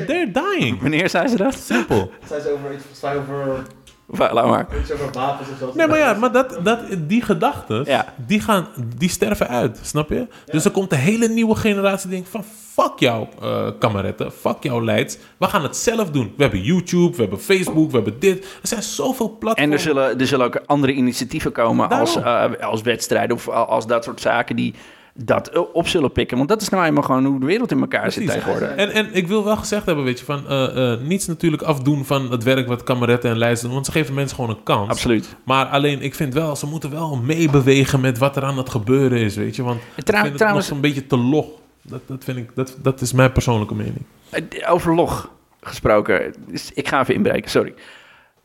They're 0.07 0.31
dying. 0.31 0.81
Wanneer 0.81 1.09
zei 1.09 1.29
ze 1.29 1.37
dat? 1.37 1.55
Simpel. 1.55 2.11
Zij 2.29 2.41
ze 2.41 2.51
over 2.53 2.75
iets, 2.75 3.05
over, 3.05 4.35
Laat 4.35 4.47
maar. 4.49 4.67
iets 4.81 4.93
over 4.93 5.11
wapens 5.13 5.49
of 5.49 5.59
zo. 5.59 5.73
Nee, 5.75 5.87
maar 5.87 5.99
ja, 5.99 6.15
maar 6.15 6.33
dat, 6.33 6.59
dat, 6.63 6.81
die 6.99 7.23
gedachten, 7.23 7.85
Ja. 7.85 8.15
die, 8.27 8.41
gaan, 8.41 8.69
die 8.97 9.09
sterven 9.09 9.49
uit, 9.49 9.79
snap 9.83 10.09
je? 10.09 10.27
Dus 10.47 10.65
er 10.65 10.71
komt 10.71 10.93
een 10.93 10.99
hele 10.99 11.29
nieuwe 11.29 11.55
generatie 11.55 12.09
die 12.09 12.17
denkt 12.19 12.31
van... 12.31 12.45
Fuck 12.75 12.93
jou, 12.99 13.27
eh 13.43 13.67
kameretten, 13.79 14.33
fuck 14.33 14.57
jou 14.61 14.85
Leids. 14.85 15.19
We 15.37 15.47
gaan 15.47 15.63
het 15.63 15.77
zelf 15.77 16.11
doen. 16.11 16.33
We 16.37 16.43
hebben 16.43 16.63
YouTube, 16.63 17.11
we 17.17 17.21
hebben 17.23 17.41
Facebook, 17.41 17.91
we 17.91 17.95
hebben 17.97 18.17
dit. 18.21 18.45
Er 18.45 18.69
zijn 18.69 18.83
zoveel 18.83 19.27
En 19.33 19.39
platforms. 19.39 19.73
er 19.73 19.79
zullen, 19.81 20.19
er 20.21 20.27
zullen 20.27 20.47
ook 20.47 20.63
andere 20.67 20.93
initiatieven 20.93 21.53
komen 21.53 21.89
als, 21.89 22.17
eh, 22.17 22.45
als 22.61 22.83
wedstrijden 22.83 23.37
of 23.37 23.49
als 23.49 23.87
dat 23.87 24.05
soort 24.05 24.21
zaken 24.21 24.57
die 24.57 24.75
dat 25.17 25.71
op 25.73 25.89
zullen 25.89 26.13
pikken. 26.13 26.37
Want 26.37 26.49
dat 26.49 26.63
is 26.63 26.69
nou 26.69 26.85
eenmaal 26.85 27.03
gewoon 27.03 27.25
hoe 27.25 27.41
de 27.41 27.47
wereld 27.47 27.71
in 27.71 27.81
elkaar 27.81 28.13
zit 28.13 28.27
tegenwoordig. 28.27 28.71
En, 28.75 28.91
en 28.91 29.09
ik 29.13 29.27
wil 29.29 29.45
wel 29.45 29.57
gezegd 29.57 29.87
hebben, 29.87 30.05
weet 30.05 30.19
je, 30.19 30.25
van 30.25 30.49
eh, 30.49 30.93
eh, 30.93 31.01
niets 31.01 31.27
natuurlijk 31.27 31.63
afdoen 31.63 32.05
van 32.05 32.31
het 32.31 32.43
werk 32.43 32.67
wat 32.67 32.83
kameretten 32.83 33.31
en 33.31 33.39
Leids 33.39 33.61
doen. 33.61 33.73
Want 33.73 33.87
ze 33.87 33.93
geven 33.93 34.15
mensen 34.15 34.37
gewoon 34.37 34.51
een 34.51 34.63
kans. 34.63 34.89
Absoluut. 34.89 35.37
Maar 35.45 35.67
alleen, 35.67 36.03
ik 36.03 36.15
vind 36.15 36.35
wel, 36.35 36.57
ze 36.57 36.67
moeten 36.67 36.91
wel 36.91 37.17
meebewegen 37.17 38.01
met 38.01 38.19
wat 38.19 38.37
er 38.37 38.43
aan 38.45 38.59
het 38.59 38.71
gebeuren 38.71 39.19
is, 39.19 39.37
weet 39.37 39.57
je. 39.57 39.63
Want 39.63 39.81
ik 39.97 40.07
vind 40.07 40.23
het 40.25 40.37
trouwens- 40.37 40.67
nog 40.69 40.77
een 40.77 40.83
beetje 40.83 41.07
te 41.07 41.17
log. 41.17 41.47
Dat, 41.89 42.01
dat, 42.07 42.25
vind 42.25 42.39
ik, 42.39 42.51
dat, 42.55 42.77
dat 42.83 43.01
is 43.01 43.13
mijn 43.13 43.33
persoonlijke 43.33 43.75
mening. 43.75 44.03
Eh, 44.31 44.43
Over 44.73 44.95
log 44.95 45.31
gesproken. 45.61 46.35
Dus 46.47 46.73
ik 46.73 46.89
ga 46.89 47.01
even 47.01 47.15
inbreken, 47.15 47.51
sorry. 47.51 47.75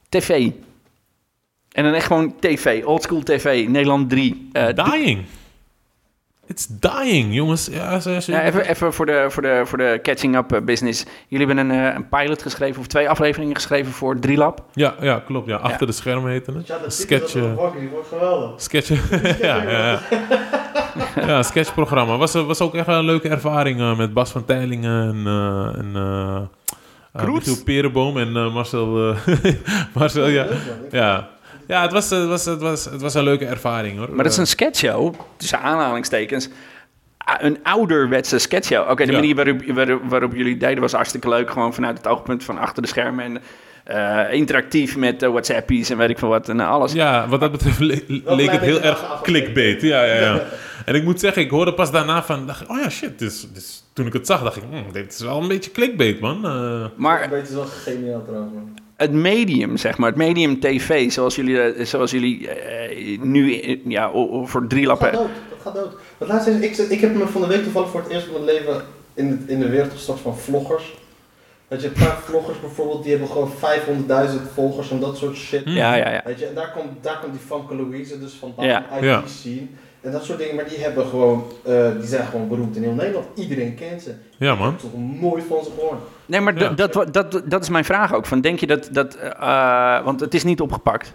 TV. 0.10 0.50
En 1.72 1.84
dan 1.84 1.94
echt 1.94 2.06
gewoon 2.06 2.36
TV. 2.40 2.82
Oldschool 2.86 3.24
TV. 3.24 3.66
Nederland 3.68 4.10
3. 4.10 4.50
Eh, 4.52 4.66
doe- 4.66 4.92
Dying. 4.92 5.26
It's 6.50 6.68
dying, 6.70 7.34
jongens. 7.36 7.68
Ja, 7.72 8.00
ze, 8.00 8.22
ze- 8.22 8.32
Ja, 8.32 8.44
even 8.44 8.70
even 8.70 8.94
voor, 8.94 9.06
de, 9.06 9.26
voor, 9.30 9.42
de, 9.42 9.62
voor 9.66 9.78
de 9.78 10.00
catching-up 10.04 10.52
eh, 10.54 10.62
business. 10.62 11.06
Jullie 11.28 11.48
hebben 11.48 11.70
een, 11.70 11.86
eh, 11.88 11.94
een 11.96 12.10
pilot 12.10 12.42
geschreven, 12.42 12.80
of 12.82 12.88
twee 12.88 13.10
afleveringen 13.10 13.56
geschreven 13.56 13.92
voor 13.92 14.20
Drielab. 14.20 14.64
ja, 14.74 14.94
ja, 15.02 15.20
klopt. 15.26 15.48
Ja. 15.48 15.56
Achter 15.56 15.88
de 15.88 15.94
schermen 15.94 16.32
heette 16.32 16.52
het. 16.52 16.68
Ja, 16.68 16.78
dat 16.78 16.94
Sketch, 16.94 17.32
titel 17.32 17.50
eh, 17.50 17.58
dat 17.58 17.74
die 17.80 17.90
wordt 17.90 18.08
geweldig. 18.08 18.62
sketch, 18.62 18.90
ja, 19.42 19.64
ja, 19.64 19.70
ja. 19.72 20.00
ja, 21.28 21.44
sketchprogramma. 21.44 22.18
Was, 22.18 22.34
was 22.34 22.62
ook 22.62 22.76
echt 22.76 22.88
een 22.88 23.04
leuke 23.06 23.30
ervaring 23.30 23.80
eh, 23.80 23.98
met 23.98 24.14
Bas 24.14 24.32
van 24.32 24.46
Teilingen 24.46 25.10
en, 25.10 25.96
eh 25.96 26.42
en? 27.24 27.32
Michiel 27.34 27.64
Perenboom 27.64 28.18
en 28.18 28.52
Marcel, 28.52 29.10
eh, 29.12 29.18
Marcel, 29.96 30.28
ja. 30.28 30.46
Ja, 30.92 31.30
ja 31.70 31.82
het, 31.82 31.92
was, 31.92 32.10
het, 32.10 32.28
was, 32.28 32.46
het, 32.46 32.62
was, 32.62 32.86
het 32.86 33.02
was 33.02 33.14
een 33.14 33.24
leuke 33.24 33.46
ervaring 33.46 33.98
hoor. 33.98 34.08
Maar 34.14 34.24
dat 34.24 34.32
is 34.32 34.38
een 34.38 34.48
sketchshow, 34.48 35.14
tussen 35.38 35.60
aanhalingstekens. 35.60 36.50
Een 37.40 37.58
ouderwetse 37.64 38.38
sketchshow. 38.40 38.90
Oké, 38.90 39.06
de 39.06 39.12
Ja. 39.12 39.18
manier 39.18 39.36
waarop, 39.36 39.62
waarop, 39.68 40.02
waarop 40.10 40.34
jullie 40.36 40.58
deden 40.58 40.82
was 40.82 40.92
hartstikke 40.92 41.30
leuk. 41.30 41.50
Gewoon 41.52 41.74
vanuit 41.74 41.98
het 41.98 42.08
oogpunt 42.08 42.44
van 42.44 42.58
achter 42.58 42.82
de 42.82 42.88
schermen. 42.88 43.26
En 43.26 43.42
eh, 43.84 44.34
interactief 44.34 44.98
met 44.98 45.24
uh, 45.24 45.30
WhatsAppies 45.30 45.90
en 45.90 45.98
weet 45.98 46.10
ik 46.10 46.18
veel 46.20 46.28
wat. 46.30 46.50
En 46.50 46.60
alles. 46.60 46.92
Ja, 46.94 47.28
wat 47.28 47.40
dat 47.40 47.52
betreft 47.52 47.80
le- 47.80 48.02
leek 48.08 48.52
het 48.52 48.62
heel 48.62 48.74
beetje 48.80 48.90
erg 48.90 49.20
clickbait. 49.22 49.82
Ja, 49.82 50.04
ja, 50.04 50.14
ja. 50.16 50.42
En 50.86 50.96
ik 50.96 51.04
moet 51.04 51.20
zeggen, 51.20 51.42
ik 51.42 51.50
hoorde 51.50 51.74
pas 51.74 51.92
daarna 51.92 52.24
van, 52.24 52.48
dacht, 52.48 52.62
ik, 52.62 52.70
oh 52.70 52.80
ja, 52.80 52.90
shit. 52.90 53.20
Dus, 53.20 53.48
dus 53.54 53.84
toen 53.94 54.06
ik 54.08 54.14
het 54.14 54.26
zag, 54.28 54.44
dacht 54.44 54.56
ik, 54.56 54.64
hm, 54.72 54.92
dit 54.92 55.14
is 55.14 55.20
wel 55.20 55.42
een 55.42 55.48
beetje 55.48 55.72
clickbait, 55.72 56.20
man. 56.20 56.46
Eh, 56.46 56.86
Maar 56.96 57.30
Het 57.30 57.48
is 57.50 57.54
wel 57.54 57.66
geniaal 57.66 58.24
trouwens, 58.24 58.54
man. 58.54 58.78
Het 59.00 59.12
medium, 59.12 59.78
zeg 59.78 59.98
maar, 59.98 60.10
het 60.10 60.18
medium 60.18 60.60
tv, 60.60 61.12
zoals 61.12 61.36
jullie, 61.36 61.62
eh, 61.62 61.86
zoals 61.86 62.12
jullie 62.12 62.50
eh, 62.50 63.20
nu 63.22 63.60
eh, 63.60 63.78
ja, 63.86 64.12
voor 64.44 64.68
drie 64.68 64.86
Dat 64.86 64.98
gaat 65.00 65.12
lappen. 65.12 65.20
dood, 65.20 65.30
dat 65.50 65.60
gaat 65.62 65.74
dood. 65.76 65.94
Want 66.18 66.32
laatst 66.32 66.48
is, 66.48 66.80
ik, 66.80 66.90
ik 66.90 67.00
heb 67.02 67.16
me 67.16 67.28
van 67.28 67.42
de 67.42 67.48
week 67.48 67.64
toevallig 67.64 67.90
voor 67.90 68.02
het 68.02 68.10
eerst 68.12 68.26
in 68.26 68.32
mijn 68.32 68.44
leven 68.44 68.82
in, 69.14 69.30
de- 69.30 69.54
in 69.54 69.60
de 69.60 69.70
wereld 69.70 69.92
gestart 69.92 70.20
van 70.20 70.38
vloggers. 70.38 70.98
Weet 71.68 71.82
je, 71.82 71.88
een 71.88 71.94
paar 71.94 72.18
vloggers 72.24 72.60
bijvoorbeeld, 72.60 73.04
die 73.04 73.12
hebben 73.12 73.30
gewoon 73.30 73.52
500.000 74.30 74.54
volgers 74.54 74.92
en 74.92 75.00
dat 75.00 75.18
soort 75.18 75.36
shit. 75.36 75.64
Hm. 75.64 75.70
Ja, 75.70 75.96
ja, 75.96 76.12
ja. 76.12 76.22
Weet 76.26 76.40
je, 76.40 76.46
en 76.46 76.56
daar 76.56 76.72
komt, 76.72 76.88
daar 77.02 77.20
komt 77.20 77.32
die 77.34 77.42
Famke 77.48 77.76
Louise 77.76 78.20
dus 78.20 78.34
vandaan 78.34 78.66
Ja. 78.66 78.86
uit 78.92 79.04
Ja. 79.04 79.20
die 79.20 79.30
scene. 79.30 79.68
En 80.02 80.12
dat 80.12 80.24
soort 80.24 80.38
dingen, 80.40 80.56
maar 80.56 80.68
die 80.70 80.78
hebben 80.78 81.06
gewoon, 81.06 81.44
eh, 81.66 81.92
die 82.00 82.08
zijn 82.08 82.26
gewoon 82.26 82.48
beroemd 82.48 82.76
in 82.76 82.84
heel 82.84 82.94
Nederland. 82.94 83.26
Iedereen 83.36 83.76
kent 83.76 84.02
ze. 84.02 84.14
ja, 84.38 84.54
Ik 84.54 84.60
man. 84.60 84.68
heb 84.68 84.80
toch 84.80 84.92
nooit 85.20 85.44
van 85.48 85.64
ze 85.64 85.70
gehoord. 85.78 86.00
Nee, 86.26 86.40
maar 86.42 86.60
Ja. 86.60 86.70
dat, 86.70 86.94
dat, 87.14 87.42
dat 87.46 87.62
is 87.62 87.70
mijn 87.70 87.86
vraag 87.86 88.14
ook. 88.14 88.26
Van, 88.26 88.42
denk 88.42 88.60
je 88.60 88.68
dat, 88.68 88.90
dat 88.92 89.16
eh, 89.16 90.04
want 90.04 90.20
het 90.20 90.34
is 90.34 90.44
niet 90.44 90.62
opgepakt. 90.62 91.14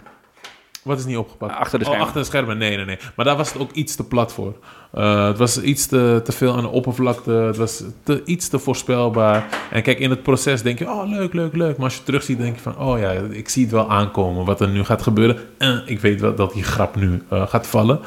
Wat 0.85 0.99
is 0.99 1.05
niet 1.05 1.17
opgepakt? 1.17 1.55
Achter 1.55 1.79
de 1.79 1.85
Oh, 1.85 1.91
schermen. 1.91 2.05
achter 2.07 2.21
de 2.21 2.27
schermen, 2.27 2.57
nee, 2.57 2.75
nee, 2.75 2.85
nee. 2.85 2.97
Maar 3.15 3.25
daar 3.25 3.37
was 3.37 3.53
het 3.53 3.61
ook 3.61 3.71
iets 3.71 3.95
te 3.95 4.03
plat 4.03 4.33
voor. 4.33 4.55
Eh, 4.93 5.27
het 5.27 5.37
was 5.37 5.61
iets 5.61 5.85
te, 5.87 6.21
te 6.23 6.31
veel 6.31 6.55
aan 6.55 6.61
de 6.61 6.67
oppervlakte. 6.69 7.31
Het 7.31 7.57
was 7.57 7.83
te, 8.03 8.21
iets 8.25 8.47
te 8.49 8.59
voorspelbaar. 8.59 9.45
En 9.71 9.81
kijk, 9.81 9.99
in 9.99 10.09
het 10.09 10.23
proces 10.23 10.61
denk 10.61 10.79
je, 10.79 10.89
oh, 10.89 11.09
leuk, 11.09 11.33
leuk, 11.33 11.55
leuk. 11.55 11.75
Maar 11.75 11.85
als 11.85 11.95
je 11.95 12.03
terugziet, 12.03 12.37
denk 12.37 12.55
je 12.55 12.61
van, 12.61 12.77
oh 12.77 12.99
ja, 12.99 13.11
ik 13.11 13.49
zie 13.49 13.63
het 13.63 13.71
wel 13.71 13.89
aankomen. 13.89 14.45
Wat 14.45 14.61
er 14.61 14.69
nu 14.69 14.83
gaat 14.83 15.01
gebeuren. 15.01 15.37
En 15.57 15.83
ik 15.85 15.99
weet 15.99 16.21
wel 16.21 16.35
dat 16.35 16.53
die 16.53 16.63
grap 16.63 16.95
nu 16.95 17.21
eh, 17.29 17.47
gaat 17.47 17.67
vallen. 17.67 17.99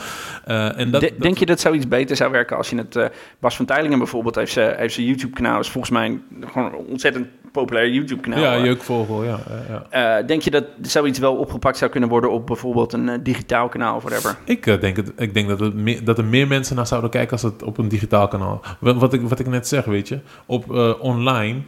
Eh, 0.44 0.78
en 0.78 0.90
dat, 0.90 1.00
De- 1.00 1.08
dat- 1.10 1.20
Denk 1.20 1.38
je 1.38 1.46
dat 1.46 1.60
zoiets 1.60 1.88
beter 1.88 2.16
zou 2.16 2.30
werken 2.30 2.56
als 2.56 2.70
je 2.70 2.76
het... 2.76 3.10
Bas 3.38 3.56
van 3.56 3.64
Teylingen 3.66 3.98
bijvoorbeeld 3.98 4.34
heeft 4.34 4.52
zijn 4.52 4.76
heeft 4.76 4.94
zijn 4.94 5.06
YouTube-kanaal. 5.06 5.60
is 5.60 5.68
volgens 5.70 5.92
mij 5.92 6.18
gewoon 6.52 6.72
ontzettend 6.74 7.26
populair 7.60 7.90
YouTube-kanaal. 7.90 8.40
Ja, 8.40 8.64
jeukvogel, 8.64 9.24
ja. 9.24 9.38
ja, 9.48 9.84
ja. 9.90 10.18
eh, 10.18 10.26
denk 10.26 10.42
je 10.42 10.50
dat 10.50 10.64
zoiets 10.82 11.18
wel 11.18 11.34
opgepakt 11.36 11.76
zou 11.78 11.90
kunnen 11.90 12.08
worden 12.08 12.30
op 12.30 12.46
bijvoorbeeld 12.46 12.92
een 12.92 13.08
eh, 13.08 13.18
digitaal 13.22 13.68
kanaal 13.68 13.96
of 13.96 14.02
whatever? 14.02 14.36
Ik, 14.44 14.66
eh, 14.66 14.80
denk, 14.80 14.96
het, 14.96 15.12
ik 15.16 15.34
denk 15.34 15.48
dat, 15.48 15.60
het 15.60 15.74
meer, 15.74 16.04
dat 16.04 16.18
er 16.18 16.24
meer 16.24 16.46
mensen 16.46 16.76
naar 16.76 16.86
zouden 16.86 17.10
kijken 17.10 17.32
als 17.32 17.42
het 17.42 17.62
op 17.62 17.78
een 17.78 17.88
digitaal 17.88 18.28
kanaal. 18.28 18.60
Wat, 18.80 18.96
wat, 18.96 19.12
ik, 19.12 19.20
wat 19.20 19.38
ik 19.38 19.46
net 19.46 19.68
zeg, 19.68 19.84
weet 19.84 20.08
je, 20.08 20.18
op 20.46 20.74
eh, 20.74 20.92
online. 21.00 21.60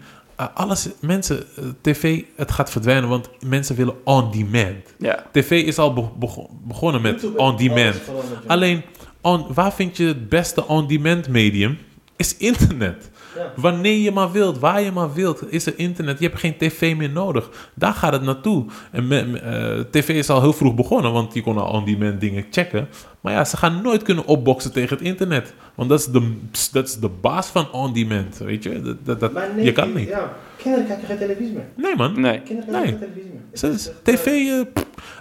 alles, 0.54 0.88
mensen, 1.00 1.44
tv, 1.80 2.22
het 2.36 2.50
gaat 2.50 2.70
verdwijnen, 2.70 3.08
want 3.08 3.30
mensen 3.46 3.76
willen 3.76 3.94
on 4.04 4.30
demand. 4.30 4.94
Ja. 4.98 5.24
TV 5.32 5.50
is 5.50 5.78
al 5.78 5.92
be- 5.92 6.08
bego- 6.18 6.50
begonnen 6.64 7.02
met 7.02 7.20
YouTube 7.20 7.38
on 7.38 7.56
heeft 7.56 7.70
alles 7.70 7.74
demand. 7.74 7.96
veranderd, 8.04 8.40
joh. 8.42 8.50
Alleen, 8.50 8.82
on, 9.20 9.46
waar 9.54 9.72
vind 9.72 9.96
je 9.96 10.06
het 10.06 10.28
beste 10.28 10.66
on 10.66 10.86
demand 10.86 11.28
medium? 11.28 11.78
Is 12.16 12.36
internet. 12.36 13.10
Ja. 13.40 13.52
Wanneer 13.56 13.96
je 13.98 14.10
maar 14.10 14.30
wilt, 14.32 14.58
waar 14.58 14.80
je 14.80 14.92
maar 14.92 15.12
wilt, 15.14 15.52
is 15.52 15.66
er 15.66 15.72
internet. 15.76 16.18
Je 16.18 16.26
hebt 16.26 16.38
geen 16.40 16.56
tv 16.56 16.96
meer 16.96 17.10
nodig. 17.10 17.70
Daar 17.74 17.94
gaat 17.94 18.12
het 18.12 18.22
naartoe. 18.22 18.64
En 18.90 19.08
me- 19.08 19.38
eh, 19.38 19.84
tv 19.90 20.08
is 20.08 20.30
al 20.30 20.40
heel 20.40 20.52
vroeg 20.52 20.74
begonnen, 20.74 21.12
want 21.12 21.34
je 21.34 21.42
kon 21.42 21.58
al 21.58 21.72
on-demand 21.72 22.20
dingen 22.20 22.44
checken. 22.50 22.88
Maar 23.20 23.32
ja, 23.32 23.44
ze 23.44 23.56
gaan 23.56 23.82
nooit 23.82 24.02
kunnen 24.02 24.26
opboksen 24.26 24.72
tegen 24.72 24.96
het 24.96 25.06
internet. 25.06 25.54
Want 25.74 25.88
dat 25.88 25.98
is 25.98 26.06
de, 26.06 26.36
dat 26.72 26.88
is 26.88 26.96
de 26.96 27.08
baas 27.20 27.46
van 27.46 27.72
on-demand, 27.72 28.38
weet 28.38 28.62
je. 28.62 28.96
Dat, 29.04 29.20
dat, 29.20 29.32
je 29.62 29.72
kan 29.72 29.92
niet. 29.94 30.08
Ja, 30.08 30.32
kinderen 30.62 30.86
kijken 30.86 31.06
geen 31.06 31.18
televisie 31.18 31.52
meer. 31.54 31.68
Nee 31.76 31.96
man, 31.96 32.20
Nee. 32.20 32.40
Kinderen 32.42 32.72
Nee. 32.72 32.82
kijken 32.82 32.98
geen 32.98 33.08
televisie 33.08 33.32
meer. 33.32 33.42
Het 33.50 33.62
is 33.62 33.90
TV, 34.02 34.26
eh, 34.26 34.58
eh, 34.60 34.66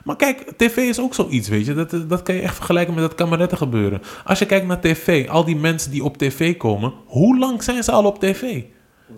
maar 0.04 0.16
kijk, 0.16 0.52
tv 0.58 0.78
is 0.78 1.00
ook 1.00 1.14
zoiets, 1.14 1.48
weet 1.50 1.66
je. 1.66 1.74
Dat, 1.74 1.96
dat 2.08 2.24
kan 2.24 2.36
je 2.36 2.42
echt 2.42 2.56
vergelijken 2.56 2.94
met 2.94 3.04
dat 3.04 3.16
kameretten 3.16 3.58
gebeuren. 3.58 4.02
Als 4.26 4.40
je 4.40 4.46
kijkt 4.46 4.68
naar 4.68 4.80
tv, 4.82 5.30
al 5.30 5.46
die 5.46 5.56
mensen 5.56 5.92
die 5.92 6.04
op 6.04 6.18
tv 6.18 6.58
komen, 6.58 6.94
hoe 7.06 7.38
lang 7.38 7.64
zijn 7.64 7.84
ze 7.84 7.92
al 7.92 8.06
op 8.06 8.20
tv? 8.20 8.62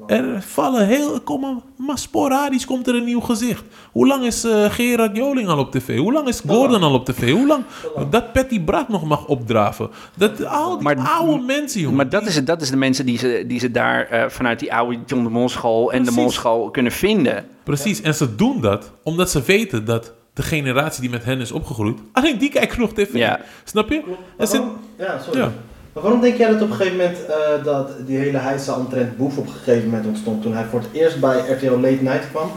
Er 0.08 0.42
vallen 0.42 0.88
heel, 0.88 1.20
komen, 1.22 1.62
maar 1.78 1.98
sporadisch 1.98 2.66
komt 2.66 2.88
er 2.88 2.96
een 2.96 3.04
nieuw 3.04 3.20
gezicht. 3.20 3.64
Hoe 3.92 4.08
lang 4.08 4.24
is 4.26 4.44
eh, 4.44 4.72
Gerard 4.72 5.16
Joling 5.16 5.48
al 5.48 5.58
op 5.60 5.72
tv? 5.72 5.98
Hoe 5.98 6.12
lang 6.14 6.28
is 6.28 6.42
Gordon 6.48 6.84
al 6.84 6.94
op 6.94 7.06
tv? 7.06 7.32
Hoe 7.32 7.48
lang 7.48 7.64
dat 8.10 8.34
Patty 8.34 8.64
Bart 8.64 8.88
nog 8.90 9.04
mag 9.04 9.26
opdraven? 9.28 9.90
Dat, 10.18 10.46
al 10.46 10.74
die 10.78 10.84
Maar- 10.84 11.10
oude 11.20 11.44
mensen, 11.44 11.82
jongen. 11.82 11.96
Maar 11.98 12.10
dat 12.10 12.26
is, 12.26 12.36
het, 12.36 12.48
dat 12.48 12.62
is 12.62 12.70
de 12.70 12.78
mensen 12.78 13.06
die 13.06 13.18
ze, 13.18 13.44
die 13.48 13.60
ze 13.60 13.72
daar 13.72 14.06
eh, 14.08 14.30
vanuit 14.30 14.60
die 14.60 14.74
oude 14.74 15.00
John 15.06 15.24
de 15.24 15.30
Mol 15.30 15.50
school 15.50 15.92
en 15.92 16.04
de. 16.04 16.12
Mol 16.12 16.32
school 16.32 16.70
kunnen 16.70 16.92
vinden. 16.92 17.46
Precies, 17.64 18.02
en 18.02 18.16
ze 18.16 18.36
doen 18.36 18.62
dat 18.62 18.92
omdat 19.04 19.30
ze 19.30 19.42
weten 19.42 19.86
dat 19.86 20.14
de 20.34 20.42
generatie 20.42 21.02
die 21.02 21.10
met 21.10 21.24
hen 21.26 21.40
is 21.40 21.52
opgegroeid, 21.52 21.98
alleen 22.12 22.38
die 22.38 22.50
kijken 22.50 22.80
nog 22.80 22.94
tv. 22.94 23.14
Ja. 23.14 23.40
Snap 23.64 23.90
je? 23.90 24.02
Klopt. 24.04 24.20
Er 24.38 24.48
waarom- 24.48 24.78
Ja, 24.98 25.20
sorry. 25.24 25.40
Ja. 25.40 25.52
Maar 25.94 26.04
waarom 26.04 26.22
denk 26.22 26.38
jij 26.38 26.50
dat 26.52 26.62
op 26.62 26.70
een 26.70 26.76
gegeven 26.76 26.98
moment 26.98 27.26
eh, 27.26 27.64
dat 27.64 27.90
die 28.06 28.18
hele 28.18 28.38
heisa 28.38 28.74
omtrent 28.76 29.18
Boef 29.18 29.38
op 29.38 29.46
een 29.48 29.52
gegeven 29.54 29.86
moment 29.90 30.08
ontstond? 30.08 30.42
Toen 30.42 30.54
hij 30.54 30.66
voor 30.70 30.80
het 30.80 30.90
eerst 30.92 31.20
bij 31.20 31.38
RTL 31.40 31.72
Late 31.72 31.98
Night 32.02 32.30
kwam. 32.30 32.52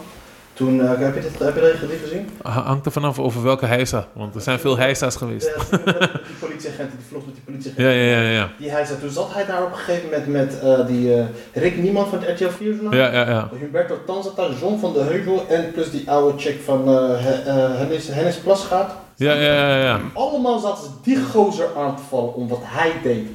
Toen, 0.52 0.80
eh, 0.80 0.88
heb 0.98 1.14
je 1.14 1.20
dit, 1.20 1.38
heb 1.38 1.54
je 1.54 1.86
dit 1.88 1.98
gezien? 2.02 2.28
Ha- 2.42 2.62
Hangt 2.62 2.86
er 2.86 2.92
vanaf 2.92 3.18
over 3.18 3.42
welke 3.42 3.66
heisa. 3.66 4.06
Want 4.12 4.34
er 4.34 4.40
zijn 4.40 4.58
veel 4.58 4.78
heisa's 4.78 5.16
geweest. 5.16 5.46
Ja, 5.70 5.76
die 5.80 6.36
politieagenten, 6.40 6.96
die 6.98 7.06
vlog 7.08 7.26
met 7.26 7.34
die 7.34 7.42
politieagenten. 7.44 7.94
Ja, 7.94 8.16
ja, 8.16 8.20
ja, 8.22 8.30
ja. 8.30 8.48
Die 8.58 8.70
heisa, 8.70 8.94
toen 9.00 9.10
zat 9.10 9.34
hij 9.34 9.46
daar 9.46 9.62
op 9.62 9.70
een 9.72 9.78
gegeven 9.78 10.04
moment 10.10 10.26
met 10.26 10.60
eh, 10.60 10.86
die 10.86 11.22
Rick 11.52 11.76
Niemand 11.76 12.08
van 12.08 12.18
het 12.22 12.40
RTL 12.40 12.48
4 12.56 12.68
journaal. 12.74 12.94
Ja, 12.94 13.12
ja, 13.12 13.28
ja. 13.28 13.48
Humberto 13.60 13.98
Tan 14.06 14.22
zat 14.22 14.36
daar, 14.36 14.50
John 14.60 14.78
van 14.80 14.92
de 14.92 15.00
Heuvel 15.00 15.44
en 15.48 15.72
plus 15.72 15.90
die 15.90 16.10
oude 16.10 16.38
chick 16.38 16.60
van 16.64 16.88
He- 16.88 17.50
Hennis, 17.76 18.08
Hennis 18.08 18.36
Plasgaard. 18.36 18.90
Ja, 19.16 19.32
ja, 19.32 19.68
ja, 19.68 19.78
ja. 19.82 20.00
Allemaal 20.14 20.58
zaten 20.58 20.84
ze 20.84 20.90
die 21.02 21.22
gozer 21.32 21.68
aan 21.76 21.96
te 21.96 22.02
vallen 22.08 22.34
om 22.34 22.48
wat 22.48 22.60
hij 22.62 22.92
deed. 23.02 23.26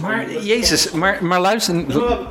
Maar 0.00 0.42
jezus, 0.42 0.90
maar, 0.90 1.24
maar 1.24 1.40
luister, 1.40 1.84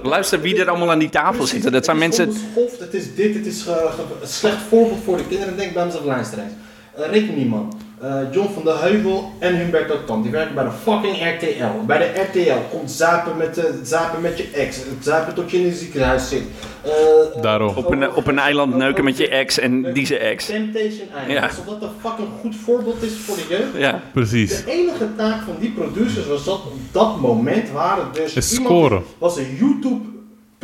luister 0.04 0.42
wie 0.42 0.60
er 0.60 0.70
allemaal 0.70 0.92
aan 0.92 1.00
die 1.00 1.10
tafel 1.10 1.46
zitten. 1.46 1.72
Dat 1.72 1.86
zijn 1.86 2.02
het 2.02 2.12
is 2.12 2.18
mensen... 2.18 2.42
het 2.80 2.94
is 2.94 3.16
dit, 3.16 3.36
het 3.36 3.46
is 3.46 3.62
ge- 3.62 4.04
een 4.22 4.28
slecht 4.28 4.62
voorbeeld 4.70 5.00
voor 5.04 5.18
de 5.18 5.28
kinderen. 5.28 5.58
Denk 5.58 5.74
bij 5.74 5.86
mezelf 5.86 6.04
lijnstreeks. 6.04 6.52
Uh, 7.00 7.06
Rick 7.12 7.36
Nieman, 7.36 7.74
eh, 8.04 8.16
John 8.32 8.54
van 8.54 8.64
de 8.64 8.78
Heuvel 8.80 9.32
en 9.39 9.56
Humberto 9.56 10.04
Tan. 10.06 10.22
Die 10.22 10.32
werken 10.32 10.56
bij 10.56 10.64
de 10.64 10.72
fucking 10.84 11.16
RTL. 11.36 11.86
Bij 11.86 11.97
de 11.97 12.22
RTL 12.22 12.76
komt 12.78 12.91
zapen 12.91 13.38
met, 13.38 13.56
de 13.56 13.80
zapen 13.84 14.22
met 14.22 14.38
je 14.38 14.49
ex. 14.54 14.76
Het 14.78 14.86
zapen 15.01 15.34
tot 15.34 15.51
je 15.51 15.58
in 15.58 15.66
het 15.66 15.78
ziekenhuis 15.78 16.30
zit. 16.30 16.43
Eh, 16.82 17.41
Daarom. 17.41 17.76
Op 17.76 17.91
een, 17.91 18.14
op 18.14 18.28
een 18.28 18.39
eiland 18.39 18.76
neuken 18.76 19.04
met 19.04 19.18
je 19.18 19.28
ex 19.28 19.60
en 19.60 19.93
die 19.93 20.06
zijn 20.06 20.20
ex. 20.20 20.45
Temptation 20.45 21.08
Island. 21.08 21.32
Ja. 21.32 21.41
Alsof 21.47 21.66
dat 21.66 21.82
een 21.82 21.89
fucking 22.01 22.28
goed 22.41 22.56
voorbeeld 22.56 23.04
is 23.04 23.14
voor 23.18 23.36
de 23.36 23.45
jeugd. 23.49 23.78
Ja. 23.78 24.01
Precies. 24.14 24.64
De 24.66 24.72
enige 24.72 25.16
taak 25.18 25.41
van 25.41 25.56
die 25.60 25.72
producers 25.72 26.28
was 26.28 26.43
dat 26.43 26.56
op 26.56 26.74
dat 26.91 27.20
moment 27.20 27.72
waren 27.72 28.06
dus 28.14 28.34
Is 28.34 28.51
iemand 28.54 28.70
scoren. 28.70 29.04
was 29.18 29.38
een 29.38 29.56
YouTube 29.60 30.12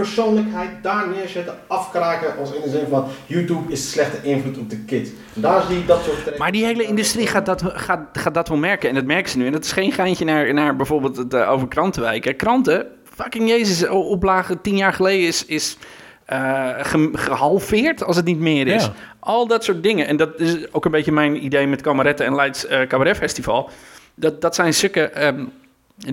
persoonlijkheid 0.04 0.70
daar 0.82 1.08
neerzetten, 1.10 1.56
afkraken 1.68 2.38
als 2.38 2.54
in 2.54 2.62
de 2.62 2.70
zin 2.70 2.88
van 2.90 3.06
YouTube 3.26 3.72
is 3.72 3.92
slechte 3.92 4.28
invloed 4.28 4.58
op 4.58 4.70
de 4.70 4.78
kids. 4.80 5.10
Daar 5.34 5.62
zie 5.68 5.78
je 5.78 5.86
dat 5.86 6.04
soort 6.04 6.22
trends. 6.24 6.40
Maar 6.40 6.52
die 6.52 6.66
hele 6.66 6.84
industrie 6.84 7.28
gaat 7.28 7.46
dat, 7.46 7.62
gaat, 7.66 8.00
gaat 8.14 8.34
dat 8.34 8.48
wel 8.48 8.58
merken. 8.58 8.90
En 8.90 8.96
dat 8.96 9.06
merken 9.06 9.32
ze 9.32 9.38
nu. 9.38 9.46
En 9.46 9.52
dat 9.52 9.64
is 9.64 9.72
geen 9.72 9.92
geintje 9.92 10.26
naar, 10.26 10.54
naar 10.54 10.76
bijvoorbeeld 10.76 11.18
het 11.18 11.34
eh, 11.34 11.52
over 11.52 11.68
krantenwijken. 11.68 12.36
Kranten, 12.36 12.86
fucking 13.14 13.50
jezus, 13.50 13.88
o- 13.88 14.00
oplage 14.00 14.62
tien 14.62 14.78
jaar 14.78 14.94
geleden 14.94 15.28
is, 15.28 15.46
is 15.46 15.78
eh, 16.26 16.70
ge- 16.80 17.10
gehalveerd 17.14 18.04
als 18.04 18.16
het 18.16 18.26
niet 18.26 18.40
meer 18.40 18.68
is. 18.68 18.84
Ja. 18.84 18.94
Al 19.20 19.48
dat 19.48 19.64
soort 19.64 19.84
dingen. 19.84 20.08
En 20.08 20.18
dat 20.18 20.40
is 20.40 20.74
ook 20.74 20.86
een 20.86 20.92
beetje 20.92 21.12
mijn 21.12 21.46
idee 21.46 21.68
met 21.68 21.82
Kameretten 21.82 22.26
en 22.26 22.36
Leids 22.36 22.66
eh 22.66 22.82
Cabaret 22.88 23.18
Festival. 23.18 23.70
Dat, 24.16 24.42
dat 24.42 24.56
zijn 24.56 24.74
stukke 24.74 25.02
ehm, 25.10 25.44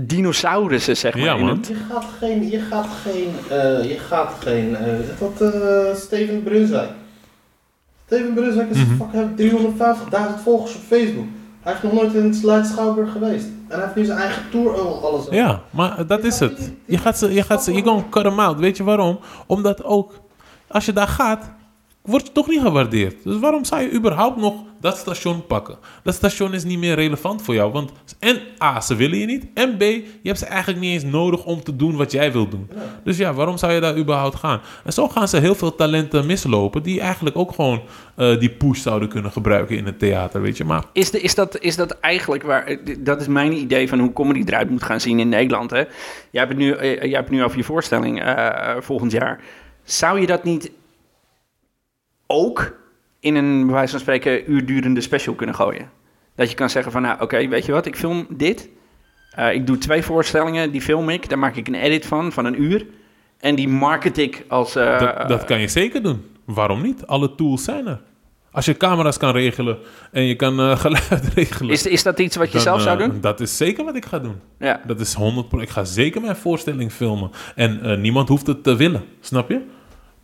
dinosaurussen, 0.03 0.97
zeg 0.97 1.14
maar. 1.14 1.24
Ja, 1.24 1.34
in 1.34 1.45
man. 1.45 1.57
het- 1.57 1.66
Je 1.66 1.74
gaat 1.91 2.05
geen, 2.18 2.51
je 2.51 2.59
gaat 2.61 2.89
geen, 3.03 3.34
eh, 3.51 3.84
je 3.91 3.99
gaat 3.99 4.32
geen, 4.41 4.76
eh, 4.76 4.87
wat 5.18 5.53
eh 5.53 5.95
Steven 5.95 6.43
Brunswijk. 6.43 6.91
Steven 8.07 8.34
Brunswijk 8.34 8.70
is 8.70 8.76
hij 8.76 9.20
heeft 9.20 9.37
350.000 9.37 10.41
volgers 10.43 10.74
op 10.74 10.80
Facebook. 10.87 11.24
Hij 11.61 11.72
heeft 11.72 11.84
nog 11.84 11.93
nooit 12.03 12.14
in 12.14 12.24
het 12.24 12.43
Leid 12.43 12.66
Schouwburg 12.66 13.12
geweest. 13.12 13.45
En 13.68 13.74
hij 13.76 13.80
heeft 13.80 13.95
nu 13.97 14.05
zijn 14.05 14.18
eigen 14.18 14.43
tour 14.51 14.74
al- 14.80 15.05
alles. 15.11 15.24
Ja, 15.30 15.61
maar 15.70 16.07
dat 16.07 16.24
is 16.24 16.39
het. 16.39 16.72
Je 16.84 16.99
gaat 16.99 17.18
ze, 17.18 17.32
je 17.32 17.43
gaat 17.43 17.64
ze, 17.64 17.72
je 17.72 17.78
gewoon 17.82 18.09
cut 18.11 18.22
them 18.22 18.41
out. 18.41 18.59
Weet 18.59 18.76
je 18.76 18.84
waarom? 18.84 19.18
Omdat 19.47 19.84
ook, 19.84 20.12
als 20.68 20.87
je 20.87 20.93
daar 20.93 21.09
gaat, 21.09 21.51
word 22.07 22.27
je 22.27 22.33
toch 22.33 22.49
niet 22.49 22.61
gewaardeerd. 22.61 23.15
Dus 23.25 23.39
waarom 23.39 23.65
zou 23.65 23.83
je 23.83 23.93
überhaupt 23.93 24.37
nog 24.37 24.55
dat 24.81 24.97
station 24.97 25.47
pakken? 25.47 25.77
Dat 26.03 26.15
station 26.15 26.55
is 26.55 26.65
niet 26.65 26.79
meer 26.79 26.95
relevant 26.95 27.43
voor 27.43 27.55
jou. 27.55 27.73
Want 27.73 27.93
en 28.19 28.41
A, 28.63 28.81
ze 28.81 28.95
willen 28.95 29.19
je 29.19 29.27
niet. 29.27 29.47
En 29.55 29.77
B, 29.77 29.81
je 29.81 30.03
hebt 30.23 30.39
ze 30.39 30.47
eigenlijk 30.47 30.81
niet 30.81 30.93
eens 30.93 31.13
nodig 31.13 31.45
om 31.45 31.63
te 31.63 31.77
doen 31.77 31.97
wat 31.97 32.13
jij 32.13 32.33
wilt 32.33 32.51
doen. 32.51 32.71
Dus 33.05 33.17
ja, 33.17 33.33
waarom 33.35 33.57
zou 33.57 33.73
je 33.73 33.81
daar 33.81 33.97
überhaupt 33.97 34.35
gaan? 34.37 34.61
En 34.85 34.93
zo 34.93 35.09
gaan 35.09 35.29
ze 35.29 35.37
heel 35.39 35.55
veel 35.55 35.75
talenten 35.75 36.27
mislopen 36.27 36.83
die 36.83 37.01
eigenlijk 37.01 37.37
ook 37.37 37.53
gewoon 37.55 37.83
eh, 38.15 38.39
die 38.39 38.51
push 38.51 38.81
zouden 38.81 39.09
kunnen 39.09 39.33
gebruiken 39.33 39.77
in 39.77 39.87
het 39.87 39.99
theater, 39.99 40.41
weet 40.43 40.57
je. 40.57 40.65
Maar 40.65 40.85
Is, 40.93 41.11
de, 41.11 41.21
is, 41.21 41.35
dat, 41.35 41.59
is 41.61 41.77
dat 41.77 41.91
eigenlijk 42.01 42.43
waar... 42.43 42.65
eh, 42.67 42.97
Dat 42.99 43.21
is 43.21 43.27
mijn 43.27 43.53
idee 43.53 43.89
van 43.89 43.99
hoe 43.99 44.13
comedy 44.13 44.43
eruit 44.47 44.71
moet 44.71 44.83
gaan 44.83 45.01
zien 45.01 45.19
in 45.19 45.29
Nederland. 45.29 45.71
Hè? 45.71 45.79
Jij, 45.79 45.87
hebt 46.31 46.49
het 46.49 46.59
nu, 46.59 46.71
eh, 46.73 47.03
jij 47.03 47.19
hebt 47.19 47.31
nu 47.31 47.45
over 47.45 47.57
je 47.59 47.65
voorstelling 47.65 48.23
volgend 48.81 49.13
jaar. 49.13 49.41
Zou 49.85 50.21
je 50.21 50.27
dat 50.27 50.45
niet 50.45 50.71
ook 52.27 52.77
in 53.20 53.35
een, 53.35 53.64
bij 53.64 53.74
wijze 53.74 53.91
van 53.91 54.01
spreken, 54.01 54.51
uurdurende 54.51 55.01
special 55.01 55.35
kunnen 55.35 55.55
gooien? 55.55 55.91
Dat 56.35 56.51
je 56.51 56.57
kan 56.57 56.70
zeggen 56.70 56.93
van, 56.93 57.03
nou 57.03 57.20
oké, 57.20 57.49
weet 57.49 57.66
je 57.66 57.72
wat, 57.72 57.87
ik 57.87 57.97
film 57.97 58.27
dit. 58.31 58.68
Eh, 59.31 59.53
ik 59.55 59.66
doe 59.66 59.79
twee 59.79 60.03
voorstellingen, 60.03 60.70
die 60.70 60.81
film 60.81 61.09
ik. 61.09 61.29
Daar 61.29 61.39
maak 61.39 61.57
ik 61.57 61.68
een 61.68 61.74
edit 61.74 62.07
van, 62.07 62.33
van 62.33 62.45
een 62.45 62.62
uur. 62.62 62.87
En 63.39 63.55
die 63.55 63.68
market 63.68 64.18
ik 64.18 64.45
als... 64.49 64.77
eh, 64.77 64.99
Dat, 65.01 65.29
dat 65.29 65.45
kan 65.45 65.61
je 65.61 65.68
zeker 65.68 66.03
doen. 66.03 66.24
Waarom 66.45 66.83
niet? 66.83 67.07
Alle 67.07 67.35
tools 67.35 67.64
zijn 67.64 67.87
er. 67.87 68.01
Als 68.51 68.64
je 68.64 68.77
camera's 68.77 69.16
kan 69.18 69.33
regelen 69.33 69.79
en 70.12 70.22
je 70.22 70.35
kan 70.37 70.61
eh, 70.61 70.79
geluid 70.85 71.29
regelen. 71.35 71.72
is, 71.72 71.87
is 71.87 72.03
dat 72.03 72.18
iets 72.18 72.37
wat 72.37 72.47
je 72.47 72.53
dan, 72.53 72.62
zelf 72.62 72.83
zou 72.83 72.99
doen? 72.99 73.20
Dat 73.20 73.41
is 73.41 73.57
zeker 73.57 73.85
wat 73.85 73.97
ik 73.97 74.05
ga 74.05 74.18
doen. 74.18 74.41
Ja. 74.59 74.81
Dat 74.87 75.01
is 75.01 75.14
100 75.14 75.53
Ik 75.53 75.68
ga 75.68 75.85
zeker 75.85 76.20
mijn 76.20 76.37
voorstelling 76.37 76.93
filmen. 76.93 77.31
En 77.55 78.01
niemand 78.01 78.29
hoeft 78.29 78.47
het 78.47 78.62
te 78.62 78.77
willen. 78.77 79.05
Snap 79.20 79.51
je? 79.51 79.61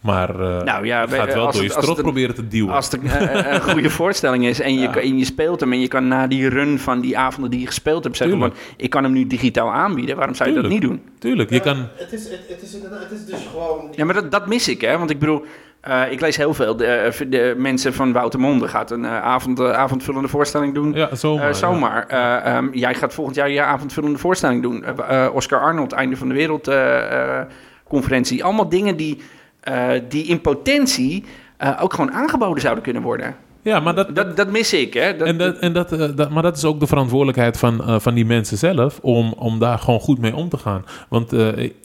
Maar 0.02 0.28
eh 0.40 0.62
Nou 0.62 0.86
ja, 0.86 1.00
je 1.02 1.08
gaat 1.08 1.26
we- 1.26 1.32
wel 1.34 1.46
als 1.46 1.54
door 1.54 1.64
je 1.64 1.70
het- 1.70 1.78
strot 1.78 1.96
het 1.96 2.04
proberen 2.04 2.34
te 2.34 2.48
duwen. 2.48 2.74
Als 2.74 2.90
het 2.90 3.02
een, 3.02 3.10
eh, 3.10 3.52
een 3.52 3.60
goede 3.60 3.90
voorstelling 4.00 4.46
is 4.46 4.60
en 4.60 4.74
je, 4.74 4.80
Ja. 4.80 4.90
kan- 4.90 5.02
en 5.02 5.18
je 5.18 5.24
speelt 5.24 5.60
hem 5.60 5.72
en 5.72 5.80
je 5.80 5.88
kan 5.88 6.08
na 6.08 6.26
die 6.26 6.48
run 6.48 6.78
van 6.78 7.00
die 7.00 7.18
avonden 7.18 7.50
die 7.50 7.60
je 7.60 7.66
gespeeld 7.66 8.04
hebt 8.04 8.16
zeggen: 8.16 8.38
van, 8.38 8.52
ik 8.76 8.90
kan 8.90 9.02
hem 9.02 9.12
nu 9.12 9.26
digitaal 9.26 9.72
aanbieden, 9.72 10.16
waarom 10.16 10.34
zou 10.34 10.48
je 10.54 10.60
dat 10.60 10.70
niet 10.70 10.80
doen? 10.82 11.02
Tuurlijk, 11.18 11.48
je 11.50 11.54
Ja, 11.56 11.60
kan... 11.62 11.76
Het 11.94 12.12
is, 12.12 12.24
het, 12.28 12.40
het, 12.48 12.62
is 12.62 12.72
het 12.72 13.10
is 13.12 13.24
dus 13.26 13.46
gewoon... 13.50 13.88
Ja, 13.96 14.04
maar 14.04 14.14
dat, 14.14 14.30
dat 14.30 14.46
mis 14.46 14.68
ik, 14.68 14.80
hè? 14.80 14.98
Want 14.98 15.10
ik 15.10 15.18
bedoel, 15.18 15.44
Eh, 15.82 16.02
ik 16.10 16.20
lees 16.20 16.36
heel 16.36 16.54
veel. 16.54 16.76
De, 16.76 17.10
de 17.28 17.54
mensen 17.56 17.94
van 17.94 18.12
Woutermonde 18.12 18.68
gaat 18.68 18.90
een 18.90 19.04
eh, 19.04 19.22
avond, 19.22 19.60
eh, 19.60 19.70
avondvullende 19.72 20.28
voorstelling 20.28 20.74
doen. 20.74 20.92
Ja, 20.92 21.14
zomaar. 21.14 21.42
Eh, 21.42 21.48
ja. 21.48 21.52
zomaar. 21.54 22.06
Eh, 22.06 22.54
ehm, 22.56 22.68
jij 22.72 22.94
gaat 22.94 23.14
volgend 23.14 23.36
jaar 23.36 23.50
je 23.50 23.62
avondvullende 23.62 24.18
voorstelling 24.18 24.62
doen. 24.62 24.84
Eh, 24.84 25.24
eh, 25.24 25.34
Oscar 25.34 25.60
Arnold, 25.60 25.92
Einde 25.92 26.16
van 26.16 26.28
de 26.28 26.34
Wereld 26.34 26.68
eh, 26.68 27.38
eh, 27.38 27.46
conferentie. 27.88 28.44
Allemaal 28.44 28.68
dingen 28.68 28.96
die, 28.96 29.20
eh, 29.62 29.90
die 30.08 30.24
in 30.24 30.40
potentie 30.40 31.24
eh, 31.56 31.78
ook 31.80 31.94
gewoon 31.94 32.12
aangeboden 32.12 32.60
zouden 32.60 32.84
kunnen 32.84 33.02
worden. 33.02 33.36
Ja, 33.62 33.80
maar 33.80 33.94
dat, 33.94 34.14
Dat, 34.14 34.36
dat 34.36 34.50
mis 34.50 34.72
ik, 34.72 34.94
hè. 34.94 35.16
Dat, 35.16 35.28
en 35.28 35.38
dat, 35.38 35.58
en 35.58 35.72
dat, 35.72 35.92
eh, 35.92 36.08
dat, 36.14 36.30
maar 36.30 36.42
dat 36.42 36.56
is 36.56 36.64
ook 36.64 36.80
de 36.80 36.86
verantwoordelijkheid 36.86 37.58
van, 37.58 38.00
van 38.00 38.14
die 38.14 38.24
mensen 38.24 38.58
zelf 38.58 38.98
om, 39.02 39.32
om 39.32 39.58
daar 39.58 39.78
gewoon 39.78 40.00
goed 40.00 40.18
mee 40.18 40.36
om 40.36 40.48
te 40.48 40.58
gaan. 40.58 40.84
Want 41.08 41.32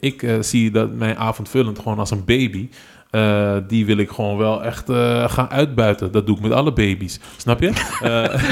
ik, 0.00 0.36
zie 0.40 0.70
dat 0.70 0.92
mijn 0.92 1.16
avondvullend 1.16 1.78
gewoon 1.78 1.98
als 1.98 2.10
een 2.10 2.24
baby. 2.24 2.68
Eh, 3.10 3.56
die 3.68 3.86
wil 3.86 3.96
ik 3.96 4.10
gewoon 4.10 4.36
wel 4.36 4.64
echt 4.64 4.88
eh, 4.88 5.30
gaan 5.30 5.50
uitbuiten. 5.50 6.12
Dat 6.12 6.26
doe 6.26 6.36
ik 6.36 6.42
met 6.42 6.52
alle 6.52 6.72
baby's. 6.72 7.20
Snap 7.36 7.60
je? 7.60 7.72
Eh, 8.02 8.42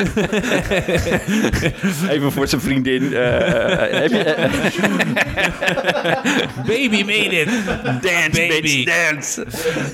Even 2.10 2.32
voor 2.32 2.48
zijn 2.48 2.60
vriendin. 2.60 3.02
heb 3.12 4.10
je, 4.10 4.34
baby 6.66 7.02
made 7.04 7.40
it! 7.40 7.48
dance, 8.02 8.30
Baby. 8.32 8.60
bitch, 8.60 8.84
dance. 8.84 9.46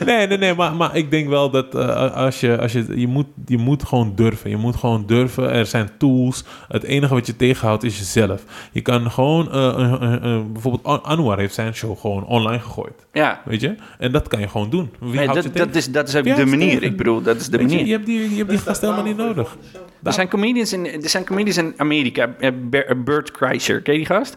Nee, 0.05 0.27
nee, 0.27 0.39
nee, 0.39 0.55
maar, 0.55 0.75
maar 0.75 0.97
ik 0.97 1.11
denk 1.11 1.29
wel 1.29 1.51
dat 1.51 1.75
als 2.15 2.41
je, 2.41 2.59
als 2.59 2.73
je, 2.73 2.87
je, 2.95 3.07
moet, 3.09 3.27
je 3.47 3.59
moet 3.59 3.85
gewoon 3.85 4.13
durven. 4.15 4.51
Je 4.51 4.57
moet 4.57 4.77
gewoon 4.77 5.07
durven. 5.07 5.51
Er 5.53 5.67
zijn 5.67 5.91
tools. 5.99 6.45
Het 6.69 6.83
enige 6.83 7.15
wat 7.15 7.27
je 7.27 7.37
tegenhoudt 7.37 7.83
is 7.85 7.99
jezelf. 7.99 8.43
Je 8.73 8.81
kan 8.81 9.11
gewoon, 9.11 9.45
bijvoorbeeld 10.53 10.85
An- 10.85 11.03
Anwar 11.05 11.39
heeft 11.39 11.55
zijn 11.55 11.75
show 11.75 11.99
gewoon 11.99 12.25
online 12.27 12.61
gegooid. 12.63 13.07
Ja, 13.13 13.41
Weet 13.45 13.61
je? 13.61 13.75
En 13.99 14.13
dat 14.13 14.29
kan 14.29 14.41
je 14.41 14.49
gewoon 14.53 14.71
doen. 14.71 14.91
Wie 15.01 15.15
nee, 15.15 15.27
dat, 15.27 15.47
dat, 15.53 15.75
is, 15.75 15.91
dat 15.91 16.09
is 16.09 16.17
ook 16.17 16.25
Ja, 16.25 16.35
de 16.37 16.47
manier. 16.47 16.69
tegen. 16.71 16.83
Ik 16.83 16.97
bedoel, 16.97 17.23
dat 17.23 17.37
is 17.41 17.47
de 17.49 17.57
Weet 17.57 17.67
manier. 17.69 17.87
je 17.87 17.93
hebt 17.93 18.07
die, 18.07 18.31
je 18.31 18.37
hebt 18.37 18.49
die 18.49 18.59
gast 18.59 18.81
helemaal 18.81 19.05
niet 19.05 19.17
nodig. 19.17 19.57
Er 20.03 20.13
zijn 20.13 20.29
comedians 20.29 20.73
in, 20.73 20.87
er 21.03 21.09
zijn 21.09 21.25
comedians 21.25 21.57
in 21.57 21.75
Amerika. 21.77 22.35
eh, 22.39 22.51
Ber- 22.63 23.03
Bert 23.05 23.31
Kreischer, 23.31 23.81
ken 23.83 23.93
je 23.93 23.99
die 23.99 24.09
gast? 24.09 24.37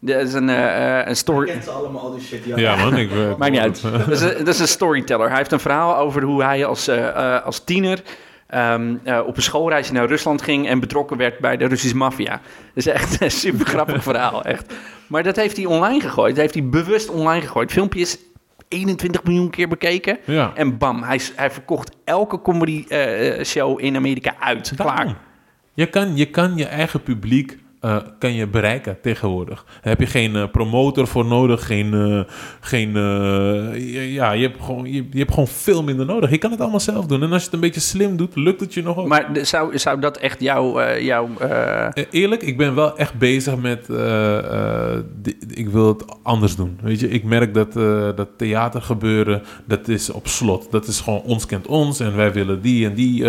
Dat 0.00 0.22
is 0.22 0.32
een, 0.32 0.48
eh, 0.48 1.00
eh, 1.00 1.06
een 1.08 1.16
story... 1.16 1.60
ze 1.64 1.70
allemaal 1.70 2.00
al 2.02 2.10
die 2.16 2.24
shit. 2.24 2.40
Ja, 2.56 2.76
man. 2.76 2.96
Ik, 2.96 3.10
eh, 3.10 3.34
Maakt 3.38 3.52
niet 3.52 3.60
uit. 3.60 3.82
Dat 4.06 4.08
is, 4.08 4.20
een, 4.20 4.34
dat 4.38 4.48
is 4.54 4.58
een 4.60 4.68
storyteller. 4.68 5.28
Hij 5.28 5.36
heeft 5.36 5.52
een 5.52 5.60
verhaal 5.60 5.96
over 5.96 6.22
hoe 6.22 6.42
hij 6.42 6.64
als, 6.64 6.88
eh, 6.88 7.08
eh, 7.08 7.44
als 7.44 7.64
tiener 7.64 8.02
ehm, 8.46 8.94
eh, 9.04 9.20
op 9.26 9.36
een 9.36 9.42
schoolreisje 9.42 9.92
naar 9.92 10.06
Rusland 10.06 10.42
ging 10.42 10.68
en 10.68 10.80
betrokken 10.80 11.16
werd 11.16 11.38
bij 11.38 11.56
de 11.56 11.66
Russische 11.66 11.96
maffia. 11.96 12.30
Dat 12.30 12.40
is 12.74 12.86
echt 12.86 13.20
een 13.20 13.30
super 13.46 13.66
grappig 13.66 14.02
verhaal, 14.02 14.44
echt. 14.44 14.74
Maar 15.06 15.22
dat 15.22 15.36
heeft 15.36 15.56
hij 15.56 15.66
online 15.66 16.00
gegooid. 16.00 16.30
Dat 16.34 16.40
heeft 16.42 16.54
hij 16.54 16.68
bewust 16.68 17.08
online 17.10 17.40
gegooid. 17.40 17.72
Filmpje 17.72 18.00
is 18.00 18.18
21 18.68 19.24
miljoen 19.24 19.50
keer 19.50 19.68
bekeken. 19.68 20.18
Ja. 20.24 20.52
En 20.54 20.78
bam, 20.78 21.02
hij, 21.02 21.20
hij 21.36 21.50
verkocht 21.50 21.96
elke 22.04 22.42
comedy 22.42 22.84
eh, 22.88 23.44
show 23.44 23.80
in 23.80 23.96
Amerika 23.96 24.34
uit. 24.40 24.76
Daarom. 24.76 24.94
Klaar. 24.96 25.16
Je 25.74 25.86
kan, 25.86 26.16
je 26.16 26.30
kan 26.30 26.56
je 26.56 26.66
eigen 26.66 27.02
publiek 27.02 27.58
eh, 27.86 27.96
kan 28.18 28.34
je 28.34 28.46
bereiken 28.46 29.00
tegenwoordig. 29.02 29.64
Daar 29.64 29.92
heb 29.92 30.00
je 30.00 30.06
geen 30.06 30.36
eh, 30.36 30.50
promotor 30.50 31.06
voor 31.06 31.24
nodig. 31.24 31.66
Geen, 31.66 31.94
eh, 31.94 32.20
geen, 32.60 32.92
ja, 34.12 34.32
je 34.32 34.42
hebt, 34.42 34.62
gewoon, 34.64 34.92
je, 34.92 35.06
je 35.10 35.18
hebt 35.18 35.30
gewoon 35.30 35.48
veel 35.48 35.82
minder 35.82 36.06
nodig. 36.06 36.30
Je 36.30 36.38
kan 36.38 36.50
het 36.50 36.60
allemaal 36.60 36.80
zelf 36.80 37.06
doen. 37.06 37.22
En 37.22 37.32
als 37.32 37.38
je 37.38 37.44
het 37.44 37.54
een 37.54 37.60
beetje 37.60 37.80
slim 37.80 38.16
doet, 38.16 38.36
lukt 38.36 38.60
het 38.60 38.74
je 38.74 38.82
nog 38.82 38.96
ook. 38.96 39.06
Maar 39.06 39.28
zou, 39.42 39.78
zou 39.78 40.00
dat 40.00 40.16
echt 40.16 40.40
jouw... 40.40 40.80
jouw 40.98 41.28
Eh, 41.38 42.04
Eerlijk, 42.10 42.42
ik 42.42 42.56
ben 42.56 42.74
wel 42.74 42.98
echt 42.98 43.14
bezig 43.18 43.56
met. 43.56 43.88
ik 45.48 45.68
wil 45.68 45.88
het 45.88 46.04
anders 46.22 46.56
doen. 46.56 46.78
Weet 46.82 47.00
je, 47.00 47.08
ik 47.08 47.24
merk 47.24 47.54
dat 47.54 47.72
dat 48.16 48.28
theatergebeuren. 48.36 49.42
dat 49.64 49.88
is 49.88 50.10
op 50.10 50.26
slot. 50.26 50.70
Dat 50.70 50.86
is 50.86 51.00
gewoon 51.00 51.22
ons 51.22 51.46
kent 51.46 51.66
ons. 51.66 52.00
en 52.00 52.16
wij 52.16 52.32
willen 52.32 52.60
die 52.60 52.86
en 52.86 52.94
die 52.94 53.24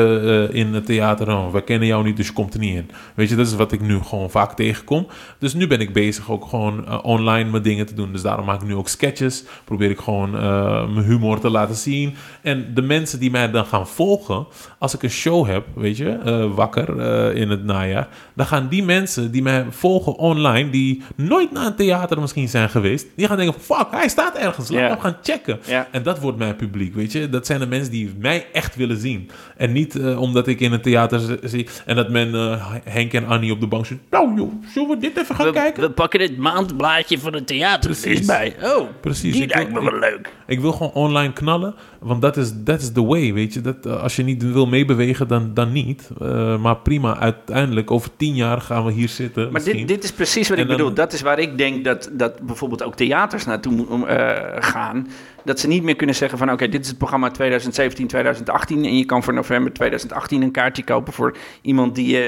in 0.51 0.74
het 0.74 0.86
theater. 0.86 1.28
Oh, 1.28 1.51
wij 1.51 1.64
kennen 1.64 1.88
jou 1.88 2.03
niet, 2.03 2.18
dus 2.18 2.28
je 2.28 2.34
komt 2.34 2.53
er 2.53 2.60
niet 2.60 2.76
in. 2.76 2.89
Weet 3.16 3.30
je, 3.30 3.36
dat 3.36 3.47
is 3.47 3.55
wat 3.55 3.72
ik 3.72 3.82
nu 3.82 3.99
gewoon 3.99 4.30
vaak 4.30 4.47
tegenkom. 4.56 5.08
Dus 5.39 5.54
nu 5.54 5.68
ben 5.68 5.80
ik 5.80 5.93
bezig 5.93 6.32
ook 6.32 6.45
gewoon 6.45 6.88
eh, 6.88 7.00
online 7.02 7.50
mijn 7.50 7.64
dingen 7.64 7.86
te 7.86 7.93
doen. 7.93 8.12
Dus 8.12 8.22
daarom 8.22 8.45
maak 8.45 8.62
ik 8.62 8.68
nu 8.68 8.76
ook 8.76 8.88
sketches. 8.89 9.43
Probeer 9.66 9.89
ik 9.89 10.00
gewoon 10.00 10.36
eh, 10.38 10.88
mijn 10.89 11.06
humor 11.06 11.39
te 11.39 11.50
laten 11.50 11.76
zien. 11.76 12.16
En 12.41 12.72
de 12.74 12.82
mensen 12.82 13.20
die 13.20 13.32
mij 13.32 13.52
dan 13.52 13.66
gaan 13.66 13.88
volgen. 13.88 14.45
als 14.80 14.93
ik 14.93 15.04
een 15.04 15.10
show 15.10 15.48
heb, 15.48 15.66
weet 15.76 15.98
je, 15.98 16.10
eh, 16.10 16.45
wakker 16.56 17.02
in 17.36 17.50
het 17.50 17.64
najaar. 17.64 18.08
dan 18.36 18.45
gaan 18.45 18.68
die 18.68 18.84
mensen 18.84 19.32
die 19.32 19.41
mij 19.41 19.66
volgen 19.70 20.16
online. 20.16 20.70
die 20.70 21.02
nooit 21.16 21.52
naar 21.52 21.66
een 21.66 21.76
theater 21.76 22.20
misschien 22.20 22.50
zijn 22.50 22.70
geweest. 22.70 23.08
die 23.16 23.28
gaan 23.28 23.38
denken: 23.38 23.62
fuck, 23.62 23.88
hij 23.91 24.08
staat 24.10 24.36
ergens. 24.38 24.70
Laat 24.70 24.80
Ja. 24.80 24.88
hem 24.88 25.00
gaan 25.00 25.18
checken. 25.24 25.60
En 25.91 26.04
dat 26.04 26.20
wordt 26.20 26.38
mijn 26.38 26.56
publiek, 26.56 26.93
weet 26.95 27.12
je. 27.12 27.30
Dat 27.30 27.45
zijn 27.45 27.60
de 27.60 27.68
mensen 27.68 27.91
die 27.91 28.14
mij 28.20 28.45
echt 28.54 28.76
willen 28.76 28.98
zien. 28.98 29.30
En 29.58 29.72
niet 29.72 30.00
omdat 30.00 30.48
ik 30.48 30.60
in 30.60 30.72
een 30.72 30.82
theater 30.82 31.38
zie. 31.43 31.68
en 31.86 31.95
dat 31.95 32.10
men 32.10 32.60
Henk 32.84 33.14
en 33.14 33.26
Annie 33.28 33.52
op 33.52 33.60
de 33.60 33.68
bank. 33.68 33.86
Nou 34.10 34.27
joh, 34.36 34.52
zullen 34.68 34.90
we 34.90 34.98
dit 34.98 35.18
even 35.18 35.36
gaan 35.36 35.52
kijken? 35.52 35.94
pakken 35.94 36.22
het 36.22 36.38
maandblaadje 36.38 37.20
van 37.20 37.34
het 37.34 37.48
theater 37.48 37.92
Precies. 37.92 38.26
bij. 38.26 38.56
Oh, 38.64 38.88
Precies. 39.02 39.34
die 39.34 39.44
Ik 39.44 39.56
lijkt 39.56 39.72
wil- 39.72 39.82
me 39.84 39.92
wel 39.92 40.00
leuk. 40.00 40.34
Ik 40.48 40.60
wil 40.60 40.72
gewoon 40.72 40.92
online 40.92 41.34
knallen, 41.34 41.76
want 42.00 42.22
dat 42.22 42.38
is 42.38 42.54
that 42.64 42.82
is 42.82 42.92
the 42.92 43.06
way, 43.06 43.34
weet 43.34 43.54
je. 43.54 43.62
Dat, 43.62 43.86
eh, 43.86 44.02
als 44.04 44.16
je 44.16 44.24
niet 44.24 44.52
wil 44.52 44.66
meebewegen, 44.68 45.28
dan, 45.28 45.54
dan 45.54 45.72
niet. 45.72 46.10
Eh, 46.22 46.58
maar 46.58 46.76
prima, 46.78 47.20
uiteindelijk 47.20 47.92
over 47.92 48.10
tien 48.18 48.36
jaar 48.36 48.62
gaan 48.62 48.86
we 48.86 48.92
hier 48.92 49.10
zitten. 49.10 49.44
Maar 49.44 49.52
misschien. 49.52 49.78
dit, 49.78 49.88
dit 49.88 50.04
is 50.04 50.12
precies 50.12 50.48
wat 50.50 50.58
En 50.58 50.64
ik 50.64 50.70
dan- 50.70 50.78
bedoel. 50.78 50.94
Dat 50.94 51.14
is 51.14 51.22
waar 51.22 51.40
ik 51.40 51.58
denk 51.58 51.84
dat, 51.86 52.10
dat 52.14 52.42
bijvoorbeeld 52.42 52.84
ook 52.84 52.96
theaters 52.96 53.46
naartoe 53.46 54.06
eh, 54.08 54.56
gaan. 54.60 55.08
Dat 55.46 55.60
ze 55.60 55.68
niet 55.68 55.84
meer 55.84 55.96
kunnen 55.96 56.16
zeggen 56.16 56.38
van... 56.38 56.52
oké, 56.52 56.68
dit 56.70 56.82
is 56.82 56.88
het 56.88 56.98
programma 56.98 57.30
2017, 57.30 58.08
2018... 58.08 58.86
en 58.86 58.98
je 58.98 59.06
kan 59.06 59.24
voor 59.24 59.34
november 59.34 59.74
2018 59.74 60.42
een 60.42 60.52
kaartje 60.52 60.84
kopen... 60.84 61.14
voor 61.14 61.36
iemand 61.62 61.96
die 61.96 62.08
je... 62.08 62.20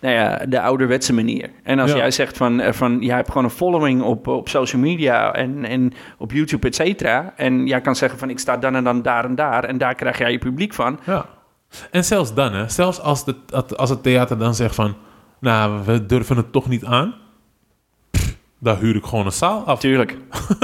nou 0.00 0.14
ja, 0.14 0.36
de 0.48 0.60
ouderwetse 0.60 1.12
manier. 1.12 1.50
En 1.62 1.78
als 1.78 1.90
Ja. 1.90 1.96
jij 1.96 2.10
zegt 2.10 2.36
van, 2.36 2.60
eh, 2.60 2.72
van... 2.72 2.98
jij 3.00 3.16
hebt 3.16 3.28
gewoon 3.28 3.44
een 3.44 3.50
following 3.50 4.02
op, 4.02 4.26
op 4.26 4.48
social 4.48 4.82
media... 4.82 5.32
En, 5.32 5.64
en 5.64 5.92
op 6.18 6.32
YouTube, 6.32 6.66
et 6.66 6.74
cetera... 6.74 7.32
en 7.36 7.66
jij 7.66 7.80
kan 7.80 7.96
zeggen 7.96 8.18
van... 8.18 8.30
ik 8.30 8.38
sta 8.38 8.56
dan 8.56 8.74
en 8.74 8.84
dan 8.84 9.02
daar 9.02 9.24
en 9.24 9.34
daar... 9.34 9.64
en 9.64 9.78
daar 9.78 9.94
krijg 9.94 10.18
jij 10.18 10.32
je 10.32 10.38
publiek 10.38 10.74
van... 10.74 11.00
Ja. 11.06 11.26
En 11.90 12.04
zelfs 12.04 12.34
dan, 12.34 12.52
hè. 12.52 12.68
Zelfs 12.68 13.00
als, 13.00 13.24
de, 13.24 13.36
als 13.76 13.90
het 13.90 14.02
theater 14.02 14.38
dan 14.38 14.54
zegt 14.54 14.74
van... 14.74 14.94
nou, 15.40 15.80
we 15.84 16.06
durven 16.06 16.36
het 16.36 16.52
toch 16.52 16.68
niet 16.68 16.84
aan... 16.84 17.14
pff, 18.10 18.36
dan 18.58 18.76
huur 18.76 18.96
ik 18.96 19.04
gewoon 19.04 19.26
een 19.26 19.32
zaal 19.32 19.64
af. 19.64 19.80
Tuurlijk. 19.80 20.16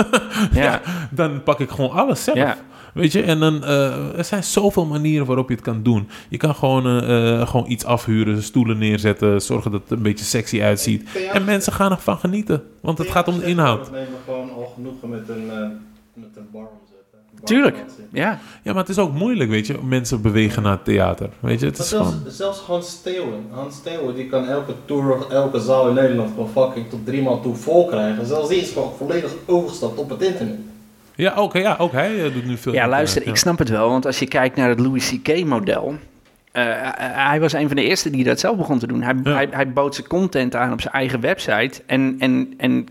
ja. 0.53 0.80
Dan 1.11 1.43
pak 1.43 1.61
ik 1.61 1.70
gewoon 1.70 1.91
alles 1.91 2.24
zelf. 2.24 2.37
Ja. 2.37 2.57
Weet 2.97 3.13
je, 3.13 3.23
en 3.23 3.41
dan, 3.41 3.65
eh, 3.65 4.19
er 4.19 4.25
zijn 4.25 4.45
zoveel 4.45 4.87
manieren 4.87 5.27
waarop 5.27 5.49
je 5.49 5.55
het 5.55 5.65
kan 5.65 5.83
doen. 5.83 6.09
Je 6.29 6.37
kan 6.37 6.55
gewoon, 6.55 6.87
eh, 6.87 7.41
eh, 7.41 7.49
gewoon 7.49 7.71
iets 7.71 7.85
afhuren, 7.85 8.43
stoelen 8.43 8.79
neerzetten, 8.79 9.43
zorgen 9.43 9.71
dat 9.71 9.81
het 9.81 9.91
een 9.91 10.03
beetje 10.03 10.25
sexy 10.25 10.63
uitziet. 10.63 11.09
En 11.33 11.45
mensen 11.45 11.73
gaan 11.73 11.91
ervan 11.91 12.19
genieten, 12.19 12.63
want 12.81 12.99
het 12.99 13.11
gaat 13.11 13.29
om 13.29 13.39
de 13.39 13.45
inhoud. 13.45 13.79
Dat 13.79 13.91
nemen 13.91 14.09
we 14.09 14.17
gewoon 14.25 14.51
al 14.51 14.73
genoegen 14.75 15.09
met 15.09 15.29
een, 15.29 15.51
eh, 15.51 15.69
met 16.15 16.37
een 16.37 16.49
bar 16.53 16.69
Tuurlijk. 17.45 17.85
Ja. 18.13 18.39
Ja, 18.63 18.73
maar 18.73 18.83
het 18.83 18.89
is 18.89 18.99
ook 18.99 19.13
moeilijk, 19.13 19.51
weet 19.51 19.67
je, 19.67 19.79
mensen 19.83 20.23
bewegen 20.23 20.63
naar 20.63 20.73
het 20.73 20.85
theater. 20.85 21.29
Weet 21.41 21.61
je, 21.61 21.67
het 21.67 21.77
Maar 21.77 21.87
is 21.87 21.93
zelfs, 21.93 22.11
gewoon... 22.11 22.31
zelfs 22.31 22.59
Hans 22.59 22.91
Steeuwen. 22.91 23.47
Hans 23.51 23.75
Steeuwen 23.75 24.15
die 24.15 24.27
kan 24.27 24.47
elke 24.47 24.73
tour, 24.85 25.27
elke 25.31 25.61
zaal 25.61 25.89
in 25.89 25.95
Nederland 25.95 26.31
gewoon 26.31 26.49
fucking 26.49 26.89
tot 26.91 27.07
drie 27.07 27.23
maal 27.23 27.41
toe 27.41 27.55
vol 27.55 27.87
krijgen. 27.87 28.27
Zelfs 28.27 28.49
die 28.49 28.61
is 28.61 28.71
gewoon 28.71 28.93
volledig 28.97 29.33
overgestapt 29.47 29.99
op 29.99 30.11
het 30.11 30.23
internet. 30.23 30.59
Ja, 31.17 31.33
ook, 31.35 31.53
ja, 31.53 31.77
ook 31.79 31.93
hij 31.93 32.25
eh, 32.25 32.33
doet 32.33 32.47
nu 32.47 32.57
veel. 32.57 32.73
Ja, 32.73 32.89
luister, 32.89 33.23
ja. 33.25 33.31
ik 33.31 33.37
snap 33.37 33.59
het 33.59 33.69
wel. 33.69 33.89
Want 33.91 34.07
als 34.07 34.19
je 34.19 34.27
kijkt 34.27 34.57
naar 34.57 34.69
het 34.69 34.81
Louis 34.81 35.11
C.K.-model... 35.23 35.95
eh, 36.53 36.64
hij 36.99 37.41
was 37.41 37.53
een 37.53 37.67
van 37.67 37.77
de 37.77 37.83
eerste 37.85 38.11
die 38.11 38.25
dat 38.25 38.41
zelf 38.41 38.57
begon 38.57 38.79
te 38.79 38.87
doen. 38.87 39.03
Hij, 39.03 39.14
Ja. 39.25 39.35
hij, 39.35 39.49
hij 39.51 39.73
bood 39.73 39.95
zijn 39.95 40.07
content 40.07 40.55
aan 40.57 40.73
op 40.73 40.81
zijn 40.81 40.95
eigen 40.95 41.21
website. 41.21 41.83
En, 41.87 42.17
en, 42.19 42.55
en 42.57 42.87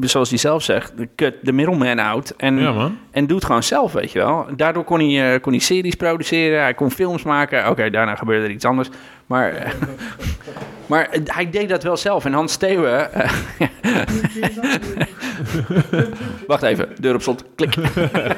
zoals 0.00 0.28
hij 0.28 0.38
zelf 0.38 0.62
zegt, 0.62 0.92
cut 1.16 1.34
de 1.42 1.52
middleman 1.52 1.98
out. 1.98 2.34
En, 2.36 2.58
Ja, 2.58 2.90
en 3.10 3.26
doe 3.26 3.36
het 3.36 3.46
gewoon 3.46 3.62
zelf, 3.62 3.92
weet 3.92 4.12
je 4.12 4.18
wel. 4.18 4.46
Daardoor 4.56 4.84
kon 4.84 4.98
hij, 5.00 5.34
eh, 5.34 5.40
kon 5.40 5.52
hij 5.52 5.60
series 5.60 5.94
produceren, 5.94 6.60
hij 6.62 6.74
kon 6.74 6.90
films 6.90 7.22
maken. 7.22 7.68
Oké, 7.70 7.90
daarna 7.90 8.14
gebeurde 8.14 8.44
er 8.44 8.50
iets 8.50 8.64
anders. 8.64 8.88
Maar, 9.26 9.52
eh, 9.54 9.70
maar 10.90 11.08
eh, 11.08 11.20
hij 11.24 11.50
deed 11.50 11.68
dat 11.68 11.82
wel 11.82 11.96
zelf. 11.96 12.24
En 12.24 12.32
Hans 12.32 12.52
Steeuwen... 12.52 13.12
eh, 13.12 13.30
Wacht 16.46 16.62
even, 16.62 16.88
deur 17.00 17.14
op 17.14 17.22
slot, 17.22 17.44
klik. 17.54 17.74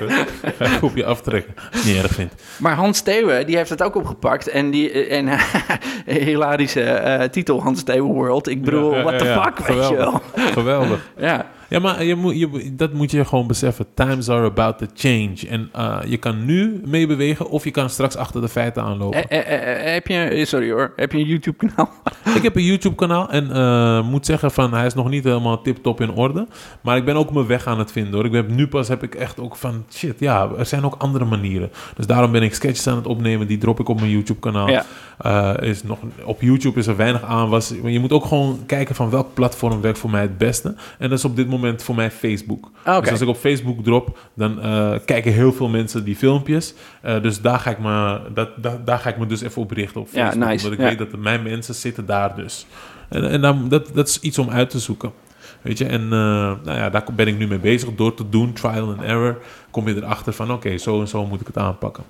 Op 0.80 0.96
je 0.96 1.04
aftrekken, 1.04 1.54
niet 1.84 1.96
erg 1.96 2.12
vindt. 2.12 2.34
Maar 2.58 2.74
Hans 2.74 2.98
Steeuwen, 2.98 3.46
die 3.46 3.56
heeft 3.56 3.70
het 3.70 3.82
ook 3.82 3.94
opgepakt. 3.94 4.48
En 4.48 4.70
die 4.70 5.06
en, 5.08 5.28
hilarische 6.24 6.82
eh, 6.82 7.28
titel, 7.28 7.62
Hans 7.62 7.80
Steeuwen 7.80 8.12
World. 8.12 8.48
Ik 8.48 8.62
bedoel, 8.62 9.02
what 9.02 9.18
the 9.18 9.24
fuck, 9.24 9.66
weet 9.66 9.88
je 9.88 9.96
wel. 9.96 10.20
Geweldig. 10.34 11.10
Ja, 11.16 11.46
Ja, 11.72 11.78
maar 11.78 12.04
je 12.04 12.14
moet, 12.14 12.38
je, 12.38 12.74
dat 12.76 12.92
moet 12.92 13.10
je 13.10 13.24
gewoon 13.24 13.46
beseffen. 13.46 13.86
Times 13.94 14.28
are 14.28 14.46
about 14.46 14.78
to 14.78 14.86
change. 14.94 15.34
En 15.48 15.70
uh, 15.76 15.98
je 16.06 16.16
kan 16.16 16.44
nu 16.44 16.80
meebewegen 16.84 17.48
of 17.48 17.64
je 17.64 17.70
kan 17.70 17.90
straks 17.90 18.16
achter 18.16 18.40
de 18.40 18.48
feiten 18.48 18.82
aanlopen. 18.82 19.28
Eh, 19.28 19.38
eh, 19.38 19.86
eh, 19.86 19.92
heb 19.92 20.06
je, 20.06 20.14
eh, 20.14 20.44
sorry 20.44 20.70
hoor, 20.70 20.92
heb 20.96 21.12
je 21.12 21.18
een 21.18 21.26
YouTube 21.26 21.56
kanaal? 21.66 21.90
Ik 22.36 22.42
heb 22.42 22.56
een 22.56 22.64
YouTube-kanaal 22.64 23.30
en 23.30 23.50
eh, 23.50 24.08
moet 24.08 24.26
zeggen 24.26 24.50
van 24.50 24.74
hij 24.74 24.86
is 24.86 24.94
nog 24.94 25.08
niet 25.08 25.24
helemaal 25.24 25.62
tip-top 25.62 26.00
in 26.00 26.10
orde. 26.10 26.46
Maar 26.80 26.96
ik 26.96 27.04
ben 27.04 27.16
ook 27.16 27.32
mijn 27.32 27.46
weg 27.46 27.66
aan 27.66 27.78
het 27.78 27.92
vinden 27.92 28.14
hoor. 28.14 28.24
Ik 28.24 28.30
ben, 28.32 28.54
nu 28.54 28.66
pas 28.66 28.88
heb 28.88 29.02
ik 29.02 29.14
echt 29.14 29.40
ook 29.40 29.56
van 29.56 29.84
shit, 29.90 30.20
ja, 30.20 30.48
er 30.58 30.66
zijn 30.66 30.84
ook 30.84 30.94
andere 30.98 31.24
manieren. 31.24 31.70
Dus 31.96 32.06
daarom 32.06 32.32
ben 32.32 32.42
ik 32.42 32.54
sketches 32.54 32.86
aan 32.86 32.96
het 32.96 33.06
opnemen. 33.06 33.46
Die 33.46 33.58
drop 33.58 33.80
ik 33.80 33.88
op 33.88 33.98
mijn 34.00 34.10
YouTube-kanaal. 34.10 34.68
Ja. 34.68 34.84
Eh, 35.18 35.68
is 35.68 35.82
nog, 35.82 35.98
op 36.24 36.40
YouTube 36.40 36.78
is 36.78 36.86
er 36.86 36.96
weinig 36.96 37.22
aanwas. 37.22 37.74
Maar 37.82 37.90
je 37.90 38.00
moet 38.00 38.12
ook 38.12 38.24
gewoon 38.24 38.58
kijken 38.66 38.94
van 38.94 39.10
welk 39.10 39.34
platform 39.34 39.80
werkt 39.80 39.98
voor 39.98 40.10
mij 40.10 40.22
het 40.22 40.38
beste. 40.38 40.74
En 40.98 41.08
dat 41.08 41.18
is 41.18 41.24
op 41.24 41.36
dit 41.36 41.48
moment 41.48 41.61
voor 41.76 41.94
mij 41.94 42.10
Facebook. 42.10 42.70
Ah. 42.82 43.00
Dus 43.00 43.10
als 43.10 43.20
ik 43.20 43.28
op 43.28 43.36
Facebook 43.36 43.84
drop, 43.84 44.18
dan 44.34 44.60
eh, 44.62 44.92
kijken 45.04 45.32
heel 45.32 45.52
veel 45.52 45.68
mensen 45.68 46.04
die 46.04 46.16
filmpjes. 46.16 46.74
Eh, 47.02 47.22
dus 47.22 47.40
daar 47.40 47.58
ga, 47.58 47.70
ik 47.70 47.78
me, 47.78 48.20
dat, 48.34 48.48
dat, 48.62 48.86
daar 48.86 48.98
ga 48.98 49.08
ik 49.08 49.18
me 49.18 49.26
dus 49.26 49.40
even 49.40 49.62
op 49.62 49.70
richten 49.70 50.00
op 50.00 50.08
Ja, 50.12 50.24
Facebook. 50.24 50.48
nice. 50.48 50.64
Omdat 50.64 50.72
ik 50.72 50.84
Ja. 50.84 50.96
weet 50.96 51.10
dat 51.10 51.20
mijn 51.20 51.42
mensen 51.42 51.74
zitten 51.74 52.06
daar 52.06 52.36
dus. 52.36 52.66
En, 53.08 53.28
en 53.30 53.40
dan, 53.40 53.68
dat, 53.68 53.90
dat 53.94 54.08
is 54.08 54.20
iets 54.20 54.38
om 54.38 54.50
uit 54.50 54.70
te 54.70 54.78
zoeken. 54.78 55.12
Weet 55.62 55.78
je, 55.78 55.84
en 55.84 56.02
eh, 56.02 56.08
nou 56.08 56.62
ja, 56.64 56.90
daar 56.90 57.04
ben 57.16 57.26
ik 57.26 57.38
nu 57.38 57.46
mee 57.46 57.58
bezig. 57.58 57.94
Door 57.94 58.14
te 58.14 58.28
doen, 58.28 58.52
trial 58.52 58.88
and 58.88 59.02
error, 59.02 59.38
kom 59.70 59.88
je 59.88 59.96
erachter 59.96 60.32
van... 60.32 60.52
oké, 60.52 60.78
zo 60.78 61.00
en 61.00 61.08
zo 61.08 61.26
moet 61.26 61.40
ik 61.40 61.46
het 61.46 61.58
aanpakken. 61.58 62.04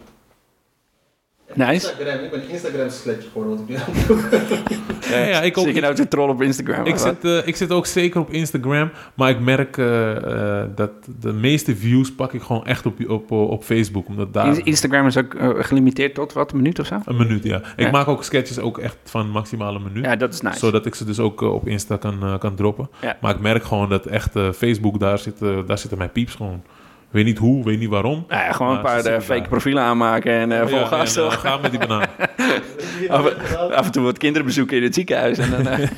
Nice. 1.54 1.72
Instagram, 1.72 2.24
ik 2.24 2.30
ben 2.30 2.48
Instagram 2.48 2.90
sletje 2.90 3.28
geworden. 3.32 3.66
Ja, 5.10 5.18
ja, 5.24 5.40
ik 5.42 5.58
ook. 5.58 5.64
Zit 5.64 5.74
je 5.74 5.80
nou 5.80 5.94
te 5.94 6.08
trollen 6.08 6.34
op 6.34 6.42
Instagram? 6.42 6.84
Ik 6.86 6.96
zit, 6.96 7.24
eh, 7.24 7.46
ik 7.46 7.56
zit 7.56 7.70
ook 7.70 7.86
zeker 7.86 8.20
op 8.20 8.30
Instagram, 8.30 8.90
maar 9.14 9.30
ik 9.30 9.40
merk 9.40 9.76
eh, 9.78 10.16
eh, 10.60 10.68
dat 10.74 10.90
de 11.20 11.32
meeste 11.32 11.76
views 11.76 12.14
pak 12.14 12.32
ik 12.32 12.42
gewoon 12.42 12.66
echt 12.66 12.86
op, 12.86 13.08
op, 13.10 13.30
op 13.30 13.64
Facebook. 13.64 14.08
Omdat 14.08 14.32
daar 14.34 14.46
In- 14.46 14.64
Instagram 14.64 15.06
is 15.06 15.16
ook 15.16 15.36
gelimiteerd 15.58 16.14
tot 16.14 16.32
wat, 16.32 16.50
een 16.50 16.56
minuut 16.56 16.78
of 16.78 16.86
zo? 16.86 16.98
een 17.04 17.16
minuut, 17.16 17.44
ja. 17.44 17.56
Ik 17.56 17.84
Ja. 17.84 17.90
maak 17.90 18.08
ook 18.08 18.24
sketches 18.24 18.58
ook 18.58 18.78
echt 18.78 18.96
van 19.04 19.30
maximale 19.30 19.78
minuut. 19.78 20.04
Ja, 20.04 20.16
dat 20.16 20.32
is 20.32 20.40
nice. 20.40 20.58
Zodat 20.58 20.86
ik 20.86 20.94
ze 20.94 21.04
dus 21.04 21.18
ook 21.18 21.40
op 21.40 21.68
Insta 21.68 21.96
kan, 21.96 22.36
kan 22.38 22.54
droppen. 22.54 22.88
Ja. 23.00 23.16
Maar 23.20 23.34
ik 23.34 23.40
merk 23.40 23.64
gewoon 23.64 23.88
dat 23.88 24.06
echt 24.06 24.36
eh, 24.36 24.52
Facebook, 24.52 24.98
daar 25.00 25.18
zitten, 25.18 25.66
daar 25.66 25.78
zitten 25.78 25.98
mijn 25.98 26.12
pieps 26.12 26.34
gewoon. 26.34 26.62
Weet 27.12 27.24
niet 27.24 27.38
hoe, 27.38 27.64
weet 27.64 27.78
niet 27.78 27.88
waarom. 27.88 28.24
Nou 28.28 28.42
ja, 28.42 28.52
gewoon 28.52 28.76
een 28.76 28.82
paar 28.82 29.04
eh, 29.04 29.20
fake 29.20 29.38
daar. 29.40 29.48
profielen 29.48 29.82
aanmaken 29.82 30.32
en 30.32 30.52
eh 30.52 30.66
vol 30.66 30.78
Ja, 30.78 30.84
gas 30.86 31.16
en, 31.16 31.22
eh, 31.22 31.28
toch? 31.30 31.40
ga 31.40 31.56
met 31.56 31.70
die 31.70 31.80
banaan. 31.80 32.06
af, 33.08 33.34
af 33.70 33.86
en 33.86 33.92
toe 33.92 34.02
wat 34.02 34.18
kinderen 34.18 34.46
bezoeken 34.46 34.76
in 34.76 34.82
het 34.82 34.94
ziekenhuis. 34.94 35.38
En 35.38 35.50
dan, 35.50 35.66
eh, 35.66 35.78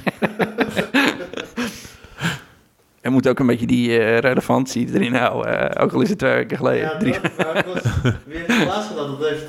er 3.01 3.13
moet 3.13 3.29
ook 3.29 3.39
een 3.39 3.47
beetje 3.47 3.67
die 3.67 3.99
eh, 3.99 4.19
relevantie 4.19 4.89
erin 4.95 5.15
houden. 5.15 5.71
eh, 5.71 5.83
ook 5.85 5.93
al 5.93 6.01
is 6.01 6.09
het 6.09 6.19
twee 6.19 6.33
weken 6.35 6.57
geleden. 6.57 6.89
Ja, 6.89 6.97
Drie- 6.97 7.13
dat, 7.21 7.37
maar 7.37 7.57
ik 7.57 7.65
was, 7.65 7.83
wie 8.27 8.37
heeft 8.47 8.59
het 8.59 8.67
laatst 8.69 8.89
gedaan? 8.89 9.17
Dat 9.19 9.29
heeft, 9.29 9.47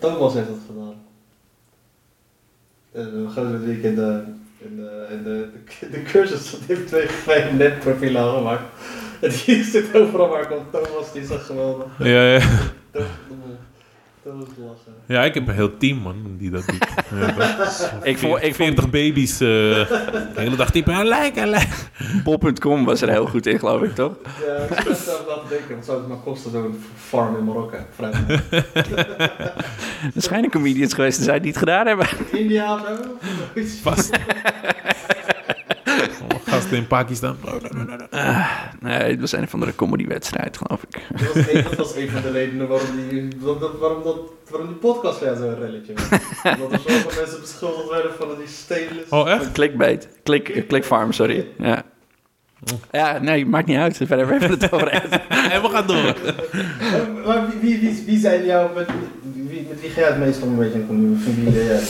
Thomas 0.00 0.34
heeft 0.34 0.46
dat 0.48 0.58
gedaan. 0.66 0.94
En 2.92 3.24
we 3.26 3.30
gaan 3.32 3.50
dit 3.52 3.64
week 3.64 3.82
in 3.82 3.94
de, 3.94 4.22
in 4.58 4.76
de, 4.76 5.06
in 5.10 5.22
de, 5.22 5.48
de, 5.80 5.90
de 5.90 6.02
cursus, 6.02 6.50
dat 6.50 6.60
heeft 6.66 6.86
twee, 6.86 7.06
twee 7.24 7.52
netprofielen 7.52 8.22
aangemaakt. 8.22 8.62
En 9.20 9.30
die 9.46 9.64
zit 9.64 9.94
overal 9.96 10.28
maar 10.28 10.46
komt. 10.46 10.72
Thomas, 10.72 11.12
die 11.12 11.22
is 11.22 11.30
echt 11.30 11.44
geweldig. 11.44 11.86
ja, 11.98 12.32
ja. 12.32 12.40
Ja, 15.06 15.24
ik 15.24 15.34
heb 15.34 15.48
een 15.48 15.54
heel 15.54 15.76
team, 15.76 15.96
man, 15.98 16.16
die 16.38 16.50
dat 16.50 16.62
doet. 16.66 16.86
Ja, 17.20 17.32
dat 17.56 17.92
Ik 18.02 18.18
vond- 18.18 18.42
ik 18.42 18.54
vond- 18.54 18.56
40 18.56 18.90
baby's 18.90 19.32
eh, 19.32 19.38
de 19.38 20.30
hele 20.34 20.56
dag 20.56 20.70
typen. 20.70 20.94
Hij 20.94 21.04
lijkt. 21.06 21.90
Bob.com 22.24 22.84
was 22.84 23.02
er 23.02 23.08
heel 23.10 23.26
goed 23.26 23.46
in, 23.46 23.58
geloof 23.58 23.82
ik, 23.82 23.94
toch? 23.94 24.12
Ja, 24.46 24.54
ik 24.56 24.74
zou 24.74 24.88
het 24.88 24.98
zelf 24.98 25.26
laten 25.26 25.48
denken. 25.48 25.76
Wat 25.76 25.84
zou 25.84 25.98
het 25.98 26.08
maar 26.08 26.16
kosten, 26.16 26.50
zo'n 26.50 26.84
farm 26.96 27.36
in 27.36 27.44
Marokko? 27.44 27.76
Vrijdag. 27.94 28.20
Er 30.14 30.22
schijnen 30.22 30.50
comedians 30.50 30.94
geweest 30.94 31.18
te 31.18 31.24
zijn 31.24 31.40
die 31.42 31.50
het 31.50 31.58
gedaan 31.58 31.86
hebben. 31.86 32.06
India 32.32 32.74
of 32.74 32.80
zo? 33.54 33.62
Vast. 33.82 34.10
In 36.72 36.86
Pakistan. 36.86 37.36
Nee, 38.80 39.10
het 39.10 39.20
was 39.20 39.32
een 39.32 39.48
van 39.48 39.60
de 39.60 39.74
comedywedstrijd, 39.74 40.56
geloof 40.56 40.82
ik. 40.82 41.02
Dat 41.08 41.34
was, 41.34 41.48
een, 41.48 41.62
dat 41.62 41.74
was 41.74 41.96
een 41.96 42.08
van 42.08 42.22
de 42.22 42.30
redenen 42.30 42.68
waarom 42.68 42.88
die, 43.08 43.28
waarom 43.78 44.02
dat, 44.02 44.16
waarom 44.50 44.68
die 44.68 44.76
podcast 44.76 45.20
ja, 45.20 45.34
zo'n 45.34 45.58
relletje 45.58 45.92
was. 45.94 46.04
Omdat 46.54 46.72
er 46.72 46.78
zoveel 46.78 47.20
mensen 47.20 47.40
beschuldigd 47.40 47.90
werden 47.90 48.12
van 48.18 48.28
die 48.38 48.48
stelen. 48.48 49.04
Oh, 49.10 49.30
echt? 49.30 49.52
Clickbait. 49.52 50.08
Klik, 50.22 50.48
eh, 50.48 50.66
clickfarm, 50.66 51.12
sorry. 51.12 51.46
Ja. 51.58 51.84
Ja, 52.90 53.18
nee, 53.18 53.46
maakt 53.46 53.66
niet 53.66 53.76
uit. 53.76 53.96
Verder 53.96 54.28
hebben 54.28 54.48
we 54.48 54.54
het 54.54 54.72
over. 54.72 54.88
En 54.88 55.62
we 55.62 55.68
gaan 55.68 55.86
door. 55.86 56.16
Maar, 56.80 57.26
maar 57.26 57.48
wie, 57.48 57.60
wie, 57.60 57.80
wie, 57.80 58.04
wie 58.06 58.18
zijn 58.18 58.44
jou, 58.44 58.74
met 58.74 58.88
wie, 59.50 59.66
met 59.68 59.80
wie 59.80 59.90
ga 59.90 60.00
jij 60.00 60.08
het 60.08 60.18
meest 60.18 60.42
om 60.42 60.48
een 60.48 60.56
beetje 60.56 60.78
in 60.78 60.86
communie? 60.86 61.18
Van 61.18 61.34
wie 61.34 61.50
leer 61.52 61.64
jij? 61.64 61.80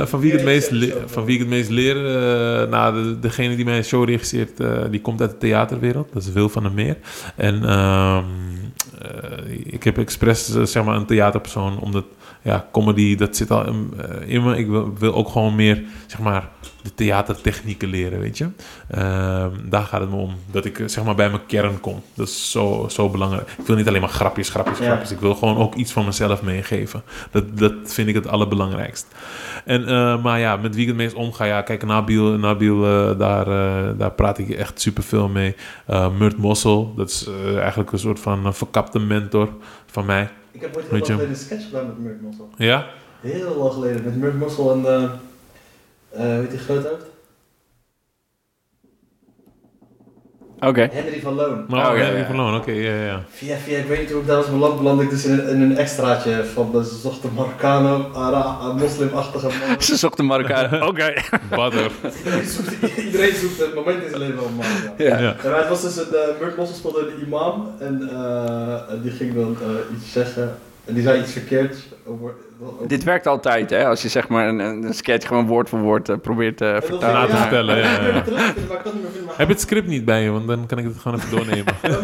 Eh, 0.00 0.06
van, 0.06 0.20
wie 0.20 0.32
ik 0.32 0.36
het 0.36 0.46
meest 0.46 0.72
van 1.06 1.24
wie 1.24 1.34
ik 1.34 1.40
het 1.40 1.48
meest 1.48 1.70
leer? 1.70 1.96
eh, 1.96 2.70
nou, 2.70 2.94
de, 2.94 3.18
degene 3.18 3.56
die 3.56 3.64
mijn 3.64 3.84
show 3.84 4.08
regisseert, 4.08 4.60
eh, 4.60 4.82
die 4.90 5.00
komt 5.00 5.20
uit 5.20 5.30
de 5.30 5.38
theaterwereld. 5.38 6.12
Dat 6.12 6.22
is 6.22 6.32
Wil 6.32 6.48
van 6.48 6.62
der 6.62 6.72
Meer. 6.72 6.96
En 7.36 7.64
ehm, 7.64 8.24
eh, 9.02 9.54
ik 9.64 9.84
heb 9.84 9.98
expres 9.98 10.62
zeg 10.62 10.84
maar 10.84 10.96
een 10.96 11.06
theaterpersoon, 11.06 11.78
omdat 11.80 12.04
ja, 12.46 12.68
comedy, 12.72 13.16
dat 13.16 13.36
zit 13.36 13.50
al 13.50 13.66
in, 13.66 13.92
eh, 13.98 14.34
in 14.34 14.44
me. 14.44 14.56
Ik 14.56 14.66
wil, 14.66 14.92
wil 14.98 15.14
ook 15.14 15.28
gewoon 15.28 15.54
meer, 15.54 15.82
zeg 16.06 16.20
maar, 16.20 16.48
de 16.82 16.94
theatertechnieken 16.94 17.88
leren, 17.88 18.20
weet 18.20 18.38
je. 18.38 18.48
Ehm, 18.90 19.50
daar 19.64 19.82
gaat 19.82 20.00
het 20.00 20.10
me 20.10 20.16
om. 20.16 20.34
Dat 20.50 20.64
ik 20.64 20.78
eh, 20.78 20.88
zeg 20.88 21.04
maar 21.04 21.14
bij 21.14 21.28
mijn 21.30 21.46
kern 21.46 21.80
kom. 21.80 22.02
Dat 22.14 22.28
is 22.28 22.50
zo, 22.50 22.86
zo 22.90 23.08
belangrijk. 23.08 23.50
Ik 23.58 23.66
wil 23.66 23.76
niet 23.76 23.88
alleen 23.88 24.00
maar 24.00 24.10
grapjes, 24.10 24.48
grapjes, 24.48 24.78
Ja. 24.78 24.84
grapjes. 24.84 25.10
Ik 25.10 25.18
wil 25.18 25.34
gewoon 25.34 25.56
ook 25.56 25.74
iets 25.74 25.92
van 25.92 26.04
mezelf 26.04 26.42
meegeven. 26.42 27.02
Dat, 27.30 27.58
dat 27.58 27.72
vind 27.84 28.08
ik 28.08 28.14
het 28.14 28.28
allerbelangrijkst. 28.28 29.06
En, 29.64 29.88
eh, 29.88 30.22
maar 30.22 30.40
ja, 30.40 30.56
met 30.56 30.72
wie 30.74 30.82
ik 30.82 30.88
het 30.88 30.96
meest 30.96 31.14
omga, 31.14 31.44
ja, 31.44 31.62
kijk, 31.62 31.84
Nabil, 31.84 32.38
Nabil 32.38 32.80
daar, 33.16 33.44
daar 33.96 34.12
praat 34.12 34.38
ik 34.38 34.50
echt 34.50 34.80
super 34.80 35.02
veel 35.02 35.28
mee. 35.28 35.54
Murt 36.18 36.36
Mossel, 36.36 36.92
dat 36.96 37.08
is 37.10 37.28
eigenlijk 37.56 37.92
een 37.92 37.98
soort 37.98 38.20
van 38.20 38.54
verkapte 38.54 38.98
mentor 38.98 39.48
van 39.86 40.06
mij. 40.06 40.28
Ik 40.56 40.62
heb 40.62 40.76
ooit 40.76 40.86
heel 40.86 40.98
lang 40.98 41.06
geleden 41.06 41.28
een 41.28 41.36
sketch 41.36 41.64
gedaan 41.64 41.86
met 41.86 41.98
Murt 41.98 42.20
Mossel. 42.20 42.50
Ja? 42.56 42.86
Heel 43.20 43.56
lang 43.56 43.72
geleden, 43.72 44.04
met 44.04 44.16
Murt 44.16 44.38
Mossel 44.38 44.72
en, 44.72 44.86
eh 44.86 45.02
eh 46.10 46.38
weet 46.38 46.52
je 46.52 46.58
groothoofd? 46.58 47.04
Oké. 50.60 50.88
Henry 50.92 51.20
van 51.20 51.34
Loon. 51.34 51.64
Maar 51.68 51.90
Oh, 51.92 51.98
ja, 51.98 52.06
ja, 52.06 52.16
ja. 52.18 52.24
Verloon, 52.24 52.56
oké, 52.56 52.70
ja, 52.70 52.94
ja. 53.04 53.22
Via, 53.30 53.56
via, 53.56 53.78
ik 53.78 53.86
weet 53.86 54.00
niet 54.00 54.10
hoe 54.10 54.20
ik 54.20 54.26
daar 54.26 54.36
was 54.36 54.50
beland, 54.50 54.76
belandde 54.76 55.04
ik 55.04 55.10
dus 55.10 55.24
in 55.24 55.32
een, 55.32 55.48
in 55.48 55.60
een 55.60 55.76
extraatje 55.76 56.44
van 56.44 56.72
de 56.72 56.98
zochte 57.02 57.28
Marokkanen, 57.34 58.14
Ara- 58.14 58.72
moslimachtige 58.72 59.46
man. 59.46 59.82
Ze 59.82 59.96
zochten 59.96 60.24
Marokkaan. 60.26 60.82
Oké. 60.88 61.12
Badder. 61.50 61.90
iedereen, 62.24 62.46
zoekt, 62.48 62.96
iedereen 62.98 63.34
zoekt 63.34 63.60
een 63.60 63.74
moment 63.74 64.02
in 64.02 64.08
zijn 64.08 64.20
leven 64.20 64.44
om 64.44 64.54
Marokkaan. 64.54 64.94
Ja. 64.96 65.18
Ja. 65.18 65.36
Ja, 65.42 65.50
maar 65.50 65.58
het 65.58 65.68
was 65.68 65.82
dus 65.82 65.96
een, 65.96 66.06
uh, 66.40 66.56
Mossel 66.56 66.76
speelde 66.76 67.00
een 67.00 67.26
imam 67.26 67.70
en 67.78 68.08
eh, 68.10 68.90
en 68.92 69.00
die 69.02 69.10
ging 69.10 69.34
dan 69.34 69.56
eh, 69.62 69.96
iets 69.96 70.12
zeggen 70.12 70.56
en 70.84 70.94
die 70.94 71.02
zei 71.02 71.20
iets 71.20 71.32
verkeerds 71.32 71.78
over... 72.06 72.34
over 72.62 72.88
Dit 72.88 73.04
werkt 73.04 73.26
altijd, 73.26 73.70
hè? 73.70 73.86
Als 73.86 74.02
je 74.02 74.08
zeg 74.08 74.28
maar 74.28 74.48
een, 74.48 74.58
een 74.58 74.94
sketch 74.94 75.26
gewoon 75.26 75.46
woord 75.46 75.68
voor 75.68 75.78
woord 75.80 76.08
eh, 76.08 76.16
probeert 76.22 76.56
te 76.56 76.64
en 76.66 76.72
dan 76.72 76.82
vertalen. 76.82 77.36
Vertellen, 77.36 77.76
ja, 77.78 77.98
en 77.98 78.06
ja. 78.06 78.12
maar 78.12 78.22
maar- 78.68 79.34
Heb 79.36 79.46
je 79.46 79.52
het 79.52 79.60
script 79.62 79.86
niet 79.88 80.04
bij 80.04 80.22
je, 80.22 80.30
want 80.30 80.46
dan 80.46 80.66
kan 80.66 80.78
ik 80.78 80.84
het 80.84 80.96
gewoon 80.98 81.18
even 81.18 81.30
doornemen. 81.30 81.74
Ja, 81.82 81.98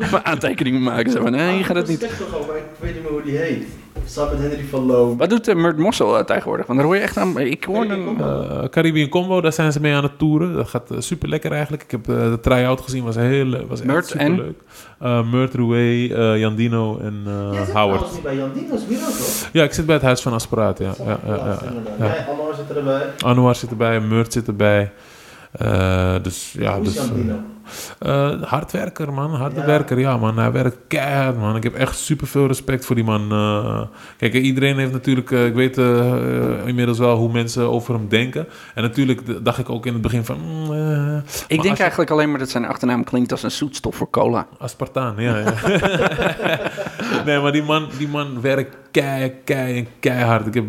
Even 0.00 0.24
aantekeningen 0.32 0.82
maken. 0.82 1.10
Zo 1.12 1.22
van, 1.22 1.30
nee, 1.32 1.58
je 1.58 1.64
gaat 1.64 1.76
het 1.76 1.88
niet. 1.88 2.02
Ik 2.02 2.10
toch 2.10 2.46
maar 2.46 2.56
ik 2.56 2.62
weet 2.80 2.94
niet 2.94 3.02
meer 3.02 3.12
hoe 3.12 3.22
die 3.22 3.36
heet. 3.36 3.66
Samen 4.04 4.38
met 4.40 4.48
Henry 4.50 4.64
van 4.64 4.86
Loon. 4.86 5.16
Wat 5.16 5.30
doet 5.30 5.48
uh, 5.48 5.54
Murt 5.54 5.78
Mossel 5.78 6.18
eh, 6.18 6.24
tegenwoordig? 6.24 6.66
Want 6.66 6.78
daar 6.78 6.88
hoor 6.88 6.96
je 6.96 7.02
echt 7.02 7.16
aan... 7.16 7.38
Ik 7.38 7.64
hoor 7.64 7.84
een... 7.84 8.04
Combo. 8.04 8.24
Eh, 8.24 8.68
Caribbean 8.68 9.08
Combo, 9.08 9.40
daar 9.40 9.52
zijn 9.52 9.72
ze 9.72 9.80
mee 9.80 9.94
aan 9.94 10.02
het 10.02 10.18
toeren. 10.18 10.54
Dat 10.54 10.68
gaat 10.68 10.90
super 10.98 11.28
lekker 11.28 11.52
eigenlijk. 11.52 11.82
Ik 11.82 11.90
heb 11.90 12.08
eh, 12.08 12.16
de 12.16 12.38
try-out 12.40 12.80
gezien, 12.80 13.04
was 13.04 13.16
heel 13.16 13.66
was 13.68 13.82
Murt 13.82 13.96
echt 13.96 14.06
super 14.08 14.30
leuk. 14.36 15.24
Murt 15.30 15.54
Roué, 15.54 16.08
eh, 16.08 16.38
Jandino 16.38 16.98
en 16.98 17.22
eh, 17.26 17.32
Howard. 17.32 17.68
trouwens 17.68 18.12
niet 18.12 18.22
bij 18.22 18.36
Jan 18.36 18.50
Dino's 18.54 18.86
bureau 18.86 19.12
toch? 19.12 19.25
Ja, 19.52 19.64
ik 19.64 19.72
zit 19.72 19.86
bij 19.86 19.94
het 19.94 20.04
Huis 20.04 20.20
van 20.20 20.32
Asperaat, 20.32 20.78
ja. 20.78 20.94
ja, 21.04 21.18
ja, 21.26 21.36
ja, 21.98 22.26
Anwar 22.28 22.54
zit 22.54 22.76
erbij. 22.76 23.02
Anwar 23.18 23.54
zit 23.54 23.70
erbij, 23.70 24.00
Murt 24.00 24.32
zit 24.32 24.46
erbij. 24.46 24.92
Eh, 25.52 26.14
dus 26.22 26.52
ja, 26.58 26.80
dus, 26.80 26.98
Jan 27.98 28.10
eh? 28.14 28.32
Eh, 28.32 28.42
hardwerker, 28.42 29.12
man. 29.12 29.34
Harde 29.34 29.64
werker, 29.64 29.98
ja, 29.98 30.16
man. 30.16 30.38
Hij 30.38 30.52
werkt 30.52 30.76
keihard, 30.88 31.38
man. 31.38 31.56
Ik 31.56 31.62
heb 31.62 31.74
echt 31.74 31.98
super 31.98 32.26
veel 32.26 32.46
respect 32.46 32.84
voor 32.84 32.94
die 32.94 33.04
man. 33.04 33.32
Eh, 33.32 33.80
kijk, 34.16 34.32
iedereen 34.34 34.76
heeft 34.78 34.92
natuurlijk... 34.92 35.30
eh, 35.30 35.46
ik 35.46 35.54
weet 35.54 35.78
eh, 35.78 36.12
eh, 36.12 36.66
inmiddels 36.66 36.98
wel 36.98 37.16
hoe 37.16 37.32
mensen 37.32 37.70
over 37.70 37.94
hem 37.94 38.08
denken. 38.08 38.46
En 38.74 38.82
natuurlijk 38.82 39.44
dacht 39.44 39.58
ik 39.58 39.70
ook 39.70 39.86
in 39.86 39.92
het 39.92 40.02
begin 40.02 40.24
van... 40.24 40.36
mm, 40.40 40.72
eh, 40.72 41.16
Ik 41.48 41.62
denk 41.62 41.76
je- 41.76 41.80
eigenlijk 41.82 42.10
alleen 42.10 42.30
maar 42.30 42.38
dat 42.38 42.50
zijn 42.50 42.64
achternaam 42.66 43.04
klinkt 43.04 43.30
als 43.32 43.42
een 43.42 43.50
zoetstof 43.50 43.94
voor 43.96 44.10
cola. 44.10 44.46
Aspartaan, 44.58 45.14
ja. 45.18 45.38
ja. 45.38 45.52
nee, 47.26 47.40
maar 47.40 47.52
die 47.52 47.62
man, 47.62 47.88
die 47.98 48.08
man 48.08 48.40
werkt 48.40 48.76
kei, 48.90 49.32
kei 49.44 49.78
en 49.78 49.86
keihard. 50.00 50.46
Ik 50.46 50.54
heb, 50.54 50.64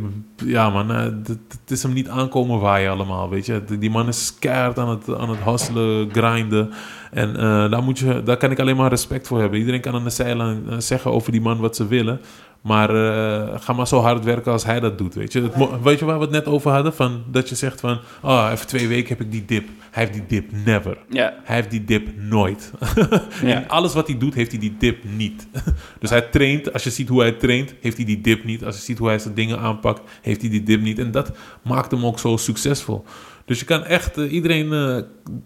ja 0.45 0.69
man, 0.69 0.91
eh, 0.91 1.03
het 1.28 1.72
is 1.72 1.84
hem 1.84 1.94
niet 1.94 2.10
aankomen 2.10 2.60
waaien 2.60 2.91
allemaal, 2.91 3.30
weet 3.30 3.45
je. 3.45 3.64
Die- 3.65 3.78
Die 3.78 3.90
man 3.90 4.07
is 4.07 4.34
keihard 4.40 4.80
aan 4.80 4.90
het, 4.90 5.18
aan 5.18 5.30
het 5.30 5.40
hustelen, 5.44 6.10
grinden. 6.11 6.74
En 7.11 7.35
eh, 7.35 7.72
daar, 7.72 7.84
moet 7.84 7.99
je, 7.99 8.23
daar 8.23 8.38
kan 8.38 8.51
ik 8.51 8.59
alleen 8.59 8.76
maar 8.76 8.89
respect 8.89 9.27
voor 9.27 9.39
hebben. 9.39 9.59
Iedereen 9.59 9.81
kan 9.81 9.93
aan 9.93 10.03
de 10.03 10.09
zijlijn 10.09 10.64
eh, 10.69 10.76
zeggen 10.77 11.11
over 11.11 11.31
die 11.31 11.41
man 11.41 11.59
wat 11.59 11.76
ze 11.76 11.88
willen. 11.88 12.22
Maar 12.61 12.89
eh, 12.89 13.59
ga 13.59 13.73
maar 13.73 13.88
zo 13.88 13.99
hard 13.99 14.23
werken 14.23 14.51
als 14.51 14.65
hij 14.65 14.80
dat 14.80 14.97
doet, 14.97 15.15
weet 15.15 15.34
je. 15.34 15.49
Weet 15.84 15.99
je 15.99 16.05
waar 16.05 16.18
we 16.18 16.23
het 16.23 16.31
net 16.34 16.45
over 16.45 16.72
hadden? 16.72 16.93
Van, 16.93 17.23
dat 17.31 17.49
je 17.49 17.55
zegt 17.55 17.80
van, 17.80 17.99
oh, 18.22 18.49
even 18.51 18.68
twee 18.68 18.88
weken 18.88 19.09
heb 19.09 19.22
ik 19.22 19.31
die 19.31 19.45
dip. 19.45 19.68
Hij 19.91 20.03
heeft 20.03 20.14
die 20.14 20.26
dip 20.27 20.51
never. 20.65 20.97
Ja. 21.09 21.34
Hij 21.43 21.55
heeft 21.55 21.72
die 21.72 21.84
dip 21.84 22.07
nooit. 22.15 22.72
Ja. 23.41 23.61
In 23.61 23.68
alles 23.68 23.93
wat 23.93 24.07
hij 24.07 24.18
doet, 24.18 24.34
heeft 24.34 24.51
hij 24.51 24.59
die 24.59 24.76
dip 24.80 25.03
niet. 25.03 25.47
dus 25.99 26.09
hij 26.09 26.22
traint, 26.22 26.73
als 26.73 26.84
je 26.84 26.89
ziet 26.89 27.09
hoe 27.09 27.22
hij 27.22 27.31
traint, 27.31 27.73
heeft 27.81 27.97
hij 27.97 28.05
die 28.05 28.22
dip 28.22 28.43
niet. 28.43 28.65
Als 28.65 28.76
je 28.76 28.81
ziet 28.81 28.97
hoe 28.97 29.07
hij 29.07 29.19
zijn 29.19 29.34
dingen 29.34 29.59
aanpakt, 29.59 30.01
heeft 30.22 30.41
hij 30.41 30.49
die 30.49 30.64
dip 30.64 30.81
niet. 30.81 30.99
En 30.99 31.11
dat 31.11 31.31
maakt 31.61 31.91
hem 31.91 32.05
ook 32.05 32.19
zo 32.19 32.38
succesvol. 32.38 33.05
Dus 33.48 33.60
je 33.60 33.65
kan 33.65 33.84
echt 33.84 34.18
eh, 34.18 34.32
iedereen, 34.32 34.74
eh, 34.74 34.98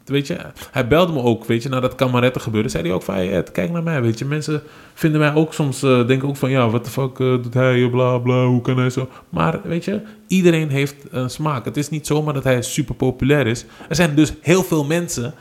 weet 0.05 0.27
je, 0.27 0.37
hij 0.71 0.87
belde 0.87 1.13
me 1.13 1.21
ook, 1.21 1.45
weet 1.45 1.63
je, 1.63 1.69
na 1.69 1.79
dat 1.79 1.95
kamaretten 1.95 2.41
gebeurde, 2.41 2.69
zei 2.69 2.83
hij 2.83 2.93
ook 2.93 3.03
van, 3.03 3.15
hey 3.15 3.43
kijk 3.43 3.71
naar 3.71 3.83
mij, 3.83 4.01
weet 4.01 4.19
je, 4.19 4.25
mensen 4.25 4.61
vinden 4.93 5.19
mij 5.19 5.33
ook 5.33 5.53
soms, 5.53 5.83
eh, 5.83 6.07
denken 6.07 6.27
ook 6.27 6.37
van, 6.37 6.49
ja, 6.49 6.69
wat 6.69 6.85
de 6.85 6.91
fuck 6.91 7.17
doet 7.17 7.53
hij, 7.53 7.89
bla 7.89 8.17
bla, 8.17 8.45
hoe 8.45 8.61
kan 8.61 8.77
hij 8.77 8.89
zo? 8.89 9.09
Maar, 9.29 9.59
weet 9.63 9.85
je, 9.85 10.01
iedereen 10.27 10.69
heeft 10.69 10.95
een 11.09 11.29
smaak. 11.29 11.65
Het 11.65 11.77
is 11.77 11.89
niet 11.89 12.07
zomaar 12.07 12.33
dat 12.33 12.43
hij 12.43 12.61
super 12.61 12.95
populair 12.95 13.47
is. 13.47 13.65
Er 13.89 13.95
zijn 13.95 14.15
dus 14.15 14.33
heel 14.41 14.63
veel 14.63 14.85
mensen 14.85 15.33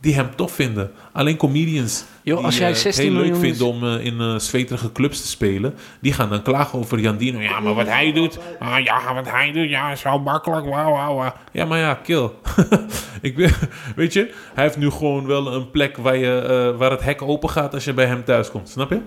die 0.00 0.14
hem 0.14 0.36
tof 0.36 0.52
vinden. 0.52 0.90
Alleen 1.12 1.36
comedians 1.36 2.04
Die 2.34 2.34
als 2.34 2.58
jij 2.58 2.66
eh, 2.66 2.72
het 2.72 2.82
16 2.82 3.04
heel 3.04 3.12
leuk 3.12 3.22
miljoen- 3.22 3.40
vinden 3.40 3.66
om 3.66 3.84
eh, 3.84 4.04
in 4.04 4.20
eh 4.20 4.38
zweterige 4.38 4.92
clubs 4.92 5.20
te 5.20 5.26
spelen, 5.26 5.74
die 6.00 6.12
gaan 6.12 6.28
dan 6.28 6.42
klagen 6.42 6.78
over 6.78 6.98
Jan 6.98 7.16
Dino. 7.16 7.40
Ja, 7.40 7.60
maar 7.60 7.74
wat 7.74 7.86
hij 7.86 8.12
doet, 8.12 8.38
ah, 8.58 8.84
ja, 8.84 9.14
wat 9.14 9.30
hij 9.30 9.52
doet, 9.52 9.70
ja, 9.70 9.92
is 9.92 10.00
zo 10.00 10.18
makkelijk, 10.18 10.66
wauw, 10.66 10.92
wauw, 10.92 11.14
wauw. 11.14 11.32
Ja, 11.52 11.64
maar 11.64 11.78
ja, 11.78 11.94
kill. 11.94 12.30
Ik 13.22 13.36
weet, 13.36 13.58
weet 13.96 14.12
je, 14.12 14.30
hij 14.54 14.64
heeft 14.64 14.76
nu 14.76 14.90
gewoon 14.90 15.26
wel 15.26 15.54
een 15.54 15.70
plek 15.70 15.96
waar, 15.96 16.16
je, 16.16 16.38
eh, 16.38 16.78
waar 16.78 16.90
het 16.90 17.02
hek 17.02 17.22
open 17.22 17.50
gaat 17.50 17.74
als 17.74 17.84
je 17.84 17.92
bij 17.92 18.06
hem 18.06 18.24
thuis 18.24 18.50
komt, 18.50 18.68
snap 18.68 18.90
je? 18.90 19.00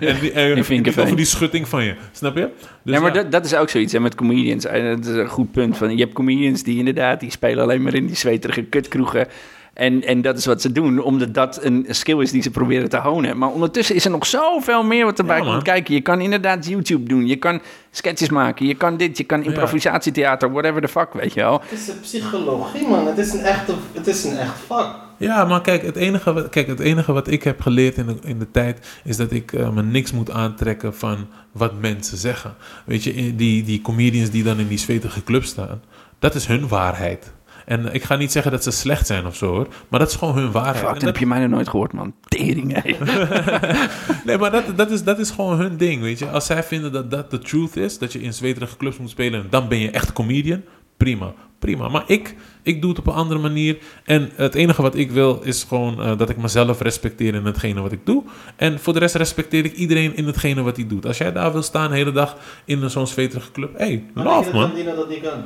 en 0.06 0.20
die, 0.20 0.32
en, 0.32 0.58
over 0.58 1.16
die 1.16 1.24
schutting 1.24 1.68
van 1.68 1.84
je, 1.84 1.94
snap 2.12 2.36
je? 2.36 2.48
Dus 2.84 2.94
ja, 2.94 3.00
maar 3.00 3.14
ja. 3.14 3.22
Dat, 3.22 3.32
dat 3.32 3.44
is 3.44 3.54
ook 3.54 3.68
zoiets 3.68 3.92
hè, 3.92 4.00
met 4.00 4.14
comedians. 4.14 4.64
En 4.64 4.96
dat 4.96 5.06
is 5.06 5.16
een 5.16 5.28
goed 5.28 5.52
punt. 5.52 5.76
Van, 5.76 5.90
je 5.96 6.02
hebt 6.02 6.12
comedians 6.12 6.62
die 6.62 6.78
inderdaad, 6.78 7.20
die 7.20 7.30
spelen 7.30 7.62
alleen 7.62 7.82
maar 7.82 7.94
in 7.94 8.06
die 8.06 8.16
zweterige 8.16 8.62
kutkroegen. 8.62 9.28
En, 9.74 10.04
en 10.04 10.22
dat 10.22 10.38
is 10.38 10.46
wat 10.46 10.60
ze 10.60 10.72
doen, 10.72 11.02
omdat 11.02 11.34
dat 11.34 11.64
een 11.64 11.86
skill 11.88 12.20
is 12.20 12.30
die 12.30 12.42
ze 12.42 12.50
proberen 12.50 12.88
te 12.88 12.96
honen. 12.96 13.38
Maar 13.38 13.48
ondertussen 13.48 13.94
is 13.94 14.04
er 14.04 14.10
nog 14.10 14.26
zoveel 14.26 14.84
meer 14.84 15.04
wat 15.04 15.18
erbij 15.18 15.38
Ja, 15.38 15.44
komt 15.44 15.62
kijken. 15.62 15.94
Je 15.94 16.00
kan 16.00 16.20
inderdaad 16.20 16.66
YouTube 16.66 17.08
doen, 17.08 17.26
je 17.26 17.36
kan 17.36 17.60
sketches 17.90 18.30
maken, 18.30 18.66
je 18.66 18.74
kan 18.74 18.96
dit, 18.96 19.18
je 19.18 19.24
kan 19.24 19.44
improvisatietheater, 19.44 20.52
whatever 20.52 20.80
the 20.80 20.88
fuck, 20.88 21.12
weet 21.12 21.34
je 21.34 21.40
wel. 21.40 21.60
Het 21.60 21.78
is 21.78 21.88
een 21.88 22.00
psychologie, 22.00 22.88
man. 22.88 23.06
Het 23.06 23.18
is 23.18 23.32
een 23.32 23.40
echte, 23.40 23.74
het 23.92 24.06
is 24.06 24.24
een 24.24 24.36
echt 24.36 24.58
vak. 24.66 24.96
Ja, 25.16 25.44
maar 25.44 25.60
kijk, 25.60 25.82
het 25.82 25.96
enige 25.96 26.32
wat, 26.32 26.48
kijk, 26.48 26.66
het 26.66 26.80
enige 26.80 27.12
wat 27.12 27.28
ik 27.28 27.42
heb 27.42 27.60
geleerd 27.60 27.96
in 27.96 28.06
de, 28.06 28.16
in 28.22 28.38
de 28.38 28.50
tijd 28.50 29.00
is 29.04 29.16
dat 29.16 29.30
ik 29.30 29.52
eh, 29.52 29.70
me 29.70 29.82
niks 29.82 30.12
moet 30.12 30.30
aantrekken 30.30 30.94
van 30.94 31.26
wat 31.52 31.80
mensen 31.80 32.18
zeggen. 32.18 32.54
Weet 32.84 33.04
je, 33.04 33.36
die, 33.36 33.62
die 33.62 33.80
comedians 33.80 34.30
die 34.30 34.42
dan 34.42 34.58
in 34.58 34.68
die 34.68 34.78
zwetige 34.78 35.24
club 35.24 35.44
staan, 35.44 35.82
dat 36.18 36.34
is 36.34 36.46
hun 36.46 36.68
waarheid. 36.68 37.32
En 37.66 37.94
ik 37.94 38.02
ga 38.02 38.16
niet 38.16 38.32
zeggen 38.32 38.52
dat 38.52 38.62
ze 38.62 38.70
slecht 38.70 39.06
zijn 39.06 39.26
of 39.26 39.36
zo 39.36 39.46
hoor, 39.52 39.66
maar 39.88 40.00
dat 40.00 40.08
is 40.08 40.14
gewoon 40.16 40.34
hun 40.36 40.50
waarheid. 40.52 40.76
Fuck, 40.76 40.86
En 40.86 40.92
dat 40.92 41.00
dat- 41.00 41.08
heb 41.08 41.18
je 41.18 41.26
mij 41.26 41.40
nog 41.40 41.50
nooit 41.50 41.68
gehoord, 41.68 41.92
man. 41.92 42.14
Tering. 42.28 42.70
Nee, 44.24 44.38
maar 44.38 44.50
dat, 44.50 44.64
dat, 44.76 44.90
is, 44.90 45.04
dat 45.04 45.18
is 45.18 45.30
gewoon 45.30 45.58
hun 45.58 45.76
ding, 45.76 46.02
weet 46.02 46.18
je. 46.18 46.28
Als 46.28 46.46
zij 46.46 46.62
vinden 46.62 46.92
dat 46.92 47.10
dat 47.10 47.30
de 47.30 47.38
truth 47.38 47.76
is, 47.76 47.98
dat 47.98 48.12
je 48.12 48.20
in 48.22 48.34
zweterige 48.34 48.76
clubs 48.76 48.96
moet 48.98 49.10
spelen, 49.10 49.46
dan 49.50 49.68
ben 49.68 49.78
je 49.78 49.90
echt 49.90 50.12
comedian. 50.12 50.62
Prima, 50.96 51.32
prima. 51.58 51.88
Maar 51.88 52.02
ik, 52.06 52.34
ik 52.62 52.80
doe 52.80 52.90
het 52.90 52.98
op 52.98 53.06
een 53.06 53.12
andere 53.12 53.40
manier. 53.40 53.78
En 54.04 54.30
het 54.34 54.54
enige 54.54 54.82
wat 54.82 54.94
ik 54.94 55.10
wil 55.10 55.40
is 55.42 55.64
gewoon 55.68 56.02
eh, 56.02 56.18
dat 56.18 56.30
ik 56.30 56.36
mezelf 56.36 56.80
respecteer 56.80 57.34
in 57.34 57.44
hetgene 57.44 57.80
wat 57.80 57.92
ik 57.92 58.06
doe. 58.06 58.22
En 58.56 58.78
voor 58.80 58.92
de 58.92 58.98
rest 58.98 59.14
respecteer 59.14 59.64
ik 59.64 59.72
iedereen 59.74 60.16
in 60.16 60.26
hetgene 60.26 60.62
wat 60.62 60.76
hij 60.76 60.86
doet. 60.86 61.06
Als 61.06 61.18
jij 61.18 61.32
daar 61.32 61.52
wil 61.52 61.62
staan 61.62 61.90
de 61.90 61.96
hele 61.96 62.12
dag 62.12 62.36
in 62.64 62.82
een 62.82 62.90
zo'n 62.90 63.06
zweterige 63.06 63.52
club, 63.52 63.78
hey, 63.78 64.04
love 64.14 64.52
man. 64.52 64.70
Dat 64.96 65.08
niet 65.08 65.20
kan. 65.20 65.30
Dat 65.30 65.38
gaat 65.38 65.44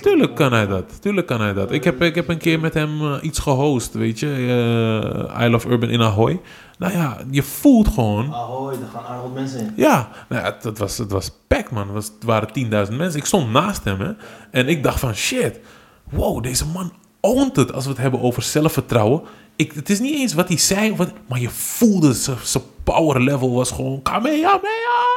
Tuurlijk 0.00 0.34
kan 0.34 0.52
hij 0.52 0.66
dat. 0.66 1.02
Tuurlijk 1.02 1.26
kan 1.26 1.40
hij 1.40 1.52
dat. 1.52 1.72
Ik 1.72 1.84
heb, 1.84 2.02
ik 2.02 2.14
heb 2.14 2.28
een 2.28 2.38
keer 2.38 2.60
met 2.60 2.74
hem 2.74 3.00
eh, 3.00 3.16
iets 3.22 3.38
gehost, 3.38 3.92
weet 3.94 4.18
je. 4.18 4.26
eh 5.34 5.42
I 5.46 5.48
Love 5.50 5.68
Urban 5.68 5.88
in 5.88 6.02
Ahoy. 6.02 6.40
Nou 6.78 6.92
ja, 6.92 7.16
je 7.30 7.42
voelt 7.42 7.88
gewoon... 7.88 8.34
Ahoy, 8.34 8.72
daar 8.80 8.88
gaan 8.92 9.04
aardig 9.04 9.22
wat 9.22 9.34
mensen 9.34 9.60
in. 9.60 9.72
Ja, 9.76 10.08
nou 10.28 10.42
ja, 10.44 10.52
het, 10.52 10.64
het 10.64 10.78
was, 10.78 10.98
het 10.98 11.10
was 11.10 11.30
packed, 11.46 11.70
man. 11.70 11.82
Het, 11.84 11.92
was, 11.92 12.06
het 12.06 12.24
waren 12.24 12.48
10.000 12.88 12.96
mensen. 12.96 13.20
Ik 13.20 13.24
stond 13.26 13.50
naast 13.50 13.84
hem, 13.84 14.00
hè. 14.00 14.12
En 14.50 14.68
ik 14.68 14.82
dacht 14.82 15.00
van, 15.00 15.14
shit. 15.14 15.60
Wow, 16.10 16.42
deze 16.42 16.66
man 16.66 16.92
ownt 17.20 17.56
het 17.56 17.72
als 17.72 17.84
we 17.84 17.90
het 17.90 17.98
hebben 18.00 18.20
over 18.20 18.42
zelfvertrouwen. 18.42 19.22
Ik, 19.56 19.72
het 19.72 19.90
is 19.90 20.00
niet 20.00 20.14
eens 20.14 20.34
wat 20.34 20.48
hij 20.48 20.56
zei, 20.58 20.96
wat, 20.96 21.12
maar 21.28 21.40
je 21.40 21.50
voelde 21.50 22.12
zijn 22.12 22.36
power 22.92 23.20
level 23.20 23.52
was 23.52 23.70
gewoon... 23.70 24.02
Kamehameha! 24.02 25.08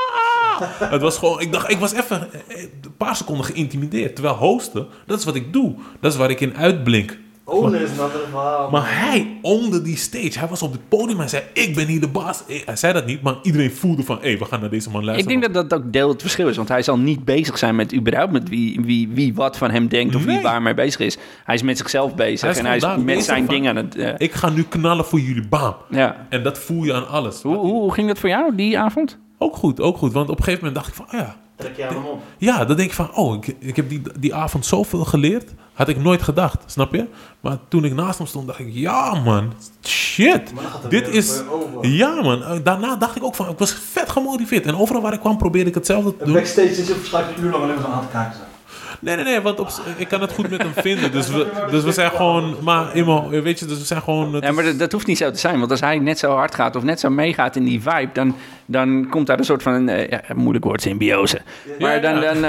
het 0.79 1.01
was 1.01 1.17
gewoon... 1.17 1.39
Ik 1.39 1.51
dacht, 1.51 1.71
ik 1.71 1.77
was 1.77 1.93
even 1.93 2.29
eh, 2.47 2.61
een 2.61 2.97
paar 2.97 3.15
seconden 3.15 3.45
geïntimideerd. 3.45 4.15
Terwijl 4.15 4.35
hosten, 4.35 4.87
dat 5.05 5.19
is 5.19 5.25
wat 5.25 5.35
ik 5.35 5.53
doe. 5.53 5.75
Dat 5.99 6.11
is 6.11 6.17
waar 6.17 6.29
ik 6.29 6.39
in 6.39 6.57
uitblink. 6.57 7.17
Owner 7.45 7.81
is 7.81 7.89
een 7.91 7.99
ander 7.99 8.19
verhaal. 8.29 8.69
Maar 8.69 8.99
hij 9.09 9.37
ownde 9.41 9.81
die 9.81 9.97
stage. 9.97 10.39
Hij 10.39 10.47
was 10.47 10.61
op 10.61 10.71
het 10.71 10.87
podium 10.87 11.21
en 11.21 11.29
zei: 11.29 11.43
Ik 11.53 11.75
ben 11.75 11.87
hier 11.87 11.99
de 11.99 12.07
baas. 12.07 12.43
Eh, 12.47 12.61
Hij 12.65 12.75
zei 12.75 12.93
dat 12.93 13.05
niet, 13.05 13.21
maar 13.21 13.35
iedereen 13.41 13.71
voelde 13.71 14.03
van: 14.03 14.17
Hé, 14.21 14.27
hey, 14.29 14.37
we 14.37 14.45
gaan 14.45 14.59
naar 14.59 14.69
deze 14.69 14.89
man 14.89 14.99
Ik 15.01 15.05
luisteren. 15.07 15.39
denk 15.41 15.53
dat 15.53 15.69
dat 15.69 15.79
ook 15.79 15.93
deel 15.93 16.09
het 16.09 16.21
verschil 16.21 16.47
is. 16.47 16.55
Want 16.55 16.67
hij 16.69 16.81
zal 16.81 16.97
niet 16.97 17.25
bezig 17.25 17.57
zijn 17.57 17.75
met 17.75 17.93
überhaupt 17.93 18.31
met 18.31 18.49
wie, 18.49 18.79
wie, 18.81 19.07
wie 19.13 19.33
wat 19.33 19.57
van 19.57 19.71
hem 19.71 19.87
denkt 19.87 20.15
of 20.15 20.23
wie 20.23 20.33
Nee. 20.33 20.41
waarmee 20.43 20.73
bezig 20.73 20.99
is. 20.99 21.17
Hij 21.43 21.55
is 21.55 21.61
met 21.61 21.77
zichzelf 21.77 22.15
bezig 22.15 22.49
Hij 22.49 22.59
en 22.59 22.65
hij 22.65 22.75
is 22.77 23.03
met 23.03 23.23
zijn 23.23 23.45
van- 23.45 23.53
ding 23.53 23.67
aan 23.67 23.75
het... 23.75 23.95
eh, 23.95 24.13
Ik 24.17 24.31
ga 24.33 24.49
nu 24.49 24.63
knallen 24.63 25.05
voor 25.05 25.19
jullie, 25.19 25.47
bam. 25.47 25.75
ja. 25.89 26.25
En 26.29 26.43
dat 26.43 26.57
voel 26.59 26.83
je 26.83 26.93
aan 26.93 27.07
alles. 27.07 27.41
Hoe, 27.41 27.55
hoe, 27.55 27.71
hoe 27.81 27.93
ging 27.93 28.07
dat 28.07 28.19
voor 28.19 28.29
jou 28.29 28.55
die 28.55 28.79
avond? 28.79 29.17
Ook 29.37 29.55
goed, 29.55 29.81
ook 29.81 29.97
goed. 29.97 30.13
Want 30.13 30.29
op 30.29 30.37
een 30.37 30.43
gegeven 30.43 30.65
moment 30.65 30.83
dacht 30.85 30.97
ik 30.97 31.03
van, 31.05 31.19
oh 31.19 31.25
ja. 31.27 31.35
Trek 31.55 31.77
je 31.77 31.87
aan 31.87 31.93
hem 31.95 32.05
op. 32.05 32.21
Ja, 32.37 32.65
dan 32.65 32.75
denk 32.77 32.89
ik 32.89 32.95
van, 32.95 33.15
oh, 33.15 33.35
ik, 33.35 33.55
ik 33.59 33.75
heb 33.75 33.89
die, 33.89 34.01
die 34.19 34.35
avond 34.35 34.65
zoveel 34.65 35.05
geleerd. 35.05 35.51
Had 35.73 35.87
ik 35.87 35.97
nooit 35.97 36.21
gedacht, 36.21 36.57
snap 36.65 36.93
je? 36.93 37.05
Maar 37.39 37.57
toen 37.67 37.85
ik 37.85 37.93
naast 37.95 38.17
hem 38.17 38.27
stond, 38.27 38.47
dacht 38.47 38.59
ik, 38.59 38.67
ja 38.71 39.13
man, 39.13 39.53
shit. 39.83 40.53
Dit 40.89 41.07
is, 41.07 41.41
ja 41.81 42.21
man. 42.21 42.43
Eh, 42.43 42.57
Daarna 42.63 42.95
dacht 42.95 43.15
ik 43.15 43.23
ook 43.23 43.35
van, 43.35 43.49
ik 43.49 43.57
was 43.57 43.73
vet 43.91 44.09
gemotiveerd. 44.09 44.65
En 44.65 44.75
overal 44.75 45.01
waar 45.01 45.13
ik 45.13 45.19
kwam 45.19 45.37
probeerde 45.37 45.69
ik 45.69 45.75
hetzelfde 45.75 46.11
te 46.11 46.19
En 46.19 46.25
doen. 46.25 46.33
backstage 46.35 46.67
is 46.69 46.87
je 46.87 46.95
waarschijnlijk 46.95 47.37
een 47.37 47.43
uur 47.43 47.51
lang 47.51 47.63
alleen 47.63 47.75
maar 47.75 47.85
aan 47.85 47.99
het 48.01 48.11
kijken. 48.11 48.39
Nee, 49.03 49.15
nee, 49.15 49.25
nee, 49.25 49.41
want 49.41 49.59
op, 49.59 49.69
ik 49.97 50.07
kan 50.07 50.21
het 50.21 50.31
goed 50.33 50.49
met 50.49 50.61
hem 50.61 50.73
vinden. 50.73 51.11
Dus 51.11 51.27
we, 51.27 51.47
dus 51.71 51.83
we 51.83 51.91
zijn 51.91 52.11
gewoon, 52.11 52.55
maar 52.61 52.91
eenmaal, 52.93 53.29
weet 53.29 53.59
je, 53.59 53.65
dus 53.65 53.77
we 53.77 53.85
zijn 53.85 54.01
gewoon... 54.01 54.37
Ja, 54.41 54.51
maar 54.51 54.63
dat, 54.63 54.79
dat 54.79 54.91
hoeft 54.91 55.07
niet 55.07 55.17
zo 55.17 55.31
te 55.31 55.39
zijn. 55.39 55.59
Want 55.59 55.71
als 55.71 55.79
hij 55.79 55.99
net 55.99 56.19
zo 56.19 56.31
hard 56.35 56.55
gaat 56.55 56.75
of 56.75 56.83
net 56.83 56.99
zo 56.99 57.09
meegaat 57.09 57.55
in 57.55 57.63
die 57.63 57.81
vibe... 57.81 58.09
dan, 58.13 58.35
dan 58.65 59.07
komt 59.09 59.27
daar 59.27 59.37
een 59.37 59.45
soort 59.45 59.63
van, 59.63 59.89
eh, 59.89 60.09
ja, 60.09 60.21
moeilijk 60.35 60.65
woord, 60.65 60.81
symbiose. 60.81 61.41
Maar 61.79 62.01
dan... 62.01 62.21
dan 62.21 62.35
eh. 62.35 62.41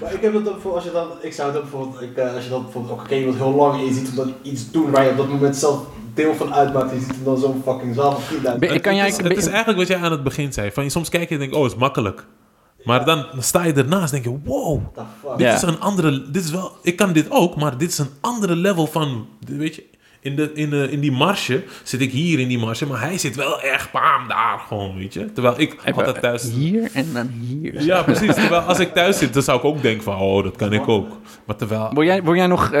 Maar 0.00 0.12
ik 0.12 0.20
heb 0.20 0.34
het 0.34 0.48
ook 0.48 0.60
voor 0.60 0.74
als 0.74 0.84
je 0.84 0.90
dan, 0.92 1.08
ik 1.20 1.32
zou 1.32 1.48
het 1.48 1.56
ook 1.56 1.70
bijvoorbeeld, 1.70 2.02
ik, 2.02 2.16
eh, 2.16 2.34
als 2.34 2.44
je 2.44 2.50
dan 2.50 2.62
bijvoorbeeld 2.62 3.00
ook 3.00 3.08
je 3.08 3.18
iemand 3.18 3.36
heel 3.36 3.54
lang 3.54 3.74
en 3.78 3.84
je 3.84 3.92
ziet 3.92 4.06
hem 4.06 4.16
dan 4.16 4.34
iets 4.42 4.70
doen 4.70 4.90
waar 4.90 5.04
je 5.04 5.10
op 5.10 5.16
dat 5.16 5.28
moment 5.28 5.56
zelf 5.56 5.80
deel 6.14 6.34
van 6.34 6.54
uitmaakt, 6.54 6.90
en 6.90 6.96
je 6.96 7.00
ziet 7.02 7.14
hem 7.14 7.24
dan 7.24 7.38
zo'n 7.38 7.62
fucking 7.64 7.94
zaal 7.94 8.12
van 8.12 8.36
10.000. 8.36 8.58
Ben- 8.58 8.72
het, 8.72 8.80
kan 8.80 8.96
jij- 8.96 9.06
het, 9.06 9.18
is, 9.18 9.28
het 9.28 9.36
is 9.36 9.46
eigenlijk 9.46 9.78
wat 9.78 9.88
jij 9.88 9.98
aan 9.98 10.10
het 10.12 10.22
begin 10.24 10.52
zei. 10.52 10.70
Van, 10.70 10.90
soms 10.90 11.08
kijk 11.08 11.28
je 11.28 11.34
en 11.34 11.40
denk 11.40 11.54
oh, 11.54 11.62
het 11.62 11.72
is 11.72 11.78
makkelijk. 11.78 12.24
Maar 12.86 13.04
dan 13.04 13.26
sta 13.38 13.64
je 13.64 13.72
ernaast 13.72 14.12
en 14.12 14.22
denk 14.22 14.34
je, 14.34 14.50
wow, 14.50 14.80
dit 15.36 15.52
is 15.52 15.62
een 15.62 15.80
andere, 15.80 16.30
dit 16.30 16.44
is 16.44 16.50
wel, 16.50 16.72
ik 16.82 16.96
kan 16.96 17.12
dit 17.12 17.30
ook, 17.30 17.56
maar 17.56 17.78
dit 17.78 17.90
is 17.90 17.98
een 17.98 18.10
andere 18.20 18.56
level 18.56 18.86
van, 18.86 19.26
weet 19.46 19.74
je, 19.74 19.84
in, 20.26 20.36
de, 20.36 20.50
in, 20.54 20.70
de, 20.70 20.88
in 20.90 21.00
die 21.00 21.12
marge 21.12 21.62
zit 21.82 22.00
ik 22.00 22.10
hier 22.10 22.38
in 22.38 22.48
die 22.48 22.58
marge, 22.58 22.86
maar 22.86 23.00
hij 23.00 23.18
zit 23.18 23.36
wel 23.36 23.60
echt 23.60 23.92
bam 23.92 24.28
daar 24.28 24.58
gewoon, 24.68 24.96
weet 24.96 25.14
je. 25.14 25.32
Terwijl 25.32 25.54
ik 25.60 25.76
altijd 25.94 26.20
thuis... 26.20 26.50
Hier 26.52 26.90
en 26.92 27.06
dan 27.12 27.28
hier. 27.28 27.82
Ja, 27.82 28.02
precies. 28.02 28.34
Terwijl 28.34 28.60
als 28.62 28.78
ik 28.78 28.92
thuis 28.92 29.18
zit, 29.18 29.34
dan 29.34 29.42
zou 29.42 29.58
ik 29.58 29.64
ook 29.64 29.82
denken 29.82 30.02
van, 30.02 30.16
oh, 30.18 30.42
dat 30.42 30.56
kan 30.56 30.72
ik 30.72 30.88
ook. 30.88 31.18
Maar 31.46 31.56
terwijl... 31.56 31.90
Word 31.92 32.06
jij, 32.06 32.22
word 32.22 32.36
jij 32.38 32.46
nog 32.46 32.72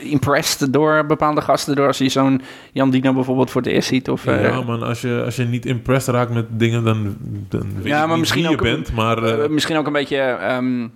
impressed 0.00 0.72
door 0.72 1.06
bepaalde 1.06 1.40
gasten? 1.40 1.76
Door 1.76 1.86
als 1.86 1.98
je 1.98 2.08
zo'n 2.08 2.40
Jan 2.72 2.90
Dino 2.90 3.12
bijvoorbeeld 3.12 3.50
voor 3.50 3.62
het 3.62 3.70
eerst 3.70 3.88
ziet? 3.88 4.08
Of, 4.08 4.26
eh, 4.26 4.42
Ja, 4.42 4.60
man, 4.62 4.82
als 4.82 5.00
je, 5.00 5.22
als 5.24 5.36
je 5.36 5.44
niet 5.44 5.66
impressed 5.66 6.14
raakt 6.14 6.32
met 6.34 6.46
dingen, 6.50 6.84
dan, 6.84 7.16
dan 7.48 7.66
weet 7.76 7.84
Ja, 7.84 8.00
je 8.00 8.06
maar 8.06 8.08
niet 8.08 8.18
misschien 8.18 8.42
wie 8.42 8.50
je 8.50 8.56
ook- 8.56 8.62
bent. 8.62 8.92
Maar 8.92 9.50
misschien 9.50 9.76
ook 9.76 9.86
een 9.86 9.92
beetje... 9.92 10.16
ehm, 10.16 10.86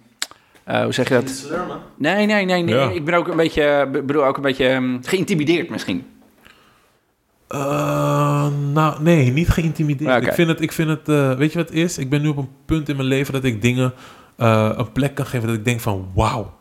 eh, 0.65 0.83
hoe 0.83 0.93
zeg 0.93 1.09
je 1.09 1.15
dat? 1.15 1.47
Nee, 1.97 2.27
nee, 2.27 2.45
nee. 2.45 2.63
nee. 2.63 2.75
Ja. 2.75 2.91
Ik 2.91 3.05
ben 3.05 3.15
ook 3.15 3.29
een 3.29 3.37
beetje, 3.37 3.89
be- 3.93 4.03
bedoel 4.03 4.25
ook 4.25 4.37
een 4.37 4.43
beetje 4.43 4.67
ehm, 4.69 4.99
geïntimideerd 5.03 5.71
misschien. 5.71 6.05
Eh, 7.49 8.47
nou, 8.73 9.03
nee, 9.03 9.31
niet 9.33 9.49
geïntimideerd. 9.49 10.17
Oké. 10.17 10.27
Ik 10.27 10.33
vind 10.33 10.49
het, 10.49 10.61
ik 10.61 10.73
vind 10.73 10.89
het 10.89 11.09
eh, 11.09 11.33
weet 11.33 11.53
je 11.53 11.59
wat 11.59 11.69
het 11.69 11.77
is? 11.79 11.99
Ik 11.99 12.11
ben 12.11 12.23
nu 12.23 12.29
op 12.29 12.37
een 12.37 12.49
punt 12.65 12.89
in 12.89 12.97
mijn 12.97 13.09
leven 13.09 13.33
dat 13.33 13.45
ik 13.45 13.63
dingen 13.63 13.93
eh, 14.37 14.71
een 14.77 14.93
plek 14.93 15.15
kan 15.15 15.27
geven 15.27 15.47
dat 15.49 15.57
ik 15.57 15.65
denk 15.65 15.81
van, 15.81 16.09
wauw. 16.15 16.53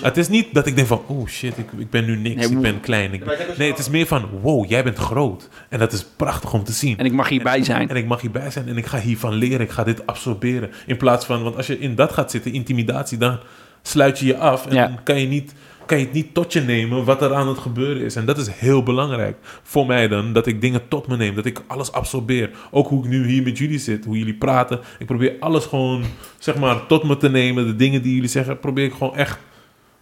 Het 0.00 0.16
is 0.16 0.28
niet 0.28 0.54
dat 0.54 0.66
ik 0.66 0.76
denk 0.76 0.88
van, 0.88 1.02
oh 1.06 1.26
shit, 1.26 1.58
ik, 1.58 1.68
ik 1.78 1.90
ben 1.90 2.04
nu 2.04 2.16
niks, 2.16 2.34
Nee, 2.46 2.56
ik 2.56 2.60
ben 2.60 2.80
klein. 2.80 3.12
Ik 3.12 3.56
nee, 3.58 3.70
het 3.70 3.78
is 3.78 3.88
meer 3.88 4.06
van, 4.06 4.28
wow, 4.40 4.68
jij 4.68 4.84
bent 4.84 4.98
groot. 4.98 5.48
En 5.68 5.78
dat 5.78 5.92
is 5.92 6.04
prachtig 6.16 6.52
om 6.52 6.64
te 6.64 6.72
zien. 6.72 6.98
En 6.98 7.04
ik 7.06 7.12
mag 7.12 7.28
hierbij 7.28 7.64
zijn. 7.64 7.88
En 7.88 7.96
ik 7.96 8.06
mag 8.06 8.20
hierbij 8.20 8.50
zijn 8.50 8.68
en 8.68 8.76
ik 8.76 8.86
ga 8.86 8.98
hiervan 8.98 9.32
leren. 9.34 9.60
Ik 9.60 9.70
ga 9.70 9.84
dit 9.84 10.06
absorberen. 10.06 10.70
In 10.86 10.96
plaats 10.96 11.26
van, 11.26 11.42
want 11.42 11.56
als 11.56 11.66
je 11.66 11.78
in 11.78 11.94
dat 11.94 12.12
gaat 12.12 12.30
zitten, 12.30 12.52
intimidatie, 12.52 13.18
dan 13.18 13.38
sluit 13.82 14.18
je 14.18 14.26
je 14.26 14.36
af. 14.36 14.66
En 14.66 14.74
Ja. 14.74 14.86
dan 14.86 15.02
kan 15.02 15.20
je, 15.20 15.26
niet, 15.26 15.54
kan 15.86 15.98
je 15.98 16.04
het 16.04 16.12
niet 16.12 16.34
tot 16.34 16.52
je 16.52 16.60
nemen 16.60 17.04
wat 17.04 17.22
er 17.22 17.34
aan 17.34 17.48
het 17.48 17.58
gebeuren 17.58 18.02
is. 18.02 18.16
En 18.16 18.26
dat 18.26 18.38
is 18.38 18.48
heel 18.50 18.82
belangrijk 18.82 19.36
voor 19.62 19.86
mij 19.86 20.08
dan, 20.08 20.32
dat 20.32 20.46
ik 20.46 20.60
dingen 20.60 20.88
tot 20.88 21.06
me 21.08 21.16
neem. 21.16 21.34
Dat 21.34 21.46
ik 21.46 21.62
alles 21.66 21.92
absorbeer. 21.92 22.50
Ook 22.70 22.88
hoe 22.88 23.04
ik 23.04 23.10
nu 23.10 23.26
hier 23.26 23.42
met 23.42 23.58
jullie 23.58 23.78
zit, 23.78 24.04
hoe 24.04 24.18
jullie 24.18 24.34
praten. 24.34 24.80
Ik 24.98 25.06
probeer 25.06 25.32
alles 25.40 25.64
gewoon, 25.64 26.04
zeg 26.38 26.56
maar, 26.56 26.86
tot 26.86 27.02
me 27.04 27.16
te 27.16 27.30
nemen. 27.30 27.66
De 27.66 27.76
dingen 27.76 28.02
die 28.02 28.14
jullie 28.14 28.28
zeggen, 28.28 28.58
probeer 28.58 28.84
ik 28.84 28.92
gewoon 28.92 29.16
echt... 29.16 29.38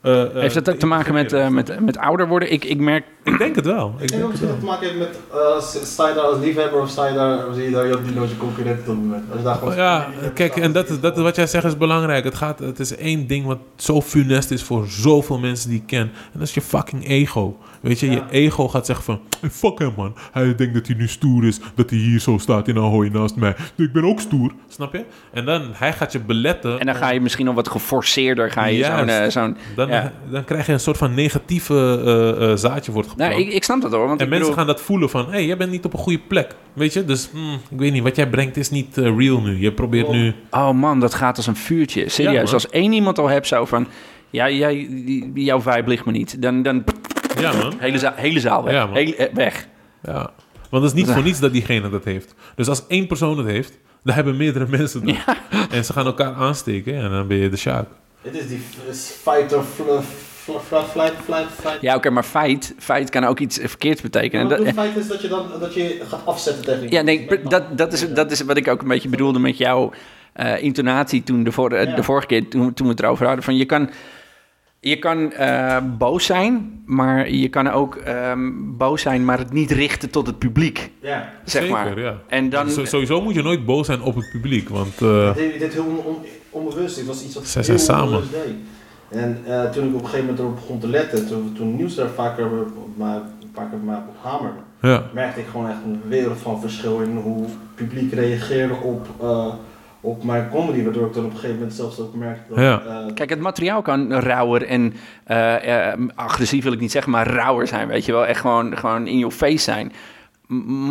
eh, 0.06 0.22
eh, 0.22 0.28
Heeft 0.34 0.54
dat 0.54 0.70
ook 0.70 0.78
te 0.78 0.86
maken 0.86 1.14
met, 1.14 1.32
eh, 1.32 1.48
met, 1.48 1.80
met 1.80 1.98
ouder 1.98 2.28
worden? 2.28 2.52
Ik, 2.52 2.64
ik 2.64 2.78
merk... 2.78 3.04
Ik 3.24 3.38
denk 3.38 3.56
het 3.56 3.64
wel. 3.66 3.94
Ik 3.96 4.02
Ik 4.02 4.08
denk 4.08 4.10
denk 4.10 4.24
ook 4.24 4.30
het 4.32 4.40
dat 4.40 4.50
wel. 4.50 4.58
te 4.58 4.64
maken 4.64 4.86
heeft 4.86 4.98
met, 4.98 5.18
eh, 5.32 5.60
s- 5.60 5.92
sta 5.92 6.08
je 6.08 6.14
daar 6.14 6.24
als 6.24 6.38
liefhebber 6.38 6.80
of 6.80 6.88
sta 6.88 7.06
je 7.06 7.14
daar, 7.14 7.38
zie 7.54 7.62
je 7.64 7.70
daar 7.70 7.86
je 7.86 8.36
concurrent 8.38 8.80
op 8.80 8.86
het 8.86 8.96
moment. 8.96 9.24
Als 9.30 9.38
je 9.38 9.44
daar 9.44 9.54
gewoon 9.54 9.74
Ja, 9.76 10.08
kijk, 10.34 10.56
en 10.56 10.72
dat 10.72 10.88
is, 10.88 11.00
dat 11.00 11.16
is 11.16 11.22
wat 11.22 11.36
jij 11.36 11.46
zegt 11.46 11.64
is 11.64 11.76
belangrijk. 11.76 12.24
Het, 12.24 12.34
gaat, 12.34 12.58
het 12.58 12.78
is 12.78 12.96
één 12.96 13.26
ding 13.26 13.46
wat 13.46 13.58
zo 13.76 14.02
funest 14.02 14.50
is 14.50 14.62
voor 14.62 14.86
zoveel 14.88 15.38
mensen 15.38 15.68
die 15.70 15.78
ik 15.78 15.86
ken. 15.86 16.00
En 16.00 16.38
dat 16.38 16.42
is 16.48 16.54
je 16.54 16.60
fucking 16.60 17.08
ego. 17.08 17.56
Weet 17.86 18.00
je, 18.00 18.10
je 18.10 18.22
ego 18.30 18.68
gaat 18.68 18.86
zeggen 18.86 19.04
van... 19.04 19.20
"Hey, 19.40 19.50
fuck 19.50 19.78
hem, 19.78 19.92
man. 19.96 20.14
Hij 20.32 20.54
denkt 20.54 20.74
dat 20.74 20.86
hij 20.86 20.96
nu 20.96 21.08
stoer 21.08 21.44
is. 21.44 21.60
Dat 21.74 21.90
hij 21.90 21.98
hier 21.98 22.20
zo 22.20 22.38
staat 22.38 22.68
in 22.68 22.76
Ahoy 22.76 23.08
naast 23.08 23.36
mij. 23.36 23.56
Ik 23.76 23.92
ben 23.92 24.04
ook 24.04 24.20
stoer. 24.20 24.52
Snap 24.68 24.92
je? 24.92 25.04
En 25.32 25.44
dan, 25.44 25.62
hij 25.72 25.92
gaat 25.92 26.12
je 26.12 26.20
beletten. 26.20 26.80
En 26.80 26.86
dan 26.86 26.94
ga 26.94 27.10
je 27.10 27.20
misschien 27.20 27.44
nog 27.44 27.54
wat 27.54 27.68
geforceerder, 27.68 28.50
ga 28.50 28.64
je 28.66 28.84
zo'n... 28.84 29.30
zo'n 29.30 29.56
Dan, 29.76 29.88
ja. 29.88 30.12
dan 30.30 30.44
krijg 30.44 30.66
je 30.66 30.72
een 30.72 30.80
soort 30.80 30.96
van 30.96 31.14
negatieve 31.14 32.02
eh, 32.04 32.50
eh, 32.50 32.56
zaadje 32.56 32.92
wordt 32.92 33.08
geplant. 33.08 33.30
Nou, 33.30 33.42
ik, 33.42 33.52
ik 33.52 33.64
snap 33.64 33.80
dat 33.80 33.92
hoor. 33.92 34.08
Want 34.08 34.20
en 34.20 34.28
mensen 34.28 34.48
bedoel, 34.48 34.64
gaan 34.64 34.74
dat 34.74 34.84
voelen 34.84 35.10
van... 35.10 35.24
Hé, 35.24 35.30
hey, 35.30 35.46
jij 35.46 35.56
bent 35.56 35.70
niet 35.70 35.84
op 35.84 35.92
een 35.92 35.98
goede 35.98 36.20
plek. 36.28 36.54
Weet 36.72 36.92
je? 36.92 37.04
Dus, 37.04 37.28
hmm, 37.32 37.54
ik 37.70 37.78
weet 37.78 37.92
niet. 37.92 38.02
Wat 38.02 38.16
jij 38.16 38.28
brengt 38.28 38.56
is 38.56 38.70
niet 38.70 38.96
real 38.96 39.40
nu. 39.40 39.60
Je 39.60 39.72
probeert 39.72 40.10
nu... 40.10 40.34
Oh 40.50 40.70
man, 40.70 41.00
dat 41.00 41.14
gaat 41.14 41.36
als 41.36 41.46
een 41.46 41.56
vuurtje. 41.56 42.08
Serieus, 42.08 42.52
als 42.52 42.68
één 42.68 42.92
iemand 42.92 43.18
al 43.18 43.28
hebt 43.28 43.46
zo 43.46 43.64
van... 43.64 43.86
Ja, 44.30 44.50
jij, 44.50 44.88
jouw 45.34 45.60
vibe 45.60 45.88
ligt 45.88 46.04
me 46.04 46.12
niet. 46.12 46.42
Dan, 46.42 46.62
dan 46.62 46.84
Ja, 47.40 47.52
man. 47.52 47.74
hele, 47.78 47.98
zaal, 47.98 48.12
hele 48.16 48.40
zaal 48.40 48.64
weg. 48.64 48.72
Ja, 48.74 48.86
man. 48.86 48.94
Hele- 48.96 49.16
eh, 49.16 49.34
weg. 49.34 49.66
Ja, 50.02 50.30
want 50.70 50.84
het 50.84 50.92
is 50.94 51.02
niet 51.04 51.10
voor 51.10 51.22
niets 51.22 51.40
dat 51.40 51.52
diegene 51.52 51.90
dat 51.90 52.04
heeft. 52.04 52.34
Dus 52.54 52.68
als 52.68 52.86
één 52.88 53.06
persoon 53.06 53.38
het 53.38 53.46
heeft, 53.46 53.78
dan 54.04 54.14
hebben 54.14 54.36
meerdere 54.36 54.66
mensen 54.78 55.06
dat. 55.06 55.16
En 55.70 55.84
ze 55.84 55.92
gaan 55.92 56.06
elkaar 56.06 56.34
aansteken 56.34 56.94
en 56.94 57.10
dan 57.10 57.26
ben 57.26 57.36
je 57.36 57.48
de 57.48 57.56
sjaak. 57.56 57.86
Het 58.22 58.34
is 58.38 58.48
die 58.48 58.60
fight 59.22 59.52
or 59.52 59.62
fl- 59.74 59.82
fl- 59.82 60.52
fl- 60.58 60.76
flight, 60.76 61.14
flight, 61.24 61.50
flight. 61.60 61.80
Ja, 61.80 61.94
oké, 61.94 62.10
maar 62.10 62.22
feit, 62.22 62.74
feit 62.78 63.10
kan 63.10 63.24
ook 63.24 63.38
iets 63.40 63.58
verkeerds 63.62 64.00
betekenen. 64.00 64.46
Maar 64.46 64.58
het 64.58 64.74
feit 64.74 64.96
is 64.96 65.08
dat 65.08 65.22
je 65.22 65.28
dan 65.28 65.46
dat 65.60 65.74
je 65.74 66.02
gaat 66.08 66.20
afzetten 66.26 66.64
tegen 66.64 66.90
Ja, 66.90 67.02
nee, 67.02 67.28
dat, 67.48 67.78
dat, 67.78 67.92
is, 67.92 68.12
dat 68.12 68.30
is 68.30 68.40
wat 68.40 68.56
ik 68.56 68.68
ook 68.68 68.82
een 68.82 68.88
beetje 68.88 69.08
bedoelde 69.08 69.38
met 69.38 69.58
jouw 69.58 69.92
eh, 70.32 70.62
intonatie 70.62 71.22
toen 71.22 71.44
de, 71.44 71.52
vor, 71.52 71.74
Ja. 71.86 71.94
de 71.94 72.02
vorige 72.02 72.26
keer, 72.26 72.48
toen, 72.48 72.74
toen 72.74 72.86
we 72.86 72.92
het 72.92 73.02
erover 73.02 73.26
hadden. 73.26 73.44
Van 73.44 73.56
je 73.56 73.64
kan, 73.64 73.90
je 74.88 74.98
kan 74.98 75.32
eh, 75.32 75.76
boos 75.98 76.24
zijn, 76.24 76.82
maar 76.84 77.30
je 77.30 77.48
kan 77.48 77.68
ook 77.70 77.94
ehm, 77.96 78.50
boos 78.76 79.02
zijn, 79.02 79.24
maar 79.24 79.38
het 79.38 79.52
niet 79.52 79.70
richten 79.70 80.10
tot 80.10 80.26
het 80.26 80.38
publiek, 80.38 80.90
Ja. 81.00 81.32
zeg 81.44 81.62
Zeker, 81.62 81.76
maar. 81.78 82.00
ja. 82.00 82.14
En 82.28 82.50
dan, 82.50 82.70
Zo- 82.70 82.84
sowieso 82.84 83.22
moet 83.22 83.34
je 83.34 83.42
nooit 83.42 83.64
boos 83.66 83.86
zijn 83.86 84.02
op 84.02 84.14
het 84.14 84.28
publiek, 84.32 84.68
want 84.68 85.02
eh, 85.02 85.34
Dit, 85.34 85.58
dit 85.58 85.72
heel 85.72 85.84
on, 85.84 85.98
on- 86.04 86.16
onbewust. 86.50 86.96
Dit 86.96 87.06
was 87.06 87.24
iets 87.24 87.34
wat 87.34 87.46
Zij 87.46 87.62
zijn 87.62 87.78
samen. 87.78 88.20
deed. 88.30 88.54
En 89.20 89.38
eh, 89.46 89.70
toen 89.70 89.84
ik 89.88 89.94
op 89.94 90.00
een 90.00 90.04
gegeven 90.06 90.20
moment 90.26 90.38
erop 90.38 90.54
begon 90.54 90.78
te 90.78 90.88
letten, 90.88 91.26
toen, 91.28 91.52
toen 91.56 91.76
nieuws 91.76 91.94
daar 91.94 92.08
vaker 92.08 92.44
op 92.60 92.96
mij, 92.96 93.14
een 93.14 93.50
paar 93.52 93.66
keer 93.68 93.78
op 94.08 94.14
hamerde, 94.22 94.58
ja. 94.80 95.02
merkte 95.14 95.40
ik 95.40 95.46
gewoon 95.50 95.68
echt 95.68 95.78
een 95.84 96.00
wereld 96.08 96.38
van 96.38 96.60
verschil 96.60 97.00
in 97.00 97.16
hoe 97.16 97.42
het 97.42 97.54
publiek 97.74 98.12
reageerde 98.12 98.74
op, 98.74 99.06
eh, 99.20 99.46
op 100.06 100.24
mijn 100.24 100.48
comedy. 100.50 100.82
Waardoor 100.82 101.06
ik 101.06 101.14
dan 101.14 101.24
op 101.24 101.30
een 101.30 101.36
gegeven 101.36 101.56
moment 101.56 101.74
zelfs 101.74 102.00
ook 102.00 102.14
merkte 102.14 102.54
dat... 102.54 102.58
Ja. 102.58 102.82
eh, 102.86 103.14
Kijk, 103.14 103.30
het 103.30 103.40
materiaal 103.40 103.82
kan 103.82 104.12
rauwer 104.12 104.66
en 104.66 104.94
eh, 105.24 105.92
eh, 105.92 106.00
agressief 106.14 106.62
wil 106.62 106.72
ik 106.72 106.80
niet 106.80 106.92
zeggen, 106.92 107.12
maar 107.12 107.26
rauwer 107.26 107.66
zijn, 107.66 107.88
weet 107.88 108.04
je 108.04 108.12
wel. 108.12 108.26
Echt 108.26 108.40
gewoon, 108.40 108.76
gewoon 108.76 109.06
in 109.06 109.18
your 109.18 109.34
face 109.34 109.58
zijn. 109.58 109.92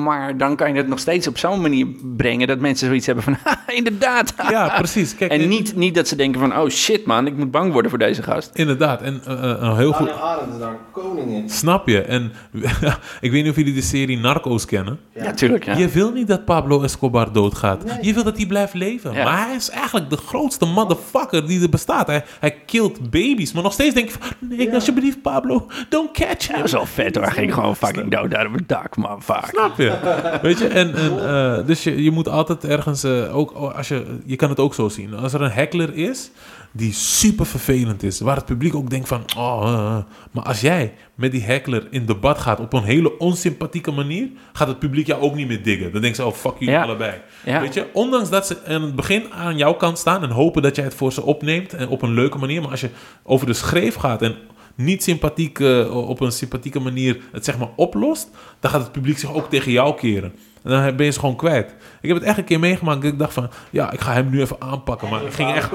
Maar 0.04 0.38
dan 0.38 0.56
kan 0.56 0.70
je 0.72 0.78
het 0.78 0.88
nog 0.88 1.00
steeds 1.00 1.28
op 1.28 1.38
zo'n 1.38 1.62
manier 1.62 1.88
brengen 2.16 2.48
dat 2.48 2.60
mensen 2.60 2.88
zoiets 2.88 3.06
hebben 3.06 3.24
van, 3.24 3.38
"Ha, 3.44 3.60
inderdaad. 3.68 4.34
ja, 4.50 4.74
precies. 4.78 5.16
Kijk, 5.16 5.32
En 5.32 5.48
niet, 5.48 5.76
niet 5.76 5.96
dat 5.96 6.08
ze 6.08 6.16
denken 6.16 6.40
van, 6.40 6.58
oh 6.58 6.70
shit 6.70 7.06
man, 7.06 7.28
ik 7.28 7.38
moet 7.38 7.52
bang 7.52 7.72
worden 7.72 7.90
voor 7.90 8.00
deze 8.00 8.24
gast. 8.24 8.50
Inderdaad, 8.54 9.02
en 9.02 9.22
een 9.24 9.76
heel 9.76 9.92
goed... 9.92 10.08
Daniel 10.08 10.24
Arendt 10.26 10.54
is 10.54 10.60
daar 10.60 10.76
koning 10.92 11.32
in. 11.32 11.50
Snap 11.50 11.88
je? 11.88 12.02
En 12.02 12.32
ik 13.22 13.32
weet 13.32 13.42
niet 13.44 13.50
of 13.50 13.56
jullie 13.56 13.74
de 13.74 13.82
serie 13.82 14.18
Narcos 14.20 14.66
kennen. 14.66 15.00
Ja, 15.14 15.32
tuurlijk. 15.32 15.66
Ja. 15.66 15.78
Je 15.78 15.88
wil 15.88 16.12
niet 16.12 16.28
dat 16.28 16.46
Pablo 16.46 16.82
Escobar 16.82 17.32
doodgaat. 17.32 17.84
Nee. 17.86 17.98
Je 18.02 18.14
wil 18.14 18.24
dat 18.24 18.38
hij 18.38 18.46
blijft 18.46 18.74
leven. 18.74 19.14
Ja. 19.14 19.24
Maar 19.24 19.46
hij 19.48 19.56
is 19.56 19.70
eigenlijk 19.70 20.10
de 20.10 20.18
grootste 20.18 20.66
motherfucker 20.66 21.48
die 21.48 21.62
er 21.62 21.70
bestaat. 21.70 22.08
Hij, 22.08 22.24
hij 22.40 22.52
killt 22.66 23.10
baby's. 23.10 23.52
Maar 23.54 23.64
nog 23.64 23.74
steeds 23.74 23.94
denk 23.94 24.08
je 24.10 24.16
van... 24.20 24.28
Nee, 24.50 24.68
Ja. 24.68 24.74
alsjeblieft 24.74 25.22
Pablo. 25.22 25.68
Don't 25.90 26.12
catch 26.12 26.48
him. 26.48 26.56
Dat 26.56 26.66
is 26.66 26.72
wel 26.72 26.86
vet 26.86 27.16
hoor. 27.16 27.24
Hij 27.24 27.34
ging 27.34 27.54
gewoon 27.54 27.76
fucking 27.76 28.12
dood 28.12 28.34
uit 28.36 28.48
op 28.48 28.54
het 28.54 28.68
dak, 28.70 28.98
man. 28.98 29.22
Fuck. 29.24 29.45
Snap 29.48 29.78
je? 29.78 30.40
Weet 30.42 30.60
je? 30.60 30.68
En, 30.68 30.96
en, 30.96 31.28
eh, 31.28 31.66
dus 31.66 31.84
je, 31.84 32.04
je 32.04 32.12
moet 32.12 32.30
altijd 32.30 32.64
ergens... 32.66 33.04
eh, 33.04 33.38
ook 33.38 33.52
als 33.52 33.88
je, 33.88 34.06
je 34.26 34.36
kan 34.36 34.50
het 34.50 34.60
ook 34.60 34.74
zo 34.74 34.90
zien. 34.90 35.14
Als 35.16 35.34
er 35.34 35.42
een 35.42 35.52
heckler 35.52 35.96
is 35.96 36.32
die 36.72 36.94
super 36.94 37.46
vervelend 37.46 38.04
is. 38.04 38.20
Waar 38.20 38.36
het 38.36 38.46
publiek 38.46 38.76
ook 38.76 38.90
denkt 38.90 39.08
van... 39.08 39.24
Oh, 39.38 39.62
eh. 39.64 39.98
Maar 40.32 40.44
als 40.44 40.62
jij 40.62 40.94
met 41.16 41.32
die 41.32 41.42
heckler 41.42 41.88
in 41.90 42.06
debat 42.06 42.38
gaat 42.38 42.60
op 42.60 42.74
een 42.74 42.84
hele 42.84 43.18
onsympathieke 43.18 43.92
manier... 43.92 44.28
gaat 44.54 44.68
het 44.68 44.80
publiek 44.80 45.08
jou 45.08 45.22
ook 45.22 45.36
niet 45.36 45.48
meer 45.48 45.64
diggen. 45.64 45.92
Dan 45.92 46.02
denken 46.02 46.16
ze, 46.16 46.26
oh 46.26 46.34
fuck 46.34 46.54
jullie 46.60 46.74
Ja. 46.74 46.84
allebei. 46.84 47.14
Ja. 47.46 47.62
Weet 47.62 47.74
je? 47.74 47.86
Ondanks 47.94 48.30
dat 48.30 48.48
ze 48.48 48.58
aan 48.68 48.82
het 48.82 48.96
begin 48.96 49.34
aan 49.34 49.58
jouw 49.58 49.74
kant 49.74 49.98
staan... 49.98 50.24
en 50.24 50.30
hopen 50.30 50.62
dat 50.62 50.76
jij 50.76 50.86
het 50.86 50.94
voor 50.94 51.14
ze 51.14 51.22
opneemt 51.24 51.74
en 51.74 51.88
op 51.88 52.02
een 52.02 52.14
leuke 52.14 52.38
manier. 52.38 52.62
Maar 52.62 52.72
als 52.72 52.82
je 52.82 52.90
over 53.24 53.48
de 53.48 53.54
schreef 53.54 53.96
gaat 53.96 54.22
en 54.22 54.36
niet 54.76 55.04
sympathiek, 55.04 55.60
eh, 55.60 55.96
op 56.10 56.20
een 56.20 56.32
sympathieke 56.32 56.80
manier 56.80 57.18
het 57.32 57.46
zeg 57.46 57.58
maar 57.58 57.70
oplost... 57.76 58.30
dan 58.60 58.72
gaat 58.72 58.82
het 58.82 58.92
publiek 58.92 59.18
zich 59.18 59.34
ook 59.34 59.50
tegen 59.50 59.72
jou 59.72 59.96
keren. 59.96 60.34
En 60.64 60.72
dan 60.72 60.96
ben 60.96 61.06
je 61.06 61.12
ze 61.12 61.20
gewoon 61.20 61.36
kwijt. 61.36 61.76
Ik 62.02 62.08
heb 62.10 62.18
het 62.18 62.26
echt 62.28 62.38
een 62.38 62.44
keer 62.44 62.60
meegemaakt 62.60 63.02
dat 63.02 63.12
ik 63.12 63.20
dacht 63.20 63.34
van... 63.34 63.50
ja, 63.70 63.92
ik 63.92 64.00
ga 64.00 64.14
hem 64.14 64.30
nu 64.30 64.42
even 64.42 64.62
aanpakken. 64.62 65.10
Maar 65.10 65.24
ik 65.24 65.34
ging 65.34 65.54
echt... 65.54 65.72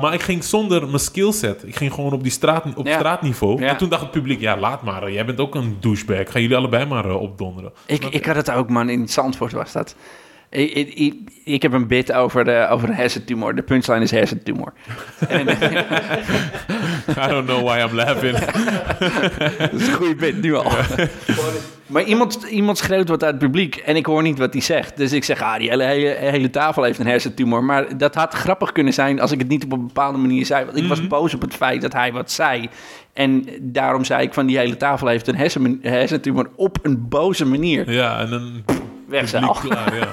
Maar 0.00 0.14
ik 0.14 0.22
ging 0.22 0.44
zonder 0.44 0.86
mijn 0.86 0.98
skillset. 0.98 1.62
Ik 1.66 1.76
ging 1.76 1.92
gewoon 1.92 2.12
op, 2.12 2.22
die 2.22 2.32
straat, 2.32 2.64
op 2.76 2.86
Ja. 2.86 2.94
straatniveau. 2.98 3.60
Ja. 3.60 3.68
En 3.68 3.76
toen 3.76 3.88
dacht 3.88 4.02
het 4.02 4.10
publiek, 4.10 4.40
ja, 4.40 4.56
laat 4.58 4.82
maar. 4.82 5.02
eh, 5.02 5.12
Jij 5.12 5.24
bent 5.26 5.40
ook 5.40 5.54
een 5.54 5.76
douchebag. 5.80 6.30
Gaan 6.30 6.40
jullie 6.42 6.56
allebei 6.56 6.86
maar 6.86 7.04
eh, 7.08 7.20
opdonderen. 7.20 7.72
Ik, 7.86 8.04
ik 8.04 8.26
had 8.26 8.36
het 8.36 8.50
ook, 8.50 8.68
man. 8.70 8.88
In 8.88 9.08
Zandvoort 9.08 9.52
was 9.52 9.72
dat. 9.72 9.94
Ik, 10.50 10.72
ik, 10.72 10.94
ik, 10.94 11.14
ik 11.44 11.62
heb 11.62 11.72
een 11.72 11.86
bit 11.86 12.12
over, 12.12 12.44
de, 12.44 12.66
over 12.70 12.88
een 12.88 12.94
hersentumor. 12.94 13.54
De 13.54 13.62
punchline 13.62 14.02
is 14.02 14.10
hersentumor. 14.10 14.72
En, 15.28 15.48
I 17.24 17.28
don't 17.28 17.46
know 17.46 17.62
why 17.62 17.78
I'm 17.78 17.94
laughing. 17.94 18.38
dat 19.70 19.80
is 19.80 19.86
een 19.86 19.94
goede 19.94 20.14
bit, 20.14 20.42
nu 20.42 20.54
al. 20.54 20.72
Maar 21.86 22.02
iemand, 22.02 22.46
iemand 22.50 22.78
schreeuwt 22.78 23.08
wat 23.08 23.24
uit 23.24 23.34
het 23.34 23.42
publiek 23.42 23.76
en 23.76 23.96
ik 23.96 24.06
hoor 24.06 24.22
niet 24.22 24.38
wat 24.38 24.52
hij 24.52 24.62
zegt. 24.62 24.96
Dus 24.96 25.12
ik 25.12 25.24
zeg, 25.24 25.42
ah, 25.42 25.58
die 25.58 25.68
hele, 25.68 25.84
hele, 25.84 26.08
hele 26.08 26.50
tafel 26.50 26.82
heeft 26.82 26.98
een 26.98 27.06
hersentumor. 27.06 27.64
Maar 27.64 27.98
dat 27.98 28.14
had 28.14 28.34
grappig 28.34 28.72
kunnen 28.72 28.92
zijn 28.92 29.20
als 29.20 29.32
ik 29.32 29.38
het 29.38 29.48
niet 29.48 29.64
op 29.64 29.72
een 29.72 29.86
bepaalde 29.86 30.18
manier 30.18 30.46
zei. 30.46 30.64
Want 30.64 30.76
ik 30.76 30.88
was 30.88 31.06
boos 31.06 31.34
op 31.34 31.40
het 31.40 31.54
feit 31.54 31.80
dat 31.80 31.92
hij 31.92 32.12
wat 32.12 32.30
zei. 32.30 32.68
En 33.12 33.48
daarom 33.60 34.04
zei 34.04 34.22
ik 34.22 34.34
van 34.34 34.46
die 34.46 34.58
hele 34.58 34.76
tafel 34.76 35.06
heeft 35.06 35.28
een 35.28 35.36
hersen, 35.36 35.78
hersentumor 35.82 36.50
op 36.56 36.78
een 36.82 37.08
boze 37.08 37.46
manier. 37.46 37.92
ja, 37.92 38.20
en 38.20 38.30
dan 38.30 38.62
Wegzaal. 39.06 39.48
publiek 39.48 39.60
klaar, 39.60 39.94
ja. 40.00 40.08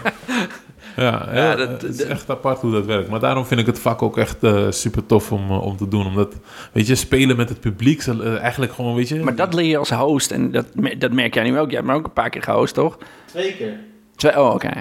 Ja, 0.96 1.30
Ja, 1.34 1.56
dat- 1.56 1.70
het 1.70 1.84
is 1.84 1.98
dat- 1.98 2.08
echt 2.08 2.30
apart 2.30 2.60
hoe 2.62 2.72
dat 2.72 2.86
werkt. 2.86 3.10
Maar 3.10 3.20
daarom 3.20 3.46
vind 3.46 3.60
ik 3.60 3.66
het 3.66 3.80
vak 3.80 4.02
ook 4.02 4.18
echt 4.18 4.44
eh, 4.44 4.66
super 4.70 5.06
tof 5.06 5.32
om, 5.32 5.50
eh, 5.50 5.62
om 5.62 5.78
te 5.78 5.88
doen. 5.88 6.06
Omdat, 6.06 6.34
weet 6.72 6.88
je, 6.88 6.96
spelen 6.96 7.38
met 7.38 7.50
het 7.50 7.60
publiek, 7.60 8.02
ze- 8.02 8.24
eh, 8.24 8.38
eigenlijk 8.42 8.74
gewoon, 8.74 8.96
weet 8.96 9.08
je... 9.10 9.20
Maar 9.24 9.36
dat 9.36 9.54
leer 9.54 9.66
je 9.66 9.78
als 9.78 9.90
host 9.92 10.32
en 10.32 10.52
dat, 10.52 10.66
dat 10.98 11.12
merk 11.12 11.34
jij 11.34 11.44
nu 11.44 11.60
ook. 11.60 11.68
Jij 11.70 11.80
hebt 11.80 11.92
me 11.92 11.98
ook 11.98 12.06
een 12.06 12.14
paar 12.14 12.30
keer 12.30 12.44
gehost, 12.44 12.74
toch? 12.74 12.98
Twee 13.26 13.56
keer. 13.56 13.80
Twee, 14.16 14.40
oh, 14.40 14.54
oké. 14.54 14.70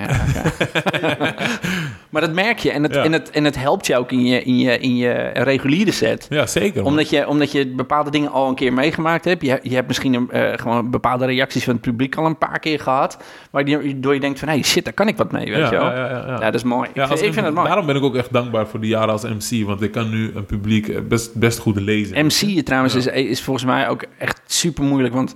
maar 2.11 2.21
dat 2.21 2.33
merk 2.33 2.59
je 2.59 2.71
en 2.71 2.83
het, 2.83 2.95
Ja. 2.95 3.05
en 3.05 3.13
het, 3.13 3.31
en 3.31 3.45
het 3.45 3.57
helpt 3.57 3.87
je 3.87 3.97
ook 3.97 4.13
in 4.13 4.25
je, 4.25 4.43
in 4.43 4.59
je, 4.59 4.79
in 4.79 4.97
je 4.97 5.13
reguliere 5.35 5.91
set. 5.91 6.27
Ja, 6.31 6.47
zeker. 6.47 6.85
Omdat 6.85 7.11
je, 7.11 7.29
omdat 7.29 7.53
je 7.53 7.69
bepaalde 7.69 8.11
dingen 8.11 8.31
al 8.31 8.49
een 8.49 8.55
keer 8.55 8.73
meegemaakt 8.73 9.25
hebt. 9.25 9.43
Je, 9.43 9.59
je 9.63 9.75
hebt 9.75 9.87
misschien 9.87 10.15
een, 10.15 10.31
eh, 10.31 10.59
gewoon 10.59 10.91
bepaalde 10.91 11.27
reacties 11.27 11.65
van 11.65 11.73
het 11.73 11.83
publiek 11.83 12.17
al 12.17 12.27
een 12.27 12.39
paar 12.39 12.59
keer 12.59 12.81
gehad. 12.81 13.19
Waardoor 13.51 14.15
je 14.15 14.21
denkt 14.21 14.39
van, 14.39 14.49
hey, 14.49 14.63
shit, 14.63 14.85
daar 14.85 14.93
kan 14.93 15.09
ik 15.09 15.17
wat 15.17 15.33
mee, 15.33 15.45
weet 15.45 15.57
ja, 15.57 15.65
je 15.65 15.71
wel. 15.71 15.85
ja, 15.85 15.95
ja, 15.95 16.09
ja. 16.09 16.27
Ja, 16.27 16.39
dat 16.39 16.55
is 16.55 16.63
mooi. 16.63 16.89
Vind, 16.95 17.23
ik 17.23 17.33
vind 17.33 17.47
het 17.47 17.55
mooi. 17.55 17.67
Daarom 17.67 17.87
ben 17.87 17.97
ik 17.97 18.03
ook 18.03 18.17
echt 18.17 18.33
dankbaar 18.33 18.67
voor 18.67 18.81
die 18.81 18.91
jaren 18.91 19.11
als 19.11 19.23
MC. 19.23 19.67
Want 19.67 19.83
ik 19.83 19.93
kan 19.93 20.11
nu 20.11 20.31
een 20.35 20.47
publiek 20.47 20.89
eh, 20.89 21.01
best, 21.09 21.35
best 21.35 21.59
goed 21.59 21.81
lezen. 21.81 22.27
MC 22.27 22.65
trouwens 22.65 22.95
is, 22.95 23.07
is 23.07 23.43
volgens 23.43 23.65
mij 23.65 23.89
ook 23.89 24.05
echt 24.19 24.41
super 24.47 24.85
moeilijk. 24.85 25.15
Want 25.15 25.35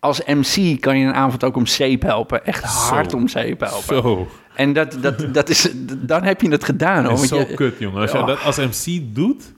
als 0.00 0.22
MC 0.24 0.80
kan 0.80 0.98
je 0.98 1.06
een 1.06 1.14
avond 1.14 1.44
ook 1.44 1.56
om 1.56 1.66
zeep 1.66 2.02
helpen. 2.02 2.44
Echt 2.46 2.62
Zo. 2.72 2.94
hard 2.94 3.14
om 3.14 3.28
zeep 3.28 3.60
helpen. 3.60 4.02
Zo. 4.02 4.28
En 4.54 4.72
dat, 4.72 4.96
dat, 5.00 5.34
dat 5.34 5.48
is, 5.48 5.70
dan 5.96 6.22
heb 6.22 6.40
je 6.40 6.50
het 6.50 6.64
gedaan. 6.64 7.04
Hoor. 7.04 7.14
Dat 7.14 7.22
is 7.22 7.28
zo 7.28 7.38
je- 7.38 7.54
kut, 7.54 7.78
jongen. 7.78 8.00
Als 8.00 8.12
je 8.12 8.24
dat 8.24 8.42
als 8.44 8.56
MC 8.56 9.14
doet, 9.14 9.52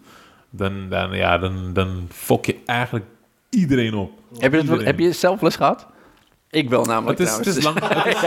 dan, 0.50 0.88
dan, 0.88 1.12
ja, 1.16 1.38
dan, 1.38 1.70
dan 1.72 2.08
fok 2.12 2.44
je 2.46 2.56
eigenlijk 2.66 3.06
iedereen 3.50 3.94
op. 3.94 4.10
heb, 4.38 4.42
je 4.42 4.50
dat, 4.50 4.60
Iedereen. 4.62 4.86
heb 4.86 4.98
je 4.98 5.12
zelf 5.12 5.42
eens 5.42 5.56
gehad? 5.56 5.86
Ik 6.54 6.68
wel 6.68 6.84
namelijk 6.84 7.18
Het 7.18 7.28
is, 7.28 7.36
het, 7.36 7.46
is 7.46 7.64
lang, 7.64 7.76
het, 7.82 8.06
is, 8.06 8.20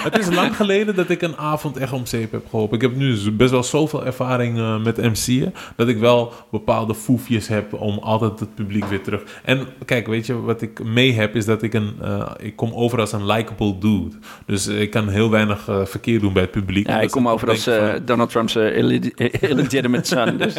het 0.08 0.18
is 0.18 0.34
lang 0.34 0.56
geleden 0.56 0.94
dat 0.94 1.10
ik 1.10 1.22
een 1.22 1.36
avond 1.36 1.76
echt 1.76 1.92
om 1.92 2.06
zeep 2.06 2.32
heb 2.32 2.44
geholpen. 2.50 2.76
Ik 2.76 2.82
heb 2.82 2.96
nu 2.96 3.30
best 3.32 3.50
wel 3.50 3.62
zoveel 3.62 4.04
ervaring 4.06 4.58
eh, 4.58 4.82
met 4.82 4.96
MC'en... 4.96 5.54
dat 5.76 5.88
ik 5.88 5.98
wel 5.98 6.32
bepaalde 6.50 6.94
foefjes 6.94 7.48
heb 7.48 7.72
om 7.74 7.98
altijd 7.98 8.40
het 8.40 8.54
publiek 8.54 8.84
weer 8.84 9.02
terug... 9.02 9.22
En 9.44 9.66
kijk, 9.84 10.06
weet 10.06 10.26
je, 10.26 10.40
wat 10.40 10.62
ik 10.62 10.84
mee 10.84 11.12
heb 11.12 11.36
is 11.36 11.44
dat 11.44 11.62
ik 11.62 11.74
een... 11.74 11.94
eh, 12.02 12.30
ik 12.38 12.56
kom 12.56 12.72
over 12.74 13.00
als 13.00 13.12
een 13.12 13.26
likable 13.26 13.78
dude. 13.78 14.16
Dus 14.46 14.66
ik 14.66 14.90
kan 14.90 15.08
heel 15.08 15.30
weinig 15.30 15.68
eh, 15.68 15.84
verkeer 15.84 16.20
doen 16.20 16.32
bij 16.32 16.42
het 16.42 16.50
publiek. 16.50 16.86
Ja, 16.86 17.00
ik 17.00 17.10
kom 17.10 17.22
ze 17.24 17.28
over 17.30 17.48
als 17.48 17.64
van- 17.64 17.98
Donald 18.04 18.30
Trump's 18.30 18.54
illeg- 18.56 19.10
illegitimate 19.50 20.06
son. 20.08 20.36
Dus 20.36 20.54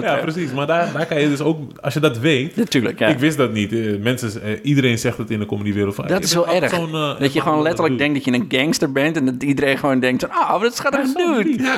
ja, 0.00 0.16
precies. 0.16 0.52
Maar 0.52 0.66
daar, 0.66 0.92
daar 0.92 1.06
kan 1.06 1.20
je 1.20 1.28
dus 1.28 1.40
ook... 1.40 1.78
Als 1.80 1.94
je 1.94 2.00
dat 2.00 2.18
weet... 2.18 2.56
Natuurlijk, 2.56 2.98
ja. 2.98 3.06
Ik 3.06 3.18
wist 3.18 3.36
dat 3.36 3.52
niet. 3.52 4.00
Mensen, 4.02 4.60
iedereen 4.62 4.98
zegt 4.98 5.18
het 5.18 5.30
in 5.30 5.38
de 5.38 5.46
comedywereld. 5.46 5.94
van, 5.94 6.06
Dat 6.06 6.18
"Hey, 6.18 6.25
is 6.26 6.36
altijd 6.36 6.62
erg. 6.62 6.74
zo'n, 6.74 6.94
eh, 6.94 7.20
dat 7.20 7.32
je 7.32 7.40
gewoon 7.40 7.62
letterlijk 7.62 7.98
dude." 7.98 8.12
denkt 8.12 8.24
dat 8.24 8.34
je 8.34 8.40
een 8.40 8.60
gangster 8.60 8.92
bent... 8.92 9.16
en 9.16 9.24
dat 9.24 9.42
iedereen 9.42 9.78
gewoon 9.78 10.00
denkt 10.00 10.22
van... 10.22 10.30
ah, 10.30 10.60
wat 10.60 10.76
schattig 10.76 11.12
dude. 11.12 11.58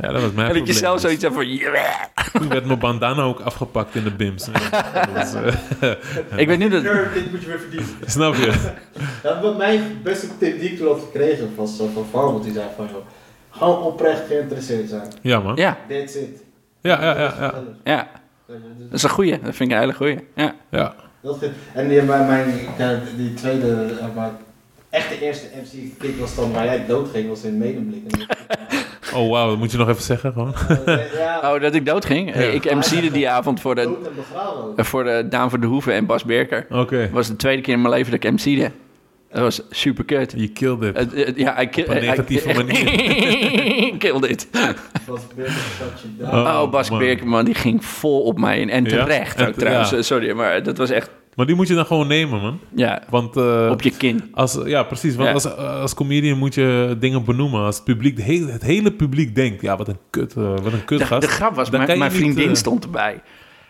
Ja, 0.00 0.12
dat 0.12 0.22
was 0.22 0.32
mijn 0.32 0.48
En 0.48 0.58
dat 0.58 0.66
je 0.66 0.72
zelf 0.72 1.00
zoiets 1.00 1.22
hebt 1.22 1.34
van... 1.34 1.48
yeah. 1.48 2.04
Toen 2.32 2.48
werd 2.48 2.64
mijn 2.64 2.78
bandana 2.78 3.22
ook 3.22 3.40
afgepakt 3.40 3.94
in 3.94 4.04
de 4.04 4.10
bims. 4.10 4.44
Dus, 5.14 5.34
eh, 5.80 5.90
Ik 6.40 6.46
weet 6.46 6.58
nu 6.58 6.68
dat... 6.68 6.82
Dit 6.82 7.30
moet 7.30 7.42
je 7.42 7.46
weer 7.46 7.60
verdienen. 7.60 7.88
snap 8.06 8.34
je? 8.34 8.70
Ja, 9.22 9.40
wat 9.40 9.56
mijn 9.56 10.00
beste 10.02 10.26
tip 10.38 10.60
die 10.60 10.70
ik 10.70 10.78
toen 10.78 10.86
had 10.86 11.00
gekregen 11.00 11.54
was 11.56 11.76
van 11.94 12.06
Farmel. 12.10 12.40
Die 12.40 12.52
zei 12.52 12.66
van, 12.76 12.88
gewoon 13.50 13.82
oprecht 13.82 14.26
geïnteresseerd 14.26 14.88
zijn. 14.88 15.08
Ja, 15.20 15.40
man. 15.40 15.56
Ja, 15.56 15.78
That's 15.88 16.14
it. 16.14 16.42
Ja, 16.80 17.02
ja, 17.02 17.18
ja. 17.18 17.34
ja, 17.40 17.54
ja. 17.84 18.08
Dat 18.46 18.92
is 18.92 19.02
een 19.02 19.10
goeie. 19.10 19.30
Dat 19.30 19.54
vind 19.54 19.70
ik 19.70 19.76
een 19.76 19.82
hele 19.82 19.94
goeie. 19.94 20.18
Ja. 20.34 20.54
ja. 20.70 20.94
Dat 21.20 21.38
vind- 21.38 21.52
en 21.74 21.88
die, 21.88 22.02
mijn, 22.02 22.26
mijn, 22.26 22.54
die 23.16 23.34
tweede, 23.34 23.86
eh, 24.00 24.06
maar 24.14 24.30
echt 24.90 25.08
de 25.08 25.20
eerste 25.24 25.46
MC-kick 25.62 26.18
was 26.20 26.34
dan 26.34 26.52
waar 26.52 26.64
jij 26.64 26.86
dood 26.86 27.08
ging, 27.10 27.28
was 27.28 27.42
in 27.44 27.58
Medemblik. 27.58 28.02
Oh, 29.14 29.30
wauw. 29.30 29.48
Dat 29.48 29.58
moet 29.58 29.70
je 29.70 29.78
nog 29.78 29.88
even 29.88 30.02
zeggen, 30.02 30.32
gewoon. 30.32 30.54
Oh, 31.42 31.60
dat 31.60 31.74
ik 31.74 31.86
dood 31.86 32.04
ging? 32.04 32.34
Ja. 32.34 32.40
Ik 32.40 32.74
MC'de 32.74 33.10
die 33.10 33.28
avond 33.28 33.60
voor 33.60 33.74
de, 33.74 33.96
voor 34.76 35.04
de 35.04 35.26
Daan 35.30 35.50
van 35.50 35.60
de 35.60 35.66
Hoeven 35.66 35.92
en 35.92 36.06
Bas 36.06 36.24
Berker. 36.24 36.66
Oké. 36.70 37.00
Dat 37.00 37.10
was 37.10 37.26
de 37.28 37.36
tweede 37.36 37.62
keer 37.62 37.74
in 37.74 37.80
mijn 37.82 37.94
leven 37.94 38.10
dat 38.10 38.24
ik 38.24 38.30
MC'de. 38.32 38.70
Dat 39.32 39.40
was 39.42 39.62
super 39.70 40.04
kut. 40.04 40.32
Je 40.36 40.48
killed 40.48 40.96
it. 40.96 41.32
Ja, 41.36 41.58
ik 41.58 41.76
Op 41.76 41.88
een 41.88 42.00
negatieve 42.00 42.52
manier. 42.54 42.84
Kill 43.98 44.20
dit. 44.20 44.48
down. 44.52 44.74
Oh, 46.20 46.62
Oh, 46.62 46.70
Bas 46.70 46.90
man. 47.24 47.44
Die 47.44 47.54
ging 47.54 47.84
vol 47.84 48.22
op 48.22 48.38
mij 48.38 48.58
in. 48.60 48.70
En 48.70 48.84
terecht 48.84 49.40
ook 49.42 49.46
te- 49.54 49.60
trouwens. 49.60 49.90
ja. 49.90 50.02
Sorry, 50.02 50.32
maar 50.32 50.62
dat 50.62 50.78
was 50.78 50.90
echt, 50.90 51.10
Maar 51.34 51.46
die 51.46 51.54
moet 51.54 51.68
je 51.68 51.74
dan 51.74 51.86
gewoon 51.86 52.06
nemen, 52.06 52.40
man. 52.40 52.58
ja, 52.74 53.02
Want 53.10 53.36
eh, 53.36 53.68
op 53.70 53.82
je 53.82 53.90
kin. 53.90 54.28
als, 54.34 54.58
ja, 54.64 54.82
precies. 54.82 55.14
Want 55.16 55.28
Ja. 55.28 55.34
Als, 55.34 55.56
als 55.56 55.94
comedian 55.94 56.38
moet 56.38 56.54
je 56.54 56.96
dingen 57.00 57.24
benoemen. 57.24 57.60
Als 57.64 57.74
het 57.76 57.84
publiek, 57.84 58.16
de 58.16 58.22
hele, 58.22 58.50
het 58.52 58.62
hele 58.62 58.92
publiek 58.92 59.34
denkt, 59.34 59.62
ja, 59.62 59.76
wat 59.76 59.88
een 59.88 59.98
kut, 60.10 60.34
eh, 60.36 60.42
wat 60.42 60.64
een 60.64 60.70
De, 60.78 60.84
kutgast. 60.84 61.22
de 61.22 61.28
grap 61.28 61.54
was, 61.54 61.70
mijn, 61.70 61.86
mijn 61.86 62.00
niet, 62.00 62.12
vriendin 62.20 62.48
eh, 62.48 62.54
stond 62.54 62.84
erbij. 62.84 63.20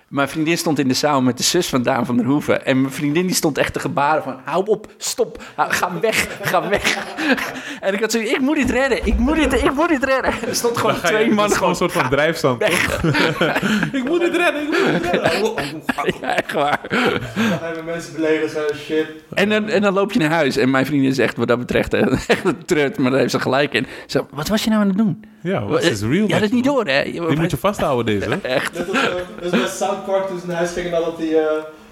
Mijn 0.09 0.29
vriendin 0.29 0.59
stond 0.59 0.79
in 0.79 0.89
de 0.89 0.95
zaal 0.95 1.23
met 1.23 1.37
de 1.37 1.43
zus 1.43 1.69
van 1.69 1.83
Daan 1.83 2.07
van 2.07 2.17
der 2.17 2.27
Hoeven. 2.27 2.67
En 2.67 2.81
mijn 2.81 2.93
vriendin 2.93 3.27
die 3.27 3.35
stond 3.35 3.59
echt 3.59 3.73
te 3.73 3.81
gebaren 3.81 4.23
van... 4.23 4.37
Hou 4.45 4.67
op, 4.67 4.87
stop, 4.97 5.43
ga 5.57 6.01
weg, 6.01 6.39
ga 6.43 6.69
weg. 6.69 6.97
En 7.81 7.95
ik 7.95 8.01
had 8.01 8.13
zoiets, 8.13 8.33
ik 8.33 8.41
moet 8.41 8.57
dit 8.57 8.71
redden, 8.71 9.07
ik 9.07 9.19
moet 9.19 9.37
dit, 9.37 9.53
ik 9.53 9.75
moet 9.75 9.89
dit 9.89 10.05
redden. 10.05 10.33
Er 10.49 10.55
stond 10.55 10.79
gewoon 10.79 10.95
je- 10.95 11.01
twee 11.01 11.27
dat 11.27 11.35
man 11.35 11.51
is 11.51 11.57
gewoon 11.57 11.57
gewoon... 11.57 11.71
een 11.71 11.77
soort 11.77 11.93
van 11.93 12.09
drijfstand, 12.11 12.61
toch? 12.61 13.03
ik 14.01 14.05
moet 14.05 14.23
het 14.23 14.37
redden, 14.37 14.63
ik 14.63 14.69
moet 14.69 14.79
het 14.93 15.03
redden. 15.03 15.83
Ja, 16.21 16.37
echt 16.37 16.53
waar. 16.53 16.81
Dan 16.89 17.59
hebben 17.61 17.85
mensen 17.85 18.15
beledigen, 18.15 18.63
shit. 18.77 19.07
En 19.35 19.49
dan, 19.49 19.69
en 19.69 19.83
dan 19.83 19.93
loop 19.95 20.13
je 20.13 20.19
naar 20.19 20.31
huis. 20.31 20.57
En 20.57 20.71
mijn 20.71 20.87
vriendin 20.87 21.15
zegt 21.15 21.37
wat 21.37 21.49
dat 21.49 21.59
betreft 21.59 21.95
eh, 21.95 22.13
echt 22.27 22.45
een 22.45 22.65
trut, 22.65 22.99
maar 22.99 23.11
daar 23.11 23.21
heeft 23.21 23.33
ze 23.33 23.41
gelijk 23.41 23.73
in. 23.73 23.87
Zo, 24.07 24.27
wat 24.31 24.49
was 24.49 24.65
je 24.65 24.71
nou 24.71 24.83
aan 24.83 24.89
het 24.89 24.97
doen? 24.97 25.25
Ja, 25.41 25.65
wat 25.67 25.83
is 25.83 26.01
real? 26.03 26.29
Ja, 26.29 26.35
dat 26.35 26.43
is 26.43 26.51
niet 26.55 26.65
door, 26.65 26.87
hè? 26.87 27.03
Die 27.05 27.21
moet 27.37 27.51
je 27.51 27.57
vasthouden, 27.57 28.21
deze. 28.21 28.31
hè? 28.31 28.37
Echt. 28.57 28.79
Uh, 28.79 29.03
dus 29.41 29.51
bij 29.51 29.67
South 29.67 30.05
Park 30.07 30.27
toen 30.27 30.41
ze 30.41 30.47
naar 30.47 30.57
huis 30.57 30.71
gingen 30.73 30.91
nadat 30.91 31.19
die 31.19 31.31
uh, 31.31 31.41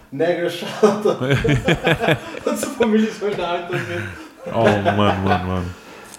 neggers 0.08 0.62
hadden. 0.80 1.18
dat 2.44 2.58
zijn 2.58 2.70
familie 2.78 3.08
zo 3.20 3.28
naar 3.36 3.46
huis. 3.46 3.82
Oh, 4.46 4.84
man, 4.84 4.96
man, 5.22 5.46
man. 5.46 5.62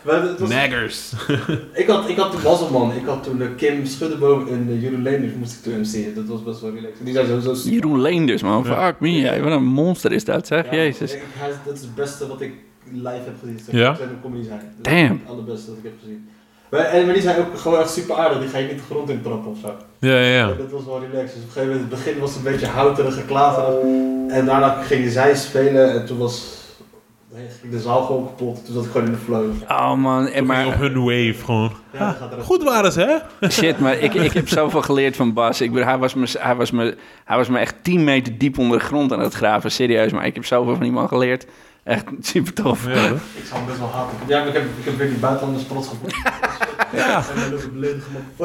Maar 0.02 0.22
het 0.22 0.40
was- 0.40 0.50
Naggers. 0.50 1.12
Ik 1.74 1.88
had, 1.88 2.10
ik 2.10 2.18
had 2.18 2.32
toen 2.32 2.42
Wasselman, 2.42 2.92
ik 2.94 3.06
had 3.06 3.24
toen 3.24 3.42
uh, 3.42 3.48
Kim 3.58 3.86
Schuddeboom 3.86 4.48
en 4.48 4.68
uh, 4.70 4.82
Jeroen 4.82 5.02
Leenders 5.02 5.34
moest 5.34 5.54
ik 5.54 5.64
toen 5.64 5.80
MC'en. 5.80 6.14
Dat 6.16 6.26
was 6.26 6.44
best 6.44 6.62
wel 6.62 6.72
relaxed. 6.74 7.06
Die 7.06 7.14
zijn 7.14 7.26
sowieso 7.28 7.54
super. 7.54 7.72
Jeroen 7.74 8.02
Leenders, 8.02 8.42
man. 8.42 8.64
Ja. 8.68 8.86
Fuck 8.86 9.00
me, 9.00 9.12
ja. 9.12 9.40
Wat 9.40 9.52
een 9.52 9.64
monster 9.66 10.12
is 10.12 10.26
dat, 10.26 10.48
zeg. 10.48 10.66
Ja, 10.66 10.76
Jezus. 10.76 11.14
ik- 11.14 11.24
hij 11.38 11.50
is- 11.50 11.56
dat 11.66 11.74
is 11.74 11.82
het 11.82 11.96
beste 11.96 12.28
wat 12.28 12.42
ik 12.42 12.52
live 12.92 13.08
heb 13.10 13.36
gezien. 13.40 13.60
Zeg. 13.66 13.76
Ja? 13.76 13.96
Zijn 13.96 14.10
een 14.10 14.22
comedy 14.22 14.44
zijn. 14.48 14.60
Dat 14.60 14.94
Damn. 14.94 14.98
is 15.04 15.10
Het 15.10 15.30
allerbeste 15.30 15.66
dat 15.70 15.78
ik 15.78 15.84
heb 15.84 15.94
gezien. 16.00 16.30
Maar, 16.72 16.80
en, 16.80 17.06
maar 17.06 17.14
die 17.14 17.24
zijn 17.24 17.38
ook 17.40 17.58
gewoon 17.58 17.80
echt 17.80 17.92
super 17.92 18.16
aardig. 18.16 18.40
Die 18.40 18.50
ga 18.50 18.58
je 18.58 18.68
niet 18.68 18.78
de 18.78 18.94
grond 18.94 19.10
in 19.10 19.22
trappen 19.22 19.52
of 19.52 19.58
zo. 19.62 19.76
Ja, 20.00 20.20
ja, 20.20 20.38
ja. 20.38 20.48
Dat 20.48 20.72
was 20.72 20.86
wel 20.86 21.00
relaxed. 21.00 21.34
Dus 21.34 21.44
op 21.44 21.48
een 21.48 21.52
gegeven 21.52 21.70
moment, 21.70 21.92
het 21.92 22.04
begin 22.04 22.20
was 22.20 22.36
het 22.36 22.46
een 22.46 22.52
beetje 22.52 22.68
houterig, 22.68 23.14
geklaverig. 23.14 23.82
En 24.28 24.46
daarna 24.46 24.82
gingen 24.82 25.12
zij 25.12 25.36
spelen 25.36 25.92
en 25.92 26.06
toen 26.06 26.18
was 26.18 26.58
ging 27.60 27.72
de 27.72 27.80
zaal 27.80 28.04
gewoon 28.04 28.26
kapot. 28.26 28.66
Toen 28.66 28.74
zat 28.74 28.86
ik 28.86 28.92
gewoon 28.92 29.08
in 29.08 29.14
de 29.14 29.18
flow. 29.18 29.52
Oh 29.68 29.94
man, 29.94 30.28
en 30.28 30.34
je 30.34 30.42
op 30.42 30.48
maar 30.48 30.78
hun 30.78 31.04
wave 31.04 31.46
gewoon. 31.46 31.72
Ja, 31.94 32.08
dat 32.08 32.16
gaat 32.18 32.32
er 32.32 32.42
Goed 32.44 32.64
waren 32.64 32.92
ze, 32.92 33.22
hè? 33.40 33.50
shit, 33.50 33.80
maar 33.80 33.98
ik, 33.98 34.14
ik 34.14 34.34
heb 34.34 34.48
zoveel 34.48 34.82
geleerd 34.82 35.16
van 35.16 35.34
Bas. 35.34 35.62
Ik 35.62 35.72
bedoel, 35.72 35.88
hij 35.88 35.98
was, 35.98 36.14
me, 36.14 36.28
hij, 36.40 36.56
was 36.56 36.72
me, 36.72 36.98
hij 37.26 37.38
was 37.38 37.48
me 37.48 37.60
echt 37.60 37.76
10 37.82 38.04
meter 38.04 38.38
diep 38.38 38.58
onder 38.58 38.80
de 38.80 38.86
grond 38.86 39.14
aan 39.14 39.20
het 39.20 39.34
graven, 39.34 39.72
serieus. 39.72 40.12
Maar 40.12 40.26
ik 40.26 40.36
heb 40.36 40.46
zoveel 40.46 40.74
van 40.74 40.84
die 40.84 40.92
man 40.92 41.08
geleerd. 41.08 41.46
Echt 41.84 42.06
super 42.22 42.54
tof. 42.54 42.86
Ja? 42.86 42.94
Ik 42.94 43.46
zou 43.46 43.60
hem 43.60 43.66
best 43.66 43.80
wel 43.80 43.92
haten. 43.92 44.18
Ja, 44.28 44.40
maar 44.40 44.48
ik 44.48 44.54
heb, 44.54 44.64
ik 44.64 44.86
heb 44.86 44.98
weer 44.98 45.10
die 45.10 45.18
buitenlanders 45.18 45.68
trots 45.68 45.88
gevonden. 45.88 46.18
Ja. 46.96 47.24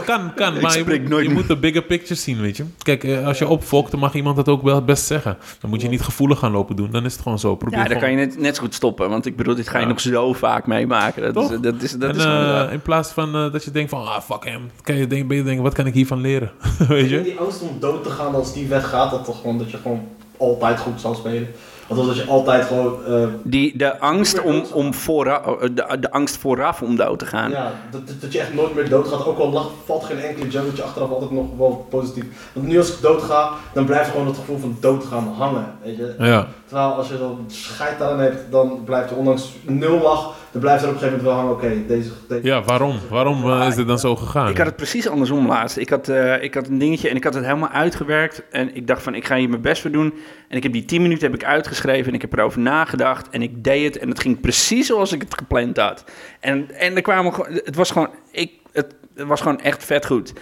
Kan, 0.05 0.35
kan, 0.35 0.61
maar 0.61 0.79
je, 0.79 0.85
moet, 0.87 1.09
nooit 1.09 1.23
je 1.23 1.29
meer. 1.29 1.39
moet 1.39 1.47
de 1.49 1.57
bigger 1.57 1.83
picture 1.83 2.15
zien, 2.15 2.41
weet 2.41 2.57
je. 2.57 2.65
Kijk, 2.83 3.05
eh, 3.05 3.27
als 3.27 3.39
je 3.39 3.49
opfokt, 3.49 3.91
dan 3.91 4.01
mag 4.01 4.15
iemand 4.15 4.37
dat 4.37 4.49
ook 4.49 4.63
wel 4.63 4.83
best 4.85 5.05
zeggen. 5.07 5.37
Dan 5.61 5.71
moet 5.71 5.81
je 5.83 5.89
niet 5.89 6.03
gevoelig 6.03 6.39
gaan 6.39 6.51
lopen 6.53 6.77
doen. 6.77 6.91
Dan 6.91 7.05
is 7.05 7.13
het 7.13 7.23
gewoon 7.23 7.39
zo. 7.39 7.57
Probeer 7.57 7.79
Ja, 7.79 7.85
dan 7.89 7.99
kan 7.99 8.11
je 8.11 8.17
net, 8.17 8.39
net 8.39 8.57
zo 8.57 8.63
goed 8.63 8.75
stoppen. 8.75 9.11
Want 9.11 9.27
ik 9.27 9.37
bedoel, 9.37 9.55
dit 9.55 9.69
ga 9.69 9.79
je 9.79 9.83
Ja. 9.85 9.89
nog 9.91 10.01
zo 10.01 10.33
vaak 10.33 10.67
meemaken. 10.67 11.23
Dat 11.23 11.35
Toch? 11.35 11.53
is, 11.53 11.61
dat 11.61 11.83
is, 11.83 11.93
dat 11.93 12.11
en, 12.11 12.17
is 12.17 12.23
gewoon 12.23 12.67
eh, 12.67 12.73
in 12.73 12.81
plaats 12.83 13.11
van 13.11 13.35
eh, 13.35 13.53
dat 13.53 13.65
je 13.65 13.71
denkt 13.71 13.91
van, 13.91 14.07
ah, 14.07 14.21
fuck 14.21 14.45
hem. 14.45 14.71
Kan 14.83 14.95
je 14.95 15.07
denken, 15.07 15.27
ben 15.29 15.37
je 15.37 15.43
denken, 15.43 15.63
wat 15.63 15.75
kan 15.75 15.87
ik 15.87 15.95
hiervan 15.95 16.21
leren? 16.21 16.51
weet 16.89 17.11
je? 17.11 17.23
Die 17.23 17.39
angst 17.39 17.61
om 17.63 17.77
dood 17.81 18.03
te 18.05 18.11
gaan 18.11 18.35
als 18.35 18.53
die 18.55 18.67
weggaat, 18.67 19.11
dat 19.11 19.25
toch 19.25 19.41
gewoon 19.41 19.59
dat 19.59 19.71
je 19.71 19.77
gewoon 19.77 20.09
altijd 20.37 20.79
goed 20.81 21.01
zal 21.01 21.15
spelen. 21.15 21.49
Want 21.95 22.09
als 22.09 22.17
je 22.17 22.25
altijd 22.25 22.65
gewoon... 22.65 23.05
eh, 23.07 23.25
Die, 23.43 23.77
de, 23.77 23.99
angst 24.01 24.43
om, 24.43 24.63
om 24.73 24.95
vooraf, 24.95 25.57
de, 25.59 25.97
de 26.01 26.11
angst 26.11 26.37
vooraf 26.37 26.83
om 26.83 26.97
dood 26.97 27.19
te 27.19 27.27
gaan. 27.27 27.51
Ja, 27.51 27.71
dat, 27.91 28.07
dat- 28.09 28.21
dat 28.21 28.33
je 28.33 28.41
echt 28.41 28.55
nooit 28.55 28.75
meer 28.75 28.89
doodgaat. 28.89 29.27
Ook 29.27 29.39
al 29.39 29.51
lag, 29.53 29.71
valt 29.85 30.05
geen 30.05 30.19
enkele 30.19 30.49
joke, 30.49 30.67
dat 30.67 30.77
je 30.77 30.83
achteraf 30.83 31.11
altijd 31.11 31.31
nog 31.31 31.47
wel 31.59 31.87
positief. 31.91 32.25
Want 32.53 32.67
nu 32.67 32.79
als 32.79 32.89
ik 32.93 33.01
doodga, 33.01 33.51
dan 33.75 33.85
blijft 33.85 34.11
gewoon 34.11 34.27
het 34.27 34.37
gevoel 34.37 34.59
van 34.59 34.77
doodgaan 34.81 35.29
hangen. 35.39 35.67
Weet 35.83 35.97
je? 35.97 36.15
Ja, 36.19 36.47
Terwijl 36.67 36.89
als 36.93 37.09
je 37.09 37.19
dan 37.19 37.45
scheid 37.47 38.03
aan 38.03 38.19
hebt, 38.21 38.51
dan 38.51 38.81
blijft 38.85 39.11
er 39.11 39.17
ondanks 39.17 39.53
nul 39.63 40.01
lach, 40.01 40.35
dan 40.53 40.61
blijft 40.61 40.83
er 40.83 40.89
op 40.89 40.95
een 40.95 41.01
gegeven 41.01 41.23
moment 41.23 41.23
wel 41.23 41.33
hangen. 41.33 41.53
Oké, 41.53 41.87
deze, 41.87 42.11
deze. 42.29 42.47
ja 42.47 42.63
waarom? 42.63 42.99
Waarom 43.11 43.51
eh, 43.51 43.67
is 43.69 43.75
dit 43.75 43.87
dan 43.87 43.99
zo 43.99 44.17
gegaan? 44.17 44.51
Ik 44.51 44.57
had 44.57 44.67
het 44.67 44.77
precies 44.77 45.09
andersom 45.09 45.47
laatst. 45.47 45.77
Ik 45.77 45.89
had, 45.89 46.09
eh, 46.09 46.43
ik 46.43 46.55
had 46.55 46.69
een 46.69 46.79
dingetje 46.79 47.09
en 47.09 47.17
ik 47.17 47.25
had 47.25 47.35
het 47.35 47.45
helemaal 47.45 47.69
uitgewerkt. 47.69 48.43
En 48.51 48.75
ik 48.77 48.87
dacht 48.87 49.03
van, 49.03 49.15
ik 49.15 49.27
ga 49.27 49.37
hier 49.37 49.49
mijn 49.49 49.61
best 49.61 49.83
voor 49.83 49.91
doen. 49.91 50.15
En 50.49 50.57
ik 50.57 50.63
heb 50.63 50.73
die 50.73 50.85
10 50.85 51.03
minuten 51.03 51.31
heb 51.31 51.41
ik 51.41 51.47
uitgeschreven 51.47 52.09
en 52.09 52.15
ik 52.15 52.21
heb 52.21 52.33
erover 52.33 52.61
nagedacht. 52.61 53.29
En 53.31 53.43
ik 53.43 53.65
deed 53.65 53.85
het 53.85 53.99
en 53.99 54.09
het 54.09 54.21
ging 54.21 54.41
precies 54.41 54.87
zoals 54.87 55.13
ik 55.13 55.23
het 55.23 55.35
gepland 55.35 55.77
had. 55.77 56.05
En, 56.41 56.71
en 56.79 56.97
er 56.97 57.03
kwamen 57.03 57.35
gewoon, 57.35 57.53
het 57.53 57.77
was 57.77 57.91
gewoon, 57.91 58.09
ik, 58.31 58.51
het, 58.73 58.95
het 59.15 59.27
was 59.27 59.41
gewoon 59.41 59.61
echt 59.61 59.85
vet 59.85 60.07
goed. 60.07 60.33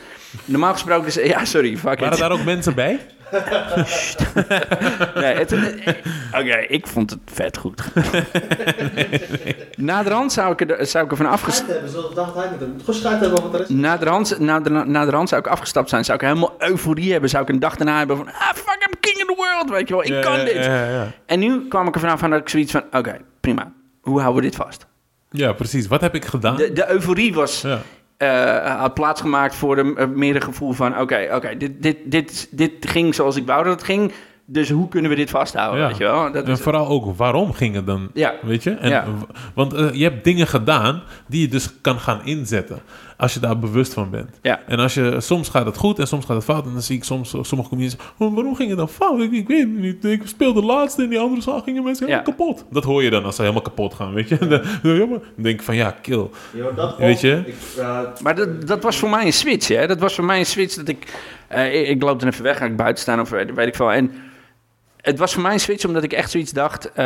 Normaal 0.44 0.72
gesproken 0.72 1.06
is... 1.06 1.14
Ja, 1.14 1.44
sorry, 1.44 1.76
fuck 1.76 1.98
Waren 1.98 2.12
it. 2.12 2.18
daar 2.18 2.30
ook 2.32 2.44
mensen 2.44 2.74
bij? 2.74 3.00
Nee, 5.14 5.34
het- 5.34 5.52
eh, 5.52 5.94
Oké, 6.40 6.56
ik 6.68 6.86
vond 6.86 7.10
het 7.10 7.18
vet 7.32 7.56
goed. 7.56 7.82
Naderhand 9.76 10.32
zou 10.32 10.52
ik 10.52 10.70
er, 10.70 10.86
zou 10.86 11.04
ik 11.04 11.10
er 11.10 11.16
van 11.16 11.26
afgestapt... 11.26 11.70
Er 11.70 13.60
is. 13.60 13.68
Naderhand, 13.68 14.38
nader, 14.38 14.86
naderhand 14.88 15.28
zou 15.28 15.40
ik 15.40 15.46
afgestapt 15.46 15.88
zijn. 15.88 16.04
Zou 16.04 16.18
ik 16.18 16.24
helemaal 16.24 16.54
euforie 16.58 17.12
hebben. 17.12 17.30
Zou 17.30 17.42
ik 17.42 17.48
een 17.48 17.58
dag 17.58 17.76
daarna 17.76 17.98
hebben 17.98 18.16
van... 18.16 18.26
Ah, 18.26 18.52
fuck, 18.54 18.86
I'm 18.88 19.00
king 19.00 19.16
of 19.16 19.26
the 19.26 19.34
world. 19.36 19.70
Weet 19.70 19.88
je 19.88 19.94
wel, 19.94 20.02
ik 20.04 20.08
Ja, 20.10 20.20
kan 20.20 20.38
ja, 20.38 20.44
dit. 20.44 20.54
Ja, 20.64 20.88
ja. 20.90 21.06
En 21.26 21.38
nu 21.38 21.68
kwam 21.68 21.86
ik 21.88 21.94
er 21.94 22.00
vanaf 22.00 22.20
van 22.20 22.30
dat 22.30 22.40
ik 22.40 22.48
zoiets 22.48 22.72
van... 22.72 22.82
Oké, 22.92 23.16
prima. 23.40 23.72
Hoe 24.00 24.20
houden 24.20 24.42
we 24.42 24.48
dit 24.48 24.56
vast? 24.58 24.86
Ja, 25.30 25.52
precies. 25.52 25.86
Wat 25.86 26.00
heb 26.00 26.14
ik 26.14 26.24
gedaan? 26.24 26.56
De, 26.56 26.72
de 26.72 26.90
euforie 26.90 27.34
was... 27.34 27.64
Eh, 28.20 28.76
had 28.80 28.94
plaatsgemaakt 28.94 29.54
voor 29.54 29.78
een 29.78 29.94
uh, 29.98 30.06
meer 30.06 30.34
een 30.34 30.42
gevoel 30.42 30.72
van... 30.72 30.98
Oké, 31.00 31.28
oké, 31.34 31.56
dit, 31.56 31.82
dit, 31.82 31.96
dit, 32.04 32.48
dit 32.50 32.72
ging 32.80 33.14
zoals 33.14 33.36
ik 33.36 33.46
wou 33.46 33.64
dat 33.64 33.72
het 33.72 33.82
ging. 33.82 34.12
Dus 34.44 34.70
hoe 34.70 34.88
kunnen 34.88 35.10
we 35.10 35.16
dit 35.16 35.30
vasthouden, 35.30 35.80
Ja. 35.80 35.86
weet 35.88 35.96
je 35.96 36.04
wel? 36.04 36.32
Dat 36.32 36.44
En 36.44 36.50
is, 36.52 36.60
vooral 36.60 36.88
ook 36.88 37.16
waarom 37.16 37.52
ging 37.52 37.74
het 37.74 37.86
dan? 37.86 38.10
Ja. 38.14 38.34
Weet 38.42 38.62
je? 38.62 38.70
En, 38.70 38.88
Ja. 38.88 39.04
Want 39.54 39.74
eh, 39.74 39.92
je 39.92 40.02
hebt 40.02 40.24
dingen 40.24 40.46
gedaan 40.46 41.02
die 41.28 41.40
je 41.40 41.48
dus 41.48 41.80
kan 41.80 41.98
gaan 42.00 42.24
inzetten. 42.24 42.78
Als 43.20 43.34
je 43.34 43.40
daar 43.40 43.58
bewust 43.58 43.92
van 43.92 44.10
bent. 44.10 44.38
Ja. 44.42 44.60
En 44.66 44.78
als 44.78 44.94
je, 44.94 45.16
soms 45.20 45.48
gaat 45.48 45.66
het 45.66 45.76
goed 45.76 45.98
en 45.98 46.06
soms 46.06 46.24
gaat 46.24 46.36
het 46.36 46.44
fout. 46.44 46.64
En 46.66 46.72
dan 46.72 46.82
zie 46.82 46.96
ik 46.96 47.04
soms 47.04 47.34
eh, 47.34 47.42
sommige 47.42 47.70
comedians. 47.70 47.96
Oh, 48.18 48.34
waarom 48.34 48.56
ging 48.56 48.68
het 48.68 48.78
dan 48.78 48.88
fout? 48.88 49.20
Ik, 49.20 49.32
ik 49.32 49.48
weet 49.48 49.60
het 49.60 49.78
niet. 49.78 50.04
Ik 50.04 50.22
speelde 50.24 50.62
laatste 50.62 51.02
en 51.02 51.08
die 51.08 51.18
andere 51.18 51.42
zaal 51.42 51.60
gingen 51.60 51.82
mensen 51.84 52.06
Ja. 52.06 52.12
helemaal 52.12 52.34
kapot. 52.36 52.64
Dat 52.70 52.84
hoor 52.84 53.02
je 53.02 53.10
dan 53.10 53.24
als 53.24 53.34
ze 53.36 53.40
helemaal 53.42 53.62
kapot 53.62 53.94
gaan. 53.94 54.14
Weet 54.14 54.28
je? 54.28 54.38
Dan, 54.48 54.60
ja, 54.82 54.98
dan 55.06 55.20
denk 55.34 55.58
ik 55.58 55.62
van 55.62 55.74
ja, 55.76 55.90
kill. 56.02 56.26
Yo, 56.52 56.74
dat 56.74 56.96
Weet 56.96 57.20
je? 57.20 57.42
Ik, 57.46 57.54
eh, 57.78 58.00
Maar 58.22 58.34
dat, 58.34 58.66
dat 58.66 58.82
was 58.82 58.96
voor 58.98 59.10
mij 59.10 59.24
een 59.26 59.32
switch, 59.32 59.68
hè? 59.68 59.86
Dat 59.86 59.98
was 60.00 60.14
voor 60.14 60.24
mij 60.24 60.38
een 60.38 60.46
switch 60.46 60.74
dat 60.74 60.88
ik... 60.88 61.14
eh, 61.48 61.80
ik, 61.80 61.88
ik 61.88 62.02
loop 62.02 62.20
dan 62.20 62.28
even 62.28 62.42
weg, 62.44 62.58
ga 62.58 62.64
ik 62.64 62.76
buiten 62.76 63.02
staan 63.02 63.20
of 63.20 63.30
weet, 63.30 63.54
weet 63.54 63.66
ik 63.66 63.74
veel. 63.74 63.92
En 63.92 64.12
het 65.00 65.18
was 65.18 65.32
voor 65.32 65.42
mij 65.42 65.52
een 65.52 65.60
switch 65.60 65.84
omdat 65.84 66.02
ik 66.02 66.12
echt 66.12 66.30
zoiets 66.30 66.52
dacht... 66.52 66.92
eh, 66.92 67.04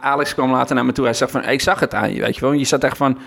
Alex 0.00 0.34
kwam 0.34 0.50
later 0.50 0.74
naar 0.74 0.84
me 0.84 0.92
toe. 0.92 1.04
Hij 1.04 1.14
zegt 1.14 1.30
van, 1.30 1.44
ik 1.48 1.60
zag 1.60 1.80
het 1.80 1.94
aan 1.94 2.14
je, 2.14 2.20
weet 2.20 2.34
je 2.34 2.40
wel. 2.40 2.52
Je 2.52 2.64
zat 2.64 2.84
echt 2.84 2.96
van... 2.96 3.18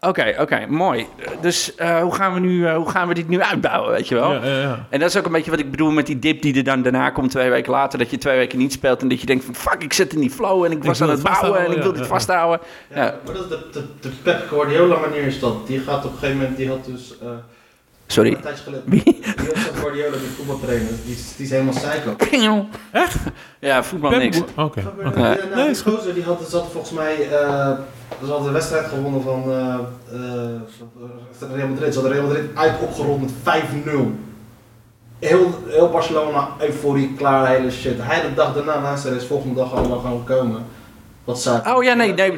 Oké, 0.00 0.34
oké, 0.38 0.66
mooi. 0.68 1.06
Dus 1.40 1.74
eh, 1.74 2.00
hoe, 2.00 2.14
gaan 2.14 2.34
we 2.34 2.40
nu, 2.40 2.66
eh, 2.66 2.76
hoe 2.76 2.90
gaan 2.90 3.08
we 3.08 3.14
dit 3.14 3.28
nu 3.28 3.40
uitbouwen, 3.42 3.90
weet 3.92 4.08
je 4.08 4.14
wel? 4.14 4.32
Ja, 4.32 4.44
ja, 4.44 4.60
ja. 4.60 4.86
En 4.88 5.00
dat 5.00 5.08
is 5.08 5.16
ook 5.16 5.26
een 5.26 5.32
beetje 5.32 5.50
wat 5.50 5.60
ik 5.60 5.70
bedoel 5.70 5.90
met 5.90 6.06
die 6.06 6.18
dip 6.18 6.42
die 6.42 6.56
er 6.56 6.64
dan 6.64 6.82
daarna 6.82 7.10
komt 7.10 7.30
twee 7.30 7.50
weken 7.50 7.72
later. 7.72 7.98
Dat 7.98 8.10
je 8.10 8.18
twee 8.18 8.36
weken 8.36 8.58
niet 8.58 8.72
speelt 8.72 9.02
en 9.02 9.08
dat 9.08 9.20
je 9.20 9.26
denkt 9.26 9.44
van 9.44 9.54
fuck, 9.54 9.82
ik 9.82 9.92
zit 9.92 10.12
in 10.12 10.20
die 10.20 10.30
flow 10.30 10.64
en 10.64 10.72
ik 10.72 10.84
was 10.84 11.02
aan 11.02 11.08
het 11.08 11.22
het 11.22 11.26
bouwen 11.40 11.60
en 11.60 11.70
ik 11.70 11.76
wil 11.76 11.86
ja, 11.86 11.92
dit 11.92 12.00
ja. 12.00 12.06
vasthouden. 12.06 12.60
Ja, 12.94 13.02
Ja. 13.04 13.14
maar 13.24 13.34
dat 13.34 13.42
is 13.42 13.48
de, 13.48 13.68
de, 13.72 13.84
de 14.00 14.08
Pep 14.22 14.48
Guardiola 14.48 14.98
manier 14.98 15.22
is 15.22 15.38
dat. 15.40 15.66
Die 15.66 15.80
gaat 15.80 16.04
op 16.04 16.12
een 16.12 16.18
gegeven 16.18 16.36
moment, 16.36 16.56
die 16.56 16.68
had 16.68 16.84
dus... 16.84 17.14
eh, 17.22 17.28
Sorry. 18.10 18.36
Wie? 18.84 19.02
Die 19.02 19.22
Guardiola, 19.80 20.16
die 20.16 20.28
voetbaltrainer. 20.36 20.88
Die, 21.04 21.14
is- 21.14 21.36
die 21.36 21.44
is 21.46 21.50
helemaal 21.50 21.74
psycho. 21.74 22.66
Echt? 22.92 23.16
Ja, 23.60 23.82
voetbal 23.82 24.10
Pep- 24.10 24.18
niks. 24.18 24.40
Oké. 24.56 24.80
Nee. 24.96 25.12
nou, 25.14 25.26
Nee, 25.54 25.62
die 25.62 25.70
is 25.70 25.80
goed. 25.80 25.94
gozer 25.94 26.14
die 26.14 26.22
had, 26.24 26.42
zat 26.48 26.68
volgens 26.72 26.92
mij... 26.92 27.28
eh 27.30 27.70
ze 28.24 28.26
hadden 28.26 28.46
de 28.46 28.52
wedstrijd 28.52 28.86
gewonnen 28.86 29.22
van 29.22 29.42
eh 29.52 29.74
eh, 30.12 31.54
Real 31.54 31.68
Madrid. 31.68 31.94
Ze 31.94 32.00
hadden 32.00 32.18
Real 32.18 32.26
Madrid 32.26 32.44
uit 32.54 32.72
opgerold 32.80 33.20
met 33.20 33.30
5-0. 33.32 33.90
Heel, 35.18 35.54
heel 35.66 35.88
Barcelona, 35.90 36.48
euforie, 36.60 37.14
klaar, 37.16 37.46
hele 37.48 37.70
shit. 37.70 37.96
Hij 38.00 38.20
de 38.22 38.34
dag 38.34 38.54
daarna, 38.54 38.80
naast 38.80 39.02
de 39.02 39.20
volgende 39.20 39.54
dag 39.54 39.74
allemaal 39.74 39.98
gaan 40.00 40.24
komen. 40.24 40.64
Wat 41.24 41.40
zou 41.40 41.76
Oh 41.76 41.82
ja, 41.84 41.94
nee, 41.94 42.12
nee. 42.14 42.32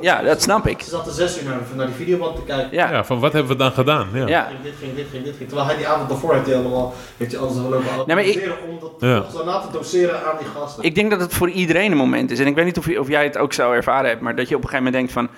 Ja, 0.00 0.22
dat 0.22 0.42
snap 0.42 0.66
ik. 0.66 0.80
Ze 0.82 0.90
zaten 0.90 1.12
zes 1.12 1.42
uur 1.42 1.48
naar, 1.48 1.58
naar 1.74 1.86
die 1.86 1.94
videoband 1.94 2.36
te 2.36 2.42
kijken. 2.42 2.68
Ja, 2.70 2.90
Ja, 2.90 3.04
van 3.04 3.20
wat 3.20 3.32
hebben 3.32 3.52
we 3.52 3.58
dan 3.58 3.72
gedaan? 3.72 4.08
Ja. 4.12 4.26
ja. 4.26 4.42
Ging 4.44 4.62
Dit 4.62 4.72
ging, 4.80 4.94
dit 4.94 5.06
ging, 5.10 5.24
dit 5.24 5.34
ging. 5.36 5.48
Terwijl 5.48 5.68
hij 5.68 5.76
die 5.76 5.88
avond 5.88 6.08
daarvoor 6.08 6.34
heeft 6.34 6.46
hij 6.46 6.54
allemaal, 6.56 6.94
heeft 7.16 7.32
hij 7.32 7.40
alles 7.40 7.56
lopen 7.56 7.80
Nee, 8.06 8.16
maar 8.16 8.24
ik- 8.24 8.52
om 8.68 8.78
dat 8.80 8.92
Ja. 8.98 9.24
zo 9.38 9.44
na 9.44 9.58
te 9.58 9.66
doseren 9.72 10.14
aan 10.26 10.36
die 10.38 10.46
gasten. 10.54 10.84
Ik 10.84 10.94
denk 10.94 11.10
dat 11.10 11.20
het 11.20 11.34
voor 11.34 11.50
iedereen 11.50 11.90
een 11.90 11.96
moment 11.96 12.30
is. 12.30 12.38
En 12.38 12.46
ik 12.46 12.54
weet 12.54 12.64
niet 12.64 12.78
of, 12.78 12.98
of 12.98 13.08
jij 13.08 13.24
het 13.24 13.36
ook 13.38 13.52
zo 13.52 13.72
ervaren 13.72 14.08
hebt, 14.08 14.20
maar 14.20 14.36
dat 14.36 14.48
je 14.48 14.56
op 14.56 14.62
een 14.62 14.68
gegeven 14.68 14.92
moment 14.92 15.12
denkt 15.12 15.12
van... 15.12 15.28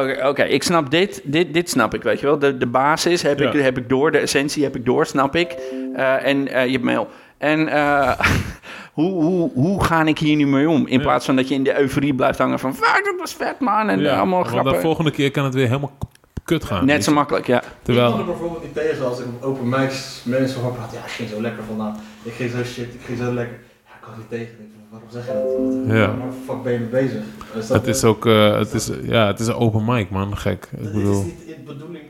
Oké, 0.00 0.28
oké, 0.28 0.42
ik 0.42 0.62
snap 0.62 0.90
dit, 0.90 1.20
dit, 1.24 1.54
dit 1.54 1.70
snap 1.70 1.94
ik, 1.94 2.02
weet 2.02 2.20
je 2.20 2.26
wel. 2.26 2.38
De, 2.38 2.56
de 2.58 2.66
basis 2.66 3.22
heb, 3.22 3.40
ik, 3.40 3.52
heb 3.52 3.78
ik 3.78 3.88
door, 3.88 4.10
de 4.10 4.18
essentie 4.18 4.62
heb 4.62 4.76
ik 4.76 4.84
door, 4.84 5.06
snap 5.06 5.36
ik. 5.36 5.56
Eh, 5.94 6.26
en 6.26 6.48
eh, 6.48 6.64
je 6.66 6.72
hebt 6.72 6.84
mail. 6.84 7.08
En 7.42 7.68
eh, 7.68 8.18
hoe, 8.98 9.12
hoe, 9.22 9.50
hoe 9.54 9.84
ga 9.84 10.04
ik 10.04 10.18
hier 10.18 10.36
nu 10.36 10.46
mee 10.46 10.68
om? 10.68 10.86
In 10.86 10.96
Ja. 10.96 11.02
plaats 11.02 11.24
van 11.24 11.36
dat 11.36 11.48
je 11.48 11.54
in 11.54 11.64
de 11.64 11.78
euforie 11.80 12.14
blijft 12.14 12.38
hangen 12.38 12.58
van... 12.58 12.74
Fuck, 12.74 13.00
dat 13.04 13.14
was 13.18 13.34
vet, 13.34 13.60
man. 13.60 13.88
En 13.88 14.00
Ja, 14.00 14.16
allemaal 14.16 14.38
want 14.38 14.50
grappen. 14.50 14.72
de 14.72 14.80
volgende 14.80 15.10
keer 15.10 15.30
kan 15.30 15.44
het 15.44 15.54
weer 15.54 15.66
helemaal 15.66 15.92
kut 16.44 16.64
gaan. 16.64 16.84
Net 16.86 17.04
zo 17.04 17.12
makkelijk, 17.12 17.46
ja. 17.46 17.56
Ik 17.56 17.62
kan 17.62 17.72
Terwijl, 17.82 18.18
er 18.18 18.24
bijvoorbeeld 18.24 18.62
niet 18.62 18.74
tegen 18.74 19.06
als 19.06 19.18
ik 19.20 19.26
op 19.26 19.42
open 19.42 19.68
mics 19.68 20.22
mensen 20.24 20.60
van 20.60 20.72
praat. 20.74 20.92
Ja, 20.92 20.98
ik 20.98 21.10
ging 21.10 21.28
zo 21.28 21.40
lekker 21.40 21.62
vandaan. 21.64 21.96
Ik 22.22 22.32
ging 22.32 22.50
zo 22.50 22.64
shit, 22.64 22.94
ik 22.94 23.00
ging 23.04 23.18
zo 23.18 23.32
lekker. 23.32 23.58
Ja, 23.86 23.90
ik 23.94 24.00
kan 24.00 24.12
niet 24.16 24.28
tegen. 24.28 24.46
Ik 24.64 24.70
Waarom 24.90 25.08
zeg 25.10 25.26
je 25.26 25.32
dat? 25.86 25.96
Ja. 25.96 26.06
Waar 26.06 26.26
fuck 26.46 26.62
ben 26.62 26.72
je 26.72 26.78
mee 26.78 26.88
bezig? 26.88 27.22
Is 27.54 27.66
dat- 27.66 27.76
het 27.76 27.86
is 27.96 28.04
ook, 28.04 28.26
eh, 28.26 28.58
het 28.58 28.72
is, 28.74 28.90
ja, 29.02 29.26
het 29.26 29.40
is 29.40 29.46
een 29.46 29.54
open 29.54 29.84
mic, 29.84 30.10
man. 30.10 30.36
Gek. 30.36 30.68
Ik 30.72 30.78
Het 30.78 30.86
is 30.86 30.92
bedoel, 30.92 31.22
niet 31.22 31.46
de 31.46 31.54
bedoeling 31.66 32.04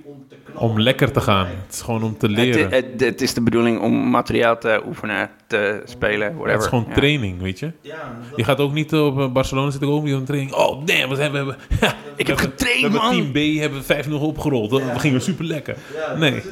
om 0.55 0.71
om 0.71 0.81
lekker 0.81 1.13
te 1.13 1.21
gaan. 1.21 1.45
Nee. 1.47 1.55
Het 1.67 1.75
is 1.75 1.81
gewoon 1.81 2.03
om 2.03 2.19
te 2.19 2.29
leren. 2.29 2.71
het, 2.71 2.87
het 2.97 3.21
is 3.21 3.35
de 3.35 3.41
bedoeling 3.43 3.81
om 3.81 4.11
materiaal 4.11 4.59
te 4.59 4.81
oefenen, 4.87 5.31
te 5.47 5.83
spelen, 5.85 6.27
whatever. 6.35 6.53
Het 6.53 6.61
is 6.63 6.67
gewoon 6.69 6.85
Ja. 6.89 6.95
training, 6.95 7.41
weet 7.41 7.59
je. 7.59 7.71
Ja, 7.81 8.19
Je 8.37 8.45
gaat 8.45 8.59
ook 8.61 8.73
niet 8.73 8.93
op 8.95 9.19
eh, 9.21 9.29
Barcelona 9.33 9.71
zitten 9.71 9.89
ook 9.91 10.05
niet 10.05 10.13
op 10.15 10.19
een 10.21 10.27
training. 10.27 10.53
Oh, 10.55 10.87
damn, 10.87 11.09
we 11.15 11.17
hebben, 11.23 11.47
we 11.47 11.55
hebben, 11.79 11.97
Ik 12.17 12.27
heb 12.27 12.37
we 12.37 12.43
getraind, 12.43 12.81
hebben 12.83 13.01
man. 13.01 13.11
team 13.33 13.33
B 13.33 13.59
hebben 13.61 13.83
5-0 14.11 14.13
opgerold. 14.21 14.71
Ja. 14.71 14.93
We 14.93 14.99
gingen 14.99 15.21
super 15.23 15.45
lekker. 15.45 15.77
ja, 15.95 16.15
Nee. 16.19 16.33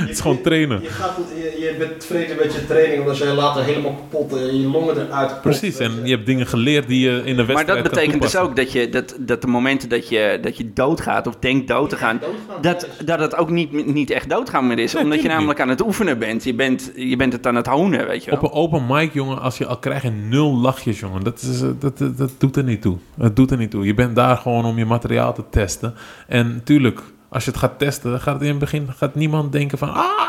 het 0.00 0.08
is 0.10 0.20
gewoon 0.20 0.40
trainen. 0.42 0.82
Je, 0.82 0.88
gaat, 0.88 1.18
je, 1.34 1.60
je 1.60 1.74
bent 1.78 2.00
tevreden 2.00 2.36
met 2.36 2.54
je 2.54 2.66
training, 2.66 3.00
omdat 3.00 3.18
je 3.18 3.24
later 3.24 3.64
helemaal 3.64 3.94
kapot 3.94 4.36
en 4.36 4.60
je 4.60 4.66
longen 4.68 5.06
eruit 5.06 5.28
popt, 5.28 5.40
Precies, 5.42 5.78
en 5.78 5.92
je. 5.94 6.00
je 6.08 6.14
hebt 6.14 6.26
dingen 6.26 6.46
geleerd 6.46 6.88
die 6.88 7.00
je 7.10 7.22
in 7.24 7.36
de 7.36 7.44
wedstrijd 7.44 7.66
Maar 7.66 7.82
dat 7.82 7.92
betekent 7.92 8.22
dus 8.22 8.36
ook 8.36 8.56
dat, 8.56 8.72
je, 8.72 8.88
dat, 8.88 9.16
dat 9.18 9.40
de 9.40 9.46
momenten 9.46 9.88
dat 9.88 10.08
je, 10.08 10.38
dat 10.42 10.56
je 10.56 10.72
doodgaat 10.72 11.26
of 11.26 11.36
denkt 11.36 11.68
dood 11.68 11.90
te 11.90 11.96
gaan, 11.96 12.20
dat, 12.60 12.88
dat 13.04 13.18
het 13.18 13.36
ook 13.36 13.50
niet, 13.50 13.86
niet 13.86 14.10
echt 14.10 14.30
doodgaan 14.30 14.66
meer 14.66 14.78
is. 14.78 14.92
Nee, 14.92 15.02
omdat 15.02 15.22
je 15.22 15.28
namelijk 15.28 15.60
aan 15.60 15.68
het 15.68 15.82
oefenen 15.84 16.18
bent. 16.18 16.44
Je 16.44 16.54
bent, 16.54 16.92
je 16.96 17.16
bent 17.16 17.32
het 17.32 17.46
aan 17.46 17.54
het 17.54 17.66
honen, 17.66 18.06
weet 18.06 18.24
je 18.24 18.30
wel. 18.30 18.40
Op 18.40 18.44
een 18.44 18.54
open 18.54 18.86
mic, 18.88 19.12
jongen, 19.12 19.40
als 19.40 19.58
je 19.58 19.66
al 19.66 19.78
krijgt 19.78 20.04
een 20.04 20.28
nul 20.28 20.56
lachjes, 20.56 21.00
jongen, 21.00 21.24
dat, 21.24 21.42
is, 21.42 21.60
dat, 21.60 21.98
dat, 21.98 22.16
dat 22.18 22.30
doet 22.38 22.56
er 22.56 22.64
niet 22.64 22.82
toe. 22.82 22.96
Het 23.18 23.36
doet 23.36 23.50
er 23.50 23.56
niet 23.56 23.70
toe. 23.70 23.84
Je 23.84 23.94
bent 23.94 24.16
daar 24.16 24.36
gewoon 24.36 24.64
om 24.64 24.78
je 24.78 24.86
materiaal 24.86 25.34
te 25.34 25.44
testen. 25.50 25.94
En 26.26 26.60
tuurlijk, 26.64 27.00
als 27.28 27.44
je 27.44 27.50
het 27.50 27.58
gaat 27.58 27.78
testen, 27.78 28.10
dan 28.10 28.20
gaat 28.20 28.34
het 28.34 28.42
in 28.42 28.48
het 28.48 28.58
begin 28.58 28.88
gaat 28.96 29.14
niemand 29.14 29.52
denken 29.52 29.78
van... 29.78 29.94
Ah! 29.94 30.22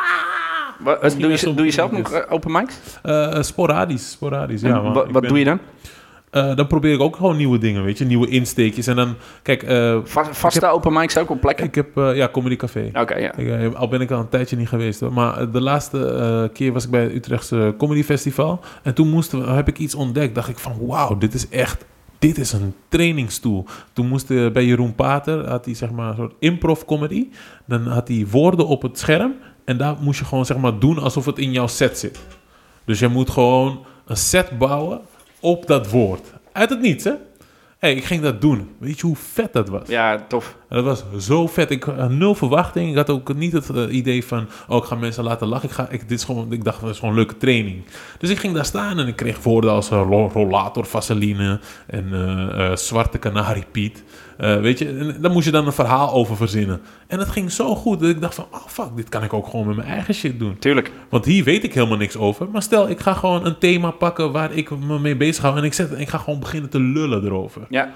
Wat, 0.80 1.15
doe, 1.19 1.31
je, 1.31 1.53
doe 1.53 1.65
je 1.65 1.72
zelf 1.72 1.91
nog 1.91 2.11
eh, 2.11 2.31
open 2.31 2.52
mics? 2.52 2.80
Eh, 3.03 3.41
sporadisch, 3.41 4.11
sporadisch, 4.11 4.61
ja. 4.61 4.81
Man. 4.81 4.94
wat 4.94 5.11
ben- 5.11 5.27
doe 5.27 5.40
je 5.40 5.45
dan? 5.45 5.60
Eh, 6.34 6.55
dan 6.55 6.68
probeer 6.68 6.93
ik 6.93 6.99
ook 7.01 7.15
gewoon 7.15 7.38
nieuwe 7.38 7.57
dingen, 7.57 7.84
weet 7.84 7.97
je. 7.97 8.05
Nieuwe 8.05 8.27
insteekjes. 8.27 8.88
En 8.88 8.95
dan, 8.95 9.15
kijk, 9.41 9.64
eh, 9.64 9.97
Va- 10.03 10.34
vaste 10.34 10.68
open 10.68 10.93
mics 10.93 11.18
ook 11.18 11.30
op 11.30 11.41
plekken? 11.41 11.65
ik 11.65 11.76
heb, 11.76 11.97
eh, 11.97 12.15
ja, 12.15 12.30
Comedy 12.30 12.55
Café. 12.55 12.89
Oké, 12.93 13.15
ja. 13.18 13.35
Ik, 13.35 13.73
al 13.76 13.88
ben 13.88 14.01
ik 14.01 14.11
al 14.11 14.19
een 14.19 14.30
tijdje 14.30 14.55
niet 14.57 14.68
geweest 14.68 14.99
hoor. 14.99 15.14
Maar 15.14 15.51
de 15.51 15.61
laatste 15.61 16.49
keer 16.53 16.73
was 16.73 16.84
ik 16.85 16.89
bij 16.91 17.03
het 17.03 17.14
Utrechtse 17.14 17.76
Comedy 17.77 18.03
Festival. 18.03 18.60
En 18.84 18.93
toen 18.93 19.10
moesten 19.10 19.41
we, 19.45 19.51
heb 19.51 19.68
ik 19.68 19.77
iets 19.77 19.95
ontdekt. 19.95 20.35
Dacht 20.35 20.49
ik 20.49 20.57
van 20.60 20.73
wauw, 20.85 21.18
dit 21.18 21.34
is 21.34 21.49
echt... 21.49 21.85
Dit 22.19 22.38
is 22.38 22.51
een 22.51 22.73
trainingstoel. 22.89 23.65
Toen 23.93 24.07
moest 24.07 24.27
bij 24.27 24.65
Jeroen 24.65 24.95
Pater, 24.95 25.49
had 25.49 25.65
hij 25.65 25.73
zeg 25.73 25.91
maar 25.91 26.10
een 26.10 26.15
soort 26.15 26.34
improv 26.39 26.81
comedy. 26.85 27.27
Dan 27.65 27.88
had 27.88 28.07
hij 28.07 28.26
woorden 28.31 28.68
op 28.68 28.81
het 28.81 28.99
scherm. 28.99 29.34
En 29.65 29.77
daar 29.77 29.95
moest 30.01 30.19
je 30.19 30.26
gewoon 30.26 30.45
zeg 30.45 30.57
maar 30.57 30.80
doen 30.80 30.97
alsof 30.99 31.26
het 31.26 31.38
in 31.38 31.51
jouw 31.51 31.68
set 31.68 31.97
zit. 31.99 32.19
Dus 32.85 32.99
je 32.99 33.07
moet 33.07 33.30
gewoon 33.30 33.85
een 34.05 34.18
set 34.18 34.57
bouwen 34.57 34.99
op 35.44 35.68
dat 35.68 35.90
woord. 35.90 36.34
Uit 36.52 36.70
het 36.70 36.82
niets 36.82 37.03
hè. 37.03 37.11
hey, 37.78 37.94
ik 37.94 38.03
ging 38.03 38.22
dat 38.22 38.41
doen. 38.41 38.70
Weet 38.78 38.99
je 38.99 39.06
hoe 39.06 39.15
vet 39.15 39.53
dat 39.53 39.70
was? 39.70 39.88
Ja, 39.88 40.26
tof. 40.28 40.56
En 40.70 40.84
dat 40.84 40.86
was 40.86 41.26
zo 41.26 41.48
vet. 41.48 41.72
Ik 41.72 41.84
had 41.84 42.10
nul 42.10 42.36
verwachting. 42.36 42.90
Ik 42.90 42.95
had 42.95 43.10
ook 43.10 43.36
niet 43.36 43.52
het 43.52 43.70
eh, 43.70 43.95
idee 43.95 44.26
van... 44.26 44.48
Oh, 44.68 44.78
ik 44.78 44.84
ga 44.84 44.95
mensen 44.95 45.24
laten 45.24 45.48
lachen. 45.48 45.70
Ik, 45.70 45.76
ga, 45.76 45.90
ik, 45.90 46.10
dit 46.10 46.18
is 46.18 46.24
gewoon, 46.24 46.53
ik 46.53 46.64
dacht, 46.64 46.82
dat 46.82 46.90
is 46.90 46.95
gewoon 46.99 47.14
een 47.14 47.20
leuke 47.20 47.38
training. 47.38 47.84
Dus 48.18 48.30
ik 48.30 48.38
ging 48.38 48.53
daar 48.53 48.65
staan 48.65 48.99
en 48.99 49.07
ik 49.07 49.15
kreeg 49.15 49.44
woorden 49.44 49.72
als 49.72 49.90
ro- 49.90 50.30
rollator, 50.34 50.86
vaseline... 50.86 51.60
en 51.88 52.10
eh, 52.14 52.76
zwarte 52.76 53.18
kanarie 53.18 53.65
Eh, 54.38 54.60
weet 54.60 54.80
je, 54.80 54.88
en 54.88 55.15
daar 55.22 55.31
moest 55.31 55.45
je 55.45 55.51
dan 55.51 55.65
een 55.65 55.73
verhaal 55.73 56.11
over 56.14 56.35
verzinnen. 56.38 56.81
En 57.07 57.18
dat 57.18 57.30
ging 57.30 57.51
zo 57.51 57.76
goed 57.76 57.99
dat 57.99 58.10
ik 58.10 58.22
dacht 58.22 58.35
van... 58.35 58.45
Oh, 58.51 58.68
fuck, 58.68 58.95
dit 58.95 59.10
kan 59.10 59.23
ik 59.23 59.34
ook 59.34 59.47
gewoon 59.47 59.68
met 59.68 59.76
mijn 59.76 59.88
eigen 59.88 60.14
shit 60.14 60.39
doen. 60.39 60.57
Tuurlijk. 60.60 60.91
Want 61.10 61.26
hier 61.26 61.43
weet 61.43 61.64
ik 61.64 61.73
helemaal 61.73 61.97
niks 61.97 62.18
over. 62.18 62.47
Maar 62.51 62.61
stel, 62.61 62.89
ik 62.89 62.99
ga 62.99 63.14
gewoon 63.14 63.45
een 63.45 63.57
thema 63.57 63.91
pakken 63.91 64.31
waar 64.31 64.53
ik 64.53 64.69
me 64.69 64.99
mee 64.99 65.15
bezig 65.15 65.43
hou... 65.43 65.57
en 65.57 65.64
ik, 65.64 65.73
zet, 65.73 65.99
ik 65.99 66.10
ga 66.10 66.18
gewoon 66.18 66.39
beginnen 66.39 66.69
te 66.69 66.80
lullen 66.80 67.23
erover. 67.26 67.61
Ja. 67.69 67.91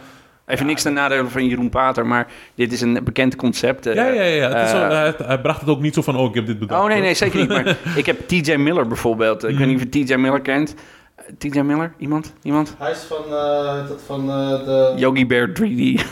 Even 0.45 0.65
niks 0.65 0.81
ten 0.81 0.93
nadele 0.93 1.27
van 1.27 1.45
Jeroen 1.47 1.69
Pater, 1.69 2.05
maar 2.05 2.27
dit 2.55 2.71
is 2.73 2.81
een 2.81 2.99
bekend 3.03 3.35
concept. 3.35 3.85
eh, 3.85 3.95
Ja, 3.95 4.05
ja, 4.07 4.21
ja. 4.23 4.49
Het 4.49 4.63
is 4.65 4.69
zo, 4.69 4.77
eh, 4.81 4.89
hij, 4.89 5.13
hij 5.23 5.41
bracht 5.41 5.59
het 5.59 5.69
ook 5.69 5.81
niet 5.81 5.93
zo 5.93 6.01
van... 6.01 6.15
Oh, 6.15 6.29
ik 6.29 6.35
heb 6.35 6.45
dit 6.45 6.59
bedacht. 6.59 6.81
Oh 6.81 6.87
nee, 6.87 7.01
nee, 7.01 7.13
zeker 7.13 7.39
niet. 7.39 7.49
Maar 7.49 7.77
ik 7.95 8.05
heb 8.05 8.27
TJ 8.27 8.55
Miller 8.55 8.87
bijvoorbeeld. 8.87 9.43
Ik 9.43 9.57
weet 9.57 9.67
niet 9.67 9.75
of 9.75 9.81
je 9.93 10.05
TJ 10.05 10.13
Miller 10.15 10.41
kent. 10.41 10.75
Eh, 11.17 11.23
TJ 11.37 11.59
Miller? 11.59 11.93
Iemand? 11.97 12.33
Iemand? 12.41 12.75
Hij 12.77 12.91
is 12.91 12.99
van, 13.03 13.23
eh, 13.25 13.87
dat 13.87 14.01
van 14.05 14.29
eh, 14.29 14.65
de... 14.65 14.93
Yogi 14.95 15.25
Bear 15.27 15.49
3D. 15.49 15.81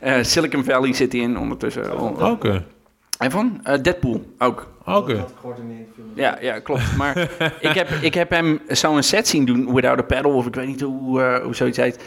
Eh, 0.00 0.22
Silicon 0.22 0.64
Valley 0.64 0.92
zit 0.92 1.12
hij 1.12 1.20
in 1.20 1.38
ondertussen. 1.38 2.00
Oké. 2.30 2.64
En 3.18 3.30
van? 3.30 3.60
Eh, 3.62 3.82
Deadpool 3.82 4.24
ook. 4.38 4.68
Oké. 4.84 5.24
Ja, 6.14 6.38
ja, 6.40 6.58
klopt. 6.58 6.96
Maar 6.96 7.18
ik, 7.60 7.74
heb, 7.74 7.88
ik 7.88 8.14
heb 8.14 8.30
hem 8.30 8.60
zo'n 8.68 9.02
set 9.02 9.28
zien 9.28 9.44
doen, 9.44 9.74
Without 9.74 9.98
a 9.98 10.02
Paddle, 10.02 10.32
of 10.32 10.46
ik 10.46 10.54
weet 10.54 10.66
niet 10.66 10.80
hoe, 10.80 11.22
eh, 11.22 11.42
hoe 11.44 11.54
zoiets 11.54 11.76
heet. 11.78 12.04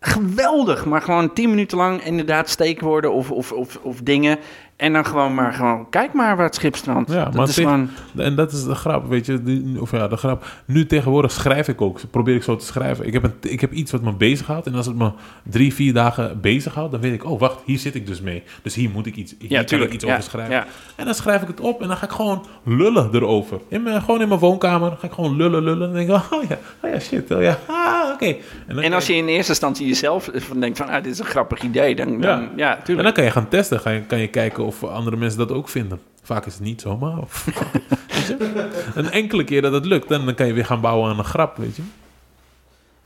Geweldig, 0.00 0.84
maar 0.84 1.02
gewoon 1.02 1.32
tien 1.32 1.50
minuten 1.50 1.78
lang 1.78 2.04
inderdaad 2.04 2.48
steekwoorden 2.48 3.12
of, 3.12 3.30
of, 3.30 3.52
of, 3.52 3.78
of 3.82 4.00
dingen. 4.02 4.38
En 4.76 4.92
dan 4.92 5.06
gewoon 5.06 5.34
maar 5.34 5.52
gewoon, 5.52 5.88
kijk 5.90 6.12
maar 6.12 6.36
waar 6.36 6.44
het 6.46 6.54
schip 6.54 6.76
strandt. 6.76 7.10
Ja, 7.12 7.24
dat 7.24 7.34
maar 7.34 7.48
is 7.48 7.54
tegen- 7.54 7.70
gewoon... 7.70 8.26
En 8.26 8.34
dat 8.34 8.52
is 8.52 8.64
de 8.64 8.74
grap, 8.74 9.08
weet 9.08 9.26
je. 9.26 9.42
die- 9.42 9.80
of 9.80 9.90
ja, 9.90 10.08
de 10.08 10.16
grap. 10.16 10.46
Nu 10.64 10.86
tegenwoordig 10.86 11.30
schrijf 11.32 11.68
ik 11.68 11.80
ook. 11.80 12.00
Probeer 12.10 12.34
ik 12.34 12.42
zo 12.42 12.56
te 12.56 12.64
schrijven. 12.66 13.06
Ik 13.06 13.12
heb, 13.12 13.22
een, 13.24 13.34
ik 13.40 13.60
heb 13.60 13.72
iets 13.72 13.92
wat 13.92 14.00
me 14.02 14.12
bezighoudt. 14.12 14.66
En 14.66 14.74
als 14.74 14.86
het 14.86 14.96
me 14.96 15.10
drie, 15.42 15.74
vier 15.74 15.92
dagen 15.92 16.40
bezighoudt, 16.40 16.92
dan 16.92 17.00
weet 17.00 17.12
ik... 17.12 17.24
Oh, 17.24 17.40
wacht, 17.40 17.58
hier 17.64 17.78
zit 17.78 17.94
ik 17.94 18.06
dus 18.06 18.20
mee. 18.20 18.42
Dus 18.62 18.74
hier 18.74 18.90
moet 18.90 19.06
ik 19.06 19.16
iets, 19.16 19.34
hier 19.38 19.50
Ja, 19.50 19.64
tuurlijk. 19.64 19.90
ik 19.90 19.96
iets 19.96 20.04
ja, 20.04 20.10
over 20.12 20.24
schrijven. 20.24 20.54
ja. 20.54 20.66
En 20.96 21.04
dan 21.04 21.14
schrijf 21.14 21.42
ik 21.42 21.48
het 21.48 21.60
op 21.60 21.82
en 21.82 21.88
dan 21.88 21.96
ga 21.96 22.04
ik 22.04 22.12
gewoon 22.12 22.44
lullen 22.64 23.10
erover. 23.12 23.60
In 23.68 23.82
mijn, 23.82 24.00
gewoon 24.00 24.20
in 24.20 24.28
mijn 24.28 24.40
woonkamer 24.40 24.90
ga 24.98 25.06
ik 25.06 25.12
gewoon 25.12 25.36
lullen, 25.36 25.62
lullen. 25.62 25.88
En 25.88 25.92
dan 25.94 26.06
denk 26.06 26.08
ik, 26.24 26.32
oh 26.32 26.42
ja, 26.48 26.58
oh 26.82 26.90
ja, 26.90 26.98
shit, 27.00 27.30
oh 27.30 27.42
ja, 27.42 27.58
ah, 27.66 28.10
oké. 28.12 28.36
En 28.66 28.92
als 28.92 29.06
je 29.06 29.14
in 29.14 29.26
eerste 29.28 29.50
instantie 29.50 29.86
jezelf 29.86 30.30
van 30.34 30.60
denkt 30.60 30.76
van, 30.78 30.88
ah, 30.88 31.02
dit 31.02 31.12
is 31.12 31.18
een 31.18 31.24
grappig 31.24 31.62
idee, 31.62 31.94
dan, 31.94 32.20
dan 32.20 32.40
Ja. 32.40 32.48
ja, 32.56 32.76
En 32.76 32.82
tuurlijk. 32.84 33.06
dan 33.06 33.16
kan 33.16 33.24
je 33.24 33.30
gaan 33.30 33.48
testen. 33.48 33.80
Ga 33.80 33.90
je, 33.90 34.00
kan 34.00 34.18
je 34.18 34.26
kijken 34.28 34.63
of 34.64 34.84
andere 34.84 35.16
mensen 35.16 35.38
dat 35.38 35.52
ook 35.52 35.68
vinden. 35.68 36.00
Vaak 36.22 36.46
is 36.46 36.54
het 36.54 36.62
niet 36.62 36.80
zo, 36.80 36.96
maar... 36.96 37.14
weet 37.16 38.26
je? 38.26 38.82
Een 38.94 39.10
enkele 39.10 39.44
keer 39.44 39.62
dat 39.62 39.72
het 39.72 39.84
lukt, 39.84 40.08
dan, 40.08 40.24
dan 40.24 40.34
kan 40.34 40.46
je 40.46 40.52
weer 40.52 40.64
gaan 40.66 40.80
bouwen 40.80 41.10
aan 41.10 41.18
een 41.18 41.24
grap, 41.24 41.56
weet 41.56 41.76
je. 41.76 41.82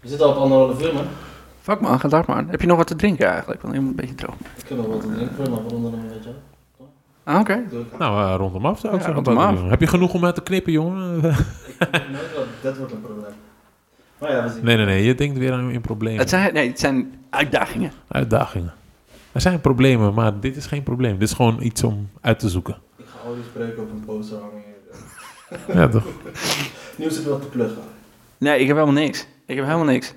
We 0.01 0.09
zitten 0.09 0.27
al 0.27 0.33
op 0.33 0.39
anderhalf 0.39 0.83
uur, 0.83 0.95
man. 0.95 1.05
Fuck 1.63 1.81
man, 1.81 2.01
gedag 2.01 2.27
man. 2.27 2.49
Heb 2.49 2.61
je 2.61 2.67
nog 2.67 2.77
wat 2.77 2.87
te 2.87 2.97
drinken 2.97 3.27
eigenlijk? 3.29 3.63
Want 3.63 3.75
je 3.75 3.81
moet 3.81 3.91
een 3.91 3.97
beetje 3.97 4.15
droog. 4.15 4.35
Ik 4.57 4.69
heb 4.69 4.77
nog 4.79 4.87
wat 4.87 5.01
te 5.01 5.13
drinken, 5.15 5.37
maar 5.51 5.63
waaronder 5.63 5.91
dan, 5.91 6.09
weet 6.09 6.25
je 6.25 6.31
wel. 6.31 6.91
Ah, 7.35 7.41
oké. 7.41 7.63
Nou, 7.99 8.29
eh, 8.31 8.35
rondom 8.37 8.67
af 8.67 8.79
zou 8.79 8.95
ik 8.95 9.01
Ja, 9.01 9.07
zeggen. 9.07 9.35
rondom. 9.35 9.71
Heb 9.71 9.81
je 9.81 9.87
genoeg 9.87 10.15
om 10.15 10.25
uit 10.25 10.35
te 10.35 10.43
knippen, 10.43 10.73
jongen? 10.73 11.17
Ik 11.25 11.25
dat 11.79 12.45
dat 12.63 12.77
wordt 12.77 12.93
een 12.93 13.01
probleem. 13.01 13.33
Maar 14.19 14.31
ja, 14.33 14.43
we 14.43 14.49
zien. 14.51 14.65
nee, 14.65 14.77
nee, 14.77 14.87
nee. 14.87 15.05
Je 15.05 15.15
denkt 15.15 15.39
weer 15.39 15.53
aan 15.53 15.71
in 15.71 15.81
problemen. 15.81 16.19
Het 16.19 16.29
zijn, 16.29 16.55
nee, 16.55 16.69
het 16.69 16.81
zijn 16.81 17.15
uitdagingen. 17.31 17.93
Uitdagingen. 18.09 18.73
Er 19.39 19.45
zijn 19.45 19.61
problemen, 19.61 20.15
maar 20.15 20.41
dit 20.41 20.57
is 20.57 20.67
geen 20.67 20.83
probleem. 20.83 21.19
Dit 21.19 21.29
is 21.29 21.35
gewoon 21.35 21.57
iets 21.63 21.85
om 21.85 22.09
uit 22.21 22.39
te 22.39 22.49
zoeken. 22.49 22.77
Ik 22.97 23.05
ga 23.09 23.29
al 23.29 23.35
die 23.35 23.45
spreuken 23.45 23.83
op 23.83 23.91
een 23.91 24.05
poster 24.05 24.39
hangen. 24.39 24.63
Ja, 25.81 25.89
toch? 25.89 26.05
Nieuws 26.97 27.15
zit 27.15 27.25
wel 27.25 27.39
te 27.39 27.47
pluggen. 27.47 27.83
Nee, 28.39 28.59
ik 28.61 28.67
heb 28.67 28.77
helemaal 28.77 29.03
niks. 29.03 29.27
Ik 29.47 29.57
heb 29.57 29.65
helemaal 29.65 29.87
niks. 29.87 30.15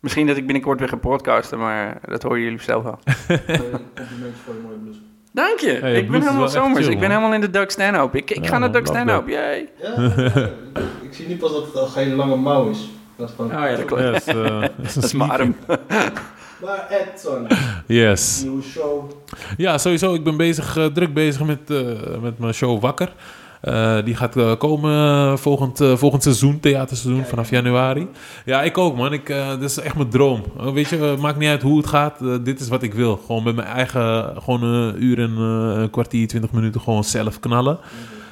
Misschien 0.00 0.26
dat 0.26 0.36
ik 0.36 0.44
binnenkort 0.44 0.78
weer 0.78 0.88
ga 0.88 0.96
podcasten, 0.96 1.58
maar 1.58 2.00
dat 2.08 2.22
horen 2.22 2.40
jullie 2.40 2.60
zelf 2.62 2.82
wel. 2.82 2.98
Complimentjes 3.06 4.40
voor 4.44 4.54
je 4.54 4.60
mooie 4.62 4.76
blouse. 4.82 5.00
Dank 5.32 5.58
je. 5.58 5.72
ik 5.96 6.10
ben 6.10 6.20
helemaal 6.22 6.48
zomers. 6.48 6.84
chill, 6.84 6.92
ik 6.94 7.00
ben 7.00 7.08
helemaal 7.10 7.32
in 7.34 7.40
de 7.40 7.50
Doug 7.50 7.70
Stanhope. 7.70 8.16
Ik, 8.18 8.30
ik 8.30 8.42
Ja, 8.44 8.48
ga 8.48 8.58
naar 8.58 8.72
Doug 8.72 8.86
Stanhope. 8.86 9.30
Yay. 9.30 9.68
Ja, 9.82 10.12
ik 11.02 11.12
zie 11.14 11.28
nu 11.28 11.36
pas 11.36 11.52
dat 11.52 11.64
het 11.66 11.76
al 11.76 11.86
geen 11.86 12.14
lange 12.14 12.36
mouw 12.36 12.70
is. 12.70 12.90
Dat 13.16 13.28
is 13.28 13.34
gewoon... 13.34 13.50
Oh 13.54 13.70
ja, 13.70 13.76
dat 13.76 13.84
klopt. 13.84 14.02
Ja, 14.02 14.10
dat 14.10 14.26
is, 14.26 14.34
eh, 14.34 14.60
dat 14.60 14.86
is 14.86 14.94
een 14.94 15.00
Dat 15.00 15.04
is 15.04 15.12
mijn 15.12 15.30
sleeping. 15.30 15.54
arm. 15.68 15.78
Maar 16.64 16.86
Edson, 16.90 17.46
Yes. 17.86 18.40
nieuwe 18.42 18.62
show. 18.62 19.10
Ja, 19.56 19.78
sowieso. 19.78 20.14
Ik 20.14 20.24
ben 20.24 20.36
bezig, 20.36 20.76
eh, 20.76 20.84
druk 20.86 21.14
bezig 21.14 21.42
met, 21.44 21.70
eh, 21.70 21.76
met 22.22 22.38
mijn 22.38 22.54
show 22.54 22.80
Wakker. 22.80 23.12
Eh, 23.60 24.04
die 24.04 24.14
gaat 24.14 24.56
komen 24.58 25.38
volgend, 25.38 25.80
volgend 25.94 26.22
seizoen, 26.22 26.60
theaterseizoen, 26.60 27.24
vanaf 27.24 27.50
januari. 27.50 28.08
Ja, 28.44 28.62
ik 28.62 28.78
ook, 28.78 28.96
man. 28.96 29.12
Ik, 29.12 29.26
dit 29.60 29.70
is 29.70 29.78
echt 29.78 29.94
mijn 29.94 30.08
droom. 30.08 30.42
Weet 30.74 30.88
je, 30.88 31.16
maakt 31.20 31.38
niet 31.38 31.48
uit 31.48 31.62
hoe 31.62 31.76
het 31.76 31.86
gaat. 31.86 32.18
Dit 32.44 32.60
is 32.60 32.68
wat 32.68 32.82
ik 32.82 32.94
wil. 32.94 33.16
Gewoon 33.26 33.42
met 33.42 33.54
mijn 33.54 33.68
eigen, 33.68 34.34
gewoon 34.42 34.62
een 34.62 35.02
uur 35.04 35.18
en 35.18 35.36
een 35.36 35.90
kwartier, 35.90 36.28
twintig 36.28 36.52
minuten 36.52 36.80
gewoon 36.80 37.04
zelf 37.04 37.40
knallen. 37.40 37.78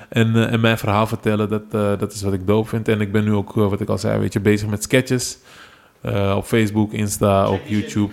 En, 0.08 0.34
eh, 0.36 0.52
en 0.52 0.60
mijn 0.60 0.78
verhaal 0.78 1.06
vertellen, 1.06 1.48
dat, 1.48 1.70
dat 2.00 2.12
is 2.12 2.22
wat 2.22 2.32
ik 2.32 2.46
dope 2.46 2.68
vind. 2.68 2.88
En 2.88 3.00
ik 3.00 3.12
ben 3.12 3.24
nu 3.24 3.32
ook, 3.32 3.52
wat 3.52 3.80
ik 3.80 3.88
al 3.88 3.98
zei, 3.98 4.18
weet 4.18 4.32
je, 4.32 4.40
bezig 4.40 4.68
met 4.68 4.82
sketches. 4.82 5.38
Eh, 6.00 6.34
op 6.36 6.44
Facebook, 6.44 6.92
Insta, 6.92 7.48
op 7.50 7.60
YouTube. 7.66 8.12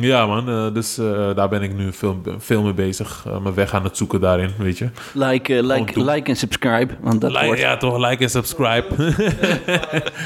Ja, 0.00 0.26
man. 0.26 0.48
eh, 0.48 0.74
dus 0.74 0.98
eh, 0.98 1.34
daar 1.34 1.48
ben 1.48 1.62
ik 1.62 1.74
nu 1.74 1.92
veel, 1.92 2.20
veel 2.38 2.62
mee 2.62 2.72
bezig. 2.74 3.24
Eh, 3.26 3.38
mijn 3.38 3.54
weg 3.54 3.74
aan 3.74 3.84
het 3.84 3.96
zoeken 3.96 4.20
daarin, 4.20 4.50
weet 4.58 4.78
je. 4.78 4.88
Like, 5.14 5.62
like, 5.62 6.04
like 6.04 6.30
en 6.30 6.36
subscribe, 6.36 6.94
want 7.00 7.20
dat 7.20 7.30
Like, 7.30 7.44
wordt... 7.44 7.60
ja, 7.60 7.76
toch. 7.76 8.08
Like 8.08 8.22
en 8.22 8.30
subscribe. 8.30 8.86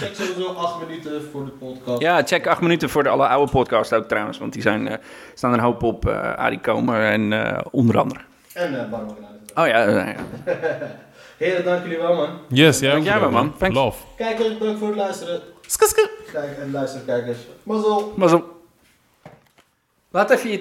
Check 0.01 0.11
sowieso 0.15 0.53
8 0.57 0.87
minuten 0.89 1.23
voor 1.33 1.45
de 1.45 1.51
podcast. 1.51 2.01
Ja, 2.01 2.23
check 2.25 2.47
acht 2.47 2.61
minuten 2.61 2.91
voor 2.91 3.03
de 3.03 3.09
alle 3.09 3.27
oude 3.27 3.51
podcasts 3.53 3.93
ook 3.93 4.05
trouwens, 4.09 4.39
want 4.39 4.53
die 4.53 4.63
zijn, 4.63 4.89
eh, 4.89 4.97
staan 5.35 5.53
er 5.53 5.59
een 5.59 5.65
hoop 5.65 5.83
op. 5.83 6.09
eh 6.09 6.35
Arie 6.35 6.61
Komer 6.61 7.01
en 7.11 7.33
eh, 7.33 7.59
onder 7.71 7.99
andere. 7.99 8.21
En 8.53 8.73
uh, 8.73 8.79
Barbara. 8.91 9.13
Oh 9.55 9.67
ja, 9.67 9.89
ja. 9.91 10.15
Heren, 11.39 11.65
dank 11.65 11.83
jullie 11.83 11.99
wel, 11.99 12.15
man. 12.15 12.29
yes, 12.49 12.79
ja. 12.79 12.91
Dank 12.93 13.05
jij 13.05 13.21
wel, 13.21 13.31
man. 13.31 13.55
Thanks. 13.59 13.75
Love. 13.77 13.99
Kijkers, 14.17 14.59
bedankt 14.59 14.79
voor 14.79 14.89
het 14.89 14.97
luisteren. 14.97 15.41
Kijk 16.33 16.59
en 16.59 16.71
luisteren, 16.71 17.07
kijkers. 17.07 17.39
Mazzel. 17.63 18.13
maar 18.17 18.29
zo. 18.29 18.63
Laat 20.11 20.31
even 20.31 20.51
je 20.51 20.61